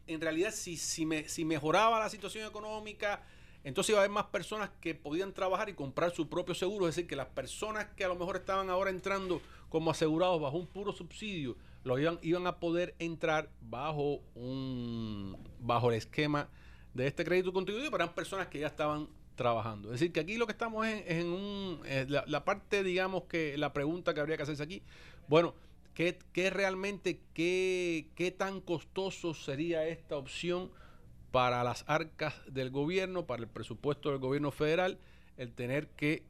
en 0.07 0.20
realidad 0.20 0.51
si 0.53 0.76
si, 0.76 1.05
me, 1.07 1.28
si 1.28 1.45
mejoraba 1.45 1.99
la 1.99 2.09
situación 2.11 2.47
económica 2.47 3.22
entonces 3.64 3.90
iba 3.90 3.98
a 3.98 4.02
haber 4.02 4.12
más 4.12 4.26
personas 4.26 4.70
que 4.80 4.94
podían 4.94 5.32
trabajar 5.32 5.68
y 5.68 5.74
comprar 5.74 6.14
su 6.14 6.28
propio 6.28 6.54
seguro. 6.54 6.86
Es 6.86 6.94
decir, 6.94 7.08
que 7.08 7.16
las 7.16 7.28
personas 7.28 7.86
que 7.96 8.04
a 8.04 8.08
lo 8.08 8.14
mejor 8.14 8.36
estaban 8.36 8.70
ahora 8.70 8.90
entrando 8.90 9.40
como 9.70 9.90
asegurados 9.90 10.40
bajo 10.40 10.58
un 10.58 10.66
puro 10.66 10.92
subsidio, 10.92 11.56
lo 11.82 11.98
iban, 11.98 12.18
iban 12.22 12.46
a 12.46 12.60
poder 12.60 12.94
entrar 12.98 13.50
bajo 13.60 14.20
un 14.34 15.36
bajo 15.58 15.90
el 15.90 15.96
esquema 15.96 16.48
de 16.92 17.06
este 17.06 17.24
crédito 17.24 17.52
contributivo, 17.52 17.90
pero 17.90 18.04
eran 18.04 18.14
personas 18.14 18.48
que 18.48 18.60
ya 18.60 18.68
estaban 18.68 19.08
trabajando. 19.34 19.88
Es 19.88 20.00
decir, 20.00 20.12
que 20.12 20.20
aquí 20.20 20.36
lo 20.36 20.46
que 20.46 20.52
estamos 20.52 20.86
es, 20.86 21.02
en 21.06 21.26
un... 21.26 21.80
la, 22.08 22.24
la 22.26 22.44
parte, 22.44 22.82
digamos, 22.84 23.24
que 23.24 23.58
la 23.58 23.72
pregunta 23.72 24.14
que 24.14 24.20
habría 24.20 24.36
que 24.36 24.44
hacerse 24.44 24.62
aquí, 24.62 24.82
bueno, 25.26 25.54
¿qué, 25.94 26.18
qué 26.32 26.50
realmente, 26.50 27.20
qué, 27.32 28.08
qué 28.14 28.30
tan 28.30 28.60
costoso 28.60 29.34
sería 29.34 29.86
esta 29.86 30.16
opción? 30.16 30.70
Para 31.35 31.64
las 31.64 31.82
arcas 31.89 32.32
del 32.47 32.70
gobierno, 32.70 33.26
para 33.26 33.43
el 33.43 33.49
presupuesto 33.49 34.09
del 34.11 34.20
gobierno 34.20 34.53
federal, 34.53 34.99
el 35.37 35.53
tener 35.53 35.89
que 35.89 36.22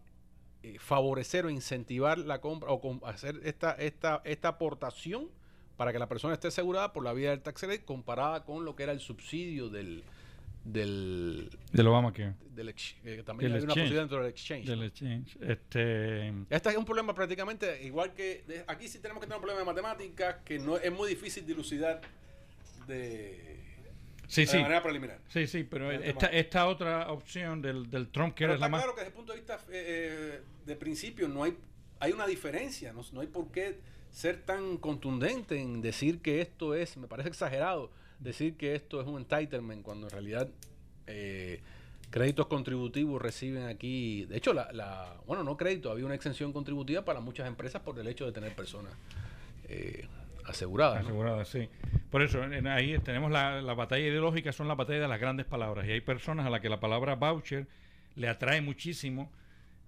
eh, 0.63 0.79
favorecer 0.79 1.45
o 1.45 1.51
incentivar 1.51 2.17
la 2.17 2.41
compra 2.41 2.71
o 2.71 2.81
com- 2.81 3.03
hacer 3.05 3.39
esta, 3.45 3.73
esta, 3.73 4.23
esta 4.25 4.49
aportación 4.49 5.29
para 5.77 5.93
que 5.93 5.99
la 5.99 6.09
persona 6.09 6.33
esté 6.33 6.49
asegurada 6.49 6.95
por 6.95 7.05
la 7.05 7.13
vía 7.13 7.29
del 7.31 7.43
tax 7.43 7.61
credit 7.61 7.85
comparada 7.85 8.45
con 8.47 8.65
lo 8.65 8.75
que 8.77 8.85
era 8.85 8.93
el 8.93 9.01
subsidio 9.01 9.69
del 9.69 10.03
del 10.65 11.51
Del 11.73 11.87
Obamacare. 11.89 12.33
del 12.55 12.71
ex- 12.71 12.97
eh, 13.05 13.23
también 13.27 13.51
Del 13.53 13.59
hay 13.61 13.65
una 13.65 13.75
posibilidad 13.75 14.01
dentro 14.01 14.19
del 14.23 14.31
exchange. 14.31 14.65
Del 14.67 14.83
exchange. 14.85 15.37
Este, 15.43 16.29
Este 16.49 16.71
es 16.71 16.77
un 16.79 16.87
problema 16.87 17.15
prácticamente 17.15 17.83
igual 17.85 18.15
que 18.15 18.43
de- 18.49 18.65
aquí 18.67 18.89
sí 18.89 19.01
tenemos 19.01 19.21
que 19.21 19.27
tener 19.27 19.37
un 19.37 19.43
problema 19.43 19.61
de 19.61 19.67
matemáticas 19.67 20.37
que 20.47 20.59
no 20.59 20.79
es 20.79 20.91
muy 20.91 21.11
difícil 21.11 21.45
dilucidar 21.45 22.01
de, 22.87 23.61
sí, 24.35 24.41
de 24.43 24.47
sí. 24.49 24.57
manera 24.59 24.83
preliminar. 24.83 25.19
Sí, 25.29 25.47
sí, 25.47 25.65
pero 25.65 25.91
esta, 25.93 26.27
esta 26.27 26.67
otra 26.67 27.11
opción 27.13 27.63
del, 27.63 27.91
del 27.91 28.09
Trump 28.09 28.35
Care 28.35 28.47
Pero 28.47 28.55
es 28.55 28.61
la 28.61 28.67
está 28.67 28.69
más... 28.77 28.83
claro 28.83 28.95
que 28.95 29.01
desde 29.03 29.11
el 29.11 29.15
punto 29.17 29.33
de 29.33 29.39
vista 29.39 29.55
eh, 29.71 30.39
eh, 30.39 30.41
de 30.67 30.77
principio 30.77 31.29
no 31.29 31.45
hay, 31.45 31.57
hay 32.01 32.13
una 32.13 32.27
diferencia, 32.27 32.93
no, 32.93 33.03
no 33.13 33.21
hay 33.21 33.27
por 33.29 33.51
qué 33.51 33.79
ser 34.11 34.43
tan 34.43 34.77
contundente 34.77 35.59
en 35.61 35.81
decir 35.83 36.21
que 36.21 36.41
esto 36.41 36.75
es, 36.75 36.97
me 36.97 37.07
parece 37.09 37.29
exagerado, 37.29 37.91
decir 38.21 38.57
que 38.57 38.75
esto 38.75 39.01
es 39.01 39.07
un 39.07 39.19
entitlement 39.19 39.83
cuando 39.83 40.07
en 40.07 40.11
realidad 40.13 40.49
eh, 41.07 41.61
créditos 42.11 42.47
contributivos 42.47 43.21
reciben 43.21 43.67
aquí, 43.67 44.25
de 44.27 44.37
hecho, 44.37 44.53
la, 44.53 44.71
la- 44.73 45.17
bueno, 45.27 45.43
no 45.43 45.57
crédito, 45.57 45.91
había 45.91 46.07
una 46.07 46.15
exención 46.15 46.53
contributiva 46.53 47.05
para 47.05 47.19
muchas 47.21 47.49
empresas 47.49 47.83
por 47.83 47.99
el 47.99 48.07
hecho 48.07 48.25
de 48.25 48.31
tener 48.33 48.55
personas 48.55 48.93
eh, 49.69 50.07
aseguradas. 50.47 51.03
¿no? 51.03 51.09
Asegurada, 51.09 51.45
sí. 51.45 51.69
Por 52.11 52.23
eso, 52.23 52.43
en- 52.45 52.67
ahí 52.67 52.99
tenemos 52.99 53.31
la, 53.31 53.61
la 53.63 53.75
batalla 53.75 54.07
ideológica, 54.07 54.53
son 54.53 54.69
la 54.69 54.75
batalla 54.75 55.01
de 55.01 55.09
las 55.09 55.21
grandes 55.21 55.47
palabras. 55.47 55.87
Y 55.87 55.93
hay 55.93 56.01
personas 56.01 56.47
a 56.47 56.51
las 56.51 56.61
que 56.61 56.69
la 56.69 56.81
palabra 56.81 57.15
voucher 57.17 57.67
le 58.17 58.29
atrae 58.29 58.61
muchísimo 58.61 59.31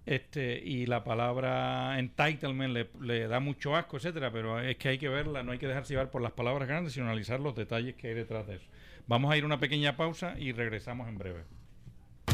este 0.06 0.60
y 0.64 0.86
la 0.86 1.02
palabra 1.02 1.98
entitlement 1.98 2.72
le, 2.72 2.88
le 3.00 3.26
da 3.26 3.40
mucho 3.40 3.74
asco, 3.74 3.96
etcétera, 3.96 4.30
pero 4.30 4.60
es 4.60 4.76
que 4.76 4.88
hay 4.90 4.98
que 4.98 5.08
verla, 5.08 5.42
no 5.42 5.50
hay 5.52 5.58
que 5.58 5.66
dejarse 5.66 5.94
llevar 5.94 6.10
por 6.10 6.22
las 6.22 6.32
palabras 6.32 6.68
grandes, 6.68 6.92
sino 6.92 7.06
analizar 7.06 7.40
los 7.40 7.56
detalles 7.56 7.96
que 7.96 8.08
hay 8.08 8.14
detrás 8.14 8.46
de 8.46 8.56
eso. 8.56 8.66
Vamos 9.08 9.32
a 9.32 9.36
ir 9.36 9.44
una 9.44 9.58
pequeña 9.58 9.96
pausa 9.96 10.34
y 10.38 10.52
regresamos 10.52 11.08
en 11.08 11.18
breve. 11.18 11.42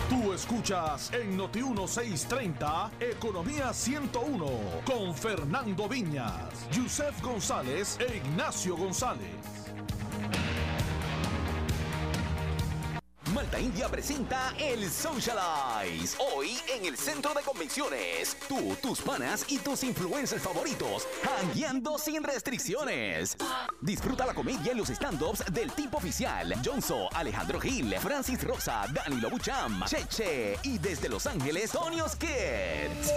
Tú 0.09 0.32
escuchas 0.32 1.11
en 1.12 1.36
Noti 1.36 1.62
1630 1.62 2.90
Economía 3.01 3.72
101 3.72 4.47
con 4.84 5.14
Fernando 5.14 5.88
Viñas, 5.88 6.68
Yusef 6.70 7.20
González 7.22 7.99
e 8.01 8.16
Ignacio 8.16 8.76
González. 8.76 9.61
Malta 13.35 13.59
India 13.59 13.89
presenta 13.89 14.53
el 14.59 14.91
Socialize. 14.91 16.16
Hoy 16.35 16.59
en 16.74 16.85
el 16.85 16.99
centro 16.99 17.33
de 17.33 17.41
convenciones. 17.41 18.37
Tú, 18.47 18.76
tus 18.83 19.01
panas 19.01 19.47
y 19.49 19.59
tus 19.59 19.85
influencers 19.85 20.43
favoritos. 20.43 21.07
Hangueando 21.41 21.99
sin 21.99 22.22
restricciones. 22.22 23.37
Disfruta 23.80 24.26
la 24.26 24.35
comedia 24.35 24.72
y 24.72 24.76
los 24.76 24.91
stand-ups 24.91 25.45
del 25.51 25.72
tipo 25.72 25.97
oficial. 25.97 26.55
Jonzo, 26.62 27.09
Alejandro 27.14 27.59
Gil, 27.59 27.95
Francis 28.01 28.43
Rosa, 28.45 28.85
Danilo 28.93 29.30
Bucham, 29.30 29.83
Cheche 29.87 30.59
y 30.64 30.78
desde 30.78 31.09
Los 31.09 31.26
Ángeles, 31.26 31.70
Tonios 31.70 32.16
Kids. 32.16 33.12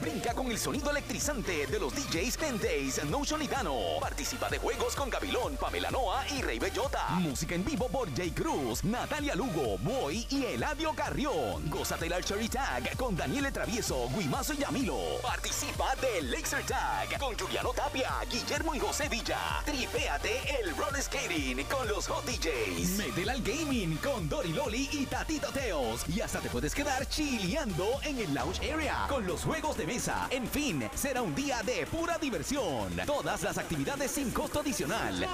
Brinca 0.00 0.32
con 0.32 0.50
el 0.50 0.58
sonido 0.58 0.90
electrizante 0.90 1.66
de 1.66 1.78
los 1.78 1.94
DJs 1.94 2.38
Pendays, 2.38 3.04
Notion 3.04 3.42
y 3.42 3.48
Dano. 3.48 3.76
Participa 4.00 4.48
de 4.48 4.58
juegos 4.58 4.96
con 4.96 5.10
Gabilón, 5.10 5.58
Pamela 5.58 5.90
Noa 5.90 6.24
y 6.30 6.40
Rey 6.40 6.58
Bellota. 6.58 7.06
Música 7.10 7.54
en 7.54 7.64
vivo 7.64 7.86
por 7.88 8.10
Jay 8.16 8.30
Cruz, 8.30 8.82
Natalia 8.82 9.34
Lugo, 9.52 9.78
Boy 9.78 10.26
y 10.30 10.44
Eladio 10.44 10.92
Carrión. 10.92 11.68
Gózate 11.70 12.06
el 12.06 12.12
Archery 12.12 12.48
Tag 12.48 12.96
con 12.96 13.16
Daniel 13.16 13.52
Travieso, 13.52 14.08
Guimazo 14.16 14.54
y 14.54 14.58
Yamilo. 14.58 14.98
Participa 15.22 15.94
del 15.96 16.30
Laser 16.30 16.64
Tag 16.64 17.18
con 17.18 17.36
Juliano 17.38 17.70
Tapia, 17.72 18.10
Guillermo 18.30 18.74
y 18.74 18.78
José 18.78 19.08
Villa. 19.08 19.38
Tripéate 19.64 20.60
el 20.60 20.76
roller 20.76 21.02
skating 21.02 21.64
con 21.64 21.88
los 21.88 22.06
Hot 22.08 22.24
DJs. 22.24 22.90
Métela 22.98 23.32
al 23.32 23.42
gaming 23.42 23.96
con 23.96 24.28
Dori 24.28 24.52
Loli 24.52 24.88
y 24.92 25.06
Tatito 25.06 25.48
Teos. 25.48 26.08
Y 26.08 26.20
hasta 26.20 26.40
te 26.40 26.48
puedes 26.48 26.74
quedar 26.74 27.06
chileando 27.08 28.00
en 28.02 28.18
el 28.18 28.34
lounge 28.34 28.72
area 28.72 29.06
con 29.08 29.26
los 29.26 29.42
juegos 29.42 29.76
de 29.76 29.86
mesa. 29.86 30.28
En 30.30 30.46
fin, 30.46 30.88
será 30.94 31.22
un 31.22 31.34
día 31.34 31.62
de 31.62 31.86
pura 31.86 32.18
diversión. 32.18 32.94
Todas 33.06 33.42
las 33.42 33.58
actividades 33.58 34.10
sin 34.10 34.30
costo 34.30 34.60
adicional. 34.60 35.26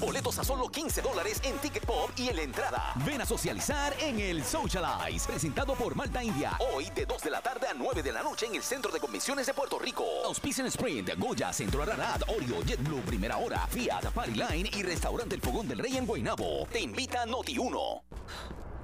Boletos 0.00 0.38
a 0.38 0.44
solo 0.44 0.68
15 0.68 1.02
dólares 1.02 1.40
en 1.44 1.56
Ticket 1.58 1.86
Pop 1.86 2.10
y 2.16 2.28
en 2.28 2.36
la 2.36 2.42
entrada. 2.42 2.94
Ven 3.04 3.20
a 3.20 3.26
socializar 3.26 3.94
en 4.00 4.18
el 4.18 4.42
Socialize, 4.42 5.26
presentado 5.26 5.74
por 5.74 5.94
Malta 5.94 6.24
India. 6.24 6.52
Hoy 6.72 6.88
de 6.94 7.04
2 7.04 7.22
de 7.22 7.30
la 7.30 7.42
tarde 7.42 7.66
a 7.68 7.74
9 7.74 8.02
de 8.02 8.12
la 8.12 8.22
noche 8.22 8.46
en 8.46 8.54
el 8.54 8.62
Centro 8.62 8.90
de 8.90 8.98
Convenciones 8.98 9.46
de 9.46 9.52
Puerto 9.52 9.78
Rico. 9.78 10.04
Auspician 10.24 10.66
Sprint, 10.68 11.10
Goya, 11.18 11.52
Centro 11.52 11.82
Ararat, 11.82 12.22
Oreo, 12.28 12.62
JetBlue, 12.64 13.02
Primera 13.02 13.36
Hora, 13.36 13.66
Fiat, 13.66 14.10
Party 14.12 14.32
Line 14.32 14.70
y 14.74 14.82
Restaurante 14.82 15.34
El 15.34 15.42
Fogón 15.42 15.68
del 15.68 15.80
Rey 15.80 15.98
en 15.98 16.06
Guaynabo. 16.06 16.66
Te 16.72 16.80
invita 16.80 17.26
Noti 17.26 17.58
1. 17.58 17.78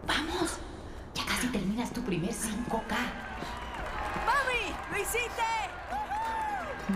Vamos, 0.07 0.51
ya 1.15 1.25
casi 1.25 1.47
terminas 1.49 1.91
tu 1.91 2.03
primer 2.03 2.31
5K. 2.31 2.97
¡Mami! 4.27 4.75
¡Lo 4.91 4.99
hiciste! 4.99 5.43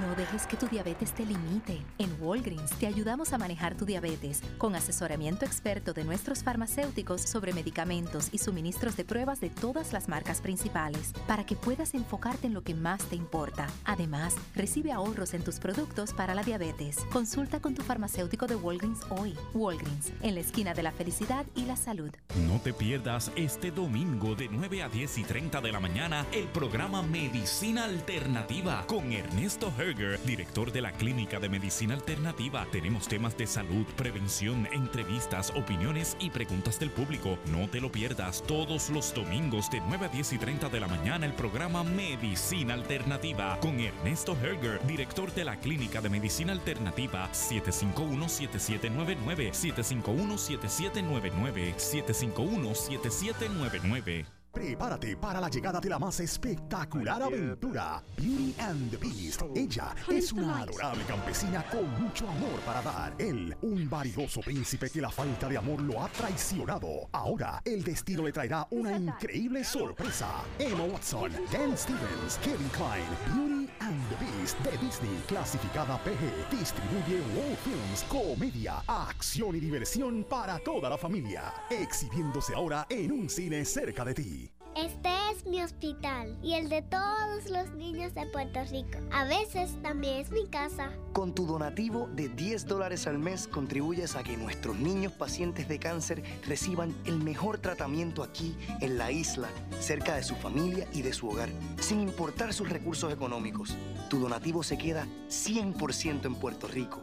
No 0.00 0.14
dejes 0.16 0.46
que 0.48 0.56
tu 0.56 0.66
diabetes 0.66 1.12
te 1.12 1.24
limite. 1.24 1.80
En 1.98 2.10
Walgreens 2.20 2.70
te 2.80 2.88
ayudamos 2.88 3.32
a 3.32 3.38
manejar 3.38 3.76
tu 3.76 3.84
diabetes 3.84 4.42
con 4.58 4.74
asesoramiento 4.74 5.44
experto 5.44 5.92
de 5.92 6.02
nuestros 6.02 6.42
farmacéuticos 6.42 7.20
sobre 7.20 7.52
medicamentos 7.52 8.28
y 8.32 8.38
suministros 8.38 8.96
de 8.96 9.04
pruebas 9.04 9.40
de 9.40 9.50
todas 9.50 9.92
las 9.92 10.08
marcas 10.08 10.40
principales 10.40 11.12
para 11.28 11.46
que 11.46 11.54
puedas 11.54 11.94
enfocarte 11.94 12.48
en 12.48 12.54
lo 12.54 12.62
que 12.62 12.74
más 12.74 13.04
te 13.04 13.14
importa. 13.14 13.68
Además, 13.84 14.34
recibe 14.56 14.90
ahorros 14.90 15.32
en 15.32 15.44
tus 15.44 15.60
productos 15.60 16.12
para 16.12 16.34
la 16.34 16.42
diabetes. 16.42 16.96
Consulta 17.12 17.60
con 17.60 17.74
tu 17.74 17.82
farmacéutico 17.82 18.48
de 18.48 18.56
Walgreens 18.56 19.00
hoy. 19.10 19.36
Walgreens, 19.52 20.12
en 20.22 20.34
la 20.34 20.40
esquina 20.40 20.74
de 20.74 20.82
la 20.82 20.90
felicidad 20.90 21.46
y 21.54 21.66
la 21.66 21.76
salud. 21.76 22.10
No 22.48 22.58
te 22.60 22.72
pierdas 22.72 23.30
este 23.36 23.70
domingo 23.70 24.34
de 24.34 24.48
9 24.48 24.82
a 24.82 24.88
10 24.88 25.18
y 25.18 25.22
30 25.22 25.60
de 25.60 25.70
la 25.70 25.78
mañana 25.78 26.26
el 26.32 26.46
programa 26.46 27.02
Medicina 27.02 27.84
Alternativa 27.84 28.84
con 28.88 29.12
Ernesto 29.12 29.70
Herger, 29.84 30.18
director 30.24 30.72
de 30.72 30.80
la 30.80 30.92
Clínica 30.92 31.38
de 31.38 31.50
Medicina 31.50 31.94
Alternativa. 31.94 32.66
Tenemos 32.72 33.06
temas 33.06 33.36
de 33.36 33.46
salud, 33.46 33.84
prevención, 33.96 34.66
entrevistas, 34.72 35.52
opiniones 35.54 36.16
y 36.18 36.30
preguntas 36.30 36.80
del 36.80 36.90
público. 36.90 37.38
No 37.52 37.68
te 37.68 37.80
lo 37.80 37.92
pierdas 37.92 38.42
todos 38.46 38.88
los 38.90 39.12
domingos 39.12 39.70
de 39.70 39.82
9 39.86 40.06
a 40.06 40.08
10 40.08 40.32
y 40.32 40.38
30 40.38 40.70
de 40.70 40.80
la 40.80 40.88
mañana 40.88 41.26
el 41.26 41.34
programa 41.34 41.84
Medicina 41.84 42.72
Alternativa 42.74 43.58
con 43.60 43.78
Ernesto 43.78 44.34
Herger, 44.42 44.80
director 44.86 45.30
de 45.34 45.44
la 45.44 45.56
Clínica 45.56 46.00
de 46.00 46.08
Medicina 46.08 46.52
Alternativa 46.52 47.28
751-7799 47.32 49.52
751-7799 49.52 51.74
751-7799 51.76 54.43
Prepárate 54.54 55.16
para 55.16 55.40
la 55.40 55.48
llegada 55.48 55.80
de 55.80 55.88
la 55.90 55.98
más 55.98 56.20
espectacular 56.20 57.20
aventura, 57.20 58.00
Beauty 58.16 58.54
and 58.60 58.90
the 58.90 58.96
Beast. 58.96 59.42
Ella 59.54 59.94
es 60.08 60.32
una 60.32 60.60
adorable 60.60 61.02
campesina 61.04 61.64
con 61.64 61.90
mucho 62.00 62.28
amor 62.28 62.60
para 62.64 62.80
dar. 62.80 63.14
Él, 63.18 63.56
un 63.62 63.90
validoso 63.90 64.40
príncipe 64.40 64.88
que 64.88 65.00
la 65.00 65.10
falta 65.10 65.48
de 65.48 65.58
amor 65.58 65.80
lo 65.82 66.02
ha 66.02 66.08
traicionado. 66.08 67.08
Ahora, 67.10 67.60
el 67.64 67.82
destino 67.82 68.22
le 68.22 68.32
traerá 68.32 68.66
una 68.70 68.96
increíble 68.96 69.64
sorpresa. 69.64 70.44
Emma 70.58 70.84
Watson, 70.84 71.32
Dan 71.50 71.76
Stevens, 71.76 72.38
Kevin 72.42 72.68
Klein, 72.68 73.04
Beauty 73.34 73.68
and 73.80 74.00
the 74.08 74.24
Beast 74.24 74.58
de 74.60 74.78
Disney, 74.78 75.20
clasificada 75.26 75.98
PG. 76.04 76.56
Distribuye 76.56 77.20
Wow 77.34 77.56
Films, 77.64 78.04
comedia, 78.08 78.82
acción 78.86 79.56
y 79.56 79.60
diversión 79.60 80.24
para 80.24 80.60
toda 80.60 80.88
la 80.88 80.96
familia. 80.96 81.52
Exhibiéndose 81.70 82.54
ahora 82.54 82.86
en 82.88 83.10
un 83.10 83.28
cine 83.28 83.64
cerca 83.64 84.04
de 84.04 84.14
ti. 84.14 84.43
Este 84.76 85.08
es 85.30 85.46
mi 85.46 85.62
hospital 85.62 86.36
y 86.42 86.54
el 86.54 86.68
de 86.68 86.82
todos 86.82 87.48
los 87.48 87.72
niños 87.76 88.12
de 88.12 88.26
Puerto 88.26 88.60
Rico. 88.64 88.98
A 89.12 89.22
veces 89.22 89.80
también 89.82 90.16
es 90.16 90.32
mi 90.32 90.48
casa. 90.48 90.90
Con 91.12 91.32
tu 91.32 91.46
donativo 91.46 92.08
de 92.08 92.28
10 92.28 92.66
dólares 92.66 93.06
al 93.06 93.20
mes 93.20 93.46
contribuyes 93.46 94.16
a 94.16 94.24
que 94.24 94.36
nuestros 94.36 94.76
niños 94.76 95.12
pacientes 95.12 95.68
de 95.68 95.78
cáncer 95.78 96.24
reciban 96.44 96.92
el 97.04 97.18
mejor 97.18 97.58
tratamiento 97.58 98.24
aquí 98.24 98.56
en 98.80 98.98
la 98.98 99.12
isla, 99.12 99.48
cerca 99.78 100.16
de 100.16 100.24
su 100.24 100.34
familia 100.34 100.88
y 100.92 101.02
de 101.02 101.12
su 101.12 101.28
hogar, 101.28 101.50
sin 101.78 102.00
importar 102.00 102.52
sus 102.52 102.68
recursos 102.68 103.12
económicos. 103.12 103.76
Tu 104.10 104.18
donativo 104.18 104.64
se 104.64 104.76
queda 104.76 105.06
100% 105.28 106.24
en 106.24 106.34
Puerto 106.34 106.66
Rico. 106.66 107.00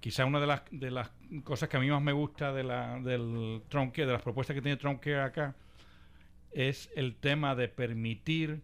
quizá 0.00 0.24
una 0.24 0.40
de 0.40 0.46
las 0.46 0.62
de 0.72 0.90
las 0.90 1.12
cosas 1.44 1.68
que 1.68 1.76
a 1.76 1.80
mí 1.80 1.88
más 1.88 2.02
me 2.02 2.12
gusta 2.12 2.52
de 2.52 2.64
la 2.64 2.98
del 2.98 3.62
Trump 3.68 3.92
Care, 3.92 4.06
de 4.06 4.12
las 4.14 4.22
propuestas 4.22 4.54
que 4.54 4.62
tiene 4.62 4.76
Trump 4.76 5.00
Care 5.00 5.20
acá 5.20 5.54
es 6.52 6.90
el 6.96 7.16
tema 7.16 7.54
de 7.54 7.68
permitir 7.68 8.62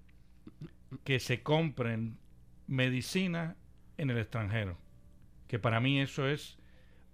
que 1.04 1.20
se 1.20 1.42
compren 1.42 2.18
medicinas 2.66 3.56
en 3.98 4.10
el 4.10 4.18
extranjero. 4.18 4.76
Que 5.48 5.58
para 5.58 5.80
mí 5.80 6.00
eso 6.00 6.28
es 6.28 6.58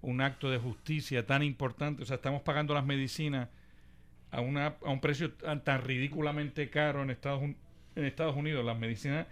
un 0.01 0.21
acto 0.21 0.51
de 0.51 0.59
justicia 0.59 1.27
tan 1.27 1.43
importante. 1.43 2.03
O 2.03 2.07
sea, 2.07 2.17
estamos 2.17 2.43
pagando 2.43 2.75
las 2.75 2.85
medicinas 2.85 3.49
a, 4.31 4.41
una, 4.41 4.77
a 4.85 4.91
un 4.91 5.01
precio 5.01 5.33
tan, 5.33 5.63
tan 5.65 5.83
ridículamente 5.83 6.71
caro 6.71 7.03
en 7.03 7.11
Estados, 7.11 7.43
en 7.43 8.05
Estados 8.05 8.37
Unidos. 8.37 8.65
Las 8.65 8.79
medicinas 8.79 9.27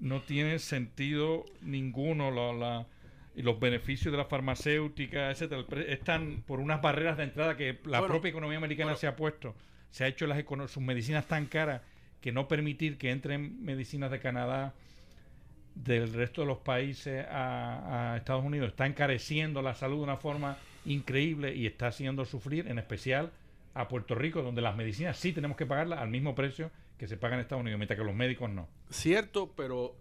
no 0.00 0.22
tienen 0.22 0.58
sentido 0.58 1.44
ninguno. 1.62 2.30
La, 2.30 2.52
la- 2.52 2.86
y 3.34 3.42
los 3.42 3.60
beneficios 3.60 4.12
de 4.12 4.16
la 4.16 4.24
farmacéutica, 4.24 5.30
etcétera, 5.30 5.62
están 5.88 6.42
por 6.46 6.58
unas 6.58 6.80
barreras 6.80 7.18
de 7.18 7.24
entrada 7.24 7.54
que 7.54 7.78
la 7.84 7.98
Bueno, 7.98 8.14
propia 8.14 8.30
economía 8.30 8.56
americana 8.56 8.96
se 8.96 9.06
ha 9.06 9.14
puesto. 9.14 9.54
Se 9.90 10.04
ha 10.04 10.06
hecho 10.08 10.26
las 10.26 10.44
sus 10.70 10.82
medicinas 10.82 11.26
tan 11.26 11.46
caras 11.46 11.82
que 12.20 12.32
no 12.32 12.48
permitir 12.48 12.98
que 12.98 13.10
entren 13.10 13.64
medicinas 13.64 14.10
de 14.10 14.20
Canadá 14.20 14.74
del 15.74 16.12
resto 16.12 16.40
de 16.40 16.46
los 16.46 16.58
países 16.58 17.26
a, 17.28 18.12
a 18.12 18.16
Estados 18.16 18.44
Unidos 18.44 18.70
está 18.70 18.86
encareciendo 18.86 19.60
la 19.60 19.74
salud 19.74 19.98
de 19.98 20.02
una 20.04 20.16
forma 20.16 20.56
increíble 20.86 21.54
y 21.54 21.66
está 21.66 21.88
haciendo 21.88 22.24
sufrir, 22.24 22.66
en 22.68 22.78
especial 22.78 23.30
a 23.74 23.88
Puerto 23.88 24.14
Rico, 24.14 24.42
donde 24.42 24.62
las 24.62 24.74
medicinas 24.74 25.18
sí 25.18 25.32
tenemos 25.32 25.56
que 25.56 25.66
pagarlas 25.66 25.98
al 25.98 26.08
mismo 26.08 26.34
precio 26.34 26.70
que 26.98 27.06
se 27.06 27.18
paga 27.18 27.34
en 27.34 27.40
Estados 27.42 27.60
Unidos, 27.60 27.78
mientras 27.78 27.98
que 27.98 28.04
los 28.04 28.14
médicos 28.14 28.48
no. 28.50 28.68
Cierto, 28.90 29.52
pero 29.54 29.94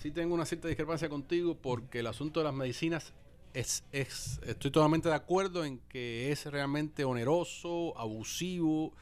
sí 0.00 0.10
tengo 0.10 0.34
una 0.34 0.46
cierta 0.46 0.68
discrepancia 0.68 1.08
contigo 1.10 1.58
porque 1.60 1.98
el 1.98 2.06
asunto 2.06 2.40
de 2.40 2.44
las 2.44 2.54
medicinas 2.54 3.12
es, 3.52 3.84
es 3.92 4.40
estoy 4.46 4.70
totalmente 4.70 5.08
de 5.08 5.14
acuerdo 5.14 5.64
en 5.64 5.80
que 5.88 6.32
es 6.32 6.46
realmente 6.46 7.04
oneroso, 7.04 7.98
abusivo, 7.98 8.94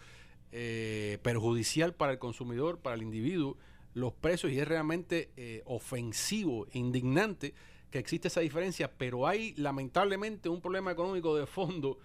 eh, 0.52 1.18
perjudicial 1.22 1.94
para 1.94 2.12
el 2.12 2.18
consumidor, 2.18 2.78
para 2.80 2.96
el 2.96 3.02
individuo, 3.02 3.56
los 3.94 4.12
precios 4.12 4.52
y 4.52 4.58
es 4.60 4.68
realmente 4.68 5.30
eh, 5.36 5.62
ofensivo, 5.66 6.66
indignante 6.72 7.54
que 7.90 7.98
existe 7.98 8.28
esa 8.28 8.40
diferencia, 8.40 8.92
pero 8.96 9.26
hay 9.26 9.54
lamentablemente 9.56 10.48
un 10.48 10.60
problema 10.60 10.92
económico 10.92 11.34
de 11.36 11.46
fondo 11.46 11.98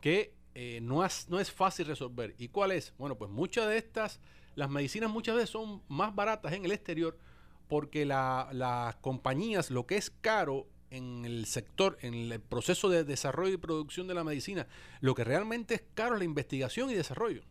que 0.00 0.34
eh, 0.54 0.80
no, 0.82 1.04
es, 1.04 1.28
no 1.28 1.40
es 1.40 1.50
fácil 1.50 1.86
resolver. 1.86 2.34
¿Y 2.38 2.48
cuál 2.48 2.72
es? 2.72 2.92
Bueno, 2.98 3.16
pues 3.16 3.30
muchas 3.30 3.66
de 3.68 3.78
estas, 3.78 4.20
las 4.54 4.68
medicinas 4.68 5.10
muchas 5.10 5.36
veces 5.36 5.50
son 5.50 5.82
más 5.88 6.14
baratas 6.14 6.52
en 6.52 6.64
el 6.64 6.72
exterior 6.72 7.16
porque 7.68 8.04
la- 8.04 8.48
las 8.52 8.96
compañías, 8.96 9.70
lo 9.70 9.86
que 9.86 9.96
es 9.96 10.10
caro 10.10 10.66
en 10.90 11.24
el 11.24 11.46
sector, 11.46 11.96
en 12.02 12.14
el 12.14 12.40
proceso 12.40 12.88
de 12.88 13.04
desarrollo 13.04 13.54
y 13.54 13.58
producción 13.58 14.08
de 14.08 14.14
la 14.14 14.24
medicina, 14.24 14.66
lo 15.00 15.14
que 15.14 15.22
realmente 15.24 15.74
es 15.74 15.82
caro 15.94 16.14
es 16.14 16.18
la 16.18 16.24
investigación 16.24 16.90
y 16.90 16.94
desarrollo. 16.94 17.42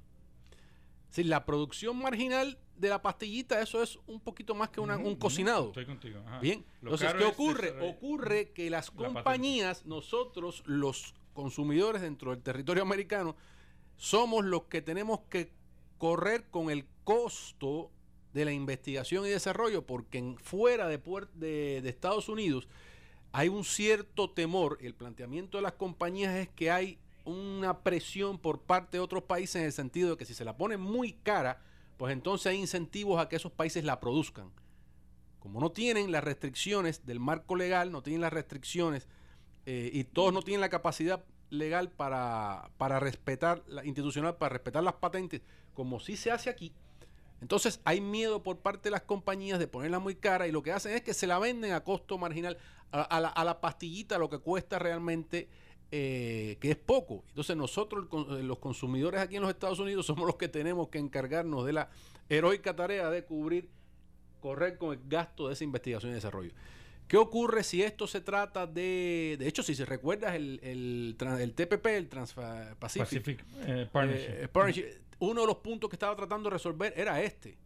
Decir, 1.10 1.26
la 1.26 1.46
producción 1.46 1.98
marginal 1.98 2.58
de 2.78 2.90
la 2.90 3.02
pastillita, 3.02 3.62
eso 3.62 3.82
es 3.84 4.00
un 4.08 4.20
poquito 4.22 4.56
más 4.56 4.70
que 4.70 4.80
una- 4.80 4.98
un 4.98 5.16
cocinado. 5.16 5.68
Estoy 5.68 5.86
contigo. 5.86 6.20
ajá. 6.26 6.40
Bien, 6.40 6.64
Lo 6.82 6.92
entonces, 6.92 7.14
¿qué 7.18 7.24
ocurre? 7.26 7.72
desarrollar- 7.74 7.96
Ocurre 7.96 8.52
que 8.52 8.70
las 8.70 8.92
compañías, 8.92 9.86
nosotros, 9.86 10.64
los 10.66 11.14
consumidores 11.34 12.02
dentro 12.02 12.32
del 12.32 12.42
territorio 12.44 12.84
americano, 12.84 13.36
somos 13.98 14.46
los 14.46 14.64
que 14.64 14.82
tenemos 14.82 15.22
que 15.30 15.52
correr 15.98 16.46
con 16.50 16.70
el 16.70 16.86
costo 17.04 17.92
de 18.34 18.46
la 18.46 18.52
investigación 18.54 19.26
y 19.26 19.30
desarrollo, 19.30 19.86
porque 19.86 20.20
en- 20.20 20.38
fuera 20.38 20.88
de, 20.88 21.00
de, 21.34 21.82
de 21.82 21.90
Estados 21.90 22.30
Unidos 22.30 22.68
hay 23.32 23.50
un 23.50 23.64
cierto 23.64 24.30
temor, 24.30 24.78
el 24.82 24.94
planteamiento 24.94 25.58
de 25.58 25.64
las 25.64 25.74
compañías 25.74 26.36
es 26.36 26.50
que 26.50 26.72
hay 26.72 27.00
una 27.30 27.80
presión 27.80 28.38
por 28.38 28.62
parte 28.62 28.98
de 28.98 29.02
otros 29.02 29.24
países 29.24 29.58
en 29.58 29.66
el 29.66 29.72
sentido 29.72 30.12
de 30.12 30.18
que 30.18 30.26
si 30.26 30.34
se 30.34 30.46
la 30.46 30.58
pone 30.58 30.78
muy 30.78 31.14
cara, 31.14 31.62
pues 31.98 32.14
entonces 32.14 32.48
hay 32.48 32.58
incentivos 32.58 33.22
a 33.22 33.30
que 33.30 33.36
esos 33.36 33.52
países 33.52 33.84
la 33.84 34.00
produzcan. 34.00 34.52
Como 35.40 35.60
no 35.60 35.72
tienen 35.72 36.12
las 36.12 36.24
restricciones 36.24 37.06
del 37.06 37.20
marco 37.20 37.56
legal, 37.56 37.92
no 37.92 38.04
tienen 38.04 38.22
las 38.22 38.34
restricciones 38.34 39.08
eh, 39.66 39.90
y 39.94 40.04
todos 40.04 40.34
no 40.34 40.42
tienen 40.42 40.62
la 40.62 40.70
capacidad 40.70 41.24
legal 41.50 41.90
para, 41.90 42.70
para 42.78 43.00
respetar, 43.00 43.64
la 43.68 43.86
institucional, 43.86 44.38
para 44.38 44.54
respetar 44.54 44.84
las 44.84 44.96
patentes, 44.96 45.42
como 45.74 46.00
sí 46.00 46.18
se 46.18 46.32
hace 46.32 46.50
aquí, 46.50 46.74
entonces 47.42 47.80
hay 47.86 48.02
miedo 48.02 48.44
por 48.44 48.58
parte 48.60 48.90
de 48.90 48.92
las 48.92 49.04
compañías 49.04 49.60
de 49.60 49.68
ponerla 49.68 50.00
muy 50.00 50.16
cara 50.16 50.48
y 50.48 50.52
lo 50.52 50.62
que 50.62 50.72
hacen 50.72 50.94
es 50.94 51.02
que 51.02 51.14
se 51.14 51.28
la 51.28 51.40
venden 51.40 51.72
a 51.72 51.84
costo 51.84 52.18
marginal, 52.18 52.58
a, 52.92 53.02
a 53.02 53.20
la, 53.22 53.30
a 53.30 53.44
la 53.46 53.62
pastillita, 53.62 54.18
lo 54.18 54.30
que 54.30 54.40
cuesta 54.40 54.78
realmente, 54.78 55.48
eh, 55.92 56.58
que 56.60 56.72
es 56.72 56.78
poco. 56.78 57.24
Entonces 57.30 57.56
nosotros, 57.56 58.08
eh, 58.32 58.44
los 58.44 58.60
consumidores 58.60 59.22
aquí 59.22 59.36
en 59.38 59.42
los 59.42 59.52
Estados 59.52 59.80
Unidos, 59.80 60.06
somos 60.08 60.26
los 60.26 60.36
que 60.36 60.48
tenemos 60.48 60.90
que 60.90 61.00
encargarnos 61.00 61.66
de 61.66 61.74
la 61.74 61.90
heroica 62.30 62.76
tarea 62.76 63.10
de 63.10 63.24
cubrir, 63.24 63.70
correr 64.40 64.78
con 64.78 64.94
el 64.94 65.00
gasto 65.08 65.48
de 65.48 65.54
esa 65.54 65.64
investigación 65.64 66.12
y 66.12 66.16
desarrollo. 66.16 66.52
¿Qué 67.08 67.18
ocurre 67.18 67.64
si 67.64 67.82
esto 67.82 68.06
se 68.06 68.22
trata 68.22 68.68
de, 68.68 69.36
de 69.40 69.48
hecho, 69.48 69.64
si 69.64 69.74
se 69.74 69.84
recuerdas 69.84 70.36
el, 70.36 70.60
el, 70.62 71.18
el 71.40 71.54
TPP, 71.56 71.88
el 71.88 72.08
Trans-Pacific, 72.08 72.78
Pacific, 72.78 73.46
eh, 73.66 73.90
Partnership. 73.92 74.30
eh, 74.30 74.48
Partnership, 74.48 74.86
uno 75.18 75.42
de 75.42 75.48
los 75.48 75.58
puntos 75.58 75.90
que 75.90 75.96
estaba 75.96 76.16
tratando 76.16 76.50
de 76.50 76.54
resolver 76.54 76.94
era 76.96 77.20
este, 77.24 77.58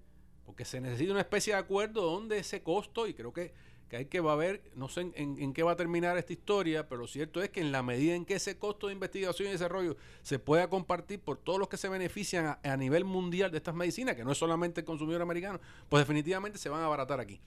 porque 0.45 0.63
se 0.63 0.79
necesita 0.79 1.11
una 1.11 1.19
especie 1.19 1.53
de 1.53 1.59
acuerdo 1.59 2.03
donde 2.03 2.37
ese 2.37 2.63
costo, 2.63 3.05
y 3.05 3.13
creo 3.13 3.33
que, 3.33 3.53
que 3.93 3.97
hay 3.97 4.05
que 4.07 4.21
va 4.21 4.33
a 4.33 4.35
ver, 4.35 4.63
no 4.75 4.89
sé 4.89 5.01
en, 5.01 5.13
en- 5.15 5.37
en 5.39 5.53
qué 5.53 5.61
va 5.61 5.73
a 5.73 5.75
terminar 5.75 6.17
esta 6.17 6.33
historia, 6.33 6.89
pero 6.89 7.01
lo 7.01 7.07
cierto 7.07 7.43
es 7.43 7.51
que 7.51 7.61
en 7.61 7.71
la 7.71 7.83
medida 7.83 8.15
en 8.15 8.25
que 8.25 8.33
ese 8.33 8.57
costo 8.57 8.87
de 8.87 8.93
investigación 8.93 9.49
y 9.49 9.51
desarrollo 9.51 9.97
se 10.23 10.39
pueda 10.39 10.67
compartir 10.67 11.19
por 11.19 11.37
todos 11.37 11.59
los 11.59 11.67
que 11.69 11.77
se 11.77 11.89
benefician 11.89 12.47
a, 12.47 12.59
a 12.63 12.75
nivel 12.75 13.05
mundial 13.05 13.51
de 13.51 13.57
estas 13.57 13.75
medicinas, 13.75 14.15
que 14.15 14.23
no 14.23 14.31
es 14.31 14.37
solamente 14.39 14.81
el 14.81 14.85
consumidor 14.85 15.21
americano, 15.21 15.59
pues 15.89 16.01
definitivamente 16.01 16.57
se 16.57 16.69
van 16.69 16.81
a 16.81 16.85
abaratar 16.87 17.19
aquí. 17.19 17.39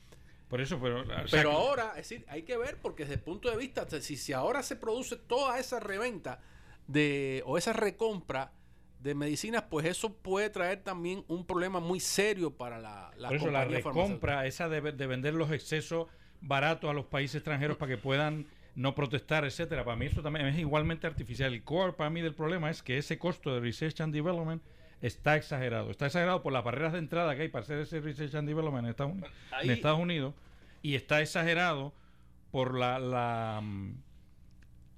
Por 0.46 0.60
eso, 0.60 0.78
pero. 0.80 1.00
o 1.00 1.04
sea, 1.04 1.24
Pero 1.28 1.50
ahora, 1.50 1.88
es 1.96 2.08
decir, 2.08 2.24
hay 2.28 2.42
que 2.44 2.56
ver 2.56 2.78
porque 2.80 3.02
desde 3.02 3.14
el 3.14 3.22
punto 3.22 3.50
de 3.50 3.56
vista, 3.56 3.84
si, 4.00 4.16
si 4.16 4.32
ahora 4.32 4.62
se 4.62 4.76
produce 4.76 5.16
toda 5.16 5.58
esa 5.58 5.80
reventa 5.80 6.40
de 6.86 7.42
o 7.44 7.58
esa 7.58 7.72
recompra 7.72 8.52
de 9.00 9.16
medicinas, 9.16 9.64
pues 9.68 9.84
eso 9.86 10.14
puede 10.14 10.48
traer 10.50 10.84
también 10.84 11.24
un 11.26 11.44
problema 11.44 11.80
muy 11.80 11.98
serio 11.98 12.52
para 12.52 12.78
la, 12.78 13.10
la 13.16 13.28
Por 13.30 13.36
eso 13.36 13.50
la 13.50 13.64
recompra, 13.64 14.46
esa 14.46 14.68
de, 14.68 14.92
de 14.92 15.06
vender 15.08 15.34
los 15.34 15.50
excesos 15.50 16.06
baratos 16.40 16.88
a 16.90 16.92
los 16.92 17.06
países 17.06 17.36
extranjeros 17.36 17.76
para 17.76 17.90
que 17.90 17.98
puedan 17.98 18.46
no 18.74 18.94
protestar, 18.94 19.44
etcétera. 19.44 19.84
Para 19.84 19.96
mí 19.96 20.06
eso 20.06 20.22
también 20.22 20.46
es 20.46 20.58
igualmente 20.58 21.06
artificial. 21.06 21.52
El 21.54 21.62
core 21.62 21.92
para 21.94 22.10
mí 22.10 22.20
del 22.20 22.34
problema 22.34 22.70
es 22.70 22.82
que 22.82 22.98
ese 22.98 23.18
costo 23.18 23.54
de 23.54 23.60
research 23.60 24.00
and 24.00 24.12
development 24.12 24.62
está 25.00 25.36
exagerado. 25.36 25.90
Está 25.90 26.06
exagerado 26.06 26.42
por 26.42 26.52
las 26.52 26.62
barreras 26.64 26.92
de 26.92 26.98
entrada 26.98 27.34
que 27.36 27.42
hay 27.42 27.48
para 27.48 27.62
hacer 27.64 27.78
ese 27.78 28.00
research 28.00 28.34
and 28.34 28.46
development 28.48 28.84
en 28.84 28.90
Estados, 28.90 29.12
Uni- 29.12 29.22
en 29.62 29.70
Estados 29.70 29.98
Unidos 29.98 30.34
y 30.82 30.94
está 30.94 31.20
exagerado 31.22 31.92
por 32.50 32.78
la, 32.78 32.98
la, 32.98 33.60
mm, 33.62 33.94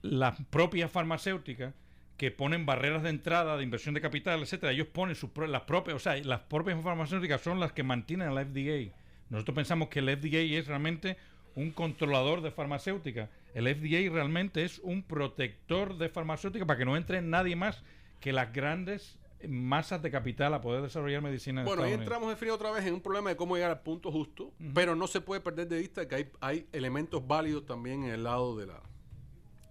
las 0.02 0.40
propias 0.50 0.90
farmacéuticas 0.90 1.74
que 2.16 2.30
ponen 2.32 2.66
barreras 2.66 3.02
de 3.04 3.10
entrada 3.10 3.56
de 3.56 3.62
inversión 3.62 3.94
de 3.94 4.00
capital, 4.00 4.42
etcétera. 4.42 4.72
Ellos 4.72 4.88
ponen 4.88 5.14
sus 5.14 5.30
las 5.48 5.62
propias, 5.62 5.96
o 5.96 5.98
sea, 6.00 6.16
las 6.16 6.40
propias 6.40 6.80
farmacéuticas 6.82 7.40
son 7.40 7.60
las 7.60 7.72
que 7.72 7.84
mantienen 7.84 8.28
al 8.28 8.44
FDA. 8.44 8.92
Nosotros 9.30 9.54
pensamos 9.54 9.88
que 9.88 9.98
el 9.98 10.08
FDA 10.08 10.58
es 10.58 10.66
realmente 10.66 11.16
un 11.54 11.70
controlador 11.70 12.40
de 12.40 12.50
farmacéutica. 12.50 13.30
El 13.54 13.66
FDA 13.66 14.12
realmente 14.12 14.64
es 14.64 14.78
un 14.78 15.02
protector 15.02 15.98
de 15.98 16.08
farmacéutica 16.08 16.66
para 16.66 16.78
que 16.78 16.84
no 16.84 16.96
entre 16.96 17.20
nadie 17.20 17.56
más 17.56 17.82
que 18.20 18.32
las 18.32 18.52
grandes 18.52 19.18
masas 19.48 20.02
de 20.02 20.10
capital 20.10 20.52
a 20.54 20.60
poder 20.60 20.82
desarrollar 20.82 21.22
medicina 21.22 21.60
en 21.60 21.66
Bueno, 21.66 21.82
ahí 21.82 21.90
Estados 21.90 22.06
Unidos. 22.06 22.16
entramos 22.16 22.28
de 22.30 22.36
frío 22.36 22.54
otra 22.54 22.70
vez 22.72 22.84
en 22.86 22.94
un 22.94 23.00
problema 23.00 23.30
de 23.30 23.36
cómo 23.36 23.54
llegar 23.54 23.70
al 23.70 23.80
punto 23.82 24.10
justo, 24.10 24.52
pero 24.74 24.96
no 24.96 25.06
se 25.06 25.20
puede 25.20 25.40
perder 25.40 25.68
de 25.68 25.78
vista 25.78 26.08
que 26.08 26.14
hay, 26.14 26.30
hay 26.40 26.66
elementos 26.72 27.24
válidos 27.26 27.64
también 27.66 28.04
en 28.04 28.10
el 28.10 28.24
lado 28.24 28.56
de 28.56 28.66
la 28.66 28.82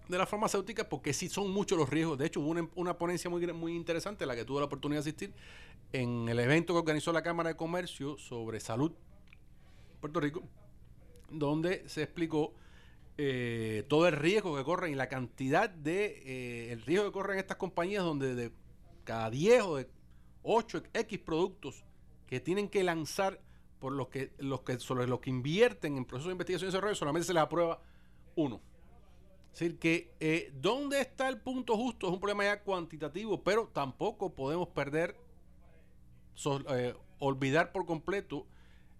de 0.08 0.16
la 0.16 0.24
farmacéutica 0.24 0.88
porque 0.88 1.12
sí 1.12 1.28
son 1.28 1.50
muchos 1.50 1.76
los 1.76 1.90
riesgos. 1.90 2.16
De 2.16 2.24
hecho, 2.24 2.40
hubo 2.40 2.48
una, 2.48 2.66
una 2.76 2.96
ponencia 2.96 3.28
muy, 3.28 3.46
muy 3.52 3.76
interesante, 3.76 4.24
la 4.24 4.34
que 4.34 4.46
tuve 4.46 4.60
la 4.60 4.64
oportunidad 4.64 5.02
de 5.02 5.10
asistir, 5.10 5.34
en 5.92 6.30
el 6.30 6.38
evento 6.38 6.72
que 6.72 6.78
organizó 6.78 7.12
la 7.12 7.22
Cámara 7.22 7.50
de 7.50 7.56
Comercio 7.56 8.16
sobre 8.16 8.58
salud 8.60 8.92
Puerto 10.00 10.20
Rico, 10.20 10.42
donde 11.30 11.88
se 11.88 12.02
explicó 12.02 12.54
eh, 13.16 13.84
todo 13.88 14.06
el 14.06 14.14
riesgo 14.14 14.56
que 14.56 14.64
corren 14.64 14.92
y 14.92 14.94
la 14.94 15.08
cantidad 15.08 15.68
de 15.68 16.22
eh, 16.24 16.72
el 16.72 16.82
riesgo 16.82 17.06
que 17.06 17.12
corren 17.12 17.38
estas 17.38 17.56
compañías 17.56 18.04
donde 18.04 18.34
de 18.34 18.52
cada 19.04 19.30
10 19.30 19.62
o 19.62 19.76
de 19.76 19.90
8 20.42 20.82
X 20.94 21.18
productos 21.18 21.84
que 22.26 22.40
tienen 22.40 22.68
que 22.68 22.84
lanzar 22.84 23.40
por 23.80 23.92
los 23.92 24.08
que 24.08 24.32
los 24.38 24.60
que 24.60 24.78
sobre 24.78 25.06
los 25.06 25.20
que 25.20 25.30
invierten 25.30 25.96
en 25.96 26.04
procesos 26.04 26.28
de 26.28 26.32
investigación 26.32 26.68
y 26.68 26.72
desarrollo 26.72 26.94
solamente 26.94 27.26
se 27.26 27.34
les 27.34 27.42
aprueba 27.42 27.80
uno. 28.36 28.60
Es 29.52 29.60
decir, 29.60 29.78
que 29.78 30.14
eh, 30.20 30.52
dónde 30.60 31.00
está 31.00 31.28
el 31.28 31.40
punto 31.40 31.76
justo 31.76 32.06
es 32.06 32.12
un 32.12 32.20
problema 32.20 32.44
ya 32.44 32.62
cuantitativo, 32.62 33.42
pero 33.42 33.68
tampoco 33.72 34.34
podemos 34.34 34.68
perder, 34.68 35.16
eh, 36.70 36.94
olvidar 37.18 37.72
por 37.72 37.84
completo 37.84 38.46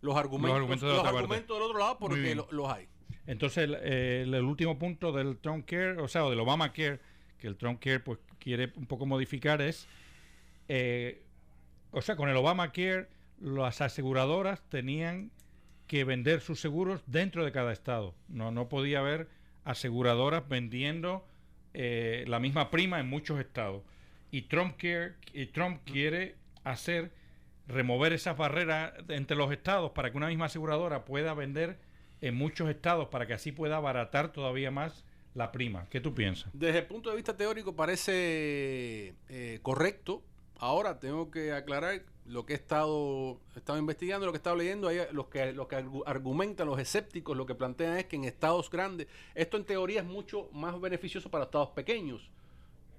los 0.01 0.17
argumentos, 0.17 0.57
argumentos 0.57 0.89
de 0.89 0.97
la 0.97 1.03
los 1.03 1.13
argumentos 1.15 1.57
del 1.57 1.63
otro 1.67 1.79
lado 1.79 1.99
porque 1.99 2.35
lo- 2.35 2.49
los 2.51 2.71
hay. 2.71 2.87
Entonces, 3.27 3.65
el, 3.65 3.75
el- 3.75 4.35
el 4.35 4.45
último 4.45 4.79
punto 4.79 5.13
del 5.13 5.37
Trump 5.39 5.67
Care, 5.67 5.99
o 6.01 6.09
sea, 6.09 6.25
o 6.25 6.31
del 6.31 6.41
Obamacare, 6.41 7.01
que 7.39 7.47
el 7.47 7.57
Trump 7.57 7.81
Care 7.81 8.01
pues 8.01 8.19
quiere 8.39 8.73
un 8.77 8.87
poco 8.87 9.05
modificar 9.07 9.61
es, 9.63 9.87
eh, 10.69 11.23
o 11.91 12.01
sea, 12.03 12.17
con 12.17 12.29
el 12.29 12.37
Obamacare 12.37 13.09
las 13.41 13.81
aseguradoras 13.81 14.63
tenían 14.69 15.31
que 15.87 16.05
vender 16.05 16.41
sus 16.41 16.61
seguros 16.61 17.03
dentro 17.07 17.45
de 17.45 17.53
cada 17.53 17.73
estado. 17.73 18.15
No, 18.29 18.51
no 18.51 18.69
podía 18.69 18.99
haber 19.01 19.29
aseguradoras 19.65 20.49
vendiendo 20.49 21.27
eh, 21.75 22.25
la 22.29 22.41
misma 22.41 22.71
prima 22.71 22.99
en 23.01 23.09
muchos 23.09 23.39
estados. 23.41 23.83
Y 24.31 24.43
Trump, 24.43 24.77
Care, 24.77 25.15
y 25.33 25.47
Trump 25.47 25.81
quiere 25.85 26.35
hacer 26.65 27.11
remover 27.69 28.13
esas 28.13 28.37
barreras 28.37 28.93
entre 29.09 29.37
los 29.37 29.53
estados 29.53 29.93
para 29.93 30.11
que 30.11 30.17
una 30.17 30.29
misma 30.29 30.47
aseguradora 30.47 31.05
pueda 31.05 31.35
vender 31.35 31.79
en 32.21 32.35
muchos 32.35 32.69
estados 32.69 33.09
para 33.09 33.27
que 33.27 33.35
así 33.35 33.53
pueda 33.53 33.77
abaratar 33.77 34.33
todavía 34.33 34.71
más 34.71 35.05
la 35.35 35.53
prima. 35.53 35.87
¿Qué 35.91 36.01
tú 36.01 36.15
piensas? 36.15 36.51
Desde 36.53 36.79
el 36.81 36.87
punto 36.87 37.11
de 37.11 37.17
vista 37.17 37.37
teórico 37.37 37.77
parece 37.77 39.15
eh, 39.29 39.61
correcto. 39.63 40.23
Ahora 40.59 40.99
tengo 40.99 41.31
que 41.31 41.53
aclarar 41.53 42.03
lo 42.27 42.45
que 42.45 42.55
he 42.55 42.57
estado, 42.57 43.39
he 43.55 43.59
estado 43.59 43.79
investigando, 43.79 44.27
lo 44.27 44.33
que 44.33 44.37
he 44.37 44.41
estado 44.41 44.57
leyendo. 44.57 44.89
Hay 44.89 44.99
los 45.13 45.27
que, 45.29 45.53
los 45.53 45.69
que 45.69 45.77
argu- 45.77 46.03
argumentan, 46.05 46.67
los 46.67 46.81
escépticos, 46.81 47.37
lo 47.37 47.47
que 47.47 47.55
plantean 47.55 47.97
es 47.99 48.07
que 48.07 48.17
en 48.17 48.25
estados 48.25 48.69
grandes, 48.69 49.07
esto 49.37 49.57
en 49.57 49.65
teoría 49.65 50.01
es 50.01 50.07
mucho 50.07 50.49
más 50.53 50.81
beneficioso 50.81 51.31
para 51.31 51.45
estados 51.45 51.69
pequeños, 51.71 52.29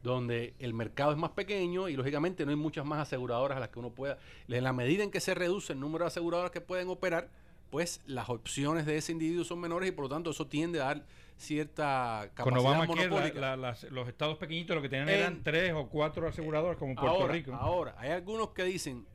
donde 0.04 0.54
el 0.60 0.74
mercado 0.74 1.12
es 1.12 1.18
más 1.18 1.32
pequeño 1.32 1.90
y 1.90 1.96
lógicamente 1.96 2.46
no 2.46 2.52
hay 2.52 2.58
muchas 2.58 2.86
más 2.86 3.00
aseguradoras 3.00 3.58
a 3.58 3.60
las 3.60 3.70
que 3.70 3.80
uno 3.80 3.90
pueda. 3.90 4.18
En 4.48 4.64
la 4.64 4.72
medida 4.74 5.04
en 5.04 5.12
que 5.12 5.20
se 5.20 5.34
reduce 5.34 5.74
el 5.74 5.80
número 5.80 6.06
de 6.06 6.08
aseguradoras 6.08 6.52
que 6.52 6.62
pueden 6.62 6.88
operar, 6.90 7.30
pues 7.70 8.02
las 8.08 8.30
opciones 8.30 8.86
de 8.86 8.98
ese 8.98 9.12
individuo 9.12 9.44
son 9.44 9.60
menores 9.60 9.90
y 9.90 9.92
por 9.92 10.06
lo 10.06 10.10
tanto 10.10 10.32
eso 10.32 10.48
tiende 10.48 10.82
a 10.82 10.86
dar 10.86 11.06
cierta 11.38 12.30
Con 12.36 12.46
capacidad 12.54 12.60
Obamacare, 12.72 13.02
la- 13.04 13.10
monopólica. 13.10 13.40
la- 13.40 13.58
las- 13.58 13.84
los 13.84 14.08
estados 14.08 14.38
pequeñitos 14.38 14.76
lo 14.76 14.82
que 14.82 14.90
tenían 14.90 15.10
En- 15.10 15.16
eran 15.20 15.44
tres 15.44 15.74
o 15.74 15.88
cuatro 15.88 16.28
aseguradoras 16.28 16.78
como 16.78 16.96
Puerto 16.96 17.10
ahora, 17.12 17.34
Rico. 17.34 17.54
Ahora, 17.54 17.96
hay 17.98 18.12
algunos 18.12 18.50
que 18.50 18.64
dicen 18.64 19.06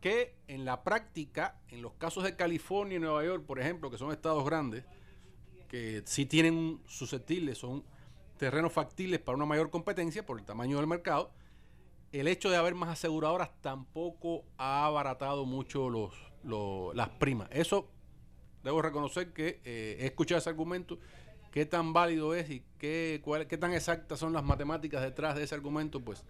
que 0.00 0.34
en 0.46 0.64
la 0.64 0.82
práctica, 0.84 1.56
en 1.70 1.82
los 1.82 1.92
casos 1.94 2.22
de 2.24 2.36
California 2.36 2.96
y 2.96 3.00
Nueva 3.00 3.24
York, 3.24 3.44
por 3.46 3.58
ejemplo, 3.58 3.90
que 3.90 3.98
son 3.98 4.12
estados 4.12 4.44
grandes, 4.44 4.84
que 5.68 6.02
sí 6.06 6.24
tienen 6.26 6.80
susceptibles, 6.86 7.58
son 7.58 7.84
terrenos 8.38 8.72
factibles 8.72 9.18
para 9.20 9.36
una 9.36 9.44
mayor 9.46 9.70
competencia 9.70 10.24
por 10.24 10.38
el 10.38 10.46
tamaño 10.46 10.78
del 10.78 10.86
mercado. 10.86 11.30
El 12.12 12.26
hecho 12.28 12.48
de 12.50 12.56
haber 12.56 12.74
más 12.74 12.88
aseguradoras 12.88 13.50
tampoco 13.60 14.44
ha 14.56 14.86
abaratado 14.86 15.44
mucho 15.44 15.90
los, 15.90 16.14
los- 16.42 16.94
las 16.94 17.10
primas. 17.10 17.48
Eso 17.52 17.90
debo 18.64 18.80
reconocer 18.80 19.32
que 19.34 19.60
eh, 19.64 19.98
he 20.00 20.06
escuchado 20.06 20.38
ese 20.38 20.48
argumento. 20.48 20.98
Qué 21.52 21.66
tan 21.66 21.92
válido 21.92 22.34
es 22.34 22.48
y 22.50 22.62
qué, 22.78 23.20
cuál- 23.22 23.46
qué 23.46 23.58
tan 23.58 23.74
exactas 23.74 24.18
son 24.18 24.32
las 24.32 24.44
matemáticas 24.44 25.02
detrás 25.02 25.34
de 25.36 25.42
ese 25.44 25.54
argumento, 25.54 26.00
pues 26.00 26.24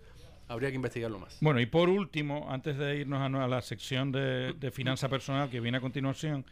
habría 0.49 0.71
que 0.71 0.77
investigarlo 0.77 1.19
más. 1.19 1.39
Bueno, 1.41 1.61
y 1.61 1.67
por 1.67 1.89
último, 1.89 2.47
antes 2.51 2.77
de 2.79 2.97
irnos 2.97 3.21
a, 3.21 3.47
la 3.47 3.61
sección 3.63 4.11
de, 4.11 4.71
finanza 4.73 5.09
personal 5.09 5.51
que 5.51 5.61
viene 5.61 5.79
a 5.79 5.81
continuación, 5.81 6.45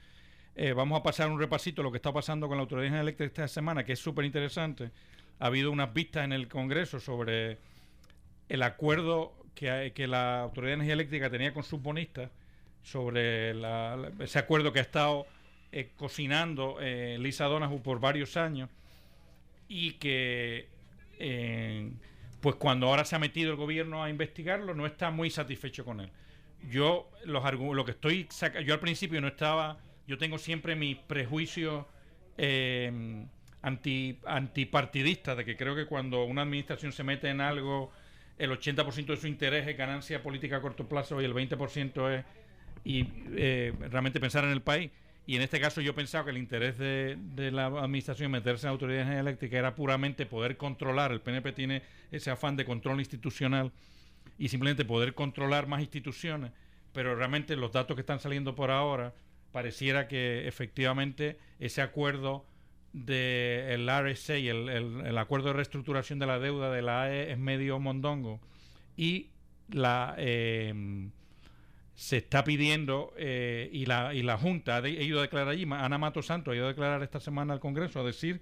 eh, 0.55 0.73
vamos 0.73 1.01
a 1.01 1.03
pasar 1.03 1.31
un 1.31 1.39
repasito 1.39 1.83
de 1.83 1.85
lo 1.85 1.91
que 1.93 1.97
está 1.97 2.13
pasando 2.13 2.47
con 2.49 2.57
la 2.59 2.63
Autoridad 2.63 3.01
Eléctrica 3.01 3.45
esta 3.45 3.49
semana, 3.49 3.85
que 3.85 3.93
es 3.93 3.99
súper 3.99 4.25
interesante. 4.25 4.91
Ha 5.39 5.47
habido 5.47 5.71
unas 5.71 5.93
vistas 5.93 6.25
en 6.25 6.33
el 6.33 6.49
Congreso 6.49 7.01
sobre 7.01 7.59
el 8.49 8.63
acuerdo 8.63 9.35
que, 9.55 10.07
la 10.07 10.43
Autoridad 10.43 10.71
de 10.71 10.75
Energía 10.75 10.95
Eléctrica 10.95 11.31
tenía 11.31 11.53
con 11.53 11.63
sus 11.65 11.83
bonistas 11.83 12.31
sobre 12.83 13.55
la- 13.55 14.11
ese 14.21 14.39
acuerdo 14.39 14.73
que 14.73 14.79
ha 14.79 14.83
estado 14.83 15.27
eh, 15.73 15.91
cocinando 15.97 16.79
eh, 16.81 17.19
Lisa 17.19 17.47
Donahu 17.47 17.83
por 17.83 17.99
varios 18.01 18.37
años 18.37 18.71
y 19.69 19.93
que 19.95 20.69
eh, 21.19 21.91
pues 22.41 22.55
cuando 22.57 22.87
ahora 22.87 23.05
se 23.05 23.17
ha 23.17 23.19
metido 23.19 23.51
el 23.51 23.57
gobierno 23.57 24.03
a 24.05 24.09
investigarlo 24.11 24.75
no 24.75 24.87
está 24.87 25.11
muy 25.11 25.31
satisfecho 25.31 25.85
con 25.85 26.01
él. 26.01 26.11
Yo 26.71 27.11
los 27.25 27.43
lo 27.75 27.85
que 27.85 27.91
estoy 27.91 28.29
yo 28.65 28.75
al 28.75 28.81
principio 28.81 29.21
no 29.21 29.29
estaba, 29.29 29.79
yo 30.07 30.19
tengo 30.19 30.39
siempre 30.39 30.77
mis 30.77 30.97
prejuicios 30.97 31.85
eh, 32.39 33.27
anti 33.63 34.19
antipartidistas 34.27 35.37
de 35.37 35.45
que 35.45 35.57
creo 35.57 35.75
que 35.75 35.87
cuando 35.87 36.25
una 36.25 36.43
administración 36.43 36.93
se 36.93 37.03
mete 37.03 37.29
en 37.29 37.41
algo 37.41 37.91
el 38.39 38.51
80% 38.51 39.07
de 39.07 39.17
su 39.17 39.27
interés 39.27 39.67
es 39.67 39.77
ganancia 39.77 40.23
política 40.23 40.57
a 40.59 40.61
corto 40.61 40.89
plazo 40.89 41.21
y 41.21 41.25
el 41.25 41.35
20% 41.35 42.19
es 42.19 42.25
y 42.85 43.05
eh, 43.37 43.73
realmente 43.91 44.21
pensar 44.21 44.45
en 44.45 44.51
el 44.51 44.63
país. 44.63 44.91
Y 45.27 45.35
en 45.35 45.43
este 45.43 45.59
caso 45.59 45.81
yo 45.81 45.93
pensaba 45.95 46.25
que 46.25 46.31
el 46.31 46.39
interés 46.39 46.79
de, 46.79 47.19
la 47.51 47.67
administración 47.67 48.31
meterse 48.31 48.67
en 48.67 48.69
la 48.69 48.73
autoridad 48.73 48.99
de 48.99 49.03
energía 49.03 49.21
eléctrica 49.21 49.59
era 49.59 49.75
puramente 49.75 50.25
poder 50.25 50.57
controlar. 50.57 51.11
El 51.11 51.21
PNP 51.21 51.53
tiene 51.53 51.83
ese 52.13 52.31
afán 52.31 52.55
de 52.55 52.65
control 52.65 53.01
institucional 53.01 53.73
y 54.39 54.49
simplemente 54.49 54.85
poder 54.85 55.15
controlar 55.15 55.67
más 55.67 55.81
instituciones. 55.81 56.53
Pero 56.93 57.17
realmente 57.17 57.57
los 57.57 57.73
datos 57.73 57.97
que 57.97 58.03
están 58.03 58.21
saliendo 58.21 58.55
por 58.55 58.71
ahora 58.71 59.15
pareciera 59.51 60.07
que 60.07 60.47
efectivamente 60.47 61.39
ese 61.59 61.83
acuerdo 61.83 62.47
del 63.05 63.89
RSA, 63.89 64.37
el, 64.37 64.69
el, 64.69 65.07
el 65.07 65.19
acuerdo 65.19 65.49
de 65.49 65.53
reestructuración 65.55 66.19
de 66.19 66.27
la 66.27 66.39
deuda 66.39 66.71
de 66.73 66.81
la 66.83 67.03
AE 67.03 67.33
es 67.33 67.39
medio 67.39 67.79
mondongo. 67.79 68.41
Y 68.97 69.29
la 69.71 70.15
eh, 70.17 71.09
se 71.95 72.17
está 72.19 72.43
pidiendo 72.45 73.13
eh, 73.19 73.69
y 73.73 73.85
la 73.87 74.15
y 74.15 74.23
la 74.23 74.39
Junta 74.39 74.77
ha 74.77 74.81
de- 74.83 74.99
ha 74.99 75.03
ido 75.03 75.19
a 75.19 75.23
declarar 75.23 75.49
allí, 75.49 75.67
Ana 75.71 75.99
Mato 75.99 76.23
Santos 76.23 76.53
ha 76.53 76.57
ido 76.57 76.65
a 76.67 76.69
declarar 76.69 77.03
esta 77.03 77.21
semana 77.21 77.53
al 77.53 77.61
Congreso 77.61 78.01
a 78.01 78.05
decir 78.05 78.41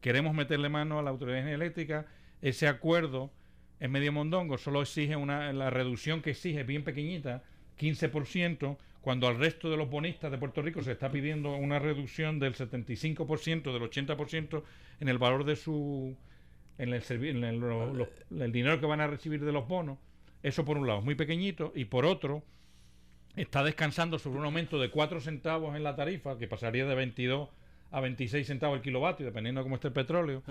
queremos 0.00 0.34
meterle 0.34 0.68
mano 0.68 0.98
a 0.98 1.02
la 1.02 1.10
Autoridad 1.10 1.44
de 1.44 1.52
Eléctrica, 1.52 2.06
ese 2.42 2.68
acuerdo 2.68 3.32
es 3.80 3.88
medio 3.90 4.12
mondongo, 4.12 4.58
solo 4.58 4.82
exige 4.82 5.16
una 5.16 5.52
la 5.52 5.70
reducción 5.70 6.20
que 6.22 6.30
exige 6.30 6.64
bien 6.64 6.84
pequeñita, 6.84 7.42
15%, 7.78 8.76
cuando 9.06 9.28
al 9.28 9.38
resto 9.38 9.70
de 9.70 9.76
los 9.76 9.88
bonistas 9.88 10.32
de 10.32 10.36
Puerto 10.36 10.62
Rico 10.62 10.82
se 10.82 10.90
está 10.90 11.08
pidiendo 11.12 11.54
una 11.54 11.78
reducción 11.78 12.40
del 12.40 12.56
75%, 12.56 13.72
del 13.72 13.82
80% 13.88 14.64
en 14.98 15.08
el 15.08 15.16
valor 15.16 15.44
de 15.44 15.54
su 15.54 16.16
en 16.76 16.92
el, 16.92 17.04
en 17.08 17.44
el, 17.44 17.60
lo- 17.60 17.94
lo- 17.94 18.08
el 18.40 18.50
dinero 18.50 18.80
que 18.80 18.86
van 18.86 19.00
a 19.00 19.06
recibir 19.06 19.44
de 19.44 19.52
los 19.52 19.68
bonos. 19.68 19.98
Eso 20.42 20.64
por 20.64 20.76
un 20.76 20.88
lado 20.88 20.98
es 20.98 21.04
muy 21.04 21.14
pequeñito 21.14 21.70
y 21.76 21.84
por 21.84 22.04
otro 22.04 22.42
está 23.36 23.62
descansando 23.62 24.18
sobre 24.18 24.40
un 24.40 24.44
aumento 24.46 24.76
de 24.80 24.90
4 24.90 25.20
centavos 25.20 25.76
en 25.76 25.84
la 25.84 25.94
tarifa, 25.94 26.36
que 26.36 26.48
pasaría 26.48 26.84
de 26.84 26.96
22 26.96 27.48
a 27.92 28.00
26 28.00 28.44
centavos 28.44 28.78
el 28.78 28.82
kilovatio, 28.82 29.24
dependiendo 29.24 29.60
de 29.60 29.66
cómo 29.66 29.76
esté 29.76 29.86
el 29.86 29.94
petróleo, 29.94 30.42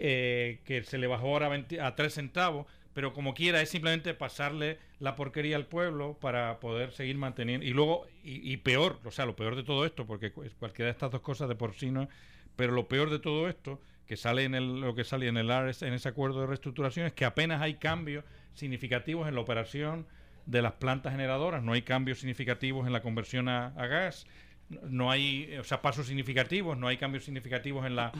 eh, 0.00 0.58
que 0.64 0.82
se 0.82 0.98
le 0.98 1.06
bajó 1.06 1.28
ahora 1.28 1.46
a, 1.46 1.50
20 1.50 1.80
a 1.80 1.94
3 1.94 2.12
centavos, 2.12 2.66
pero 2.94 3.12
como 3.12 3.34
quiera 3.34 3.60
es 3.62 3.70
simplemente 3.70 4.14
pasarle 4.14 4.78
la 4.98 5.16
porquería 5.16 5.56
al 5.56 5.66
pueblo 5.66 6.18
para 6.20 6.60
poder 6.60 6.92
seguir 6.92 7.16
manteniendo. 7.16 7.64
Y 7.66 7.70
luego, 7.70 8.06
y, 8.22 8.56
peor, 8.58 8.98
o 9.04 9.10
sea, 9.10 9.26
lo 9.26 9.34
peor 9.36 9.56
de 9.56 9.62
todo 9.62 9.84
esto, 9.86 10.06
porque 10.06 10.32
cu- 10.32 10.44
cualquiera 10.58 10.86
de 10.86 10.92
estas 10.92 11.10
dos 11.10 11.20
cosas 11.22 11.48
de 11.48 11.54
por 11.54 11.74
sí 11.74 11.90
no, 11.90 12.08
pero 12.56 12.72
lo 12.72 12.88
peor 12.88 13.08
de 13.10 13.18
todo 13.18 13.48
esto, 13.48 13.80
que 14.06 14.16
sale 14.16 14.44
en 14.44 14.54
el, 14.54 14.80
lo 14.80 14.94
que 14.94 15.04
sale 15.04 15.26
en 15.28 15.36
el 15.38 15.50
ARES, 15.50 15.82
en 15.82 15.94
ese 15.94 16.08
acuerdo 16.08 16.40
de 16.42 16.46
reestructuración, 16.46 17.06
es 17.06 17.12
que 17.14 17.24
apenas 17.24 17.62
hay 17.62 17.74
cambios 17.74 18.24
significativos 18.52 19.26
en 19.26 19.34
la 19.34 19.40
operación 19.40 20.06
de 20.44 20.60
las 20.60 20.72
plantas 20.72 21.12
generadoras, 21.12 21.62
no 21.62 21.72
hay 21.72 21.82
cambios 21.82 22.18
significativos 22.18 22.86
en 22.86 22.92
la 22.92 23.00
conversión 23.00 23.48
a, 23.48 23.68
a 23.68 23.86
gas, 23.86 24.26
no- 24.82 25.10
hay, 25.10 25.56
o 25.56 25.64
sea, 25.64 25.80
pasos 25.80 26.06
significativos, 26.08 26.76
no 26.76 26.88
hay 26.88 26.98
cambios 26.98 27.24
significativos 27.24 27.86
en 27.86 27.96
la, 27.96 28.12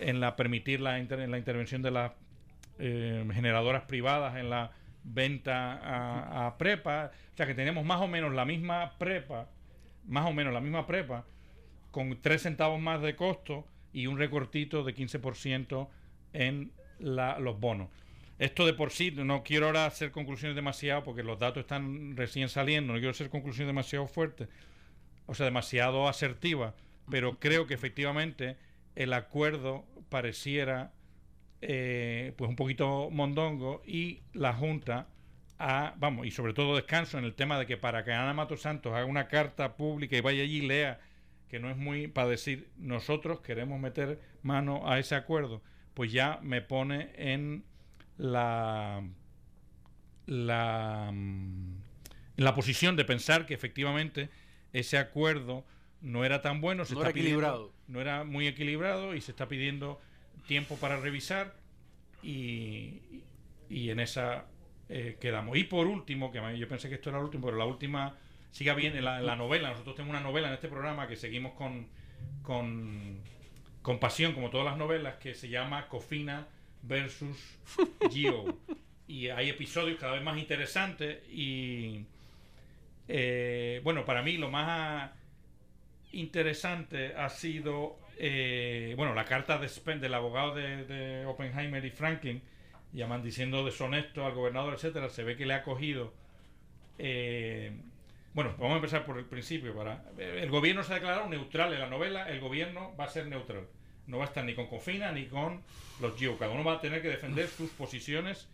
en 0.00 0.20
la 0.20 0.36
permitir 0.36 0.80
la, 0.80 0.98
inter- 0.98 1.20
en 1.20 1.30
la 1.30 1.38
intervención 1.38 1.80
de 1.82 1.90
las 1.92 2.12
eh, 2.78 3.26
generadoras 3.32 3.82
privadas 3.84 4.36
en 4.36 4.50
la 4.50 4.70
venta 5.04 6.46
a, 6.46 6.58
prepa, 6.58 7.10
o 7.32 7.36
sea 7.36 7.46
que 7.46 7.54
tenemos 7.54 7.84
más 7.84 8.00
o 8.00 8.08
menos 8.08 8.32
la 8.34 8.44
misma 8.44 8.98
prepa, 8.98 9.48
más 10.06 10.26
o 10.26 10.32
menos 10.32 10.52
la 10.52 10.60
misma 10.60 10.86
prepa, 10.86 11.24
con 11.90 12.20
3 12.20 12.42
centavos 12.42 12.80
más 12.80 13.00
de 13.00 13.16
costo 13.16 13.66
y 13.92 14.06
un 14.06 14.18
recortito 14.18 14.84
de 14.84 14.94
15% 14.94 15.88
en 16.32 16.72
la- 16.98 17.38
los 17.38 17.58
bonos. 17.58 17.88
Esto 18.38 18.66
de 18.66 18.74
por 18.74 18.90
sí, 18.90 19.10
no 19.10 19.42
quiero 19.42 19.66
ahora 19.66 19.86
hacer 19.86 20.10
conclusiones 20.12 20.54
demasiado 20.54 21.02
porque 21.02 21.22
los 21.24 21.38
datos 21.38 21.60
están 21.62 22.16
recién 22.16 22.48
saliendo, 22.48 22.92
no 22.92 22.98
quiero 22.98 23.10
hacer 23.10 23.30
conclusiones 23.30 23.68
demasiado 23.68 24.06
fuertes, 24.06 24.48
o 25.26 25.34
sea, 25.34 25.46
demasiado 25.46 26.06
asertivas, 26.08 26.74
pero 27.10 27.38
creo 27.38 27.66
que 27.66 27.74
efectivamente 27.74 28.56
el 28.94 29.12
acuerdo 29.12 29.84
pareciera 30.08 30.92
eh, 31.60 32.32
pues 32.36 32.48
un 32.48 32.56
poquito 32.56 33.10
mondongo 33.10 33.82
y 33.86 34.20
la 34.32 34.52
Junta 34.54 35.08
ha, 35.58 35.94
vamos, 35.98 36.26
y 36.26 36.30
sobre 36.30 36.52
todo 36.54 36.76
descanso 36.76 37.18
en 37.18 37.24
el 37.24 37.34
tema 37.34 37.58
de 37.58 37.66
que 37.66 37.76
para 37.76 38.04
que 38.04 38.12
Ana 38.12 38.32
Mato 38.32 38.56
Santos 38.56 38.92
haga 38.94 39.04
una 39.06 39.26
carta 39.28 39.76
pública 39.76 40.16
y 40.16 40.20
vaya 40.20 40.42
allí 40.42 40.58
y 40.58 40.66
lea 40.68 41.00
que 41.48 41.58
no 41.58 41.68
es 41.70 41.76
muy 41.76 42.06
para 42.08 42.28
decir 42.28 42.68
nosotros 42.76 43.40
queremos 43.40 43.80
meter 43.80 44.20
mano 44.42 44.88
a 44.88 44.98
ese 44.98 45.14
acuerdo, 45.16 45.62
pues 45.94 46.12
ya 46.12 46.38
me 46.42 46.60
pone 46.62 47.10
en 47.16 47.64
la 48.18 49.02
la 50.26 51.10
mm, 51.12 51.74
en 52.36 52.44
la 52.44 52.54
posición 52.54 52.94
de 52.96 53.04
pensar 53.04 53.46
que 53.46 53.54
efectivamente 53.54 54.28
ese 54.72 54.98
acuerdo 54.98 55.64
no 56.00 56.24
era 56.24 56.40
tan 56.42 56.60
bueno, 56.60 56.84
se 56.84 56.94
No 56.94 57.00
está 57.00 57.10
era 57.10 57.14
pidiendo- 57.14 57.38
equilibrado. 57.40 57.72
no 57.88 58.00
era 58.00 58.22
muy 58.24 58.46
equilibrado 58.46 59.14
y 59.16 59.20
se 59.20 59.32
está 59.32 59.48
pidiendo 59.48 60.00
tiempo 60.48 60.76
para 60.76 60.96
revisar 60.96 61.54
y, 62.22 63.22
y 63.70 63.90
en 63.90 64.00
esa 64.00 64.46
eh, 64.88 65.16
quedamos. 65.20 65.56
Y 65.56 65.64
por 65.64 65.86
último, 65.86 66.32
que 66.32 66.58
yo 66.58 66.66
pensé 66.66 66.88
que 66.88 66.96
esto 66.96 67.10
era 67.10 67.18
lo 67.18 67.26
último, 67.26 67.46
pero 67.46 67.58
la 67.58 67.66
última 67.66 68.16
siga 68.50 68.74
bien 68.74 68.96
en 68.96 69.04
la, 69.04 69.20
en 69.20 69.26
la 69.26 69.36
novela. 69.36 69.70
Nosotros 69.70 69.94
tenemos 69.94 70.18
una 70.18 70.26
novela 70.26 70.48
en 70.48 70.54
este 70.54 70.68
programa 70.68 71.06
que 71.06 71.14
seguimos 71.14 71.52
con, 71.52 71.86
con, 72.42 73.20
con 73.82 74.00
pasión, 74.00 74.32
como 74.32 74.50
todas 74.50 74.64
las 74.64 74.78
novelas, 74.78 75.16
que 75.18 75.34
se 75.34 75.48
llama 75.48 75.86
Cofina 75.88 76.48
versus 76.82 77.36
Gio. 78.10 78.58
y 79.06 79.28
hay 79.28 79.50
episodios 79.50 79.98
cada 79.98 80.14
vez 80.14 80.22
más 80.22 80.38
interesantes 80.38 81.22
y 81.30 82.04
eh, 83.08 83.80
bueno, 83.84 84.04
para 84.04 84.22
mí 84.22 84.36
lo 84.36 84.50
más 84.50 85.10
interesante 86.12 87.14
ha 87.14 87.28
sido 87.28 87.98
eh, 88.18 88.94
bueno 88.96 89.14
la 89.14 89.24
carta 89.24 89.58
del 89.58 90.14
abogado 90.14 90.54
de, 90.54 91.24
Oppenheimer 91.26 91.84
y 91.84 91.90
Franklin 91.90 92.42
llaman 92.92 93.22
diciendo 93.22 93.64
deshonesto 93.64 94.26
al 94.26 94.32
gobernador 94.32 94.74
etcétera 94.74 95.08
se 95.08 95.22
ve 95.22 95.36
que 95.36 95.46
le 95.46 95.54
ha 95.54 95.62
cogido 95.62 96.12
eh, 96.98 97.72
bueno 98.34 98.54
vamos 98.58 98.72
a 98.72 98.76
empezar 98.76 99.04
por 99.04 99.18
el 99.18 99.24
principio 99.24 99.74
para 99.74 100.04
el 100.18 100.50
gobierno 100.50 100.82
se 100.82 100.92
ha 100.92 100.96
declarado 100.96 101.28
neutral 101.28 101.72
en 101.72 101.80
la 101.80 101.88
novela 101.88 102.28
el 102.28 102.40
gobierno 102.40 102.94
va 102.98 103.04
a 103.04 103.08
ser 103.08 103.26
neutral. 103.26 103.66
No 104.06 104.18
va 104.18 104.24
a 104.24 104.28
estar 104.28 104.44
ni 104.44 104.54
con 104.54 104.66
Cofina 104.66 105.12
ni 105.12 105.26
con 105.26 105.62
los 106.00 106.16
GIO. 106.16 106.38
Cada 106.38 106.52
uno 106.52 106.64
va 106.64 106.74
a 106.74 106.80
tener 106.80 107.02
que 107.02 107.08
defender 107.08 107.46
sus 107.48 107.70
posiciones 107.70 108.48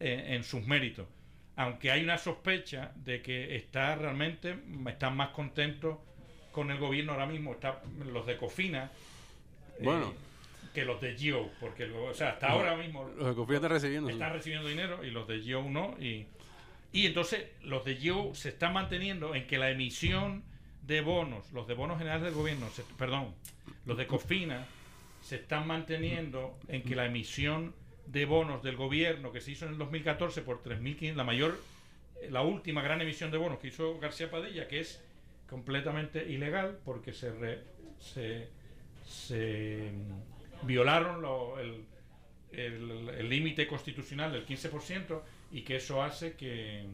eh, 0.00 0.26
en 0.28 0.44
sus 0.44 0.64
méritos. 0.66 1.06
Aunque 1.56 1.90
hay 1.90 2.02
una 2.02 2.18
sospecha 2.18 2.92
de 2.96 3.22
que 3.22 3.56
está 3.56 3.96
realmente 3.96 4.56
están 4.86 5.16
más 5.16 5.30
contentos 5.30 5.98
con 6.54 6.70
el 6.70 6.78
gobierno 6.78 7.12
ahora 7.12 7.26
mismo 7.26 7.52
está 7.52 7.82
los 8.12 8.24
de 8.26 8.36
Cofina 8.36 8.90
eh, 9.78 9.82
Bueno. 9.82 10.12
que 10.72 10.84
los 10.84 11.00
de 11.00 11.14
Gio 11.16 11.50
porque 11.60 11.82
el 11.84 11.92
o 11.92 12.14
sea 12.14 12.30
hasta 12.30 12.48
ahora 12.48 12.76
mismo 12.76 13.10
los 13.18 13.28
de 13.28 13.34
Cofina 13.34 13.56
están 13.56 13.70
recibiendo, 13.72 14.08
sí. 14.08 14.14
están 14.14 14.32
recibiendo 14.32 14.68
dinero 14.68 15.04
y 15.04 15.10
los 15.10 15.26
de 15.28 15.40
Gio 15.40 15.62
no 15.64 15.96
y 16.00 16.26
y 16.92 17.06
entonces 17.06 17.44
los 17.62 17.84
de 17.84 17.96
Gio 17.96 18.34
se 18.34 18.50
están 18.50 18.72
manteniendo 18.72 19.34
en 19.34 19.46
que 19.46 19.58
la 19.58 19.70
emisión 19.70 20.44
de 20.82 21.00
bonos 21.00 21.50
los 21.52 21.66
de 21.66 21.74
bonos 21.74 21.98
generales 21.98 22.24
del 22.24 22.34
gobierno 22.34 22.68
se- 22.70 22.84
perdón 22.96 23.34
Los 23.86 23.96
de 23.98 24.06
Cofina 24.06 24.66
se 25.22 25.36
están 25.36 25.66
manteniendo 25.66 26.58
en 26.68 26.82
que 26.82 26.94
la 26.94 27.06
emisión 27.06 27.74
de 28.06 28.26
bonos 28.26 28.62
del 28.62 28.76
gobierno 28.76 29.32
que 29.32 29.40
se 29.40 29.50
hizo 29.52 29.64
en 29.66 29.72
el 29.72 29.78
2014 29.78 30.42
por 30.42 30.62
3.500, 30.62 31.14
la 31.14 31.24
mayor, 31.24 31.58
la 32.28 32.42
última 32.42 32.82
gran 32.82 33.00
emisión 33.00 33.30
de 33.30 33.38
bonos 33.38 33.58
que 33.58 33.68
hizo 33.68 33.98
García 33.98 34.30
Padilla, 34.30 34.68
que 34.68 34.80
es 34.80 35.02
completamente 35.54 36.18
ilegal 36.28 36.78
porque 36.84 37.12
se 37.12 37.30
re- 37.32 37.62
se, 38.00 38.48
mm, 39.92 40.66
violaron 40.66 41.22
lo- 41.22 41.58
el 41.60 43.28
límite 43.28 43.66
constitucional 43.68 44.32
del 44.32 44.44
15% 44.44 45.22
y 45.52 45.62
que 45.62 45.76
eso 45.76 46.02
hace 46.02 46.34
que, 46.34 46.84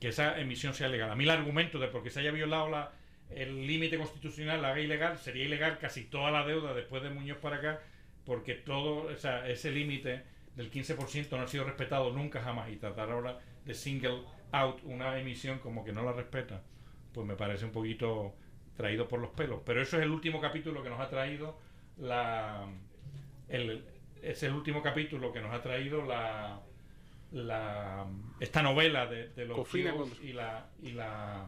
que 0.00 0.08
esa 0.08 0.38
emisión 0.40 0.72
sea 0.74 0.88
legal. 0.88 1.10
A 1.10 1.14
mí 1.14 1.24
el 1.24 1.30
argumento 1.30 1.78
de 1.78 1.88
porque 1.88 2.10
se 2.10 2.20
haya 2.20 2.30
violado 2.30 2.70
la, 2.70 2.92
el 3.30 3.66
límite 3.66 3.98
constitucional 3.98 4.62
la 4.62 4.68
haga 4.70 4.80
ilegal, 4.80 5.18
sería 5.18 5.44
ilegal 5.44 5.78
casi 5.78 6.04
toda 6.04 6.30
la 6.30 6.46
deuda 6.46 6.72
después 6.74 7.02
de 7.02 7.10
Muñoz 7.10 7.38
para 7.38 7.56
acá, 7.56 7.80
porque 8.24 8.54
todo 8.54 9.12
o 9.12 9.16
sea, 9.16 9.46
ese 9.48 9.70
límite 9.70 10.22
del 10.56 10.70
15% 10.70 11.36
no 11.36 11.42
ha 11.42 11.48
sido 11.48 11.64
respetado 11.64 12.12
nunca 12.12 12.40
jamás 12.42 12.70
y 12.70 12.76
tratar 12.76 13.10
ahora 13.10 13.40
de 13.66 13.74
single 13.74 14.22
out 14.52 14.80
una 14.84 15.18
emisión 15.18 15.58
como 15.58 15.84
que 15.84 15.92
no 15.92 16.02
la 16.04 16.12
respeta, 16.12 16.62
pues 17.14 17.26
me 17.26 17.36
parece 17.36 17.64
un 17.64 17.70
poquito 17.72 18.34
traído 18.76 19.08
por 19.08 19.20
los 19.20 19.30
pelos. 19.30 19.60
Pero 19.64 19.80
eso 19.80 19.96
es 19.96 20.02
el 20.02 20.10
último 20.10 20.40
capítulo 20.40 20.82
que 20.82 20.90
nos 20.90 21.00
ha 21.00 21.08
traído 21.08 21.58
la... 21.96 22.66
El, 23.48 23.84
es 24.20 24.42
el 24.42 24.52
último 24.52 24.82
capítulo 24.82 25.32
que 25.32 25.40
nos 25.40 25.52
ha 25.54 25.62
traído 25.62 26.04
la, 26.04 26.60
la 27.30 28.06
esta 28.40 28.62
novela 28.62 29.06
de, 29.06 29.28
de 29.28 29.44
los 29.44 29.56
contra- 29.56 30.06
y 30.22 30.32
la 30.32 30.66
y 30.82 30.92
la 30.92 31.46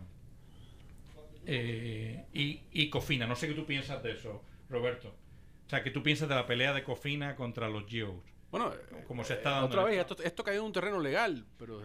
eh, 1.46 2.26
y, 2.32 2.60
y 2.72 2.90
Cofina. 2.90 3.26
No 3.26 3.34
sé 3.36 3.48
qué 3.48 3.54
tú 3.54 3.64
piensas 3.66 4.02
de 4.02 4.12
eso, 4.12 4.42
Roberto. 4.68 5.08
O 5.08 5.68
sea, 5.70 5.82
que 5.82 5.90
tú 5.90 6.02
piensas 6.02 6.28
de 6.28 6.34
la 6.34 6.46
pelea 6.46 6.72
de 6.72 6.84
Cofina 6.84 7.34
contra 7.34 7.68
los 7.68 7.86
Geos. 7.86 8.14
Bueno, 8.50 8.72
como 9.08 9.24
se 9.24 9.34
está 9.34 9.50
dando 9.50 9.66
Otra 9.66 9.84
vez, 9.84 9.98
esto, 9.98 10.16
esto 10.22 10.44
cayó 10.44 10.60
en 10.60 10.66
un 10.66 10.72
terreno 10.72 11.00
legal, 11.00 11.44
pero 11.58 11.80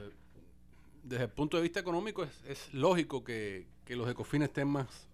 desde, 1.04 1.26
el 1.26 1.30
punto 1.30 1.58
de 1.58 1.64
vista 1.64 1.80
económico 1.80 2.24
es, 2.24 2.32
es 2.48 2.74
lógico 2.74 3.24
que, 3.24 3.66
que 3.86 3.96
los 3.96 4.10
ecofines 4.10 4.50
estén 4.50 4.68
más... 4.68 5.08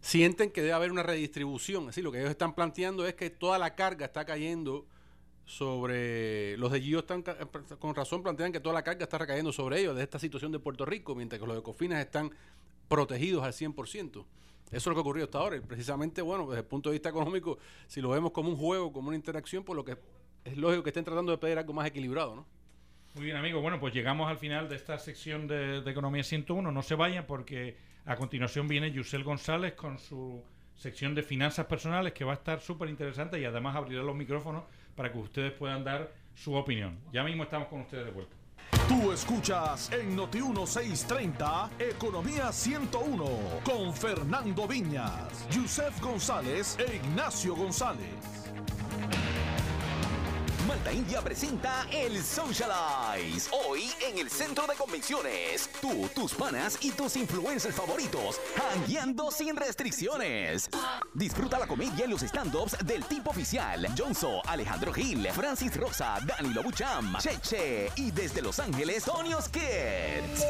Sienten 0.00 0.50
que 0.50 0.60
debe 0.60 0.74
haber 0.74 0.92
una 0.92 1.02
redistribución. 1.02 1.88
Así, 1.88 2.02
lo 2.02 2.12
que 2.12 2.18
ellos 2.18 2.30
están 2.30 2.54
planteando 2.54 3.06
es 3.06 3.14
que 3.14 3.30
toda 3.30 3.58
la 3.58 3.74
carga 3.74 4.04
está 4.06 4.24
cayendo 4.24 4.84
sobre... 5.46 6.56
Los 6.58 6.72
de 6.72 6.80
Gio 6.82 6.98
están 6.98 7.22
ca- 7.22 7.36
con 7.78 7.94
razón 7.94 8.22
plantean 8.22 8.52
que 8.52 8.60
toda 8.60 8.74
la 8.74 8.82
carga 8.84 9.04
está 9.04 9.16
recayendo 9.16 9.52
sobre 9.52 9.80
ellos 9.80 9.96
de 9.96 10.02
esta 10.02 10.18
situación 10.18 10.52
de 10.52 10.58
Puerto 10.58 10.84
Rico, 10.84 11.14
mientras 11.14 11.40
que 11.40 11.46
los 11.46 11.58
ecofines 11.58 11.98
están 11.98 12.30
protegidos 12.88 13.42
al 13.44 13.52
100%. 13.54 14.10
Eso 14.10 14.26
es 14.72 14.86
lo 14.86 14.94
que 14.94 15.00
ocurrió 15.00 15.24
hasta 15.24 15.38
ahora. 15.38 15.56
Y 15.56 15.60
precisamente, 15.60 16.20
bueno, 16.20 16.46
desde 16.48 16.60
el 16.60 16.66
punto 16.66 16.90
de 16.90 16.94
vista 16.94 17.08
económico, 17.08 17.58
si 17.86 18.02
lo 18.02 18.10
vemos 18.10 18.32
como 18.32 18.50
un 18.50 18.56
juego, 18.56 18.92
como 18.92 19.08
una 19.08 19.16
interacción, 19.16 19.64
pues 19.64 19.74
lo 19.76 19.84
que 19.84 19.96
es 20.44 20.56
lógico 20.58 20.82
que 20.82 20.90
estén 20.90 21.04
tratando 21.04 21.32
de 21.32 21.38
pedir 21.38 21.56
algo 21.58 21.72
más 21.72 21.86
equilibrado, 21.86 22.36
¿no? 22.36 22.46
Muy 23.14 23.26
bien, 23.26 23.36
amigos. 23.36 23.62
Bueno, 23.62 23.78
pues 23.78 23.94
llegamos 23.94 24.28
al 24.28 24.38
final 24.38 24.68
de 24.68 24.74
esta 24.74 24.98
sección 24.98 25.46
de, 25.46 25.82
de 25.82 25.90
Economía 25.90 26.24
101. 26.24 26.72
No 26.72 26.82
se 26.82 26.96
vayan 26.96 27.24
porque 27.26 27.76
a 28.06 28.16
continuación 28.16 28.66
viene 28.66 28.90
Yusel 28.90 29.22
González 29.22 29.74
con 29.74 30.00
su 30.00 30.42
sección 30.74 31.14
de 31.14 31.22
finanzas 31.22 31.66
personales 31.66 32.12
que 32.12 32.24
va 32.24 32.32
a 32.32 32.36
estar 32.36 32.60
súper 32.60 32.88
interesante 32.88 33.40
y 33.40 33.44
además 33.44 33.76
abrirá 33.76 34.02
los 34.02 34.16
micrófonos 34.16 34.64
para 34.96 35.12
que 35.12 35.18
ustedes 35.18 35.52
puedan 35.52 35.84
dar 35.84 36.12
su 36.34 36.54
opinión. 36.54 36.98
Ya 37.12 37.22
mismo 37.22 37.44
estamos 37.44 37.68
con 37.68 37.82
ustedes 37.82 38.06
de 38.06 38.10
vuelta. 38.10 38.34
Tú 38.88 39.12
escuchas 39.12 39.92
en 39.92 40.16
Noti 40.16 40.40
1630 40.40 41.70
Economía 41.78 42.50
101 42.50 43.24
con 43.62 43.94
Fernando 43.94 44.66
Viñas, 44.66 45.48
Yusef 45.50 46.00
González 46.00 46.76
e 46.80 46.96
Ignacio 46.96 47.54
González. 47.54 48.50
Malta 50.74 50.92
India 50.92 51.22
presenta 51.22 51.86
el 51.92 52.20
Socialize. 52.20 53.48
Hoy 53.52 53.92
en 54.10 54.18
el 54.18 54.28
centro 54.28 54.66
de 54.66 54.74
convenciones. 54.74 55.70
Tú, 55.80 56.10
tus 56.16 56.34
panas 56.34 56.78
y 56.80 56.90
tus 56.90 57.14
influencers 57.14 57.76
favoritos. 57.76 58.40
Hangueando 58.56 59.30
sin 59.30 59.54
restricciones. 59.54 60.68
Disfruta 61.12 61.60
la 61.60 61.68
comedia 61.68 62.06
y 62.06 62.08
los 62.08 62.22
stand-ups 62.22 62.76
del 62.84 63.04
tipo 63.04 63.30
oficial. 63.30 63.86
Jonzo, 63.96 64.42
Alejandro 64.48 64.92
Gil, 64.92 65.28
Francis 65.30 65.76
Rosa, 65.76 66.18
Danilo 66.26 66.64
Bucham, 66.64 67.18
Cheche 67.18 67.92
y 67.94 68.10
desde 68.10 68.42
Los 68.42 68.58
Ángeles, 68.58 69.04
Tonyos 69.04 69.48
Kids. 69.48 70.44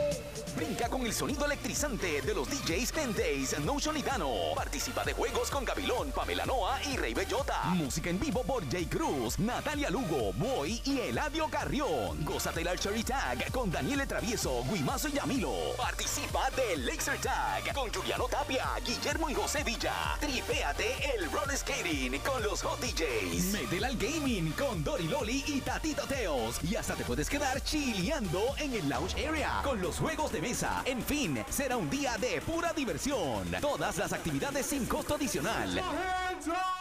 Brinca 0.56 0.88
con 0.88 1.04
el 1.04 1.12
sonido 1.12 1.44
electrizante 1.46 2.22
de 2.22 2.32
los 2.32 2.48
DJs 2.48 2.92
Pendays, 2.92 3.58
Notion 3.60 3.96
y 3.96 4.02
Dano. 4.02 4.30
Participa 4.54 5.04
de 5.04 5.12
juegos 5.12 5.50
con 5.50 5.64
Gabilón, 5.64 6.12
Pamela 6.12 6.46
Noa 6.46 6.78
y 6.84 6.96
Rey 6.96 7.12
Bellota. 7.12 7.64
Música 7.70 8.08
en 8.08 8.20
vivo 8.20 8.42
por 8.44 8.64
Jay 8.70 8.86
Cruz, 8.86 9.38
Natalia 9.40 9.90
Lugo, 9.90 10.13
Boy 10.14 10.80
y 10.84 11.00
Eladio 11.00 11.48
Carrión. 11.48 12.24
Gózate 12.24 12.60
el 12.60 12.68
Archery 12.68 13.02
Tag 13.02 13.50
con 13.50 13.70
Daniel 13.70 14.06
Travieso, 14.06 14.62
Guimazo 14.70 15.08
y 15.08 15.12
Yamilo. 15.12 15.52
Participa 15.76 16.50
del 16.50 16.86
Laser 16.86 17.18
Tag 17.18 17.74
con 17.74 17.92
Juliano 17.92 18.26
Tapia, 18.28 18.66
Guillermo 18.84 19.28
y 19.28 19.34
José 19.34 19.64
Villa. 19.64 19.92
Tripéate 20.20 21.16
el 21.16 21.30
roller 21.30 21.56
skating 21.56 22.18
con 22.20 22.42
los 22.42 22.62
Hot 22.62 22.80
DJs. 22.80 23.52
Métela 23.52 23.88
al 23.88 23.96
gaming 23.96 24.52
con 24.52 24.84
Dori 24.84 25.08
Loli 25.08 25.44
y 25.48 25.60
Tatito 25.60 26.06
Teos. 26.06 26.62
Y 26.62 26.76
hasta 26.76 26.94
te 26.94 27.04
puedes 27.04 27.28
quedar 27.28 27.60
chileando 27.62 28.54
en 28.58 28.74
el 28.74 28.88
lounge 28.88 29.14
area 29.26 29.60
con 29.64 29.80
los 29.80 29.98
juegos 29.98 30.32
de 30.32 30.40
mesa. 30.40 30.82
En 30.84 31.02
fin, 31.02 31.44
será 31.50 31.76
un 31.76 31.90
día 31.90 32.16
de 32.18 32.40
pura 32.40 32.72
diversión. 32.72 33.50
Todas 33.60 33.96
las 33.96 34.12
actividades 34.12 34.66
sin 34.66 34.86
costo 34.86 35.16
adicional. 35.16 35.82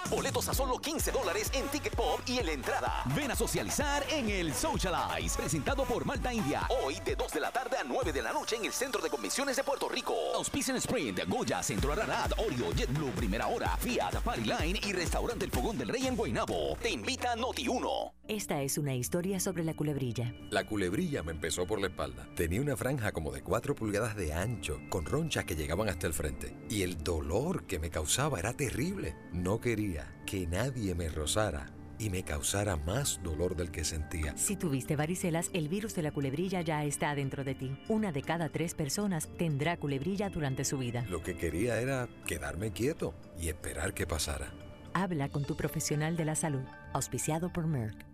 Boletos 0.09 0.47
a 0.49 0.53
solo 0.53 0.77
15 0.77 1.11
dólares 1.11 1.49
en 1.53 1.67
Ticket 1.69 1.95
Pop 1.95 2.19
y 2.27 2.37
en 2.37 2.45
la 2.45 2.51
entrada. 2.51 3.03
Ven 3.23 3.31
a 3.31 3.35
socializar 3.37 4.03
en 4.11 4.29
el 4.29 4.53
Socialize, 4.53 5.37
presentado 5.37 5.85
por 5.85 6.03
Malta 6.03 6.33
India. 6.33 6.67
Hoy 6.83 6.99
de 7.05 7.15
2 7.15 7.31
de 7.31 7.39
la 7.39 7.51
tarde 7.51 7.77
a 7.77 7.83
9 7.85 8.11
de 8.11 8.21
la 8.21 8.33
noche 8.33 8.57
en 8.57 8.65
el 8.65 8.73
Centro 8.73 9.01
de 9.01 9.09
Convenciones 9.09 9.55
de 9.55 9.63
Puerto 9.63 9.87
Rico. 9.87 10.13
Auspician 10.35 10.75
Sprint, 10.75 11.21
Goya, 11.29 11.63
Centro 11.63 11.93
Ararat, 11.93 12.33
Oreo, 12.37 12.73
JetBlue, 12.75 13.11
Primera 13.11 13.47
Hora, 13.47 13.77
Fiat, 13.77 14.15
Party 14.15 14.41
Line 14.41 14.81
y 14.85 14.91
Restaurante 14.91 15.45
El 15.45 15.51
Fogón 15.51 15.77
del 15.77 15.87
Rey 15.87 16.05
en 16.05 16.17
Guaynabo. 16.17 16.75
Te 16.81 16.89
invita 16.89 17.33
Noti 17.37 17.65
1. 17.65 18.13
Esta 18.27 18.61
es 18.61 18.77
una 18.77 18.93
historia 18.93 19.39
sobre 19.39 19.63
la 19.63 19.73
culebrilla. 19.73 20.33
La 20.49 20.65
culebrilla 20.65 21.23
me 21.23 21.31
empezó 21.31 21.65
por 21.65 21.79
la 21.79 21.87
espalda. 21.87 22.27
Tenía 22.35 22.59
una 22.59 22.75
franja 22.75 23.13
como 23.13 23.31
de 23.31 23.41
4 23.41 23.73
pulgadas 23.73 24.17
de 24.17 24.33
ancho, 24.33 24.81
con 24.89 25.05
ronchas 25.05 25.45
que 25.45 25.55
llegaban 25.55 25.87
hasta 25.87 26.07
el 26.07 26.13
frente. 26.13 26.57
Y 26.69 26.81
el 26.81 27.01
dolor 27.01 27.67
que 27.67 27.79
me 27.79 27.89
causaba 27.89 28.37
era 28.37 28.51
terrible. 28.51 29.15
No 29.31 29.61
quería 29.61 30.13
que 30.25 30.45
nadie 30.45 30.93
me 30.93 31.07
rozara 31.07 31.71
y 31.99 32.09
me 32.09 32.23
causara 32.23 32.75
más 32.75 33.19
dolor 33.23 33.55
del 33.55 33.71
que 33.71 33.83
sentía. 33.83 34.35
Si 34.37 34.55
tuviste 34.55 34.95
varicelas, 34.95 35.49
el 35.53 35.69
virus 35.69 35.95
de 35.95 36.03
la 36.03 36.11
culebrilla 36.11 36.61
ya 36.61 36.83
está 36.83 37.13
dentro 37.15 37.43
de 37.43 37.55
ti. 37.55 37.77
Una 37.87 38.11
de 38.11 38.21
cada 38.21 38.49
tres 38.49 38.73
personas 38.73 39.29
tendrá 39.37 39.77
culebrilla 39.77 40.29
durante 40.29 40.65
su 40.65 40.77
vida. 40.77 41.05
Lo 41.09 41.21
que 41.21 41.35
quería 41.35 41.79
era 41.79 42.07
quedarme 42.25 42.71
quieto 42.71 43.13
y 43.39 43.49
esperar 43.49 43.93
que 43.93 44.07
pasara. 44.07 44.53
Habla 44.93 45.29
con 45.29 45.43
tu 45.43 45.55
profesional 45.55 46.15
de 46.15 46.25
la 46.25 46.35
salud, 46.35 46.63
auspiciado 46.93 47.51
por 47.51 47.67
Merck. 47.67 48.05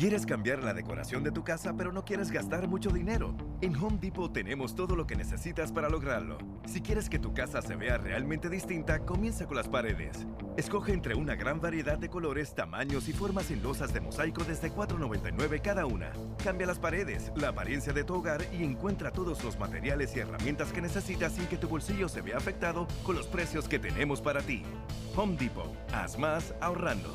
¿Quieres 0.00 0.24
cambiar 0.24 0.64
la 0.64 0.72
decoración 0.72 1.22
de 1.22 1.30
tu 1.30 1.44
casa 1.44 1.74
pero 1.76 1.92
no 1.92 2.06
quieres 2.06 2.30
gastar 2.30 2.66
mucho 2.66 2.88
dinero? 2.88 3.36
En 3.60 3.76
Home 3.76 3.98
Depot 4.00 4.32
tenemos 4.32 4.74
todo 4.74 4.96
lo 4.96 5.06
que 5.06 5.14
necesitas 5.14 5.72
para 5.72 5.90
lograrlo. 5.90 6.38
Si 6.64 6.80
quieres 6.80 7.10
que 7.10 7.18
tu 7.18 7.34
casa 7.34 7.60
se 7.60 7.76
vea 7.76 7.98
realmente 7.98 8.48
distinta, 8.48 9.00
comienza 9.00 9.46
con 9.46 9.58
las 9.58 9.68
paredes. 9.68 10.26
Escoge 10.56 10.94
entre 10.94 11.14
una 11.14 11.34
gran 11.34 11.60
variedad 11.60 11.98
de 11.98 12.08
colores, 12.08 12.54
tamaños 12.54 13.10
y 13.10 13.12
formas 13.12 13.50
en 13.50 13.62
losas 13.62 13.92
de 13.92 14.00
mosaico 14.00 14.42
desde 14.42 14.72
$4.99 14.72 15.60
cada 15.60 15.84
una. 15.84 16.10
Cambia 16.42 16.66
las 16.66 16.78
paredes, 16.78 17.30
la 17.36 17.48
apariencia 17.48 17.92
de 17.92 18.02
tu 18.02 18.14
hogar 18.14 18.40
y 18.58 18.64
encuentra 18.64 19.10
todos 19.10 19.44
los 19.44 19.58
materiales 19.58 20.16
y 20.16 20.20
herramientas 20.20 20.72
que 20.72 20.80
necesitas 20.80 21.34
sin 21.34 21.44
que 21.44 21.58
tu 21.58 21.68
bolsillo 21.68 22.08
se 22.08 22.22
vea 22.22 22.38
afectado 22.38 22.88
con 23.04 23.16
los 23.16 23.26
precios 23.26 23.68
que 23.68 23.78
tenemos 23.78 24.22
para 24.22 24.40
ti. 24.40 24.62
Home 25.14 25.36
Depot. 25.36 25.76
Haz 25.92 26.18
más 26.18 26.54
ahorrando. 26.62 27.12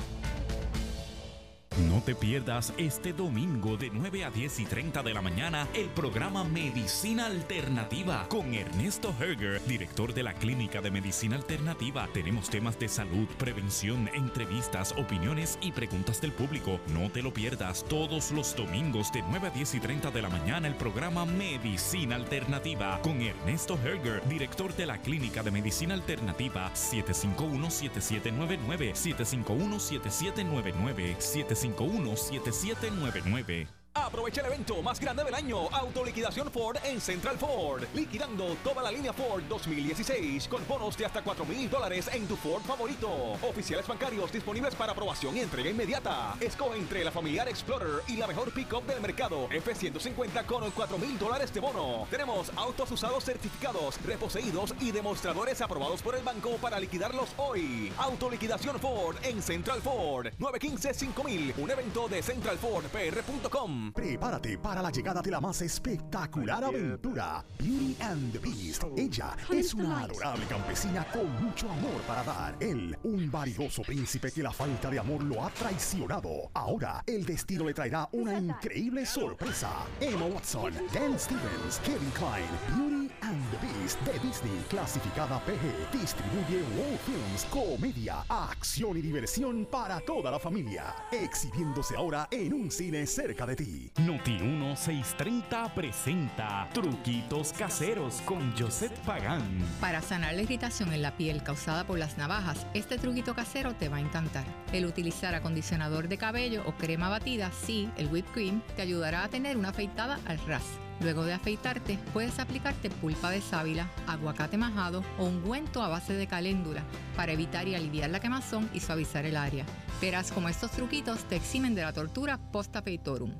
No 1.77 2.01
te 2.01 2.15
pierdas 2.15 2.73
este 2.77 3.11
domingo 3.11 3.75
de 3.75 3.89
9 3.89 4.23
a 4.23 4.31
10 4.31 4.61
y 4.61 4.65
30 4.65 5.03
de 5.03 5.13
la 5.13 5.21
mañana 5.21 5.67
el 5.73 5.89
programa 5.89 6.45
Medicina 6.45 7.25
Alternativa 7.25 8.27
con 8.29 8.53
Ernesto 8.53 9.13
Herger, 9.19 9.61
director 9.67 10.13
de 10.13 10.23
la 10.23 10.33
Clínica 10.35 10.79
de 10.79 10.89
Medicina 10.89 11.35
Alternativa. 11.35 12.07
Tenemos 12.13 12.49
temas 12.49 12.79
de 12.79 12.87
salud, 12.87 13.27
prevención, 13.37 14.09
entrevistas, 14.13 14.95
opiniones 14.97 15.59
y 15.61 15.73
preguntas 15.73 16.21
del 16.21 16.31
público. 16.31 16.79
No 16.93 17.09
te 17.09 17.21
lo 17.21 17.33
pierdas 17.33 17.83
todos 17.83 18.31
los 18.31 18.55
domingos 18.55 19.11
de 19.11 19.21
9 19.23 19.47
a 19.47 19.51
10 19.51 19.75
y 19.75 19.81
30 19.81 20.11
de 20.11 20.21
la 20.21 20.29
mañana 20.29 20.69
el 20.69 20.75
programa 20.75 21.25
Medicina 21.25 22.15
Alternativa 22.15 23.01
con 23.01 23.21
Ernesto 23.21 23.77
Herger, 23.83 24.25
director 24.29 24.73
de 24.77 24.85
la 24.85 24.99
Clínica 24.99 25.43
de 25.43 25.51
Medicina 25.51 25.93
Alternativa 25.93 26.71
751-7799 26.73 28.93
751-7799 28.93 31.64
751-7799 31.73 33.84
Aprovecha 33.97 34.41
el 34.41 34.47
evento 34.47 34.81
más 34.81 34.99
grande 34.99 35.23
del 35.23 35.33
año, 35.33 35.69
Autoliquidación 35.71 36.51
Ford 36.51 36.77
en 36.83 36.99
Central 36.99 37.37
Ford. 37.37 37.83
Liquidando 37.93 38.57
toda 38.61 38.83
la 38.83 38.91
línea 38.91 39.13
Ford 39.13 39.43
2016 39.47 40.49
con 40.49 40.67
bonos 40.67 40.97
de 40.97 41.05
hasta 41.05 41.21
4 41.21 41.45
mil 41.45 41.69
dólares 41.69 42.09
en 42.13 42.27
tu 42.27 42.35
Ford 42.35 42.61
favorito. 42.63 43.09
Oficiales 43.41 43.87
bancarios 43.87 44.33
disponibles 44.33 44.75
para 44.75 44.91
aprobación 44.91 45.37
y 45.37 45.39
entrega 45.39 45.69
inmediata. 45.69 46.35
Escoge 46.41 46.77
entre 46.77 47.05
la 47.05 47.11
familiar 47.11 47.47
Explorer 47.47 48.01
y 48.07 48.17
la 48.17 48.27
mejor 48.27 48.51
pickup 48.51 48.85
del 48.85 48.99
mercado. 48.99 49.47
F-150 49.49 50.45
con 50.45 50.69
4 50.71 50.97
mil 50.97 51.17
dólares 51.17 51.53
de 51.53 51.61
bono. 51.61 52.05
Tenemos 52.11 52.51
autos 52.57 52.91
usados 52.91 53.23
certificados, 53.23 54.01
reposeídos 54.03 54.75
y 54.81 54.91
demostradores 54.91 55.61
aprobados 55.61 56.01
por 56.01 56.15
el 56.15 56.23
banco 56.23 56.57
para 56.57 56.81
liquidarlos 56.81 57.29
hoy. 57.37 57.93
Autoliquidación 57.97 58.77
Ford 58.77 59.15
en 59.23 59.41
Central 59.41 59.81
Ford. 59.81 60.27
915-5000. 60.37 61.53
Un 61.57 61.71
evento 61.71 62.09
de 62.09 62.21
centralfordpr.com. 62.21 63.84
Prepárate 63.93 64.57
para 64.57 64.81
la 64.81 64.89
llegada 64.89 65.21
de 65.21 65.31
la 65.31 65.39
más 65.39 65.61
espectacular 65.61 66.63
aventura, 66.63 67.43
Beauty 67.57 67.95
and 68.01 68.31
the 68.31 68.39
Beast. 68.39 68.83
Ella 68.95 69.35
es 69.51 69.73
una 69.73 70.01
adorable 70.01 70.45
campesina 70.45 71.05
con 71.11 71.29
mucho 71.43 71.69
amor 71.69 72.01
para 72.07 72.23
dar. 72.23 72.55
Él, 72.59 72.97
un 73.03 73.29
validoso 73.29 73.81
príncipe 73.81 74.31
que 74.31 74.43
la 74.43 74.51
falta 74.51 74.89
de 74.89 74.99
amor 74.99 75.23
lo 75.23 75.43
ha 75.43 75.49
traicionado. 75.49 76.49
Ahora, 76.53 77.03
el 77.05 77.25
destino 77.25 77.65
le 77.65 77.73
traerá 77.73 78.07
una 78.11 78.37
increíble 78.37 79.05
sorpresa. 79.05 79.69
Emma 79.99 80.25
Watson, 80.25 80.73
Dan 80.93 81.19
Stevens, 81.19 81.79
Kevin 81.83 82.11
Klein, 82.11 82.45
Beauty 82.75 83.11
and 83.21 83.43
the 83.51 83.57
Beast 83.65 83.99
de 84.01 84.19
Disney, 84.25 84.63
clasificada 84.69 85.39
PG. 85.45 85.99
Distribuye 85.99 86.63
World 86.77 86.99
Films, 87.05 87.45
comedia, 87.49 88.25
acción 88.29 88.97
y 88.97 89.01
diversión 89.01 89.65
para 89.65 89.99
toda 89.99 90.31
la 90.31 90.39
familia. 90.39 90.95
Exhibiéndose 91.11 91.95
ahora 91.95 92.27
en 92.31 92.53
un 92.53 92.71
cine 92.71 93.05
cerca 93.05 93.45
de 93.45 93.55
ti. 93.55 93.74
Noti 93.97 94.37
1630 94.39 95.73
presenta 95.73 96.67
Truquitos 96.73 97.53
Caseros 97.53 98.21
con 98.21 98.55
Joseph 98.57 98.97
Pagán. 99.05 99.43
Para 99.79 100.01
sanar 100.01 100.33
la 100.33 100.41
irritación 100.41 100.93
en 100.93 101.01
la 101.01 101.15
piel 101.17 101.43
causada 101.43 101.85
por 101.85 101.97
las 101.97 102.17
navajas, 102.17 102.67
este 102.73 102.97
truquito 102.97 103.33
casero 103.35 103.73
te 103.75 103.89
va 103.89 103.97
a 103.97 104.01
encantar. 104.01 104.45
El 104.73 104.85
utilizar 104.85 105.35
acondicionador 105.35 106.07
de 106.07 106.17
cabello 106.17 106.63
o 106.65 106.73
crema 106.73 107.09
batida, 107.09 107.51
sí, 107.51 107.89
el 107.97 108.07
whipped 108.07 108.31
cream, 108.33 108.61
te 108.75 108.81
ayudará 108.81 109.23
a 109.23 109.29
tener 109.29 109.57
una 109.57 109.69
afeitada 109.69 110.19
al 110.25 110.39
ras. 110.45 110.65
Luego 111.01 111.25
de 111.25 111.33
afeitarte, 111.33 111.99
puedes 112.13 112.39
aplicarte 112.39 112.89
pulpa 112.89 113.29
de 113.29 113.41
sábila, 113.41 113.89
aguacate 114.07 114.57
majado 114.57 115.03
o 115.17 115.25
ungüento 115.25 115.83
a 115.83 115.89
base 115.89 116.13
de 116.13 116.27
caléndula 116.27 116.83
para 117.15 117.33
evitar 117.33 117.67
y 117.67 117.75
aliviar 117.75 118.09
la 118.09 118.19
quemazón 118.19 118.69
y 118.73 118.79
suavizar 118.79 119.25
el 119.25 119.35
área. 119.35 119.65
Verás 120.01 120.31
como 120.31 120.49
estos 120.49 120.71
truquitos 120.71 121.23
te 121.25 121.35
eximen 121.35 121.75
de 121.75 121.81
la 121.81 121.93
tortura 121.93 122.39
post-afeitorum. 122.51 123.31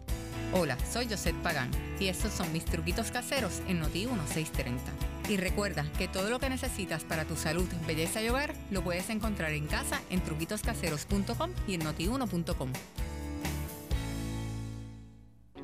Hola, 0.53 0.77
soy 0.89 1.07
Josette 1.09 1.41
Pagán 1.41 1.69
y 1.99 2.07
estos 2.07 2.31
son 2.31 2.51
mis 2.53 2.65
truquitos 2.65 3.11
caseros 3.11 3.61
en 3.67 3.79
Noti 3.79 4.05
1630. 4.05 4.81
Y 5.29 5.37
recuerda 5.37 5.85
que 5.97 6.07
todo 6.07 6.29
lo 6.29 6.39
que 6.39 6.49
necesitas 6.49 7.03
para 7.03 7.25
tu 7.25 7.35
salud, 7.35 7.67
belleza 7.87 8.21
y 8.21 8.29
hogar 8.29 8.53
lo 8.69 8.83
puedes 8.83 9.09
encontrar 9.09 9.51
en 9.53 9.65
casa 9.65 9.99
en 10.09 10.21
truquitoscaseros.com 10.21 11.51
y 11.67 11.73
en 11.73 11.83
notiuno.com. 11.83 12.71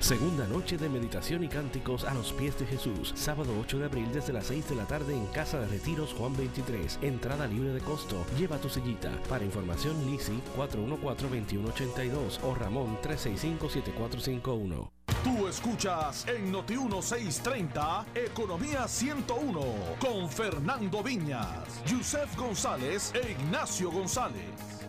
Segunda 0.01 0.47
noche 0.47 0.77
de 0.79 0.89
meditación 0.89 1.43
y 1.43 1.47
cánticos 1.47 2.05
a 2.05 2.15
los 2.15 2.33
pies 2.33 2.57
de 2.57 2.65
Jesús. 2.65 3.13
Sábado 3.15 3.53
8 3.61 3.77
de 3.77 3.85
abril 3.85 4.07
desde 4.11 4.33
las 4.33 4.47
6 4.47 4.69
de 4.69 4.75
la 4.75 4.85
tarde 4.85 5.13
en 5.13 5.27
Casa 5.27 5.59
de 5.59 5.67
Retiros 5.67 6.13
Juan 6.13 6.35
23. 6.35 6.97
Entrada 7.03 7.45
libre 7.45 7.71
de 7.71 7.81
costo. 7.81 8.25
Lleva 8.35 8.57
tu 8.57 8.67
sillita. 8.67 9.11
Para 9.29 9.45
información 9.45 10.03
Lisi 10.07 10.41
414-2182 10.57 12.39
o 12.41 12.55
Ramón 12.55 12.97
365-7451. 13.03 14.89
Tú 15.23 15.47
escuchas 15.47 16.27
en 16.27 16.51
Noti 16.51 16.77
1630 16.77 18.07
Economía 18.15 18.87
101 18.87 19.61
con 19.99 20.27
Fernando 20.27 21.03
Viñas, 21.03 21.79
Yusef 21.85 22.35
González 22.35 23.13
e 23.13 23.33
Ignacio 23.33 23.91
González. 23.91 24.80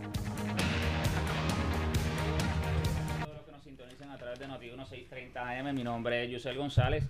De 4.43 4.49
Noti 4.49 4.67
1630 4.67 5.51
AM. 5.51 5.73
Mi 5.73 5.85
nombre 5.85 6.25
es 6.25 6.31
Yusel 6.31 6.57
González 6.57 7.05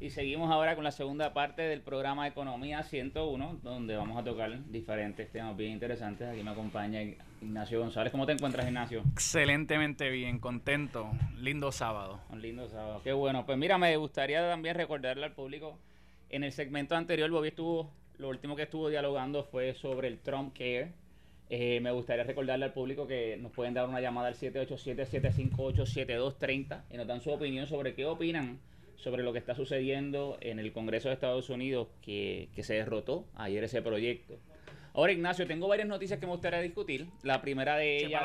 y 0.00 0.08
seguimos 0.08 0.50
ahora 0.50 0.74
con 0.76 0.82
la 0.82 0.90
segunda 0.90 1.34
parte 1.34 1.60
del 1.60 1.82
programa 1.82 2.26
Economía 2.26 2.82
101, 2.82 3.60
donde 3.62 3.96
vamos 3.96 4.16
a 4.16 4.24
tocar 4.24 4.64
diferentes 4.70 5.30
temas 5.30 5.54
bien 5.58 5.72
interesantes. 5.72 6.26
Aquí 6.26 6.42
me 6.42 6.52
acompaña 6.52 7.02
Ignacio 7.42 7.80
González. 7.80 8.10
¿Cómo 8.10 8.24
te 8.24 8.32
encuentras, 8.32 8.66
Ignacio? 8.66 9.02
Excelentemente 9.12 10.08
bien, 10.08 10.38
contento. 10.38 11.10
Lindo 11.36 11.70
sábado. 11.70 12.18
Un 12.30 12.40
lindo 12.40 12.66
sábado. 12.66 13.02
Qué 13.04 13.12
bueno. 13.12 13.44
Pues 13.44 13.58
mira, 13.58 13.76
me 13.76 13.94
gustaría 13.98 14.40
también 14.48 14.74
recordarle 14.74 15.26
al 15.26 15.32
público. 15.32 15.78
En 16.30 16.44
el 16.44 16.52
segmento 16.52 16.96
anterior, 16.96 17.30
Bobby 17.30 17.48
estuvo, 17.48 17.90
lo 18.16 18.30
último 18.30 18.56
que 18.56 18.62
estuvo 18.62 18.88
dialogando 18.88 19.44
fue 19.44 19.74
sobre 19.74 20.08
el 20.08 20.18
Trump 20.18 20.56
Care. 20.56 20.94
Eh, 21.52 21.80
me 21.80 21.90
gustaría 21.90 22.22
recordarle 22.22 22.64
al 22.64 22.72
público 22.72 23.08
que 23.08 23.36
nos 23.36 23.50
pueden 23.50 23.74
dar 23.74 23.88
una 23.88 24.00
llamada 24.00 24.28
al 24.28 24.36
787-758-7230 24.36 26.82
y 26.92 26.96
nos 26.96 27.08
dan 27.08 27.20
su 27.20 27.32
opinión 27.32 27.66
sobre 27.66 27.94
qué 27.94 28.06
opinan 28.06 28.60
sobre 28.94 29.24
lo 29.24 29.32
que 29.32 29.40
está 29.40 29.56
sucediendo 29.56 30.38
en 30.40 30.60
el 30.60 30.72
Congreso 30.72 31.08
de 31.08 31.14
Estados 31.14 31.50
Unidos 31.50 31.88
que, 32.02 32.50
que 32.54 32.62
se 32.62 32.74
derrotó 32.74 33.26
ayer 33.34 33.64
ese 33.64 33.82
proyecto. 33.82 34.38
Ahora, 34.94 35.10
Ignacio, 35.10 35.44
tengo 35.48 35.66
varias 35.66 35.88
noticias 35.88 36.20
que 36.20 36.26
me 36.26 36.32
gustaría 36.32 36.60
discutir. 36.60 37.08
La 37.24 37.42
primera 37.42 37.76
de 37.76 37.96
ellas 37.96 38.22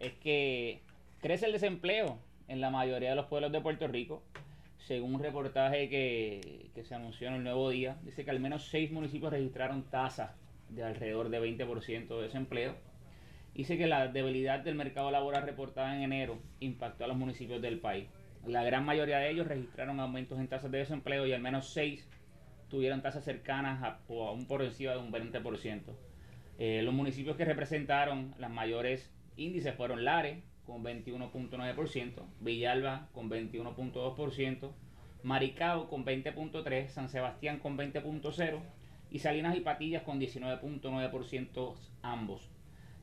es 0.00 0.14
que 0.14 0.80
crece 1.20 1.46
el 1.46 1.52
desempleo 1.52 2.18
en 2.48 2.60
la 2.60 2.70
mayoría 2.70 3.10
de 3.10 3.16
los 3.16 3.26
pueblos 3.26 3.52
de 3.52 3.60
Puerto 3.60 3.86
Rico. 3.86 4.24
Según 4.78 5.14
un 5.14 5.22
reportaje 5.22 5.88
que, 5.88 6.70
que 6.74 6.84
se 6.84 6.96
anunció 6.96 7.28
en 7.28 7.34
el 7.34 7.44
Nuevo 7.44 7.70
Día, 7.70 7.96
dice 8.02 8.24
que 8.24 8.32
al 8.32 8.40
menos 8.40 8.66
seis 8.68 8.90
municipios 8.90 9.30
registraron 9.30 9.84
tasas 9.84 10.32
de 10.70 10.82
alrededor 10.82 11.28
de 11.28 11.40
20% 11.40 12.08
de 12.08 12.22
desempleo. 12.22 12.74
Dice 13.54 13.76
que 13.76 13.86
la 13.86 14.08
debilidad 14.08 14.60
del 14.60 14.74
mercado 14.74 15.10
laboral 15.10 15.42
reportada 15.42 15.94
en 15.96 16.02
enero 16.02 16.38
impactó 16.60 17.04
a 17.04 17.08
los 17.08 17.16
municipios 17.16 17.60
del 17.60 17.80
país. 17.80 18.08
La 18.46 18.62
gran 18.62 18.84
mayoría 18.84 19.18
de 19.18 19.30
ellos 19.30 19.48
registraron 19.48 20.00
aumentos 20.00 20.38
en 20.38 20.48
tasas 20.48 20.70
de 20.70 20.78
desempleo 20.78 21.26
y 21.26 21.32
al 21.32 21.40
menos 21.40 21.70
seis 21.70 22.08
tuvieron 22.68 23.02
tasas 23.02 23.24
cercanas 23.24 23.82
a, 23.82 24.00
o 24.08 24.28
aún 24.28 24.46
por 24.46 24.62
encima 24.62 24.92
de 24.92 24.98
un 24.98 25.12
20%. 25.12 25.82
Eh, 26.58 26.82
los 26.82 26.94
municipios 26.94 27.36
que 27.36 27.44
representaron 27.44 28.34
las 28.38 28.50
mayores 28.50 29.12
índices 29.36 29.74
fueron 29.74 30.04
Lares 30.04 30.42
con 30.64 30.84
21.9%, 30.84 32.22
Villalba 32.40 33.08
con 33.12 33.30
21.2%, 33.30 34.70
Maricao 35.22 35.88
con 35.88 36.04
20.3%, 36.04 36.88
San 36.88 37.08
Sebastián 37.08 37.58
con 37.58 37.76
20.0% 37.78 38.60
y 39.10 39.18
Salinas 39.20 39.56
y 39.56 39.60
Patillas 39.60 40.02
con 40.02 40.20
19.9% 40.20 41.74
ambos. 42.02 42.48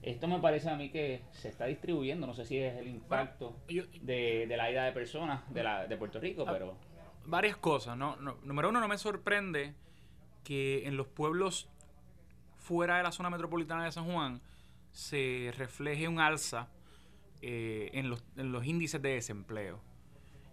Esto 0.02 0.28
me 0.28 0.40
parece 0.40 0.70
a 0.70 0.76
mí 0.76 0.90
que 0.92 1.22
se 1.32 1.50
está 1.50 1.66
distribuyendo, 1.66 2.28
no 2.28 2.34
sé 2.36 2.46
si 2.46 2.58
es 2.60 2.78
el 2.78 2.88
impacto 2.88 3.56
de, 3.68 4.46
de 4.48 4.58
la 4.58 4.70
ida 4.72 4.86
de 4.86 4.92
personas 4.92 5.42
de, 5.52 5.64
la, 5.64 5.88
de 5.88 5.98
Puerto 5.98 6.20
Rico, 6.20 6.46
pero... 6.46 6.78
Varias 7.26 7.58
cosas, 7.58 7.98
¿no? 7.98 8.16
No- 8.18 8.38
Número 8.44 8.70
uno, 8.70 8.80
no 8.80 8.88
me 8.88 9.00
sorprende 9.00 9.74
que 10.44 10.86
en 10.88 10.96
los 10.96 11.08
pueblos 11.08 11.70
fuera 12.58 12.98
de 12.98 13.04
la 13.04 13.12
zona 13.12 13.32
metropolitana 13.32 13.84
de 13.86 13.92
San 13.92 14.06
Juan 14.06 14.42
se 14.92 15.52
refleje 15.58 16.08
un 16.08 16.20
alza 16.20 16.68
eh, 17.42 17.90
en, 17.94 18.10
los, 18.12 18.24
en 18.38 18.52
los 18.52 18.64
índices 18.66 19.02
de 19.02 19.10
desempleo. 19.16 19.82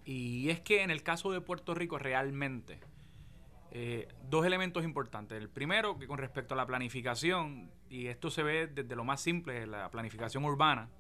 Y 0.07 0.49
es 0.49 0.61
que 0.61 0.83
en 0.83 0.91
el 0.91 1.03
caso 1.03 1.31
de 1.31 1.43
Puerto 1.43 1.75
Rico 1.75 1.99
realmente, 1.99 2.81
eh, 3.75 4.07
dos 4.29 4.45
elementos 4.45 4.85
importantes. 4.85 5.39
El 5.39 5.49
primero, 5.49 5.99
que 5.99 6.07
con 6.07 6.19
respecto 6.19 6.53
a 6.53 6.57
la 6.59 6.67
planificación, 6.67 7.71
y 7.89 8.09
esto 8.09 8.31
se 8.31 8.43
ve 8.43 8.67
desde 8.67 8.95
lo 8.95 9.03
más 9.03 9.23
simple, 9.23 9.67
la 9.67 9.91
planificación 9.91 10.45
urbana, 10.45 10.91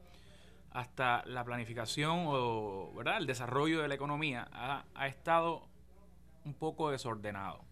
hasta 0.70 1.22
la 1.26 1.44
planificación 1.44 2.24
o 2.28 2.90
¿verdad? 2.96 3.18
el 3.18 3.26
desarrollo 3.26 3.82
de 3.82 3.88
la 3.88 3.94
economía, 3.94 4.48
ha, 4.52 4.86
ha 4.94 5.06
estado 5.06 5.68
un 6.46 6.54
poco 6.54 6.90
desordenado. 6.90 7.62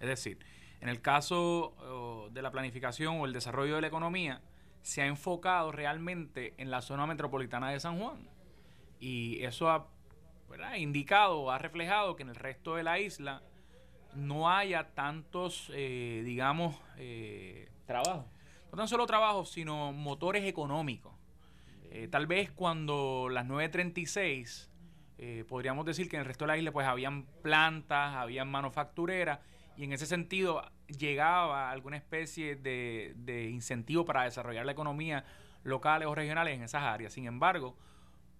Es 0.00 0.08
decir, 0.08 0.38
en 0.80 0.88
el 0.88 1.02
caso 1.02 2.30
de 2.32 2.40
la 2.40 2.50
planificación 2.50 3.20
o 3.20 3.26
el 3.26 3.34
desarrollo 3.34 3.74
de 3.74 3.82
la 3.82 3.88
economía, 3.88 4.40
se 4.80 5.02
ha 5.02 5.06
enfocado 5.06 5.72
realmente 5.72 6.54
en 6.56 6.70
la 6.70 6.80
zona 6.80 7.06
metropolitana 7.06 7.70
de 7.70 7.80
San 7.80 7.98
Juan. 7.98 8.30
Y 8.98 9.44
eso 9.44 9.68
ha 9.68 9.88
¿verdad? 10.48 10.76
indicado, 10.76 11.50
ha 11.50 11.58
reflejado 11.58 12.16
que 12.16 12.22
en 12.22 12.30
el 12.30 12.36
resto 12.36 12.76
de 12.76 12.82
la 12.82 12.98
isla 12.98 13.42
no 14.14 14.50
haya 14.50 14.88
tantos, 14.94 15.70
eh, 15.74 16.22
digamos, 16.24 16.76
eh, 16.96 17.68
trabajo. 17.86 18.26
No 18.70 18.76
tan 18.76 18.88
solo 18.88 19.06
trabajos, 19.06 19.50
sino 19.50 19.92
motores 19.92 20.44
económicos. 20.44 21.12
Eh, 21.90 22.08
tal 22.08 22.26
vez 22.26 22.50
cuando 22.50 23.28
las 23.30 23.46
9.36, 23.46 24.68
eh, 25.16 25.44
podríamos 25.48 25.86
decir 25.86 26.08
que 26.08 26.16
en 26.16 26.20
el 26.20 26.26
resto 26.26 26.44
de 26.44 26.48
la 26.48 26.58
isla 26.58 26.70
pues 26.70 26.86
habían 26.86 27.24
plantas, 27.42 28.14
habían 28.14 28.48
manufactureras, 28.48 29.40
y 29.76 29.84
en 29.84 29.92
ese 29.92 30.06
sentido 30.06 30.62
llegaba 30.86 31.70
alguna 31.70 31.96
especie 31.96 32.56
de, 32.56 33.14
de 33.16 33.48
incentivo 33.48 34.04
para 34.04 34.24
desarrollar 34.24 34.66
la 34.66 34.72
economía 34.72 35.24
locales 35.62 36.08
o 36.08 36.14
regionales 36.14 36.56
en 36.56 36.62
esas 36.62 36.82
áreas. 36.82 37.12
Sin 37.12 37.26
embargo, 37.26 37.76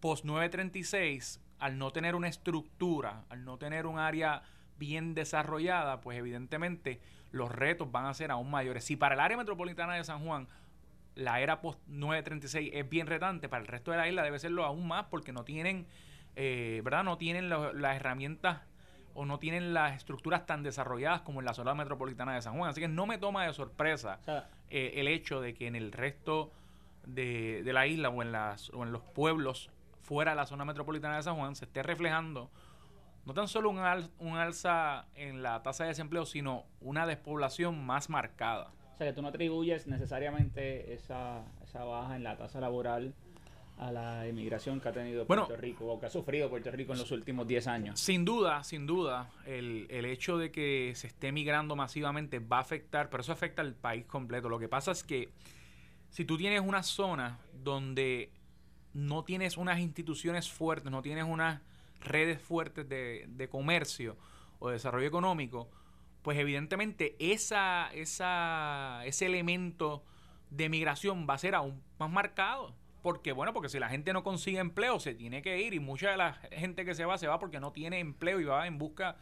post 0.01 0.25
936, 0.25 1.41
al 1.59 1.79
no 1.79 1.91
tener 1.91 2.15
una 2.15 2.29
estructura, 2.29 3.25
al 3.31 3.45
no 3.45 3.57
tener 3.57 3.87
un 3.87 3.99
área 3.99 4.43
bien 4.79 5.15
desarrollada, 5.15 6.01
pues 6.01 6.19
evidentemente 6.19 7.01
los 7.33 7.51
retos 7.51 7.91
van 7.93 8.07
a 8.07 8.15
ser 8.15 8.31
aún 8.31 8.51
mayores. 8.51 8.85
Si 8.85 8.97
para 8.97 9.15
el 9.15 9.21
área 9.21 9.37
metropolitana 9.37 9.95
de 9.95 10.05
San 10.05 10.25
Juan 10.25 10.49
la 11.15 11.41
era 11.41 11.61
post 11.61 11.81
936 11.89 12.71
es 12.73 12.89
bien 12.89 13.07
retante, 13.07 13.49
para 13.49 13.61
el 13.61 13.67
resto 13.69 13.91
de 13.91 13.97
la 13.97 14.09
isla 14.09 14.23
debe 14.23 14.39
serlo 14.39 14.65
aún 14.65 14.87
más 14.87 15.07
porque 15.11 15.33
no 15.33 15.45
tienen, 15.45 15.87
eh, 16.37 16.81
¿verdad? 16.85 17.03
No 17.05 17.19
tienen 17.19 17.49
lo- 17.49 17.73
las 17.73 17.97
herramientas 17.97 18.61
o 19.15 19.27
no 19.27 19.41
tienen 19.41 19.75
las 19.75 19.97
estructuras 19.97 20.47
tan 20.47 20.63
desarrolladas 20.63 21.23
como 21.23 21.41
en 21.41 21.47
la 21.47 21.55
zona 21.55 21.75
metropolitana 21.75 22.35
de 22.35 22.43
San 22.43 22.57
Juan. 22.57 22.71
Así 22.71 22.81
que 22.81 22.87
no 22.89 23.05
me 23.05 23.19
toma 23.19 23.45
de 23.47 23.53
sorpresa 23.53 24.21
eh, 24.71 24.93
el 24.97 25.09
hecho 25.09 25.41
de 25.41 25.55
que 25.55 25.67
en 25.67 25.75
el 25.75 25.91
resto 25.91 26.53
de, 27.05 27.63
de 27.65 27.73
la 27.73 27.87
isla 27.89 28.11
o 28.11 28.23
en, 28.23 28.31
las, 28.31 28.71
o 28.71 28.85
en 28.85 28.93
los 28.93 29.03
pueblos 29.03 29.71
fuera 30.03 30.33
de 30.33 30.37
la 30.37 30.47
zona 30.47 30.65
metropolitana 30.65 31.17
de 31.17 31.23
San 31.25 31.37
Juan 31.37 31.57
se 31.57 31.65
esté 31.65 31.83
reflejando 31.83 32.51
no 33.29 33.35
tan 33.35 33.47
solo 33.47 33.69
un, 33.69 33.79
al- 33.79 34.11
un 34.19 34.37
alza 34.39 35.05
en 35.15 35.43
la 35.43 35.63
tasa 35.63 35.85
de 35.85 35.89
desempleo, 35.91 36.25
sino 36.25 36.65
una 36.81 37.07
despoblación 37.07 37.85
más 37.85 38.09
marcada. 38.09 38.73
O 38.95 38.97
sea, 38.97 39.07
que 39.07 39.13
tú 39.13 39.21
no 39.21 39.29
atribuyes 39.29 39.87
necesariamente 39.87 40.95
esa, 40.95 41.45
esa 41.63 41.85
baja 41.85 42.17
en 42.17 42.25
la 42.25 42.39
tasa 42.39 42.59
laboral 42.59 43.13
a 43.77 43.93
la 43.93 44.27
inmigración 44.27 44.81
que 44.81 44.89
ha 44.89 44.93
tenido 44.93 45.27
Bueno. 45.27 45.47
Puerto 45.47 45.61
Rico 45.61 45.87
o 45.87 46.01
que 46.01 46.07
ha 46.07 46.11
sufrido 46.11 46.49
Puerto 46.49 46.71
Rico 46.71 46.95
en 46.95 46.99
los 47.01 47.11
últimos 47.13 47.47
10 47.47 47.67
años. 47.67 48.01
Sin 48.01 48.25
duda, 48.25 48.65
sin 48.65 48.87
duda, 48.87 49.29
el, 49.45 49.87
el 49.91 50.07
hecho 50.07 50.39
de 50.39 50.51
que 50.51 50.95
se 50.97 51.07
esté 51.07 51.31
migrando 51.31 51.77
masivamente 51.77 52.39
va 52.39 52.57
a 52.57 52.61
afectar, 52.63 53.11
pero 53.11 53.21
eso 53.21 53.33
afecta 53.33 53.61
al 53.61 53.75
país 53.75 54.07
completo. 54.07 54.49
Lo 54.49 54.59
que 54.59 54.69
pasa 54.69 54.91
es 54.91 55.05
que 55.05 55.29
si 56.09 56.25
tú 56.25 56.39
tienes 56.39 56.63
una 56.63 56.83
zona 56.83 57.39
donde 57.63 58.33
no 58.95 59.23
tienes 59.23 59.59
unas 59.59 59.79
instituciones 59.81 60.51
fuertes, 60.51 60.91
no 60.91 61.03
tienes 61.03 61.25
unas 61.25 61.61
redes 62.01 62.41
fuertes 62.41 62.89
de, 62.89 63.27
de 63.29 63.49
comercio 63.49 64.17
o 64.59 64.69
de 64.69 64.75
desarrollo 64.75 65.07
económico, 65.07 65.71
pues 66.23 66.39
evidentemente 66.39 67.17
esa, 67.19 67.91
esa, 67.95 69.03
ese 69.05 69.27
elemento 69.27 70.05
de 70.51 70.69
migración 70.69 71.27
va 71.29 71.35
a 71.35 71.39
ser 71.39 71.55
aún 71.55 71.83
más 71.99 72.11
marcado. 72.11 72.75
Porque, 73.03 73.33
bueno, 73.33 73.53
porque 73.53 73.69
si 73.69 73.79
la 73.79 73.89
gente 73.89 74.13
no 74.13 74.25
consigue 74.25 74.59
empleo, 74.59 74.99
se 74.99 75.15
tiene 75.15 75.41
que 75.41 75.61
ir 75.63 75.73
y 75.73 75.81
mucha 75.81 76.11
de 76.11 76.17
la 76.17 76.35
gente 76.51 76.85
que 76.85 76.95
se 76.95 77.05
va, 77.05 77.17
se 77.17 77.29
va 77.29 77.39
porque 77.39 77.61
no 77.61 77.73
tiene 77.73 78.01
empleo 78.01 78.41
y 78.41 78.45
va 78.45 78.67
en 78.67 78.77
busca 78.77 79.17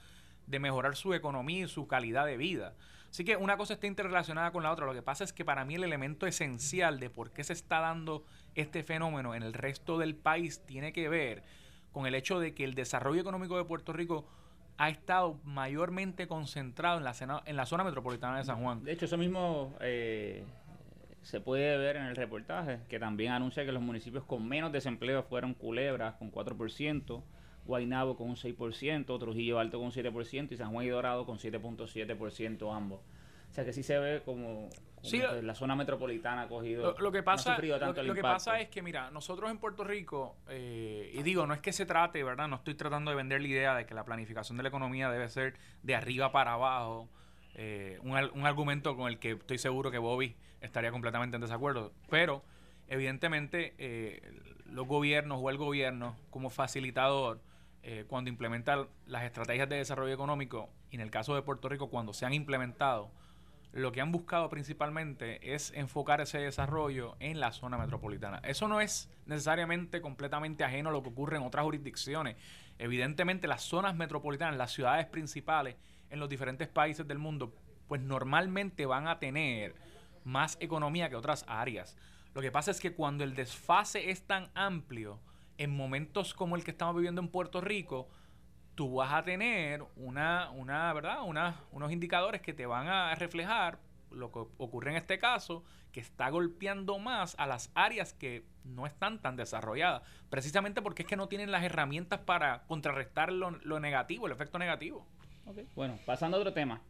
de 0.46 0.58
mejorar 0.58 0.96
su 0.96 1.12
economía 1.12 1.64
y 1.64 1.68
su 1.68 1.86
calidad 1.86 2.24
de 2.24 2.36
vida. 2.38 2.74
Así 3.10 3.24
que 3.24 3.36
una 3.36 3.56
cosa 3.56 3.74
está 3.74 3.86
interrelacionada 3.86 4.50
con 4.50 4.62
la 4.62 4.72
otra. 4.72 4.86
Lo 4.86 4.94
que 4.94 5.02
pasa 5.02 5.24
es 5.24 5.32
que 5.32 5.44
para 5.44 5.64
mí 5.64 5.74
el 5.74 5.84
elemento 5.84 6.26
esencial 6.26 6.98
de 6.98 7.10
por 7.10 7.32
qué 7.32 7.44
se 7.44 7.52
está 7.52 7.80
dando 7.80 8.24
este 8.54 8.82
fenómeno 8.82 9.34
en 9.34 9.42
el 9.42 9.52
resto 9.52 9.98
del 9.98 10.16
país 10.16 10.62
tiene 10.66 10.92
que 10.92 11.08
ver 11.08 11.44
con 11.96 12.04
el 12.06 12.14
hecho 12.14 12.38
de 12.38 12.52
que 12.52 12.62
el 12.62 12.74
desarrollo 12.74 13.22
económico 13.22 13.56
de 13.56 13.64
Puerto 13.64 13.90
Rico 13.94 14.26
ha 14.76 14.90
estado 14.90 15.40
mayormente 15.44 16.26
concentrado 16.28 16.98
en 16.98 17.04
la, 17.04 17.14
zona- 17.14 17.42
en 17.46 17.56
la 17.56 17.64
zona 17.64 17.84
metropolitana 17.84 18.36
de 18.36 18.44
San 18.44 18.62
Juan. 18.62 18.84
De 18.84 18.92
hecho, 18.92 19.06
eso 19.06 19.16
mismo 19.16 19.72
eh, 19.80 20.44
se 21.22 21.40
puede 21.40 21.78
ver 21.78 21.96
en 21.96 22.02
el 22.04 22.14
reportaje, 22.14 22.80
que 22.90 22.98
también 22.98 23.32
anuncia 23.32 23.64
que 23.64 23.72
los 23.72 23.80
municipios 23.82 24.24
con 24.24 24.46
menos 24.46 24.72
desempleo 24.72 25.22
fueron 25.22 25.54
Culebra 25.54 26.18
con 26.18 26.30
4%, 26.30 27.22
Guaynabo 27.64 28.14
con 28.18 28.28
un 28.28 28.36
6%, 28.36 29.18
Trujillo 29.18 29.58
Alto 29.58 29.78
con 29.78 29.86
un 29.86 29.92
7% 29.92 30.52
y 30.52 30.56
San 30.58 30.72
Juan 30.72 30.84
y 30.84 30.90
Dorado 30.90 31.24
con 31.24 31.38
7.7% 31.38 32.76
ambos. 32.76 33.00
O 33.50 33.54
sea 33.54 33.64
que 33.64 33.72
sí 33.72 33.82
se 33.82 33.98
ve 33.98 34.20
como 34.22 34.68
Sí, 35.06 35.18
que 35.20 35.26
lo- 35.26 35.42
la 35.42 35.54
zona 35.54 35.74
metropolitana 35.76 36.42
ha 36.42 36.48
cogido, 36.48 36.92
Lo, 36.92 36.98
lo 36.98 37.12
que 37.12 37.18
no 37.18 37.22
ha 37.22 37.24
pasa, 37.24 37.58
lo, 37.58 37.78
tanto 37.78 38.00
el 38.00 38.06
lo 38.08 38.14
que 38.14 38.22
pasa 38.22 38.60
es 38.60 38.68
que, 38.68 38.82
mira, 38.82 39.10
nosotros 39.10 39.50
en 39.50 39.58
Puerto 39.58 39.84
Rico, 39.84 40.36
eh, 40.48 41.10
y 41.14 41.22
digo, 41.22 41.46
no 41.46 41.54
es 41.54 41.60
que 41.60 41.72
se 41.72 41.86
trate, 41.86 42.22
¿verdad? 42.24 42.48
No 42.48 42.56
estoy 42.56 42.74
tratando 42.74 43.10
de 43.10 43.16
vender 43.16 43.40
la 43.40 43.48
idea 43.48 43.74
de 43.74 43.86
que 43.86 43.94
la 43.94 44.04
planificación 44.04 44.56
de 44.56 44.62
la 44.62 44.68
economía 44.68 45.10
debe 45.10 45.28
ser 45.28 45.54
de 45.82 45.94
arriba 45.94 46.32
para 46.32 46.52
abajo, 46.54 47.08
eh, 47.54 47.98
un, 48.02 48.12
un 48.12 48.46
argumento 48.46 48.96
con 48.96 49.08
el 49.08 49.18
que 49.18 49.32
estoy 49.32 49.58
seguro 49.58 49.90
que 49.90 49.98
Bobby 49.98 50.36
estaría 50.60 50.90
completamente 50.90 51.36
en 51.36 51.40
desacuerdo. 51.42 51.92
Pero, 52.10 52.42
evidentemente, 52.88 53.74
eh, 53.78 54.20
los 54.66 54.86
gobiernos 54.86 55.38
o 55.42 55.50
el 55.50 55.56
gobierno 55.58 56.16
como 56.30 56.50
facilitador, 56.50 57.40
eh, 57.82 58.04
cuando 58.08 58.30
implementa 58.30 58.86
las 59.06 59.22
estrategias 59.24 59.68
de 59.68 59.76
desarrollo 59.76 60.12
económico, 60.12 60.68
y 60.90 60.96
en 60.96 61.00
el 61.02 61.10
caso 61.10 61.34
de 61.34 61.42
Puerto 61.42 61.68
Rico, 61.68 61.88
cuando 61.88 62.12
se 62.12 62.26
han 62.26 62.32
implementado, 62.32 63.10
lo 63.76 63.92
que 63.92 64.00
han 64.00 64.10
buscado 64.10 64.48
principalmente 64.48 65.54
es 65.54 65.70
enfocar 65.74 66.22
ese 66.22 66.38
desarrollo 66.38 67.14
en 67.20 67.40
la 67.40 67.52
zona 67.52 67.76
metropolitana. 67.76 68.38
Eso 68.38 68.68
no 68.68 68.80
es 68.80 69.10
necesariamente 69.26 70.00
completamente 70.00 70.64
ajeno 70.64 70.88
a 70.88 70.92
lo 70.92 71.02
que 71.02 71.10
ocurre 71.10 71.36
en 71.36 71.42
otras 71.42 71.62
jurisdicciones. 71.62 72.36
Evidentemente 72.78 73.46
las 73.46 73.62
zonas 73.62 73.94
metropolitanas, 73.94 74.56
las 74.56 74.72
ciudades 74.72 75.04
principales 75.04 75.76
en 76.08 76.20
los 76.20 76.30
diferentes 76.30 76.68
países 76.68 77.06
del 77.06 77.18
mundo, 77.18 77.54
pues 77.86 78.00
normalmente 78.00 78.86
van 78.86 79.08
a 79.08 79.18
tener 79.18 79.74
más 80.24 80.56
economía 80.58 81.10
que 81.10 81.16
otras 81.16 81.44
áreas. 81.46 81.98
Lo 82.32 82.40
que 82.40 82.50
pasa 82.50 82.70
es 82.70 82.80
que 82.80 82.94
cuando 82.94 83.24
el 83.24 83.34
desfase 83.34 84.10
es 84.10 84.22
tan 84.22 84.48
amplio, 84.54 85.20
en 85.58 85.76
momentos 85.76 86.32
como 86.32 86.56
el 86.56 86.64
que 86.64 86.70
estamos 86.70 86.96
viviendo 86.96 87.20
en 87.20 87.28
Puerto 87.28 87.60
Rico, 87.60 88.08
tú 88.76 88.94
vas 88.94 89.12
a 89.12 89.24
tener 89.24 89.82
una, 89.96 90.50
una 90.50 90.92
¿verdad? 90.92 91.22
Unos 91.72 91.90
indicadores 91.92 92.40
que 92.42 92.52
te 92.52 92.66
van 92.66 92.86
a 92.86 93.12
reflejar 93.16 93.78
lo 94.12 94.30
que 94.30 94.38
ocurre 94.58 94.92
en 94.92 94.96
este 94.98 95.18
caso, 95.18 95.64
que 95.92 95.98
está 96.00 96.28
golpeando 96.30 96.98
más 97.00 97.34
a 97.38 97.46
las 97.46 97.72
áreas 97.74 98.12
que 98.12 98.44
no 98.64 98.86
están 98.86 99.20
tan 99.20 99.34
desarrolladas, 99.36 100.02
precisamente 100.30 100.80
porque 100.82 101.02
es 101.02 101.08
que 101.08 101.16
no 101.16 101.26
tienen 101.26 101.50
las 101.50 101.64
herramientas 101.64 102.20
para 102.20 102.62
contrarrestar 102.68 103.32
lo, 103.32 103.50
lo 103.50 103.80
negativo, 103.80 104.26
el 104.26 104.32
efecto 104.32 104.58
negativo. 104.58 105.04
Bueno, 105.74 105.98
pasando 106.06 106.36
a 106.36 106.40
otro 106.40 106.52
tema. 106.52 106.80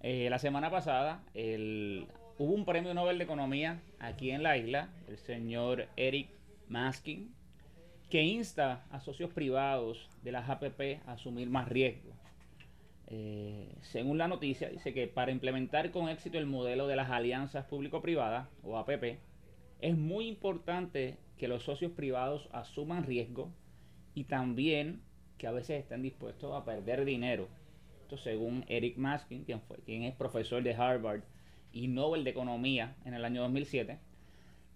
Eh, 0.00 0.28
la 0.30 0.38
semana 0.38 0.70
pasada 0.70 1.20
el- 1.34 2.06
hubo 2.38 2.52
un 2.52 2.64
premio 2.64 2.94
Nobel 2.94 3.18
de 3.18 3.24
Economía 3.24 3.80
aquí 4.00 4.30
en 4.30 4.42
la 4.42 4.56
isla, 4.56 4.88
el 5.08 5.18
señor 5.18 5.88
Eric 5.96 6.28
Maskin, 6.68 7.34
que 8.14 8.22
insta 8.22 8.86
a 8.92 9.00
socios 9.00 9.32
privados 9.32 10.08
de 10.22 10.30
las 10.30 10.48
APP 10.48 11.00
a 11.04 11.14
asumir 11.14 11.50
más 11.50 11.68
riesgo. 11.68 12.12
Eh, 13.08 13.74
según 13.80 14.18
la 14.18 14.28
noticia, 14.28 14.68
dice 14.68 14.94
que 14.94 15.08
para 15.08 15.32
implementar 15.32 15.90
con 15.90 16.08
éxito 16.08 16.38
el 16.38 16.46
modelo 16.46 16.86
de 16.86 16.94
las 16.94 17.10
alianzas 17.10 17.66
público-privadas, 17.66 18.46
o 18.62 18.78
APP, 18.78 19.18
es 19.80 19.96
muy 19.96 20.28
importante 20.28 21.18
que 21.38 21.48
los 21.48 21.64
socios 21.64 21.90
privados 21.90 22.48
asuman 22.52 23.02
riesgo 23.02 23.50
y 24.14 24.22
también 24.22 25.02
que 25.36 25.48
a 25.48 25.50
veces 25.50 25.82
estén 25.82 26.02
dispuestos 26.02 26.54
a 26.54 26.64
perder 26.64 27.04
dinero. 27.04 27.48
Esto 28.02 28.16
según 28.16 28.64
Eric 28.68 28.96
Maskin, 28.96 29.42
quien, 29.42 29.60
fue, 29.60 29.78
quien 29.78 30.04
es 30.04 30.14
profesor 30.14 30.62
de 30.62 30.76
Harvard 30.76 31.22
y 31.72 31.88
Nobel 31.88 32.22
de 32.22 32.30
Economía 32.30 32.94
en 33.04 33.14
el 33.14 33.24
año 33.24 33.42
2007, 33.42 33.98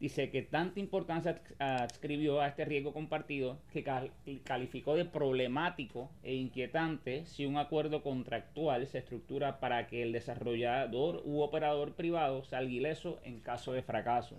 dice 0.00 0.30
que 0.30 0.42
tanta 0.42 0.78
importancia 0.80 1.32
ads- 1.32 1.54
adscribió 1.58 2.40
a 2.40 2.48
este 2.48 2.64
riesgo 2.64 2.92
compartido 2.92 3.58
que 3.72 3.82
cal- 3.82 4.12
calificó 4.44 4.94
de 4.94 5.04
problemático 5.04 6.10
e 6.22 6.34
inquietante 6.34 7.24
si 7.26 7.46
un 7.46 7.56
acuerdo 7.56 8.02
contractual 8.02 8.86
se 8.86 8.98
estructura 8.98 9.58
para 9.60 9.86
que 9.88 10.02
el 10.02 10.12
desarrollador 10.12 11.22
u 11.24 11.40
operador 11.40 11.94
privado 11.94 12.44
salga 12.44 12.70
ileso 12.70 13.18
en 13.24 13.40
caso 13.40 13.72
de 13.72 13.82
fracaso. 13.82 14.36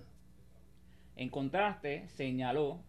En 1.18 1.30
contraste, 1.30 2.08
señaló 2.08 2.80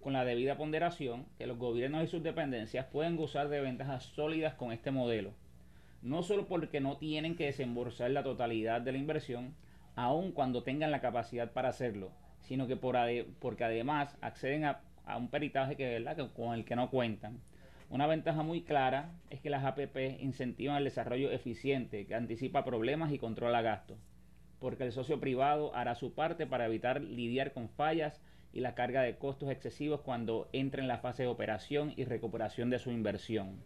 con 0.00 0.14
la 0.14 0.24
debida 0.24 0.56
ponderación 0.56 1.26
que 1.38 1.46
los 1.46 1.58
gobiernos 1.58 2.04
y 2.04 2.06
sus 2.06 2.22
dependencias 2.22 2.86
pueden 2.86 3.16
gozar 3.16 3.48
de 3.48 3.60
ventajas 3.60 4.04
sólidas 4.04 4.54
con 4.54 4.72
este 4.72 4.90
modelo, 4.90 5.32
no 6.02 6.22
solo 6.22 6.46
porque 6.46 6.80
no 6.80 6.96
tienen 6.96 7.36
que 7.36 7.46
desembolsar 7.46 8.10
la 8.10 8.22
totalidad 8.22 8.80
de 8.80 8.92
la 8.92 8.98
inversión, 8.98 9.54
aun 9.96 10.32
cuando 10.32 10.62
tengan 10.62 10.90
la 10.90 11.00
capacidad 11.00 11.52
para 11.52 11.68
hacerlo, 11.68 12.12
sino 12.40 12.66
que 12.66 12.76
por 12.76 12.96
porque 13.38 13.64
además 13.64 14.16
acceden 14.20 14.64
a, 14.64 14.80
un 15.16 15.28
peritaje 15.28 15.76
que, 15.76 15.98
¿verdad? 15.98 16.30
con 16.34 16.54
el 16.54 16.64
que 16.64 16.76
no 16.76 16.90
cuentan. 16.90 17.40
Una 17.90 18.06
ventaja 18.06 18.42
muy 18.42 18.62
clara 18.62 19.10
es 19.30 19.40
que 19.40 19.50
las 19.50 19.64
APP 19.64 20.20
incentivan 20.20 20.78
el 20.78 20.84
desarrollo 20.84 21.30
eficiente 21.30 22.06
que 22.06 22.14
anticipa 22.14 22.64
problemas 22.64 23.12
y 23.12 23.18
controla 23.18 23.62
gastos 23.62 23.98
porque 24.64 24.84
el 24.84 24.92
socio 24.92 25.20
privado 25.20 25.76
hará 25.76 25.94
su 25.94 26.14
parte 26.14 26.46
para 26.46 26.64
evitar 26.64 27.02
lidiar 27.02 27.52
con 27.52 27.68
fallas 27.68 28.22
y 28.50 28.60
la 28.60 28.74
carga 28.74 29.02
de 29.02 29.18
costos 29.18 29.50
excesivos 29.50 30.00
cuando 30.00 30.48
entre 30.54 30.80
en 30.80 30.88
la 30.88 30.96
fase 30.96 31.24
de 31.24 31.28
operación 31.28 31.92
y 31.98 32.04
recuperación 32.04 32.70
de 32.70 32.78
su 32.78 32.90
inversión. 32.90 33.60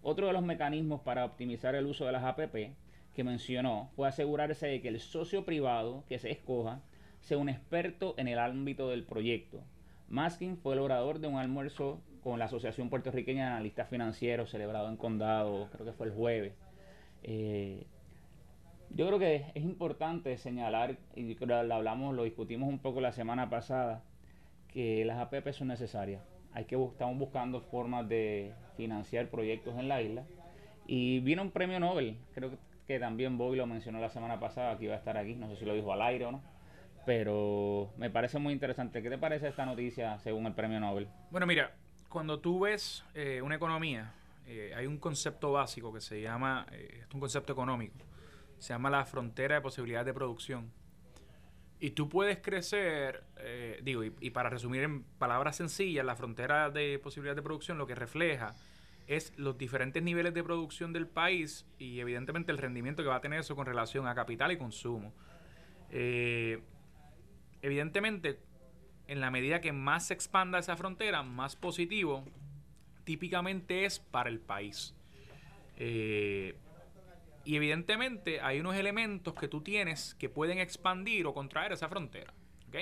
Otro 0.00 0.28
de 0.28 0.32
los 0.32 0.42
mecanismos 0.42 1.02
para 1.02 1.26
optimizar 1.26 1.74
el 1.74 1.84
uso 1.84 2.06
de 2.06 2.12
las 2.12 2.24
APP 2.24 2.72
que 3.14 3.24
mencionó 3.24 3.90
fue 3.94 4.08
asegurarse 4.08 4.66
de 4.66 4.80
que 4.80 4.88
el 4.88 5.00
socio 5.00 5.44
privado 5.44 6.04
que 6.08 6.18
se 6.18 6.30
escoja 6.30 6.82
sea 7.20 7.38
un 7.38 7.48
experto 7.48 8.14
en 8.16 8.28
el 8.28 8.38
ámbito 8.38 8.88
del 8.88 9.04
proyecto. 9.04 9.62
Maskin 10.08 10.56
fue 10.56 10.74
el 10.74 10.80
orador 10.80 11.20
de 11.20 11.28
un 11.28 11.36
almuerzo 11.36 12.00
con 12.22 12.38
la 12.38 12.44
Asociación 12.44 12.90
Puertorriqueña 12.90 13.46
de 13.46 13.50
Analistas 13.52 13.88
Financieros 13.88 14.50
celebrado 14.50 14.88
en 14.88 14.96
Condado, 14.96 15.68
creo 15.72 15.86
que 15.86 15.92
fue 15.92 16.06
el 16.06 16.12
jueves. 16.12 16.54
Eh, 17.22 17.86
yo 18.90 19.06
creo 19.06 19.18
que 19.18 19.46
es 19.54 19.64
importante 19.64 20.36
señalar, 20.36 20.98
y 21.16 21.34
lo 21.34 21.56
hablamos, 21.56 22.14
lo 22.14 22.24
discutimos 22.24 22.68
un 22.68 22.78
poco 22.78 23.00
la 23.00 23.12
semana 23.12 23.48
pasada, 23.48 24.04
que 24.68 25.04
las 25.04 25.18
APP 25.18 25.52
son 25.52 25.68
necesarias. 25.68 26.22
hay 26.52 26.66
que 26.66 26.76
estamos 26.76 27.18
buscando 27.18 27.60
formas 27.60 28.08
de 28.08 28.52
financiar 28.76 29.28
proyectos 29.28 29.78
en 29.78 29.88
la 29.88 30.02
isla. 30.02 30.24
Y 30.86 31.20
vino 31.20 31.42
un 31.42 31.50
premio 31.50 31.80
Nobel, 31.80 32.18
creo 32.34 32.50
que, 32.50 32.56
que 32.92 33.00
también 33.00 33.38
Bobby 33.38 33.56
lo 33.56 33.66
mencionó 33.66 34.00
la 34.00 34.10
semana 34.10 34.38
pasada, 34.38 34.76
que 34.76 34.84
iba 34.84 34.94
a 34.94 34.98
estar 34.98 35.16
aquí, 35.16 35.34
no 35.34 35.48
sé 35.48 35.56
si 35.56 35.64
lo 35.64 35.72
dijo 35.72 35.94
al 35.94 36.02
aire 36.02 36.26
o 36.26 36.32
no, 36.32 36.42
pero 37.06 37.90
me 37.96 38.10
parece 38.10 38.38
muy 38.38 38.52
interesante. 38.52 39.02
¿Qué 39.02 39.08
te 39.08 39.16
parece 39.16 39.48
esta 39.48 39.64
noticia 39.64 40.18
según 40.18 40.44
el 40.44 40.52
premio 40.52 40.78
Nobel? 40.78 41.08
Bueno, 41.30 41.46
mira, 41.46 41.74
cuando 42.10 42.40
tú 42.40 42.60
ves 42.60 43.02
eh, 43.14 43.40
una 43.40 43.54
economía, 43.54 44.12
eh, 44.46 44.74
hay 44.76 44.86
un 44.86 44.98
concepto 44.98 45.52
básico 45.52 45.90
que 45.90 46.02
se 46.02 46.20
llama, 46.20 46.66
eh, 46.70 47.04
es 47.06 47.14
un 47.14 47.20
concepto 47.20 47.54
económico, 47.54 47.96
se 48.58 48.74
llama 48.74 48.90
la 48.90 49.06
frontera 49.06 49.54
de 49.54 49.62
posibilidades 49.62 50.06
de 50.06 50.12
producción. 50.12 50.70
Y 51.80 51.92
tú 51.92 52.10
puedes 52.10 52.38
crecer, 52.38 53.24
digo, 53.82 54.04
y, 54.04 54.14
y 54.20 54.30
para 54.30 54.50
resumir 54.50 54.84
en 54.84 55.02
palabras 55.02 55.56
sencillas, 55.56 56.04
la 56.04 56.14
frontera 56.14 56.70
de 56.70 57.00
posibilidades 57.00 57.36
de 57.36 57.42
producción 57.42 57.76
lo 57.76 57.88
que 57.88 57.96
refleja 57.96 58.54
es 59.06 59.32
los 59.36 59.58
diferentes 59.58 60.02
niveles 60.02 60.34
de 60.34 60.42
producción 60.42 60.92
del 60.92 61.06
país 61.06 61.66
y 61.78 62.00
evidentemente 62.00 62.52
el 62.52 62.58
rendimiento 62.58 63.02
que 63.02 63.08
va 63.08 63.16
a 63.16 63.20
tener 63.20 63.40
eso 63.40 63.56
con 63.56 63.66
relación 63.66 64.06
a 64.06 64.14
capital 64.14 64.52
y 64.52 64.56
consumo. 64.56 65.12
Eh, 65.90 66.62
evidentemente, 67.60 68.38
en 69.08 69.20
la 69.20 69.30
medida 69.30 69.60
que 69.60 69.72
más 69.72 70.06
se 70.06 70.14
expanda 70.14 70.58
esa 70.58 70.76
frontera, 70.76 71.22
más 71.22 71.56
positivo 71.56 72.24
típicamente 73.04 73.84
es 73.84 73.98
para 73.98 74.30
el 74.30 74.40
país. 74.40 74.94
Eh, 75.76 76.54
y 77.44 77.56
evidentemente 77.56 78.40
hay 78.40 78.60
unos 78.60 78.76
elementos 78.76 79.34
que 79.34 79.48
tú 79.48 79.62
tienes 79.62 80.14
que 80.14 80.28
pueden 80.28 80.58
expandir 80.58 81.26
o 81.26 81.34
contraer 81.34 81.72
esa 81.72 81.88
frontera. 81.88 82.32
¿ok? 82.68 82.76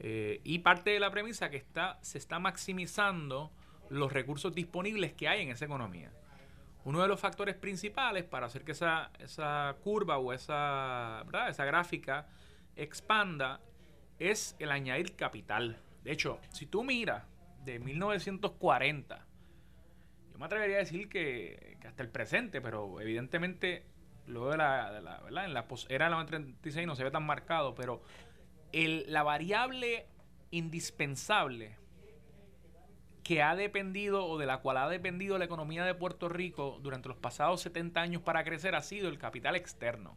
Eh, 0.00 0.40
y 0.44 0.60
parte 0.60 0.90
de 0.90 1.00
la 1.00 1.10
premisa 1.10 1.50
que 1.50 1.56
está, 1.56 1.98
se 2.02 2.18
está 2.18 2.38
maximizando 2.38 3.50
los 3.90 4.12
recursos 4.12 4.54
disponibles 4.54 5.12
que 5.12 5.28
hay 5.28 5.42
en 5.42 5.50
esa 5.50 5.64
economía. 5.64 6.10
Uno 6.84 7.00
de 7.00 7.08
los 7.08 7.18
factores 7.20 7.54
principales 7.54 8.24
para 8.24 8.46
hacer 8.46 8.62
que 8.64 8.72
esa, 8.72 9.10
esa 9.18 9.74
curva 9.82 10.18
o 10.18 10.32
esa, 10.32 11.22
¿verdad? 11.24 11.48
esa 11.48 11.64
gráfica 11.64 12.26
expanda 12.76 13.60
es 14.18 14.54
el 14.58 14.70
añadir 14.70 15.16
capital. 15.16 15.78
De 16.02 16.12
hecho, 16.12 16.38
si 16.50 16.66
tú 16.66 16.84
miras 16.84 17.24
de 17.64 17.78
1940, 17.78 19.26
yo 20.32 20.38
me 20.38 20.44
atrevería 20.46 20.76
a 20.76 20.80
decir 20.80 21.08
que, 21.08 21.78
que 21.80 21.88
hasta 21.88 22.02
el 22.02 22.10
presente, 22.10 22.60
pero 22.60 23.00
evidentemente 23.00 23.86
luego 24.26 24.50
de 24.50 24.56
la, 24.58 24.92
de 24.92 25.00
la- 25.02 25.20
¿verdad? 25.20 25.44
en 25.46 25.54
la 25.54 25.66
era 25.88 26.10
la 26.10 26.24
36 26.26 26.86
no 26.86 26.96
se 26.96 27.04
ve 27.04 27.10
tan 27.10 27.24
marcado, 27.24 27.74
pero 27.74 28.02
el, 28.72 29.04
la 29.08 29.22
variable 29.22 30.06
indispensable 30.50 31.76
que 33.24 33.42
ha 33.42 33.56
dependido 33.56 34.26
o 34.26 34.38
de 34.38 34.46
la 34.46 34.58
cual 34.58 34.76
ha 34.76 34.88
dependido 34.88 35.38
la 35.38 35.46
economía 35.46 35.84
de 35.84 35.94
Puerto 35.94 36.28
Rico 36.28 36.78
durante 36.82 37.08
los 37.08 37.16
pasados 37.16 37.62
70 37.62 38.00
años 38.00 38.22
para 38.22 38.44
crecer 38.44 38.74
ha 38.74 38.82
sido 38.82 39.08
el 39.08 39.18
capital 39.18 39.56
externo. 39.56 40.14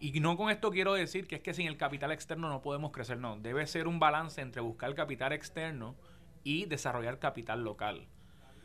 Y 0.00 0.18
no 0.20 0.36
con 0.36 0.50
esto 0.50 0.70
quiero 0.70 0.94
decir 0.94 1.28
que 1.28 1.36
es 1.36 1.40
que 1.40 1.54
sin 1.54 1.68
el 1.68 1.76
capital 1.76 2.10
externo 2.10 2.48
no 2.48 2.60
podemos 2.60 2.90
crecer, 2.90 3.18
no. 3.18 3.38
Debe 3.38 3.66
ser 3.68 3.86
un 3.86 4.00
balance 4.00 4.40
entre 4.40 4.60
buscar 4.60 4.94
capital 4.94 5.32
externo 5.32 5.94
y 6.42 6.66
desarrollar 6.66 7.20
capital 7.20 7.62
local. 7.62 8.08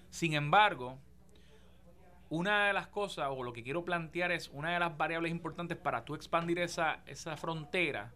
Sin 0.10 0.34
embargo, 0.34 0.98
una 2.30 2.66
de 2.66 2.74
las 2.74 2.88
cosas, 2.88 3.30
o 3.30 3.44
lo 3.44 3.53
que 3.53 3.64
quiero 3.64 3.86
plantear 3.86 4.32
es, 4.32 4.49
una 4.49 4.74
de 4.74 4.80
las 4.80 4.98
variables 4.98 5.32
importantes 5.32 5.78
para 5.78 6.03
tú 6.03 6.16
expandir 6.16 6.57
esa, 6.60 7.03
esa 7.06 7.38
frontera 7.38 8.11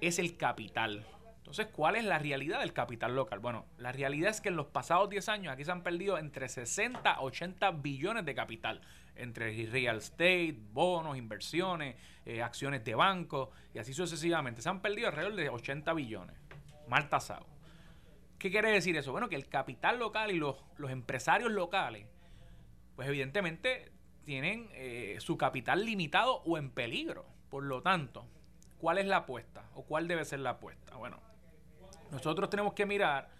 es 0.00 0.18
el 0.18 0.38
capital. 0.38 1.06
Entonces, 1.40 1.68
¿cuál 1.72 1.96
es 1.96 2.04
la 2.04 2.18
realidad 2.18 2.60
del 2.60 2.72
capital 2.72 3.16
local? 3.16 3.40
Bueno, 3.40 3.66
la 3.78 3.90
realidad 3.92 4.30
es 4.30 4.40
que 4.40 4.50
en 4.50 4.56
los 4.56 4.66
pasados 4.66 5.10
10 5.10 5.28
años 5.30 5.52
aquí 5.52 5.64
se 5.64 5.72
han 5.72 5.82
perdido 5.82 6.16
entre 6.18 6.48
60 6.48 7.10
a 7.10 7.20
80 7.22 7.70
billones 7.72 8.24
de 8.24 8.34
capital, 8.34 8.82
entre 9.16 9.66
real 9.66 9.96
estate, 9.96 10.56
bonos, 10.72 11.16
inversiones, 11.16 11.96
eh, 12.24 12.42
acciones 12.42 12.84
de 12.84 12.94
banco 12.94 13.50
y 13.74 13.78
así 13.78 13.92
sucesivamente. 13.94 14.62
Se 14.62 14.68
han 14.68 14.80
perdido 14.80 15.08
alrededor 15.08 15.34
de 15.34 15.48
80 15.48 15.92
billones, 15.94 16.36
mal 16.86 17.08
tasado. 17.08 17.46
¿Qué 18.38 18.50
quiere 18.50 18.70
decir 18.70 18.96
eso? 18.96 19.12
Bueno, 19.12 19.28
que 19.28 19.36
el 19.36 19.48
capital 19.48 19.98
local 19.98 20.30
y 20.30 20.38
los, 20.38 20.56
los 20.76 20.90
empresarios 20.90 21.50
locales, 21.50 22.06
pues 22.96 23.08
evidentemente 23.08 23.92
tienen 24.24 24.68
eh, 24.72 25.16
su 25.20 25.36
capital 25.36 25.84
limitado 25.84 26.42
o 26.44 26.58
en 26.58 26.70
peligro. 26.70 27.26
Por 27.48 27.64
lo 27.64 27.82
tanto, 27.82 28.26
¿cuál 28.78 28.98
es 28.98 29.06
la 29.06 29.18
apuesta? 29.18 29.64
¿O 29.74 29.84
cuál 29.84 30.06
debe 30.06 30.24
ser 30.24 30.40
la 30.40 30.50
apuesta? 30.50 30.96
Bueno, 30.96 31.18
nosotros 32.10 32.50
tenemos 32.50 32.74
que 32.74 32.86
mirar 32.86 33.30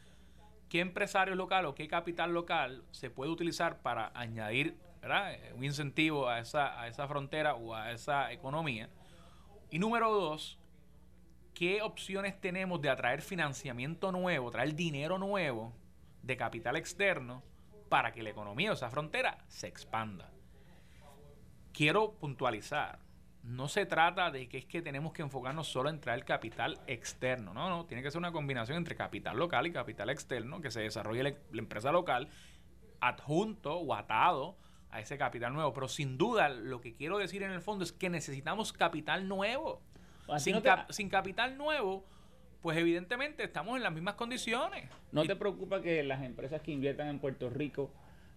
qué 0.69 0.81
empresario 0.81 1.35
local 1.35 1.67
o 1.67 1.75
qué 1.75 1.89
capital 1.89 2.33
local 2.33 2.85
se 2.93 3.11
puede 3.11 3.31
utilizar 3.31 3.83
para 3.83 4.13
añadir. 4.15 4.77
Eh, 5.03 5.53
un 5.57 5.65
incentivo 5.65 6.29
a 6.29 6.41
esa, 6.41 6.79
a 6.81 6.87
esa 6.87 7.09
frontera 7.09 7.55
o 7.55 7.75
a 7.75 7.91
esa 7.93 8.33
economía. 8.33 8.91
Y 9.71 9.79
número 9.79 10.13
dos, 10.13 10.59
¿qué 11.55 11.83
opciones 11.83 12.41
tenemos 12.41 12.81
de 12.81 12.91
atraer 12.91 13.23
financiamiento 13.23 14.13
nuevo, 14.13 14.51
traer 14.51 14.75
dinero 14.75 15.19
nuevo 15.19 15.73
de 16.23 16.37
capital 16.37 16.77
externo 16.77 17.43
para 17.89 18.13
que 18.13 18.23
la 18.23 18.31
economía 18.31 18.71
de 18.71 18.75
esa 18.75 18.91
frontera 18.91 19.39
se 19.49 19.69
expanda? 19.69 20.31
Quiero 21.73 22.13
puntualizar, 22.13 22.99
no 23.51 23.69
se 23.69 23.85
trata 23.87 24.31
de 24.31 24.49
que 24.49 24.59
es 24.59 24.65
que 24.67 24.81
tenemos 24.83 25.13
que 25.13 25.23
enfocarnos 25.23 25.67
solo 25.69 25.91
en 25.91 26.01
traer 26.01 26.25
capital 26.25 26.79
externo, 26.87 27.53
no, 27.53 27.69
no, 27.69 27.85
tiene 27.87 28.03
que 28.03 28.11
ser 28.11 28.19
una 28.19 28.33
combinación 28.33 28.79
entre 28.79 28.95
capital 28.97 29.37
local 29.37 29.67
y 29.67 29.73
capital 29.73 30.09
externo, 30.11 30.61
que 30.61 30.71
se 30.71 30.81
desarrolle 30.83 31.23
la, 31.23 31.33
la 31.53 31.59
empresa 31.61 31.91
local 31.93 32.29
adjunto 33.01 33.77
o 33.77 33.95
atado 33.95 34.57
a 34.91 35.01
ese 35.01 35.17
capital 35.19 35.53
nuevo. 35.53 35.73
Pero 35.73 35.89
sin 35.89 36.19
duda, 36.19 36.49
lo 36.49 36.81
que 36.81 36.95
quiero 36.95 37.19
decir 37.19 37.43
en 37.43 37.53
el 37.53 37.61
fondo 37.61 37.85
es 37.85 37.93
que 37.93 38.11
necesitamos 38.11 38.73
capital 38.73 39.29
nuevo. 39.29 39.81
A 40.29 40.37
ti 40.37 40.45
Sin, 40.45 40.55
no 40.55 40.63
te- 40.63 40.69
cap- 40.69 40.91
sin 40.91 41.09
capital 41.09 41.57
nuevo, 41.57 42.05
pues 42.63 42.77
evidentemente 42.77 43.43
estamos 43.45 43.77
en 43.77 43.83
las 43.83 43.93
mismas 43.93 44.15
condiciones. 44.15 44.89
¿No 45.13 45.25
te 45.25 45.35
preocupa 45.37 45.81
que 45.81 46.03
las 46.03 46.23
empresas 46.23 46.61
que 46.61 46.73
inviertan 46.73 47.09
en 47.09 47.19
Puerto 47.19 47.49
Rico 47.51 47.91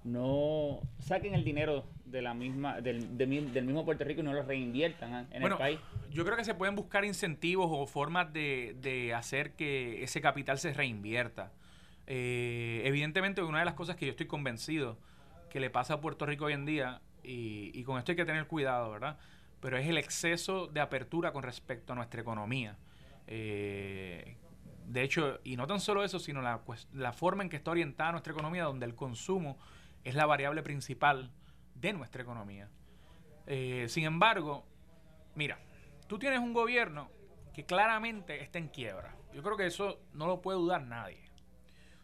no 0.03 0.81
saquen 0.99 1.34
el 1.34 1.43
dinero 1.43 1.85
de 2.05 2.21
la 2.21 2.34
misma 2.34 2.81
del, 2.81 3.17
de 3.17 3.25
del 3.25 3.65
mismo 3.65 3.85
Puerto 3.85 4.03
Rico 4.03 4.21
y 4.21 4.23
no 4.23 4.34
lo 4.34 4.43
reinviertan 4.43 5.13
ah, 5.13 5.25
en 5.31 5.41
bueno, 5.41 5.55
el 5.55 5.59
país? 5.59 5.80
yo 6.11 6.23
creo 6.25 6.38
que 6.38 6.45
se 6.45 6.53
pueden 6.53 6.75
buscar 6.75 7.05
incentivos 7.05 7.67
o 7.71 7.88
formas 7.88 8.31
de, 8.34 8.75
de 8.81 9.13
hacer 9.13 9.53
que 9.53 10.03
ese 10.03 10.21
capital 10.21 10.59
se 10.59 10.73
reinvierta. 10.73 11.51
Eh, 12.05 12.81
evidentemente, 12.85 13.41
una 13.41 13.59
de 13.59 13.65
las 13.65 13.73
cosas 13.73 13.95
que 13.95 14.05
yo 14.05 14.11
estoy 14.11 14.27
convencido 14.27 14.97
que 15.49 15.59
le 15.59 15.69
pasa 15.69 15.95
a 15.95 16.01
Puerto 16.01 16.25
Rico 16.25 16.45
hoy 16.45 16.53
en 16.53 16.65
día, 16.65 17.01
y, 17.23 17.71
y 17.73 17.84
con 17.84 17.97
esto 17.97 18.11
hay 18.11 18.15
que 18.15 18.25
tener 18.25 18.47
cuidado, 18.47 18.91
¿verdad? 18.91 19.17
Pero 19.59 19.77
es 19.77 19.88
el 19.88 19.97
exceso 19.97 20.67
de 20.67 20.81
apertura 20.81 21.31
con 21.31 21.43
respecto 21.43 21.93
a 21.93 21.95
nuestra 21.95 22.21
economía. 22.21 22.75
Eh, 23.27 24.35
de 24.85 25.01
hecho, 25.03 25.39
y 25.43 25.55
no 25.55 25.65
tan 25.65 25.80
solo 25.80 26.03
eso, 26.03 26.19
sino 26.19 26.41
la, 26.41 26.61
la 26.93 27.13
forma 27.13 27.43
en 27.43 27.49
que 27.49 27.55
está 27.55 27.71
orientada 27.71 28.11
nuestra 28.11 28.34
economía, 28.34 28.65
donde 28.65 28.85
el 28.85 28.95
consumo 28.95 29.57
es 30.03 30.15
la 30.15 30.25
variable 30.25 30.63
principal 30.63 31.31
de 31.75 31.93
nuestra 31.93 32.21
economía. 32.21 32.69
Eh, 33.47 33.88
sin 33.89 34.05
embargo, 34.05 34.65
mira, 35.35 35.59
tú 36.07 36.19
tienes 36.19 36.39
un 36.39 36.53
gobierno 36.53 37.09
que 37.53 37.65
claramente 37.65 38.41
está 38.41 38.59
en 38.59 38.69
quiebra. 38.69 39.15
Yo 39.34 39.43
creo 39.43 39.57
que 39.57 39.65
eso 39.65 39.99
no 40.13 40.27
lo 40.27 40.41
puede 40.41 40.59
dudar 40.59 40.84
nadie. 40.84 41.21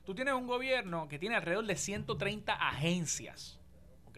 Tú 0.06 0.16
tienes 0.16 0.34
un 0.34 0.48
gobierno 0.48 1.08
que 1.08 1.20
tiene 1.20 1.36
alrededor 1.36 1.66
de 1.66 1.76
130 1.76 2.54
agencias. 2.54 3.60
¿Ok? 4.08 4.18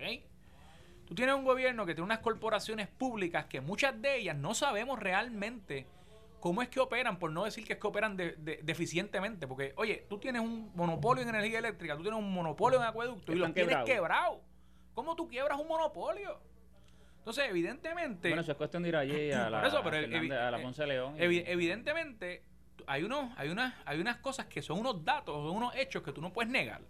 Tú 1.05 1.15
tienes 1.15 1.35
un 1.35 1.43
gobierno 1.43 1.85
que 1.85 1.93
tiene 1.93 2.05
unas 2.05 2.19
corporaciones 2.19 2.87
públicas 2.87 3.45
que 3.45 3.59
muchas 3.59 4.01
de 4.01 4.17
ellas 4.17 4.37
no 4.37 4.53
sabemos 4.53 4.99
realmente 4.99 5.85
cómo 6.41 6.61
es 6.61 6.67
que 6.67 6.81
operan, 6.81 7.17
por 7.19 7.31
no 7.31 7.45
decir 7.45 7.63
que 7.65 7.73
es 7.73 7.79
que 7.79 7.87
operan 7.87 8.17
de- 8.17 8.33
de- 8.33 8.59
deficientemente. 8.63 9.47
Porque, 9.47 9.73
oye, 9.77 10.05
tú 10.09 10.17
tienes 10.17 10.41
un 10.41 10.71
monopolio 10.75 11.23
en 11.23 11.29
energía 11.29 11.59
eléctrica, 11.59 11.95
tú 11.95 12.01
tienes 12.01 12.19
un 12.19 12.33
monopolio 12.33 12.79
en 12.79 12.85
acueducto 12.85 13.31
y 13.31 13.35
los 13.35 13.53
tienes 13.53 13.77
quebrados. 13.85 14.39
¿Cómo 14.93 15.15
tú 15.15 15.27
quiebras 15.29 15.57
un 15.59 15.67
monopolio? 15.69 16.41
Entonces, 17.19 17.45
evidentemente. 17.49 18.29
Bueno, 18.29 18.41
eso 18.41 18.51
es 18.51 18.57
cuestión 18.57 18.83
de 18.83 18.89
ir 18.89 18.95
allí 18.97 19.31
a 19.31 19.49
la, 19.49 19.59
Por 19.59 19.67
eso, 19.69 19.81
pero 19.83 19.95
a 19.97 19.99
evi- 20.01 20.11
Fernández- 20.29 20.39
a 20.39 20.51
la 20.51 20.61
Ponce 20.61 20.81
de 20.81 20.87
León. 20.87 21.15
y- 21.15 21.19
evi- 21.21 21.43
evidentemente, 21.45 22.43
hay, 22.87 23.03
unos, 23.03 23.31
hay, 23.37 23.49
unas, 23.49 23.73
hay 23.85 23.99
unas 24.01 24.17
cosas 24.17 24.47
que 24.47 24.61
son 24.63 24.79
unos 24.79 25.05
datos, 25.05 25.35
son 25.35 25.55
unos 25.55 25.75
hechos 25.75 26.01
que 26.01 26.11
tú 26.11 26.19
no 26.21 26.33
puedes 26.33 26.51
negar. 26.51 26.81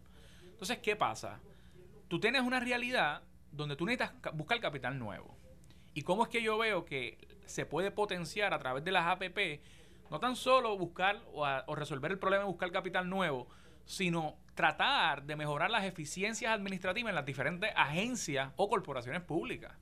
Entonces, 0.46 0.78
¿qué 0.80 0.96
pasa? 0.96 1.40
Tú 2.08 2.20
tienes 2.20 2.42
una 2.42 2.60
realidad 2.62 3.22
donde 3.52 3.76
tú 3.76 3.86
necesitas 3.86 4.12
ca- 4.22 4.32
buscar 4.32 4.60
capital 4.62 4.98
nuevo. 4.98 5.38
¿Y 5.94 6.04
cómo 6.04 6.24
es 6.24 6.30
que 6.30 6.42
yo 6.42 6.58
veo 6.58 6.86
que 6.86 7.18
se 7.52 7.66
puede 7.66 7.92
potenciar 7.92 8.54
a 8.54 8.60
través 8.60 8.84
de 8.84 8.92
las 8.92 9.06
APP, 9.06 9.62
no 10.10 10.20
tan 10.20 10.36
solo 10.36 10.78
buscar 10.78 11.20
o, 11.34 11.46
a- 11.46 11.64
o 11.68 11.76
resolver 11.76 12.12
el 12.12 12.18
problema 12.20 12.44
de 12.44 12.48
buscar 12.50 12.72
capital 12.72 13.10
nuevo, 13.10 13.48
sino 13.86 14.38
tratar 14.56 15.24
de 15.24 15.36
mejorar 15.36 15.70
las 15.72 15.86
eficiencias 15.86 16.52
administrativas 16.54 17.10
en 17.10 17.16
las 17.16 17.26
diferentes 17.26 17.72
agencias 17.76 18.52
o 18.56 18.70
corporaciones 18.70 19.22
públicas? 19.22 19.74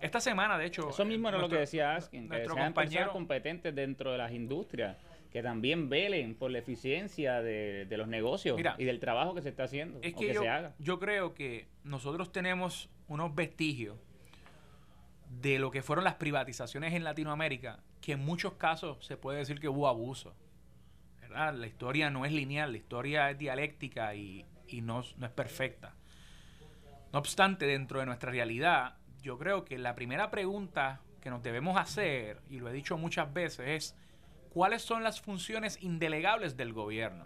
Esta 0.00 0.20
semana, 0.20 0.58
de 0.58 0.66
hecho... 0.66 0.90
Eso 0.90 1.04
mismo 1.04 1.28
era 1.28 1.38
lo 1.38 1.48
que 1.48 1.56
decía 1.56 1.94
Askin, 1.96 2.22
que 2.24 2.28
nuestro 2.28 2.54
sean 2.54 2.72
compañero- 2.74 3.12
competentes 3.12 3.74
dentro 3.74 4.12
de 4.12 4.18
las 4.18 4.32
industrias, 4.32 4.98
que 5.30 5.42
también 5.42 5.88
velen 5.88 6.34
por 6.34 6.50
la 6.50 6.58
eficiencia 6.58 7.40
de, 7.40 7.86
de 7.86 7.96
los 7.96 8.06
negocios 8.06 8.56
Mira, 8.56 8.76
y 8.78 8.84
del 8.84 9.00
trabajo 9.00 9.34
que 9.34 9.40
se 9.42 9.48
está 9.48 9.64
haciendo 9.64 9.98
Es 10.02 10.14
o 10.14 10.18
que, 10.18 10.26
que 10.28 10.34
yo, 10.34 10.42
se 10.42 10.48
haga. 10.48 10.74
yo 10.78 10.98
creo 11.00 11.32
que 11.34 11.66
nosotros 11.84 12.30
tenemos 12.32 12.90
unos 13.08 13.34
vestigios 13.34 13.98
de 15.28 15.58
lo 15.58 15.70
que 15.70 15.82
fueron 15.82 16.04
las 16.04 16.14
privatizaciones 16.14 16.94
en 16.94 17.04
Latinoamérica, 17.04 17.80
que 18.00 18.12
en 18.12 18.24
muchos 18.24 18.54
casos 18.54 19.04
se 19.04 19.16
puede 19.16 19.38
decir 19.38 19.60
que 19.60 19.68
hubo 19.68 19.88
abuso. 19.88 20.34
¿verdad? 21.20 21.54
La 21.54 21.66
historia 21.66 22.10
no 22.10 22.24
es 22.24 22.32
lineal, 22.32 22.72
la 22.72 22.78
historia 22.78 23.30
es 23.30 23.38
dialéctica 23.38 24.14
y, 24.14 24.44
y 24.68 24.80
no, 24.80 25.02
no 25.16 25.26
es 25.26 25.32
perfecta. 25.32 25.94
No 27.12 27.18
obstante, 27.18 27.66
dentro 27.66 28.00
de 28.00 28.06
nuestra 28.06 28.30
realidad, 28.30 28.96
yo 29.22 29.38
creo 29.38 29.64
que 29.64 29.78
la 29.78 29.94
primera 29.94 30.30
pregunta 30.30 31.00
que 31.20 31.30
nos 31.30 31.42
debemos 31.42 31.78
hacer, 31.78 32.42
y 32.50 32.58
lo 32.58 32.68
he 32.68 32.72
dicho 32.72 32.98
muchas 32.98 33.32
veces, 33.32 33.66
es 33.66 33.96
cuáles 34.50 34.82
son 34.82 35.02
las 35.02 35.20
funciones 35.20 35.82
indelegables 35.82 36.56
del 36.56 36.72
gobierno. 36.72 37.24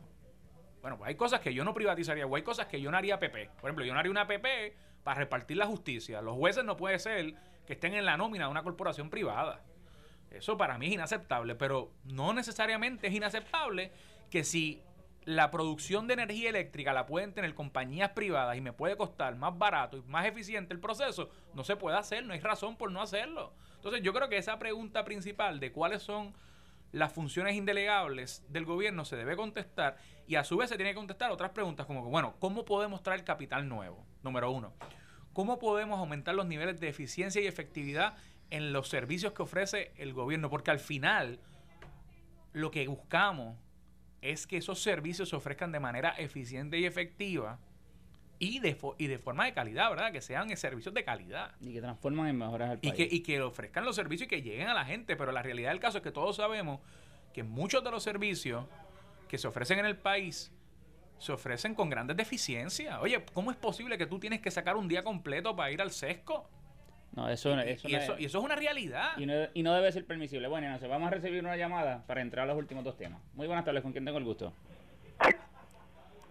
Bueno, 0.80 0.96
pues 0.96 1.08
hay 1.08 1.16
cosas 1.16 1.40
que 1.40 1.52
yo 1.52 1.64
no 1.64 1.74
privatizaría, 1.74 2.26
o 2.26 2.36
hay 2.36 2.42
cosas 2.42 2.66
que 2.66 2.80
yo 2.80 2.90
no 2.90 2.96
haría 2.96 3.18
PP. 3.18 3.50
Por 3.60 3.68
ejemplo, 3.68 3.84
yo 3.84 3.92
no 3.92 3.98
haría 3.98 4.10
una 4.10 4.26
PP 4.26 4.76
para 5.02 5.18
repartir 5.18 5.56
la 5.56 5.66
justicia. 5.66 6.22
Los 6.22 6.36
jueces 6.36 6.64
no 6.64 6.76
puede 6.76 6.98
ser 6.98 7.34
que 7.68 7.74
estén 7.74 7.92
en 7.92 8.06
la 8.06 8.16
nómina 8.16 8.46
de 8.46 8.50
una 8.50 8.62
corporación 8.62 9.10
privada. 9.10 9.60
Eso 10.30 10.56
para 10.56 10.78
mí 10.78 10.86
es 10.86 10.94
inaceptable, 10.94 11.54
pero 11.54 11.92
no 12.04 12.32
necesariamente 12.32 13.08
es 13.08 13.12
inaceptable 13.12 13.92
que 14.30 14.42
si 14.42 14.82
la 15.26 15.50
producción 15.50 16.06
de 16.06 16.14
energía 16.14 16.48
eléctrica 16.48 16.94
la 16.94 17.04
pueden 17.04 17.34
tener 17.34 17.54
compañías 17.54 18.12
privadas 18.12 18.56
y 18.56 18.62
me 18.62 18.72
puede 18.72 18.96
costar 18.96 19.36
más 19.36 19.58
barato 19.58 19.98
y 19.98 20.02
más 20.04 20.24
eficiente 20.24 20.72
el 20.72 20.80
proceso, 20.80 21.28
no 21.52 21.62
se 21.62 21.76
puede 21.76 21.98
hacer, 21.98 22.24
no 22.24 22.32
hay 22.32 22.40
razón 22.40 22.76
por 22.76 22.90
no 22.90 23.02
hacerlo. 23.02 23.52
Entonces 23.76 24.00
yo 24.00 24.14
creo 24.14 24.30
que 24.30 24.38
esa 24.38 24.58
pregunta 24.58 25.04
principal 25.04 25.60
de 25.60 25.70
cuáles 25.70 26.02
son 26.02 26.32
las 26.92 27.12
funciones 27.12 27.54
indelegables 27.54 28.46
del 28.48 28.64
gobierno 28.64 29.04
se 29.04 29.16
debe 29.16 29.36
contestar 29.36 29.98
y 30.26 30.36
a 30.36 30.44
su 30.44 30.56
vez 30.56 30.70
se 30.70 30.76
tiene 30.76 30.92
que 30.92 30.96
contestar 30.96 31.30
otras 31.30 31.50
preguntas 31.50 31.84
como 31.84 32.02
que, 32.02 32.08
bueno, 32.08 32.34
¿cómo 32.38 32.64
podemos 32.64 33.02
traer 33.02 33.24
capital 33.24 33.68
nuevo? 33.68 34.06
Número 34.22 34.50
uno. 34.50 34.72
¿Cómo 35.38 35.60
podemos 35.60 36.00
aumentar 36.00 36.34
los 36.34 36.46
niveles 36.46 36.80
de 36.80 36.88
eficiencia 36.88 37.40
y 37.40 37.46
efectividad 37.46 38.16
en 38.50 38.72
los 38.72 38.88
servicios 38.88 39.34
que 39.34 39.42
ofrece 39.42 39.92
el 39.96 40.12
gobierno? 40.12 40.50
Porque 40.50 40.72
al 40.72 40.80
final 40.80 41.38
lo 42.52 42.72
que 42.72 42.88
buscamos 42.88 43.56
es 44.20 44.48
que 44.48 44.56
esos 44.56 44.82
servicios 44.82 45.28
se 45.28 45.36
ofrezcan 45.36 45.70
de 45.70 45.78
manera 45.78 46.10
eficiente 46.18 46.76
y 46.80 46.86
efectiva 46.86 47.60
y 48.40 48.58
de, 48.58 48.76
fo- 48.76 48.96
y 48.98 49.06
de 49.06 49.16
forma 49.20 49.44
de 49.44 49.52
calidad, 49.54 49.88
¿verdad? 49.90 50.10
Que 50.10 50.20
sean 50.22 50.48
servicios 50.56 50.92
de 50.92 51.04
calidad. 51.04 51.52
Y 51.60 51.72
que 51.72 51.80
transforman 51.82 52.26
en 52.26 52.36
mejoras 52.36 52.70
al 52.70 52.78
Y 52.82 52.90
país. 52.90 52.94
que, 52.94 53.14
y 53.14 53.20
que 53.20 53.40
ofrezcan 53.40 53.84
los 53.84 53.94
servicios 53.94 54.26
y 54.26 54.28
que 54.30 54.42
lleguen 54.42 54.66
a 54.66 54.74
la 54.74 54.86
gente. 54.86 55.14
Pero 55.14 55.30
la 55.30 55.40
realidad 55.44 55.70
del 55.70 55.78
caso 55.78 55.98
es 55.98 56.02
que 56.02 56.10
todos 56.10 56.34
sabemos 56.34 56.80
que 57.32 57.44
muchos 57.44 57.84
de 57.84 57.92
los 57.92 58.02
servicios 58.02 58.66
que 59.28 59.38
se 59.38 59.46
ofrecen 59.46 59.78
en 59.78 59.86
el 59.86 59.96
país 59.98 60.50
se 61.18 61.32
ofrecen 61.32 61.74
con 61.74 61.90
grandes 61.90 62.16
deficiencias. 62.16 62.98
Oye, 63.00 63.24
¿cómo 63.32 63.50
es 63.50 63.56
posible 63.56 63.98
que 63.98 64.06
tú 64.06 64.18
tienes 64.18 64.40
que 64.40 64.50
sacar 64.50 64.76
un 64.76 64.88
día 64.88 65.02
completo 65.02 65.54
para 65.56 65.70
ir 65.70 65.80
al 65.82 65.90
sesco? 65.90 66.48
No, 67.12 67.28
eso, 67.28 67.50
Y- 67.56 67.68
eso 67.70 67.88
y 67.88 67.92
no 67.92 67.98
eso- 67.98 68.14
es- 68.14 68.20
y 68.20 68.24
eso 68.26 68.38
es 68.38 68.44
una 68.44 68.54
realidad. 68.54 69.16
Y 69.16 69.26
no, 69.26 69.32
y 69.54 69.62
no 69.62 69.74
debe 69.74 69.90
ser 69.90 70.04
permisible. 70.06 70.46
Bueno, 70.48 70.66
Ignacio, 70.68 70.88
vamos 70.88 71.08
a 71.08 71.10
recibir 71.10 71.42
una 71.42 71.56
llamada 71.56 72.04
para 72.06 72.20
entrar 72.20 72.44
a 72.44 72.52
los 72.52 72.56
últimos 72.58 72.84
dos 72.84 72.96
temas. 72.96 73.20
Muy 73.34 73.46
buenas 73.46 73.64
tardes, 73.64 73.82
¿con 73.82 73.92
quién 73.92 74.04
tengo 74.04 74.18
el 74.18 74.24
gusto? 74.24 74.52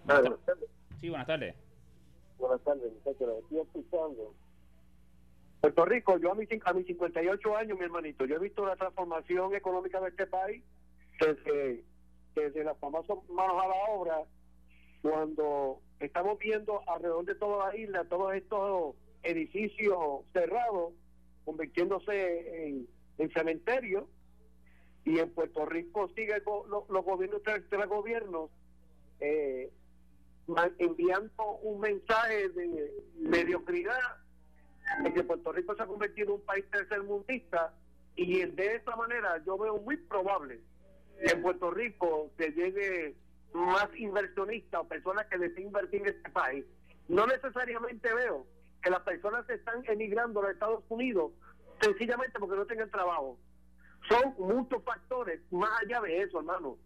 Buenas 0.06 0.24
tardes. 0.46 0.70
Sí, 1.00 1.10
buenas 1.10 1.28
tardes. 1.28 1.56
Buenas 2.38 2.62
tardes, 2.62 2.92
muchachos. 2.94 3.28
los 3.28 3.38
Estoy 3.44 3.60
escuchando. 3.60 4.34
Puerto 5.60 5.86
Rico, 5.86 6.18
yo 6.20 6.32
a 6.32 6.36
mis, 6.36 6.48
a 6.66 6.74
mis 6.74 6.86
58 6.86 7.58
años, 7.58 7.78
mi 7.78 7.84
hermanito, 7.84 8.26
yo 8.26 8.36
he 8.36 8.40
visto 8.40 8.66
la 8.66 8.76
transformación 8.76 9.54
económica 9.56 10.00
de 10.00 10.10
este 10.10 10.28
país 10.28 10.64
desde, 11.20 11.84
desde 12.36 12.64
las 12.64 12.78
famosas 12.78 13.18
manos 13.30 13.62
a 13.62 13.68
la 13.68 13.76
obra, 13.92 14.22
cuando 15.10 15.80
estamos 16.02 16.38
viendo 16.38 16.82
alrededor 16.88 17.24
de 17.24 17.36
toda 17.36 17.68
la 17.68 17.78
isla 17.78 18.04
todos 18.06 18.34
estos 18.34 18.96
edificios 19.24 20.26
cerrados 20.34 20.94
convirtiéndose 21.46 22.68
en, 22.68 22.88
en 23.18 23.32
cementerios 23.32 24.04
y 25.06 25.20
en 25.20 25.30
Puerto 25.30 25.66
Rico 25.66 26.10
sigue 26.10 26.44
los 26.46 27.06
gobiernos 27.06 27.42
tras 27.42 27.88
gobiernos 27.88 28.50
eh, 29.22 29.72
enviando 30.80 31.52
un 31.62 31.80
mensaje 31.80 32.50
de 32.50 32.94
mediocridad 33.18 34.18
de 35.04 35.14
que 35.14 35.24
Puerto 35.24 35.54
Rico 35.54 35.74
se 35.76 35.84
ha 35.84 35.88
convertido 35.88 36.28
en 36.28 36.42
un 36.42 36.46
país 36.46 36.66
tercermundista 36.70 37.74
y 38.18 38.44
de 38.44 38.76
esta 38.76 38.96
manera 38.98 39.42
yo 39.46 39.58
veo 39.58 39.78
muy 39.78 39.96
probable 39.96 40.60
que 41.18 41.34
en 41.34 41.42
Puerto 41.42 41.72
Rico 41.72 42.30
se 42.38 42.52
llegue 42.52 43.16
más 43.54 43.88
inversionistas 43.96 44.82
o 44.82 44.88
personas 44.88 45.26
que 45.28 45.38
deseen 45.38 45.68
invertir 45.68 46.02
en 46.02 46.08
este 46.16 46.30
país. 46.30 46.66
No 47.08 47.26
necesariamente 47.28 48.14
veo 48.14 48.46
que 48.82 48.90
las 48.90 49.02
personas 49.02 49.46
se 49.48 49.56
están 49.56 49.84
emigrando 49.88 50.40
a 50.40 50.44
los 50.44 50.52
Estados 50.54 50.84
Unidos 50.90 51.32
sencillamente 51.82 52.40
porque 52.40 52.56
no 52.56 52.66
tengan 52.66 52.90
trabajo. 52.90 53.38
Son 54.10 54.34
muchos 54.38 54.84
factores 54.84 55.42
más 55.52 55.70
allá 55.82 56.02
de 56.02 56.22
eso, 56.22 56.40
hermano. 56.40 56.78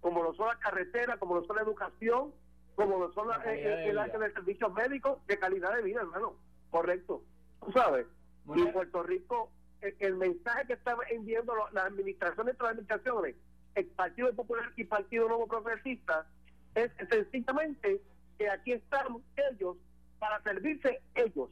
Como 0.00 0.22
lo 0.22 0.34
son 0.34 0.48
las 0.48 0.58
carreteras, 0.58 1.18
como 1.18 1.36
lo 1.36 1.44
son 1.44 1.56
la 1.56 1.62
educación, 1.62 2.32
como 2.74 2.98
lo 2.98 3.12
son 3.12 3.28
la- 3.28 3.38
La 3.38 3.44
calidad 3.44 3.72
eh, 3.72 3.76
de 3.84 3.88
el 3.90 3.98
área 3.98 4.18
de 4.18 4.32
servicios 4.32 4.72
médicos, 4.74 5.26
de 5.26 5.38
calidad 5.38 5.74
de 5.76 5.82
vida, 5.82 6.00
hermano. 6.00 6.34
Correcto. 6.70 7.22
Tú 7.64 7.72
sabes. 7.72 8.06
Y 8.54 8.60
en 8.60 8.72
Puerto 8.72 9.02
Rico, 9.02 9.50
el, 9.80 9.96
el 9.98 10.16
mensaje 10.16 10.66
que 10.66 10.72
están 10.74 10.96
enviando 11.10 11.54
las 11.72 11.86
administraciones, 11.86 12.54
las 12.60 12.70
administraciones, 12.70 13.36
el 13.76 13.86
Partido 13.86 14.32
Popular 14.34 14.72
y 14.76 14.84
Partido 14.84 15.28
Nuevo 15.28 15.46
Progresista, 15.46 16.26
es 16.74 16.90
sencillamente 17.08 18.00
que 18.38 18.50
aquí 18.50 18.72
están 18.72 19.06
ellos 19.52 19.76
para 20.18 20.42
servirse 20.42 21.00
ellos. 21.14 21.48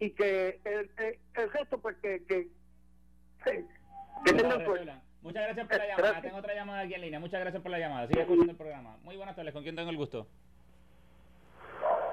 Y 0.00 0.10
que 0.10 0.60
el, 0.64 0.90
el, 0.96 1.18
el 1.34 1.52
resto, 1.52 1.78
pues 1.78 1.96
que, 1.98 2.24
que, 2.24 2.48
que, 3.44 3.64
que 4.24 4.32
tengan 4.32 4.50
suerte. 4.52 4.64
Resuelvan. 4.64 5.02
Muchas 5.22 5.42
gracias 5.44 5.66
por 5.68 5.76
la 5.76 5.84
Eh, 5.84 5.88
llamada. 5.88 6.02
gracias. 6.08 6.22
Tengo 6.22 6.36
otra 6.38 6.54
llamada 6.54 6.80
aquí 6.80 6.94
en 6.94 7.00
línea. 7.02 7.20
Muchas 7.20 7.40
gracias 7.40 7.62
por 7.62 7.70
la 7.70 7.78
llamada. 7.78 8.08
Sigue 8.08 8.22
escuchando 8.22 8.52
el 8.52 8.56
programa. 8.56 8.96
Muy 9.02 9.16
buenas 9.16 9.36
tardes, 9.36 9.52
¿con 9.52 9.62
quién 9.62 9.76
tengo 9.76 9.90
el 9.90 9.96
gusto? 9.98 10.26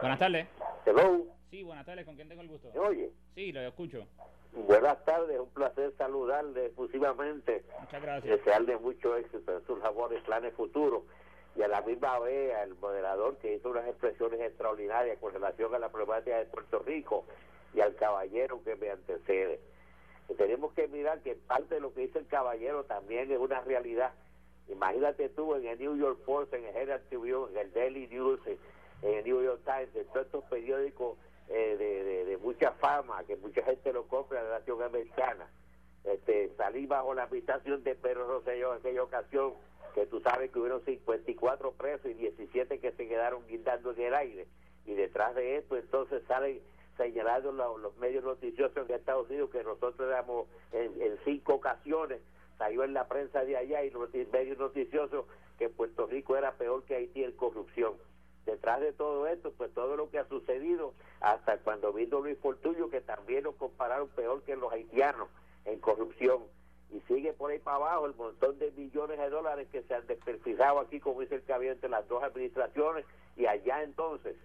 Buenas 0.02 0.20
tardes. 0.20 0.48
Hello, 0.86 1.26
Sí, 1.50 1.64
buenas 1.64 1.86
tardes, 1.86 2.06
¿con 2.06 2.16
quién 2.16 2.28
tengo 2.28 2.42
el 2.42 2.50
gusto? 2.50 2.70
¿me 2.74 2.80
oye? 2.82 3.10
Sí, 3.34 3.54
lo 3.54 3.62
escucho. 3.62 4.06
Buenas 4.54 5.04
tardes, 5.06 5.40
un 5.40 5.50
placer 5.50 5.94
saludarle 5.98 6.68
efusivamente. 6.68 7.64
Muchas 7.80 8.02
gracias. 8.02 8.38
Desearle 8.38 8.78
mucho 8.78 9.16
éxito 9.16 9.58
en 9.58 9.66
sus 9.66 9.80
labores, 9.80 10.22
planes 10.24 10.54
futuros. 10.54 11.04
Y 11.56 11.62
a 11.64 11.68
la 11.68 11.82
misma 11.82 12.20
vez 12.20 12.56
al 12.56 12.76
moderador 12.76 13.38
que 13.38 13.56
hizo 13.56 13.70
unas 13.70 13.88
expresiones 13.88 14.40
extraordinarias 14.42 15.18
con 15.20 15.34
relación 15.34 15.74
a 15.74 15.80
la 15.80 15.90
problemática 15.90 16.38
de 16.38 16.46
Puerto 16.46 16.80
Rico 16.80 17.26
y 17.74 17.82
al 17.82 17.96
caballero 17.96 18.64
que 18.64 18.76
me 18.76 18.92
antecede. 18.92 19.60
Y 20.30 20.34
tenemos 20.36 20.74
que 20.74 20.88
mirar 20.88 21.22
que 21.22 21.36
parte 21.36 21.76
de 21.76 21.82
lo 21.82 21.94
que 21.94 22.02
dice 22.02 22.20
el 22.20 22.28
caballero 22.28 22.84
también 22.84 23.32
es 23.32 23.40
una 23.40 23.62
realidad. 23.62 24.12
Imagínate 24.68 25.30
tú 25.30 25.56
en 25.56 25.66
el 25.66 25.80
New 25.80 25.96
York 25.98 26.20
Post, 26.26 26.54
en 26.54 26.66
el 26.66 26.76
Herald 26.76 27.08
Tribune, 27.10 27.52
en 27.54 27.58
el 27.58 27.74
Daily 27.74 28.08
News, 28.08 28.40
en 28.46 29.14
el 29.14 29.24
New 29.24 29.42
York 29.42 29.62
Times, 29.64 29.96
en 29.96 30.06
todos 30.08 30.26
estos 30.26 30.44
periódicos 30.46 31.18
eh, 31.50 31.76
de, 31.78 32.04
de- 32.04 32.26
de 32.26 32.38
mucha 32.38 32.72
fama, 32.74 33.24
que 33.26 33.36
mucha 33.38 33.62
gente 33.64 33.94
lo 33.94 34.08
compra 34.08 34.40
en 34.42 34.50
la 34.50 34.60
nación 34.60 34.82
americana. 34.84 35.48
Este, 36.04 36.52
salí 36.56 36.86
bajo 36.86 37.14
la 37.14 37.24
habitación 37.24 37.84
de 37.84 37.96
Pedro 37.96 38.28
Rosselló 38.28 38.74
en 38.74 38.80
aquella 38.80 39.04
ocasión, 39.04 39.54
que 39.94 40.06
tú 40.06 40.20
sabes 40.22 40.52
que 40.52 40.60
hubieron 40.60 40.84
54 40.86 41.72
presos 41.74 42.06
y 42.12 42.14
17 42.14 42.80
que 42.80 42.92
se 42.92 43.08
quedaron 43.08 43.46
guindando 43.48 43.92
en 43.94 44.02
el 44.02 44.14
aire. 44.14 44.48
Y 44.86 44.94
detrás 44.94 45.36
de 45.36 45.58
esto 45.58 45.76
entonces 45.76 46.24
salen 46.28 46.62
señalando 46.96 47.52
lo- 47.52 47.78
los 47.78 47.96
medios 47.98 48.24
noticiosos 48.24 48.88
de 48.88 48.96
Estados 48.96 49.30
Unidos 49.30 49.50
que 49.52 49.64
nosotros 49.64 50.08
éramos 50.08 50.48
en, 50.72 51.02
en 51.02 51.18
cinco 51.26 51.56
ocasiones, 51.56 52.22
salió 52.58 52.84
en 52.84 52.94
la 52.94 53.08
prensa 53.08 53.44
de 53.44 53.58
allá 53.58 53.84
y 53.84 53.90
los 53.92 54.10
medios 54.32 54.58
noticiosos 54.58 55.26
que 55.60 55.70
Puerto 55.70 56.08
Rico 56.08 56.38
era 56.38 56.54
peor 56.54 56.84
que 56.84 56.96
Haití 56.96 57.24
en 57.24 57.32
corrupción. 57.34 57.94
Detrás 58.48 58.80
de 58.80 58.94
todo 58.94 59.28
esto, 59.28 59.52
pues 59.58 59.74
todo 59.74 59.98
lo 59.98 60.10
que 60.10 60.20
ha 60.20 60.26
sucedido, 60.26 60.94
hasta 61.20 61.58
cuando 61.58 61.92
vino 61.92 62.22
Luis 62.22 62.38
Fortuño, 62.40 62.90
que 62.90 63.02
también 63.02 63.44
nos 63.44 63.56
compararon 63.56 64.08
peor 64.08 64.42
que 64.44 64.56
los 64.56 64.72
haitianos 64.72 65.28
en 65.66 65.78
corrupción. 65.82 66.44
Y 66.90 67.02
sigue 67.02 67.34
por 67.34 67.52
ahí 67.52 67.60
para 67.60 67.76
abajo 67.76 68.06
el 68.06 68.16
montón 68.16 68.58
de 68.58 68.72
millones 68.72 69.20
de 69.20 69.30
dólares 69.30 69.68
que 69.70 69.84
se 69.84 69.94
han 69.94 70.08
desperfijado 70.08 70.80
aquí, 70.80 71.02
como 71.02 71.20
dice 71.20 71.36
el 71.36 71.44
caballero, 71.44 71.74
entre 71.74 71.90
las 71.90 72.08
dos 72.08 72.24
administraciones. 72.24 73.06
Y 73.36 73.48
allá 73.48 73.84
entonces 73.84 74.38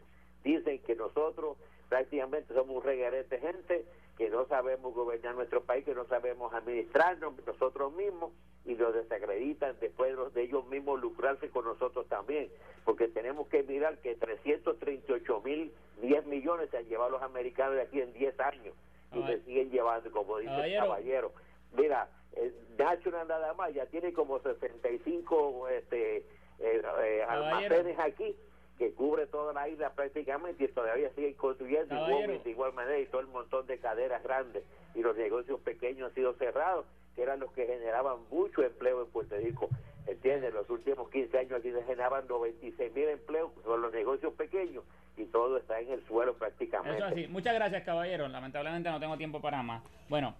dicen 0.42 0.80
que 0.80 0.96
nosotros 0.96 1.56
prácticamente 1.88 2.52
somos 2.54 2.78
un 2.78 2.82
reguerete 2.82 3.38
gente, 3.38 3.86
que 4.22 4.30
no 4.30 4.46
sabemos 4.46 4.94
gobernar 4.94 5.34
nuestro 5.34 5.64
país, 5.64 5.84
que 5.84 5.96
no 5.96 6.04
sabemos 6.04 6.54
administrarnos 6.54 7.34
nosotros 7.44 7.92
mismos 7.92 8.30
y 8.64 8.74
nos 8.74 8.94
desacreditan 8.94 9.74
después 9.80 10.10
de 10.10 10.16
los- 10.16 10.32
de 10.32 10.42
ellos 10.44 10.64
mismos 10.68 11.00
lucrarse 11.00 11.48
con 11.50 11.64
nosotros 11.64 12.06
también, 12.08 12.48
porque 12.84 13.08
tenemos 13.08 13.48
que 13.48 13.64
mirar 13.64 13.98
que 13.98 14.14
338 14.14 15.40
mil 15.40 15.72
10 16.00 16.24
millones 16.26 16.70
se 16.70 16.76
han 16.76 16.84
llevado 16.84 17.10
los 17.10 17.22
americanos 17.22 17.74
de 17.74 17.82
aquí 17.82 18.00
en 18.00 18.12
10 18.12 18.38
años 18.38 18.76
y 19.12 19.22
se 19.26 19.40
siguen 19.42 19.70
llevando, 19.72 20.08
como 20.12 20.38
dice 20.38 20.50
Caballero. 20.52 20.82
el 20.84 20.88
caballero. 20.88 21.32
Mira, 21.76 22.08
eh, 22.36 22.52
no 22.78 23.24
nada 23.24 23.52
más, 23.54 23.74
ya 23.74 23.86
tiene 23.86 24.12
como 24.12 24.38
65 24.38 25.66
este, 25.68 26.18
eh, 26.18 26.24
eh, 26.60 27.24
almacenes 27.28 27.98
aquí 27.98 28.36
que 28.82 28.94
cubre 28.94 29.28
toda 29.28 29.52
la 29.52 29.68
isla 29.68 29.90
prácticamente 29.90 30.64
y 30.64 30.68
todavía 30.68 31.08
siguen 31.14 31.34
construyendo 31.34 31.94
igual, 31.94 32.42
de 32.42 32.50
igual 32.50 32.72
manera 32.72 32.98
y 32.98 33.06
todo 33.06 33.20
el 33.20 33.28
montón 33.28 33.64
de 33.68 33.78
caderas 33.78 34.24
grandes 34.24 34.64
y 34.96 35.02
los 35.02 35.16
negocios 35.16 35.60
pequeños 35.60 36.08
han 36.08 36.14
sido 36.16 36.34
cerrados 36.34 36.84
que 37.14 37.22
eran 37.22 37.38
los 37.38 37.52
que 37.52 37.64
generaban 37.64 38.16
mucho 38.28 38.60
empleo 38.64 39.04
en 39.04 39.10
Puerto 39.10 39.36
Rico. 39.36 39.68
¿Entiendes? 40.08 40.52
Los 40.52 40.68
últimos 40.68 41.08
15 41.10 41.38
años 41.38 41.52
aquí 41.60 41.70
se 41.70 41.84
generaban 41.84 42.26
96 42.26 42.92
mil 42.92 43.08
empleos 43.08 43.52
con 43.62 43.80
los 43.80 43.92
negocios 43.92 44.34
pequeños 44.34 44.82
y 45.16 45.26
todo 45.26 45.58
está 45.58 45.78
en 45.78 45.92
el 45.92 46.04
suelo 46.08 46.34
prácticamente. 46.34 46.96
Eso 46.96 47.06
así. 47.06 47.28
Muchas 47.28 47.54
gracias, 47.54 47.84
caballero. 47.84 48.26
Lamentablemente 48.26 48.90
no 48.90 48.98
tengo 48.98 49.16
tiempo 49.16 49.40
para 49.40 49.62
más. 49.62 49.84
Bueno, 50.08 50.34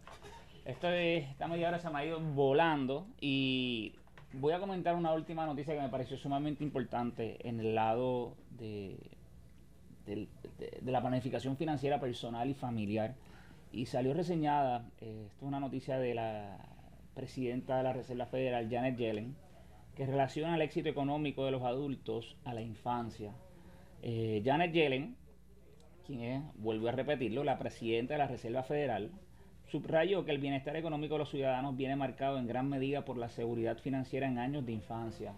esto 0.64 0.88
de 0.88 1.18
esta 1.18 1.46
media 1.46 1.68
hora 1.68 1.78
se 1.78 1.88
me 1.90 1.98
ha 2.00 2.04
ido 2.04 2.18
volando 2.18 3.06
y 3.20 3.94
voy 4.34 4.52
a 4.52 4.60
comentar 4.60 4.94
una 4.96 5.12
última 5.12 5.46
noticia 5.46 5.74
que 5.74 5.80
me 5.80 5.88
pareció 5.88 6.16
sumamente 6.16 6.64
importante 6.64 7.36
en 7.48 7.60
el 7.60 7.74
lado 7.74 8.36
de, 8.58 8.96
de, 10.06 10.28
la 10.84 11.00
planificación 11.00 11.56
financiera 11.56 12.00
personal 12.00 12.48
y 12.48 12.54
familiar. 12.54 13.14
Y 13.72 13.86
salió 13.86 14.12
reseñada, 14.12 14.90
eh, 15.00 15.24
esto 15.26 15.44
es 15.44 15.48
una 15.48 15.60
noticia 15.60 15.98
de 15.98 16.14
la 16.14 16.58
presidenta 17.14 17.76
de 17.76 17.82
la 17.82 17.92
Reserva 17.92 18.26
Federal, 18.26 18.68
Janet 18.70 18.96
Yellen, 18.96 19.36
que 19.94 20.06
relaciona 20.06 20.54
el 20.54 20.62
éxito 20.62 20.88
económico 20.88 21.44
de 21.44 21.50
los 21.50 21.62
adultos 21.62 22.36
a 22.44 22.54
la 22.54 22.62
infancia. 22.62 23.32
Eh, 24.02 24.42
Janet 24.44 24.72
Yellen, 24.72 25.16
quien 26.06 26.20
es, 26.20 26.42
vuelvo 26.56 26.88
a 26.88 26.92
repetirlo, 26.92 27.44
la 27.44 27.58
presidenta 27.58 28.14
de 28.14 28.18
la 28.18 28.26
Reserva 28.26 28.62
Federal, 28.62 29.10
subrayó 29.72 30.26
que 30.26 30.32
el 30.32 30.38
bienestar 30.38 30.76
económico 30.76 31.14
de 31.14 31.20
los 31.20 31.30
ciudadanos 31.30 31.78
viene 31.78 31.96
marcado 31.96 32.36
en 32.36 32.46
gran 32.46 32.68
medida 32.68 33.06
por 33.06 33.16
la 33.16 33.30
seguridad 33.30 33.78
financiera 33.78 34.26
en 34.28 34.38
años 34.38 34.66
de 34.66 34.72
infancia 34.72 35.32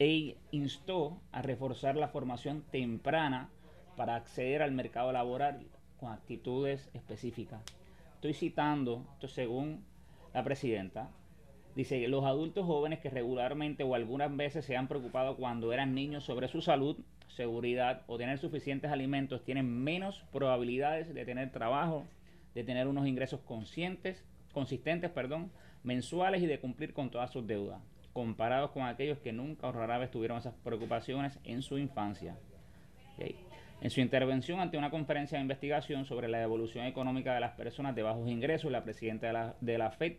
e 0.00 0.36
instó 0.50 1.20
a 1.30 1.40
reforzar 1.40 1.94
la 1.94 2.08
formación 2.08 2.64
temprana 2.72 3.48
para 3.96 4.16
acceder 4.16 4.62
al 4.62 4.72
mercado 4.72 5.12
laboral 5.12 5.68
con 6.00 6.10
actitudes 6.10 6.90
específicas. 6.94 7.62
Estoy 8.16 8.34
citando, 8.34 9.06
esto 9.14 9.28
según 9.28 9.84
la 10.34 10.42
presidenta, 10.42 11.08
Dice, 11.76 12.08
los 12.08 12.24
adultos 12.24 12.66
jóvenes 12.66 12.98
que 12.98 13.10
regularmente 13.10 13.84
o 13.84 13.94
algunas 13.94 14.36
veces 14.36 14.64
se 14.64 14.76
han 14.76 14.88
preocupado 14.88 15.36
cuando 15.36 15.72
eran 15.72 15.94
niños 15.94 16.24
sobre 16.24 16.48
su 16.48 16.60
salud, 16.60 16.96
seguridad 17.28 18.02
o 18.08 18.18
tener 18.18 18.38
suficientes 18.38 18.90
alimentos 18.90 19.44
tienen 19.44 19.84
menos 19.84 20.24
probabilidades 20.32 21.14
de 21.14 21.24
tener 21.24 21.52
trabajo, 21.52 22.04
de 22.54 22.64
tener 22.64 22.88
unos 22.88 23.06
ingresos 23.06 23.40
conscientes, 23.40 24.24
consistentes, 24.52 25.10
perdón, 25.10 25.50
mensuales 25.82 26.42
y 26.42 26.46
de 26.46 26.58
cumplir 26.58 26.92
con 26.92 27.10
todas 27.10 27.30
sus 27.30 27.46
deudas, 27.46 27.80
comparados 28.12 28.70
con 28.70 28.82
aquellos 28.82 29.18
que 29.18 29.32
nunca 29.32 29.68
o 29.68 29.72
rara 29.72 29.98
vez 29.98 30.10
tuvieron 30.10 30.38
esas 30.38 30.54
preocupaciones 30.64 31.38
en 31.44 31.62
su 31.62 31.78
infancia. 31.78 32.36
En 33.80 33.90
su 33.90 34.00
intervención 34.00 34.60
ante 34.60 34.78
una 34.78 34.90
conferencia 34.90 35.38
de 35.38 35.42
investigación 35.42 36.04
sobre 36.04 36.28
la 36.28 36.42
evolución 36.42 36.86
económica 36.86 37.34
de 37.34 37.40
las 37.40 37.52
personas 37.52 37.94
de 37.94 38.02
bajos 38.02 38.28
ingresos, 38.28 38.70
la 38.70 38.84
presidenta 38.84 39.28
de 39.28 39.32
la, 39.32 39.56
de 39.60 39.78
la 39.78 39.90
FED 39.90 40.16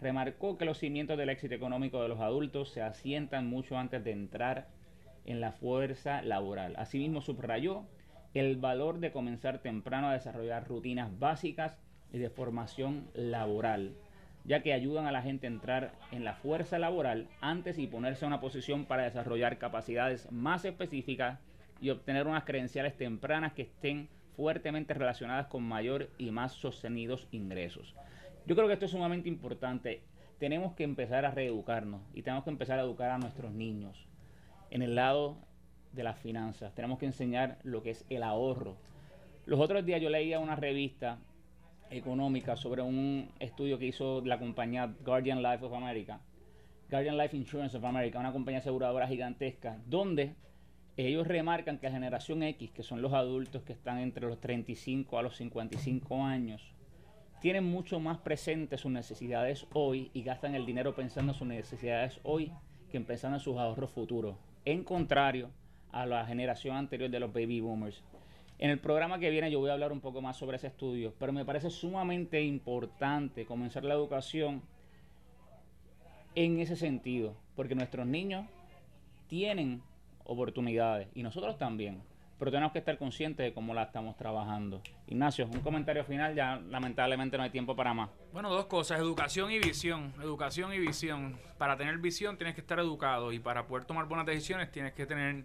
remarcó 0.00 0.58
que 0.58 0.64
los 0.64 0.78
cimientos 0.78 1.16
del 1.16 1.28
éxito 1.28 1.54
económico 1.54 2.02
de 2.02 2.08
los 2.08 2.20
adultos 2.20 2.70
se 2.70 2.82
asientan 2.82 3.46
mucho 3.46 3.78
antes 3.78 4.02
de 4.04 4.12
entrar 4.12 4.68
en 5.24 5.40
la 5.40 5.52
fuerza 5.52 6.22
laboral. 6.22 6.74
Asimismo, 6.76 7.20
subrayó 7.20 7.84
el 8.40 8.56
valor 8.56 8.98
de 8.98 9.12
comenzar 9.12 9.60
temprano 9.60 10.08
a 10.08 10.12
desarrollar 10.12 10.68
rutinas 10.68 11.18
básicas 11.18 11.78
y 12.12 12.18
de 12.18 12.28
formación 12.28 13.08
laboral, 13.14 13.94
ya 14.44 14.62
que 14.62 14.72
ayudan 14.72 15.06
a 15.06 15.12
la 15.12 15.22
gente 15.22 15.46
a 15.46 15.50
entrar 15.50 15.92
en 16.12 16.24
la 16.24 16.34
fuerza 16.34 16.78
laboral 16.78 17.28
antes 17.40 17.78
y 17.78 17.86
ponerse 17.86 18.24
en 18.24 18.28
una 18.28 18.40
posición 18.40 18.84
para 18.84 19.04
desarrollar 19.04 19.58
capacidades 19.58 20.30
más 20.30 20.64
específicas 20.64 21.40
y 21.80 21.90
obtener 21.90 22.26
unas 22.26 22.44
credenciales 22.44 22.96
tempranas 22.96 23.54
que 23.54 23.62
estén 23.62 24.08
fuertemente 24.36 24.92
relacionadas 24.92 25.46
con 25.46 25.62
mayor 25.62 26.10
y 26.18 26.30
más 26.30 26.52
sostenidos 26.52 27.26
ingresos. 27.30 27.94
Yo 28.46 28.54
creo 28.54 28.68
que 28.68 28.74
esto 28.74 28.84
es 28.84 28.92
sumamente 28.92 29.28
importante. 29.28 30.02
Tenemos 30.38 30.74
que 30.74 30.84
empezar 30.84 31.24
a 31.24 31.30
reeducarnos 31.30 32.02
y 32.12 32.22
tenemos 32.22 32.44
que 32.44 32.50
empezar 32.50 32.78
a 32.78 32.82
educar 32.82 33.10
a 33.10 33.18
nuestros 33.18 33.52
niños 33.52 34.06
en 34.70 34.82
el 34.82 34.94
lado 34.94 35.38
de 35.96 36.04
las 36.04 36.18
finanzas. 36.18 36.74
Tenemos 36.74 36.98
que 36.98 37.06
enseñar 37.06 37.58
lo 37.64 37.82
que 37.82 37.90
es 37.90 38.04
el 38.08 38.22
ahorro. 38.22 38.76
Los 39.46 39.58
otros 39.58 39.84
días 39.84 40.00
yo 40.00 40.10
leía 40.10 40.38
una 40.38 40.54
revista 40.54 41.18
económica 41.90 42.56
sobre 42.56 42.82
un 42.82 43.30
estudio 43.40 43.78
que 43.78 43.86
hizo 43.86 44.20
la 44.24 44.38
compañía 44.38 44.94
Guardian 45.04 45.42
Life 45.42 45.64
of 45.64 45.72
America, 45.72 46.20
Guardian 46.90 47.16
Life 47.16 47.36
Insurance 47.36 47.76
of 47.76 47.84
America, 47.84 48.18
una 48.18 48.32
compañía 48.32 48.58
aseguradora 48.58 49.08
gigantesca, 49.08 49.78
donde 49.86 50.34
ellos 50.96 51.26
remarcan 51.26 51.78
que 51.78 51.86
la 51.86 51.92
generación 51.92 52.42
X, 52.42 52.70
que 52.70 52.82
son 52.82 53.02
los 53.02 53.12
adultos 53.12 53.62
que 53.62 53.72
están 53.72 53.98
entre 53.98 54.26
los 54.26 54.40
35 54.40 55.18
a 55.18 55.22
los 55.22 55.36
55 55.36 56.24
años, 56.24 56.62
tienen 57.40 57.64
mucho 57.64 58.00
más 58.00 58.18
presentes 58.18 58.80
sus 58.80 58.90
necesidades 58.90 59.66
hoy 59.72 60.10
y 60.14 60.22
gastan 60.22 60.54
el 60.54 60.64
dinero 60.66 60.94
pensando 60.94 61.32
en 61.32 61.38
sus 61.38 61.46
necesidades 61.46 62.18
hoy 62.22 62.50
que 62.90 63.00
pensando 63.00 63.36
en 63.36 63.42
sus 63.42 63.58
ahorros 63.58 63.90
futuros. 63.90 64.36
En 64.64 64.82
contrario 64.82 65.50
a 66.00 66.06
la 66.06 66.26
generación 66.26 66.76
anterior 66.76 67.10
de 67.10 67.20
los 67.20 67.32
baby 67.32 67.60
boomers. 67.60 68.02
En 68.58 68.70
el 68.70 68.78
programa 68.78 69.18
que 69.18 69.30
viene 69.30 69.50
yo 69.50 69.60
voy 69.60 69.70
a 69.70 69.74
hablar 69.74 69.92
un 69.92 70.00
poco 70.00 70.22
más 70.22 70.36
sobre 70.36 70.56
ese 70.56 70.68
estudio, 70.68 71.14
pero 71.18 71.32
me 71.32 71.44
parece 71.44 71.70
sumamente 71.70 72.42
importante 72.42 73.44
comenzar 73.44 73.84
la 73.84 73.94
educación 73.94 74.62
en 76.34 76.60
ese 76.60 76.76
sentido, 76.76 77.34
porque 77.54 77.74
nuestros 77.74 78.06
niños 78.06 78.46
tienen 79.26 79.82
oportunidades 80.24 81.08
y 81.14 81.22
nosotros 81.22 81.58
también 81.58 82.02
pero 82.38 82.50
tenemos 82.50 82.72
que 82.72 82.80
estar 82.80 82.98
conscientes 82.98 83.44
de 83.44 83.54
cómo 83.54 83.72
la 83.72 83.84
estamos 83.84 84.16
trabajando. 84.16 84.82
Ignacio, 85.06 85.46
un 85.46 85.60
comentario 85.60 86.04
final, 86.04 86.34
ya 86.34 86.60
lamentablemente 86.68 87.36
no 87.36 87.42
hay 87.42 87.50
tiempo 87.50 87.74
para 87.74 87.94
más. 87.94 88.10
Bueno, 88.32 88.50
dos 88.50 88.66
cosas, 88.66 88.98
educación 88.98 89.50
y 89.50 89.58
visión. 89.58 90.12
Educación 90.20 90.72
y 90.74 90.78
visión. 90.78 91.38
Para 91.56 91.76
tener 91.76 91.96
visión 91.98 92.36
tienes 92.36 92.54
que 92.54 92.60
estar 92.60 92.78
educado 92.78 93.32
y 93.32 93.38
para 93.38 93.66
poder 93.66 93.86
tomar 93.86 94.06
buenas 94.06 94.26
decisiones 94.26 94.70
tienes 94.70 94.92
que 94.92 95.06
tener 95.06 95.44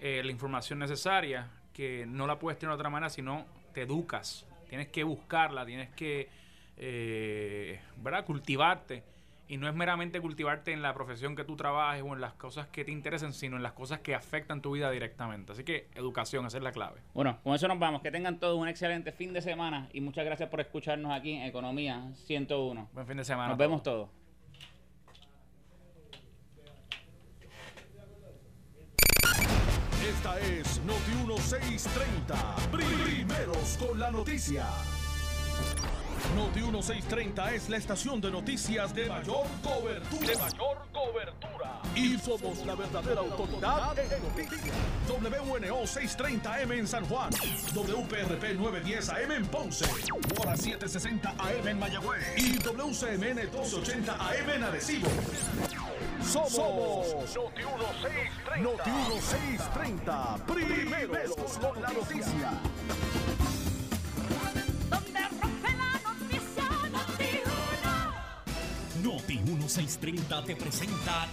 eh, 0.00 0.22
la 0.24 0.30
información 0.30 0.78
necesaria, 0.78 1.48
que 1.72 2.06
no 2.06 2.26
la 2.26 2.38
puedes 2.38 2.58
tener 2.58 2.70
de 2.70 2.76
otra 2.76 2.90
manera, 2.90 3.10
sino 3.10 3.46
te 3.72 3.82
educas. 3.82 4.46
Tienes 4.68 4.88
que 4.88 5.04
buscarla, 5.04 5.64
tienes 5.64 5.90
que 5.90 6.28
eh, 6.76 7.80
¿verdad? 7.96 8.24
cultivarte 8.24 9.02
y 9.48 9.56
no 9.56 9.66
es 9.66 9.74
meramente 9.74 10.20
cultivarte 10.20 10.72
en 10.72 10.82
la 10.82 10.92
profesión 10.92 11.34
que 11.34 11.42
tú 11.42 11.56
trabajes 11.56 12.02
o 12.06 12.12
en 12.12 12.20
las 12.20 12.34
cosas 12.34 12.66
que 12.68 12.84
te 12.84 12.92
interesen, 12.92 13.32
sino 13.32 13.56
en 13.56 13.62
las 13.62 13.72
cosas 13.72 14.00
que 14.00 14.14
afectan 14.14 14.60
tu 14.60 14.72
vida 14.72 14.90
directamente. 14.90 15.52
Así 15.52 15.64
que 15.64 15.88
educación, 15.94 16.46
esa 16.46 16.58
es 16.58 16.62
la 16.62 16.72
clave. 16.72 17.00
Bueno, 17.14 17.38
con 17.42 17.54
eso 17.54 17.66
nos 17.66 17.78
vamos. 17.78 18.02
Que 18.02 18.10
tengan 18.10 18.38
todos 18.38 18.58
un 18.58 18.68
excelente 18.68 19.10
fin 19.10 19.32
de 19.32 19.40
semana 19.40 19.88
y 19.92 20.02
muchas 20.02 20.26
gracias 20.26 20.50
por 20.50 20.60
escucharnos 20.60 21.12
aquí 21.12 21.32
en 21.32 21.42
Economía 21.42 22.10
101. 22.26 22.90
Buen 22.92 23.06
fin 23.06 23.16
de 23.16 23.24
semana. 23.24 23.48
Nos 23.48 23.58
vemos 23.58 23.82
todos. 23.82 24.10
Esta 30.18 30.40
es 30.40 30.80
Noti 30.82 31.12
1630. 31.28 32.34
Primeros 32.72 33.78
con 33.78 34.00
la 34.00 34.10
noticia. 34.10 34.66
Noti 36.34 36.58
1630 36.58 37.54
es 37.54 37.68
la 37.68 37.76
estación 37.76 38.20
de 38.20 38.32
noticias 38.32 38.92
de 38.92 39.06
mayor 39.06 39.46
cobertura. 39.62 40.26
De 40.26 40.36
mayor 40.36 40.78
cobertura. 40.92 41.82
Y 41.94 42.18
somos 42.18 42.66
la 42.66 42.74
verdadera 42.74 43.20
autoridad 43.20 43.96
en 43.96 44.22
noticias. 44.24 44.76
WNO 45.08 45.82
630M 45.82 46.78
en 46.78 46.88
San 46.88 47.04
Juan. 47.04 47.30
WPRP 47.72 48.56
910 48.56 49.10
AM 49.10 49.30
en 49.30 49.46
Ponce. 49.46 49.84
Hora 50.40 50.56
760 50.56 51.30
AM 51.30 51.68
en 51.68 51.78
Mayagüez. 51.78 52.24
Y 52.36 52.58
WCMN 52.58 53.36
1280 53.36 54.14
AM 54.14 54.50
en 54.50 54.64
Arecibo. 54.64 55.08
Somos, 56.22 57.14
Noti 57.24 57.62
1630. 57.62 58.60
Noti 58.60 58.90
1630. 58.90 60.38
Primeros 60.46 61.58
con 61.58 61.82
la 61.82 61.88
noticia. 61.88 62.50
Noti 69.02 69.38
1630 69.38 70.44
te 70.44 70.56
presenta 70.56 71.28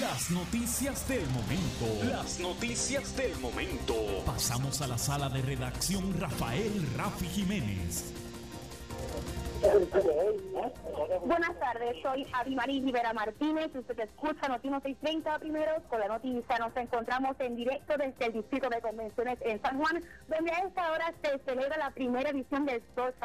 las 0.00 0.30
noticias 0.30 1.08
del 1.08 1.26
momento. 1.30 2.04
Las 2.10 2.38
noticias 2.40 3.16
del 3.16 3.36
momento. 3.38 3.94
Pasamos 4.24 4.80
a 4.82 4.86
la 4.86 4.98
sala 4.98 5.28
de 5.28 5.42
redacción 5.42 6.14
Rafael 6.18 6.86
Rafi 6.96 7.26
Jiménez. 7.26 8.12
Buenas 11.24 11.58
tardes, 11.58 11.96
soy 12.02 12.26
Abimarí 12.32 12.80
Rivera 12.80 13.12
Martínez. 13.12 13.74
Usted 13.74 13.98
escucha 13.98 14.48
Noticias 14.48 14.82
630 14.82 15.38
primero 15.40 15.72
con 15.88 16.00
la 16.00 16.08
noticia. 16.08 16.58
Nos 16.58 16.76
encontramos 16.76 17.34
en 17.40 17.56
directo 17.56 17.94
desde 17.96 18.26
el 18.26 18.32
Distrito 18.34 18.68
de 18.68 18.80
Convenciones 18.80 19.38
en 19.40 19.60
San 19.60 19.78
Juan, 19.78 20.02
donde 20.28 20.52
a 20.52 20.58
esta 20.66 20.92
hora 20.92 21.12
se 21.22 21.38
celebra 21.40 21.76
la 21.76 21.90
primera 21.90 22.30
edición 22.30 22.66
del 22.66 22.76
Sport 22.76 23.16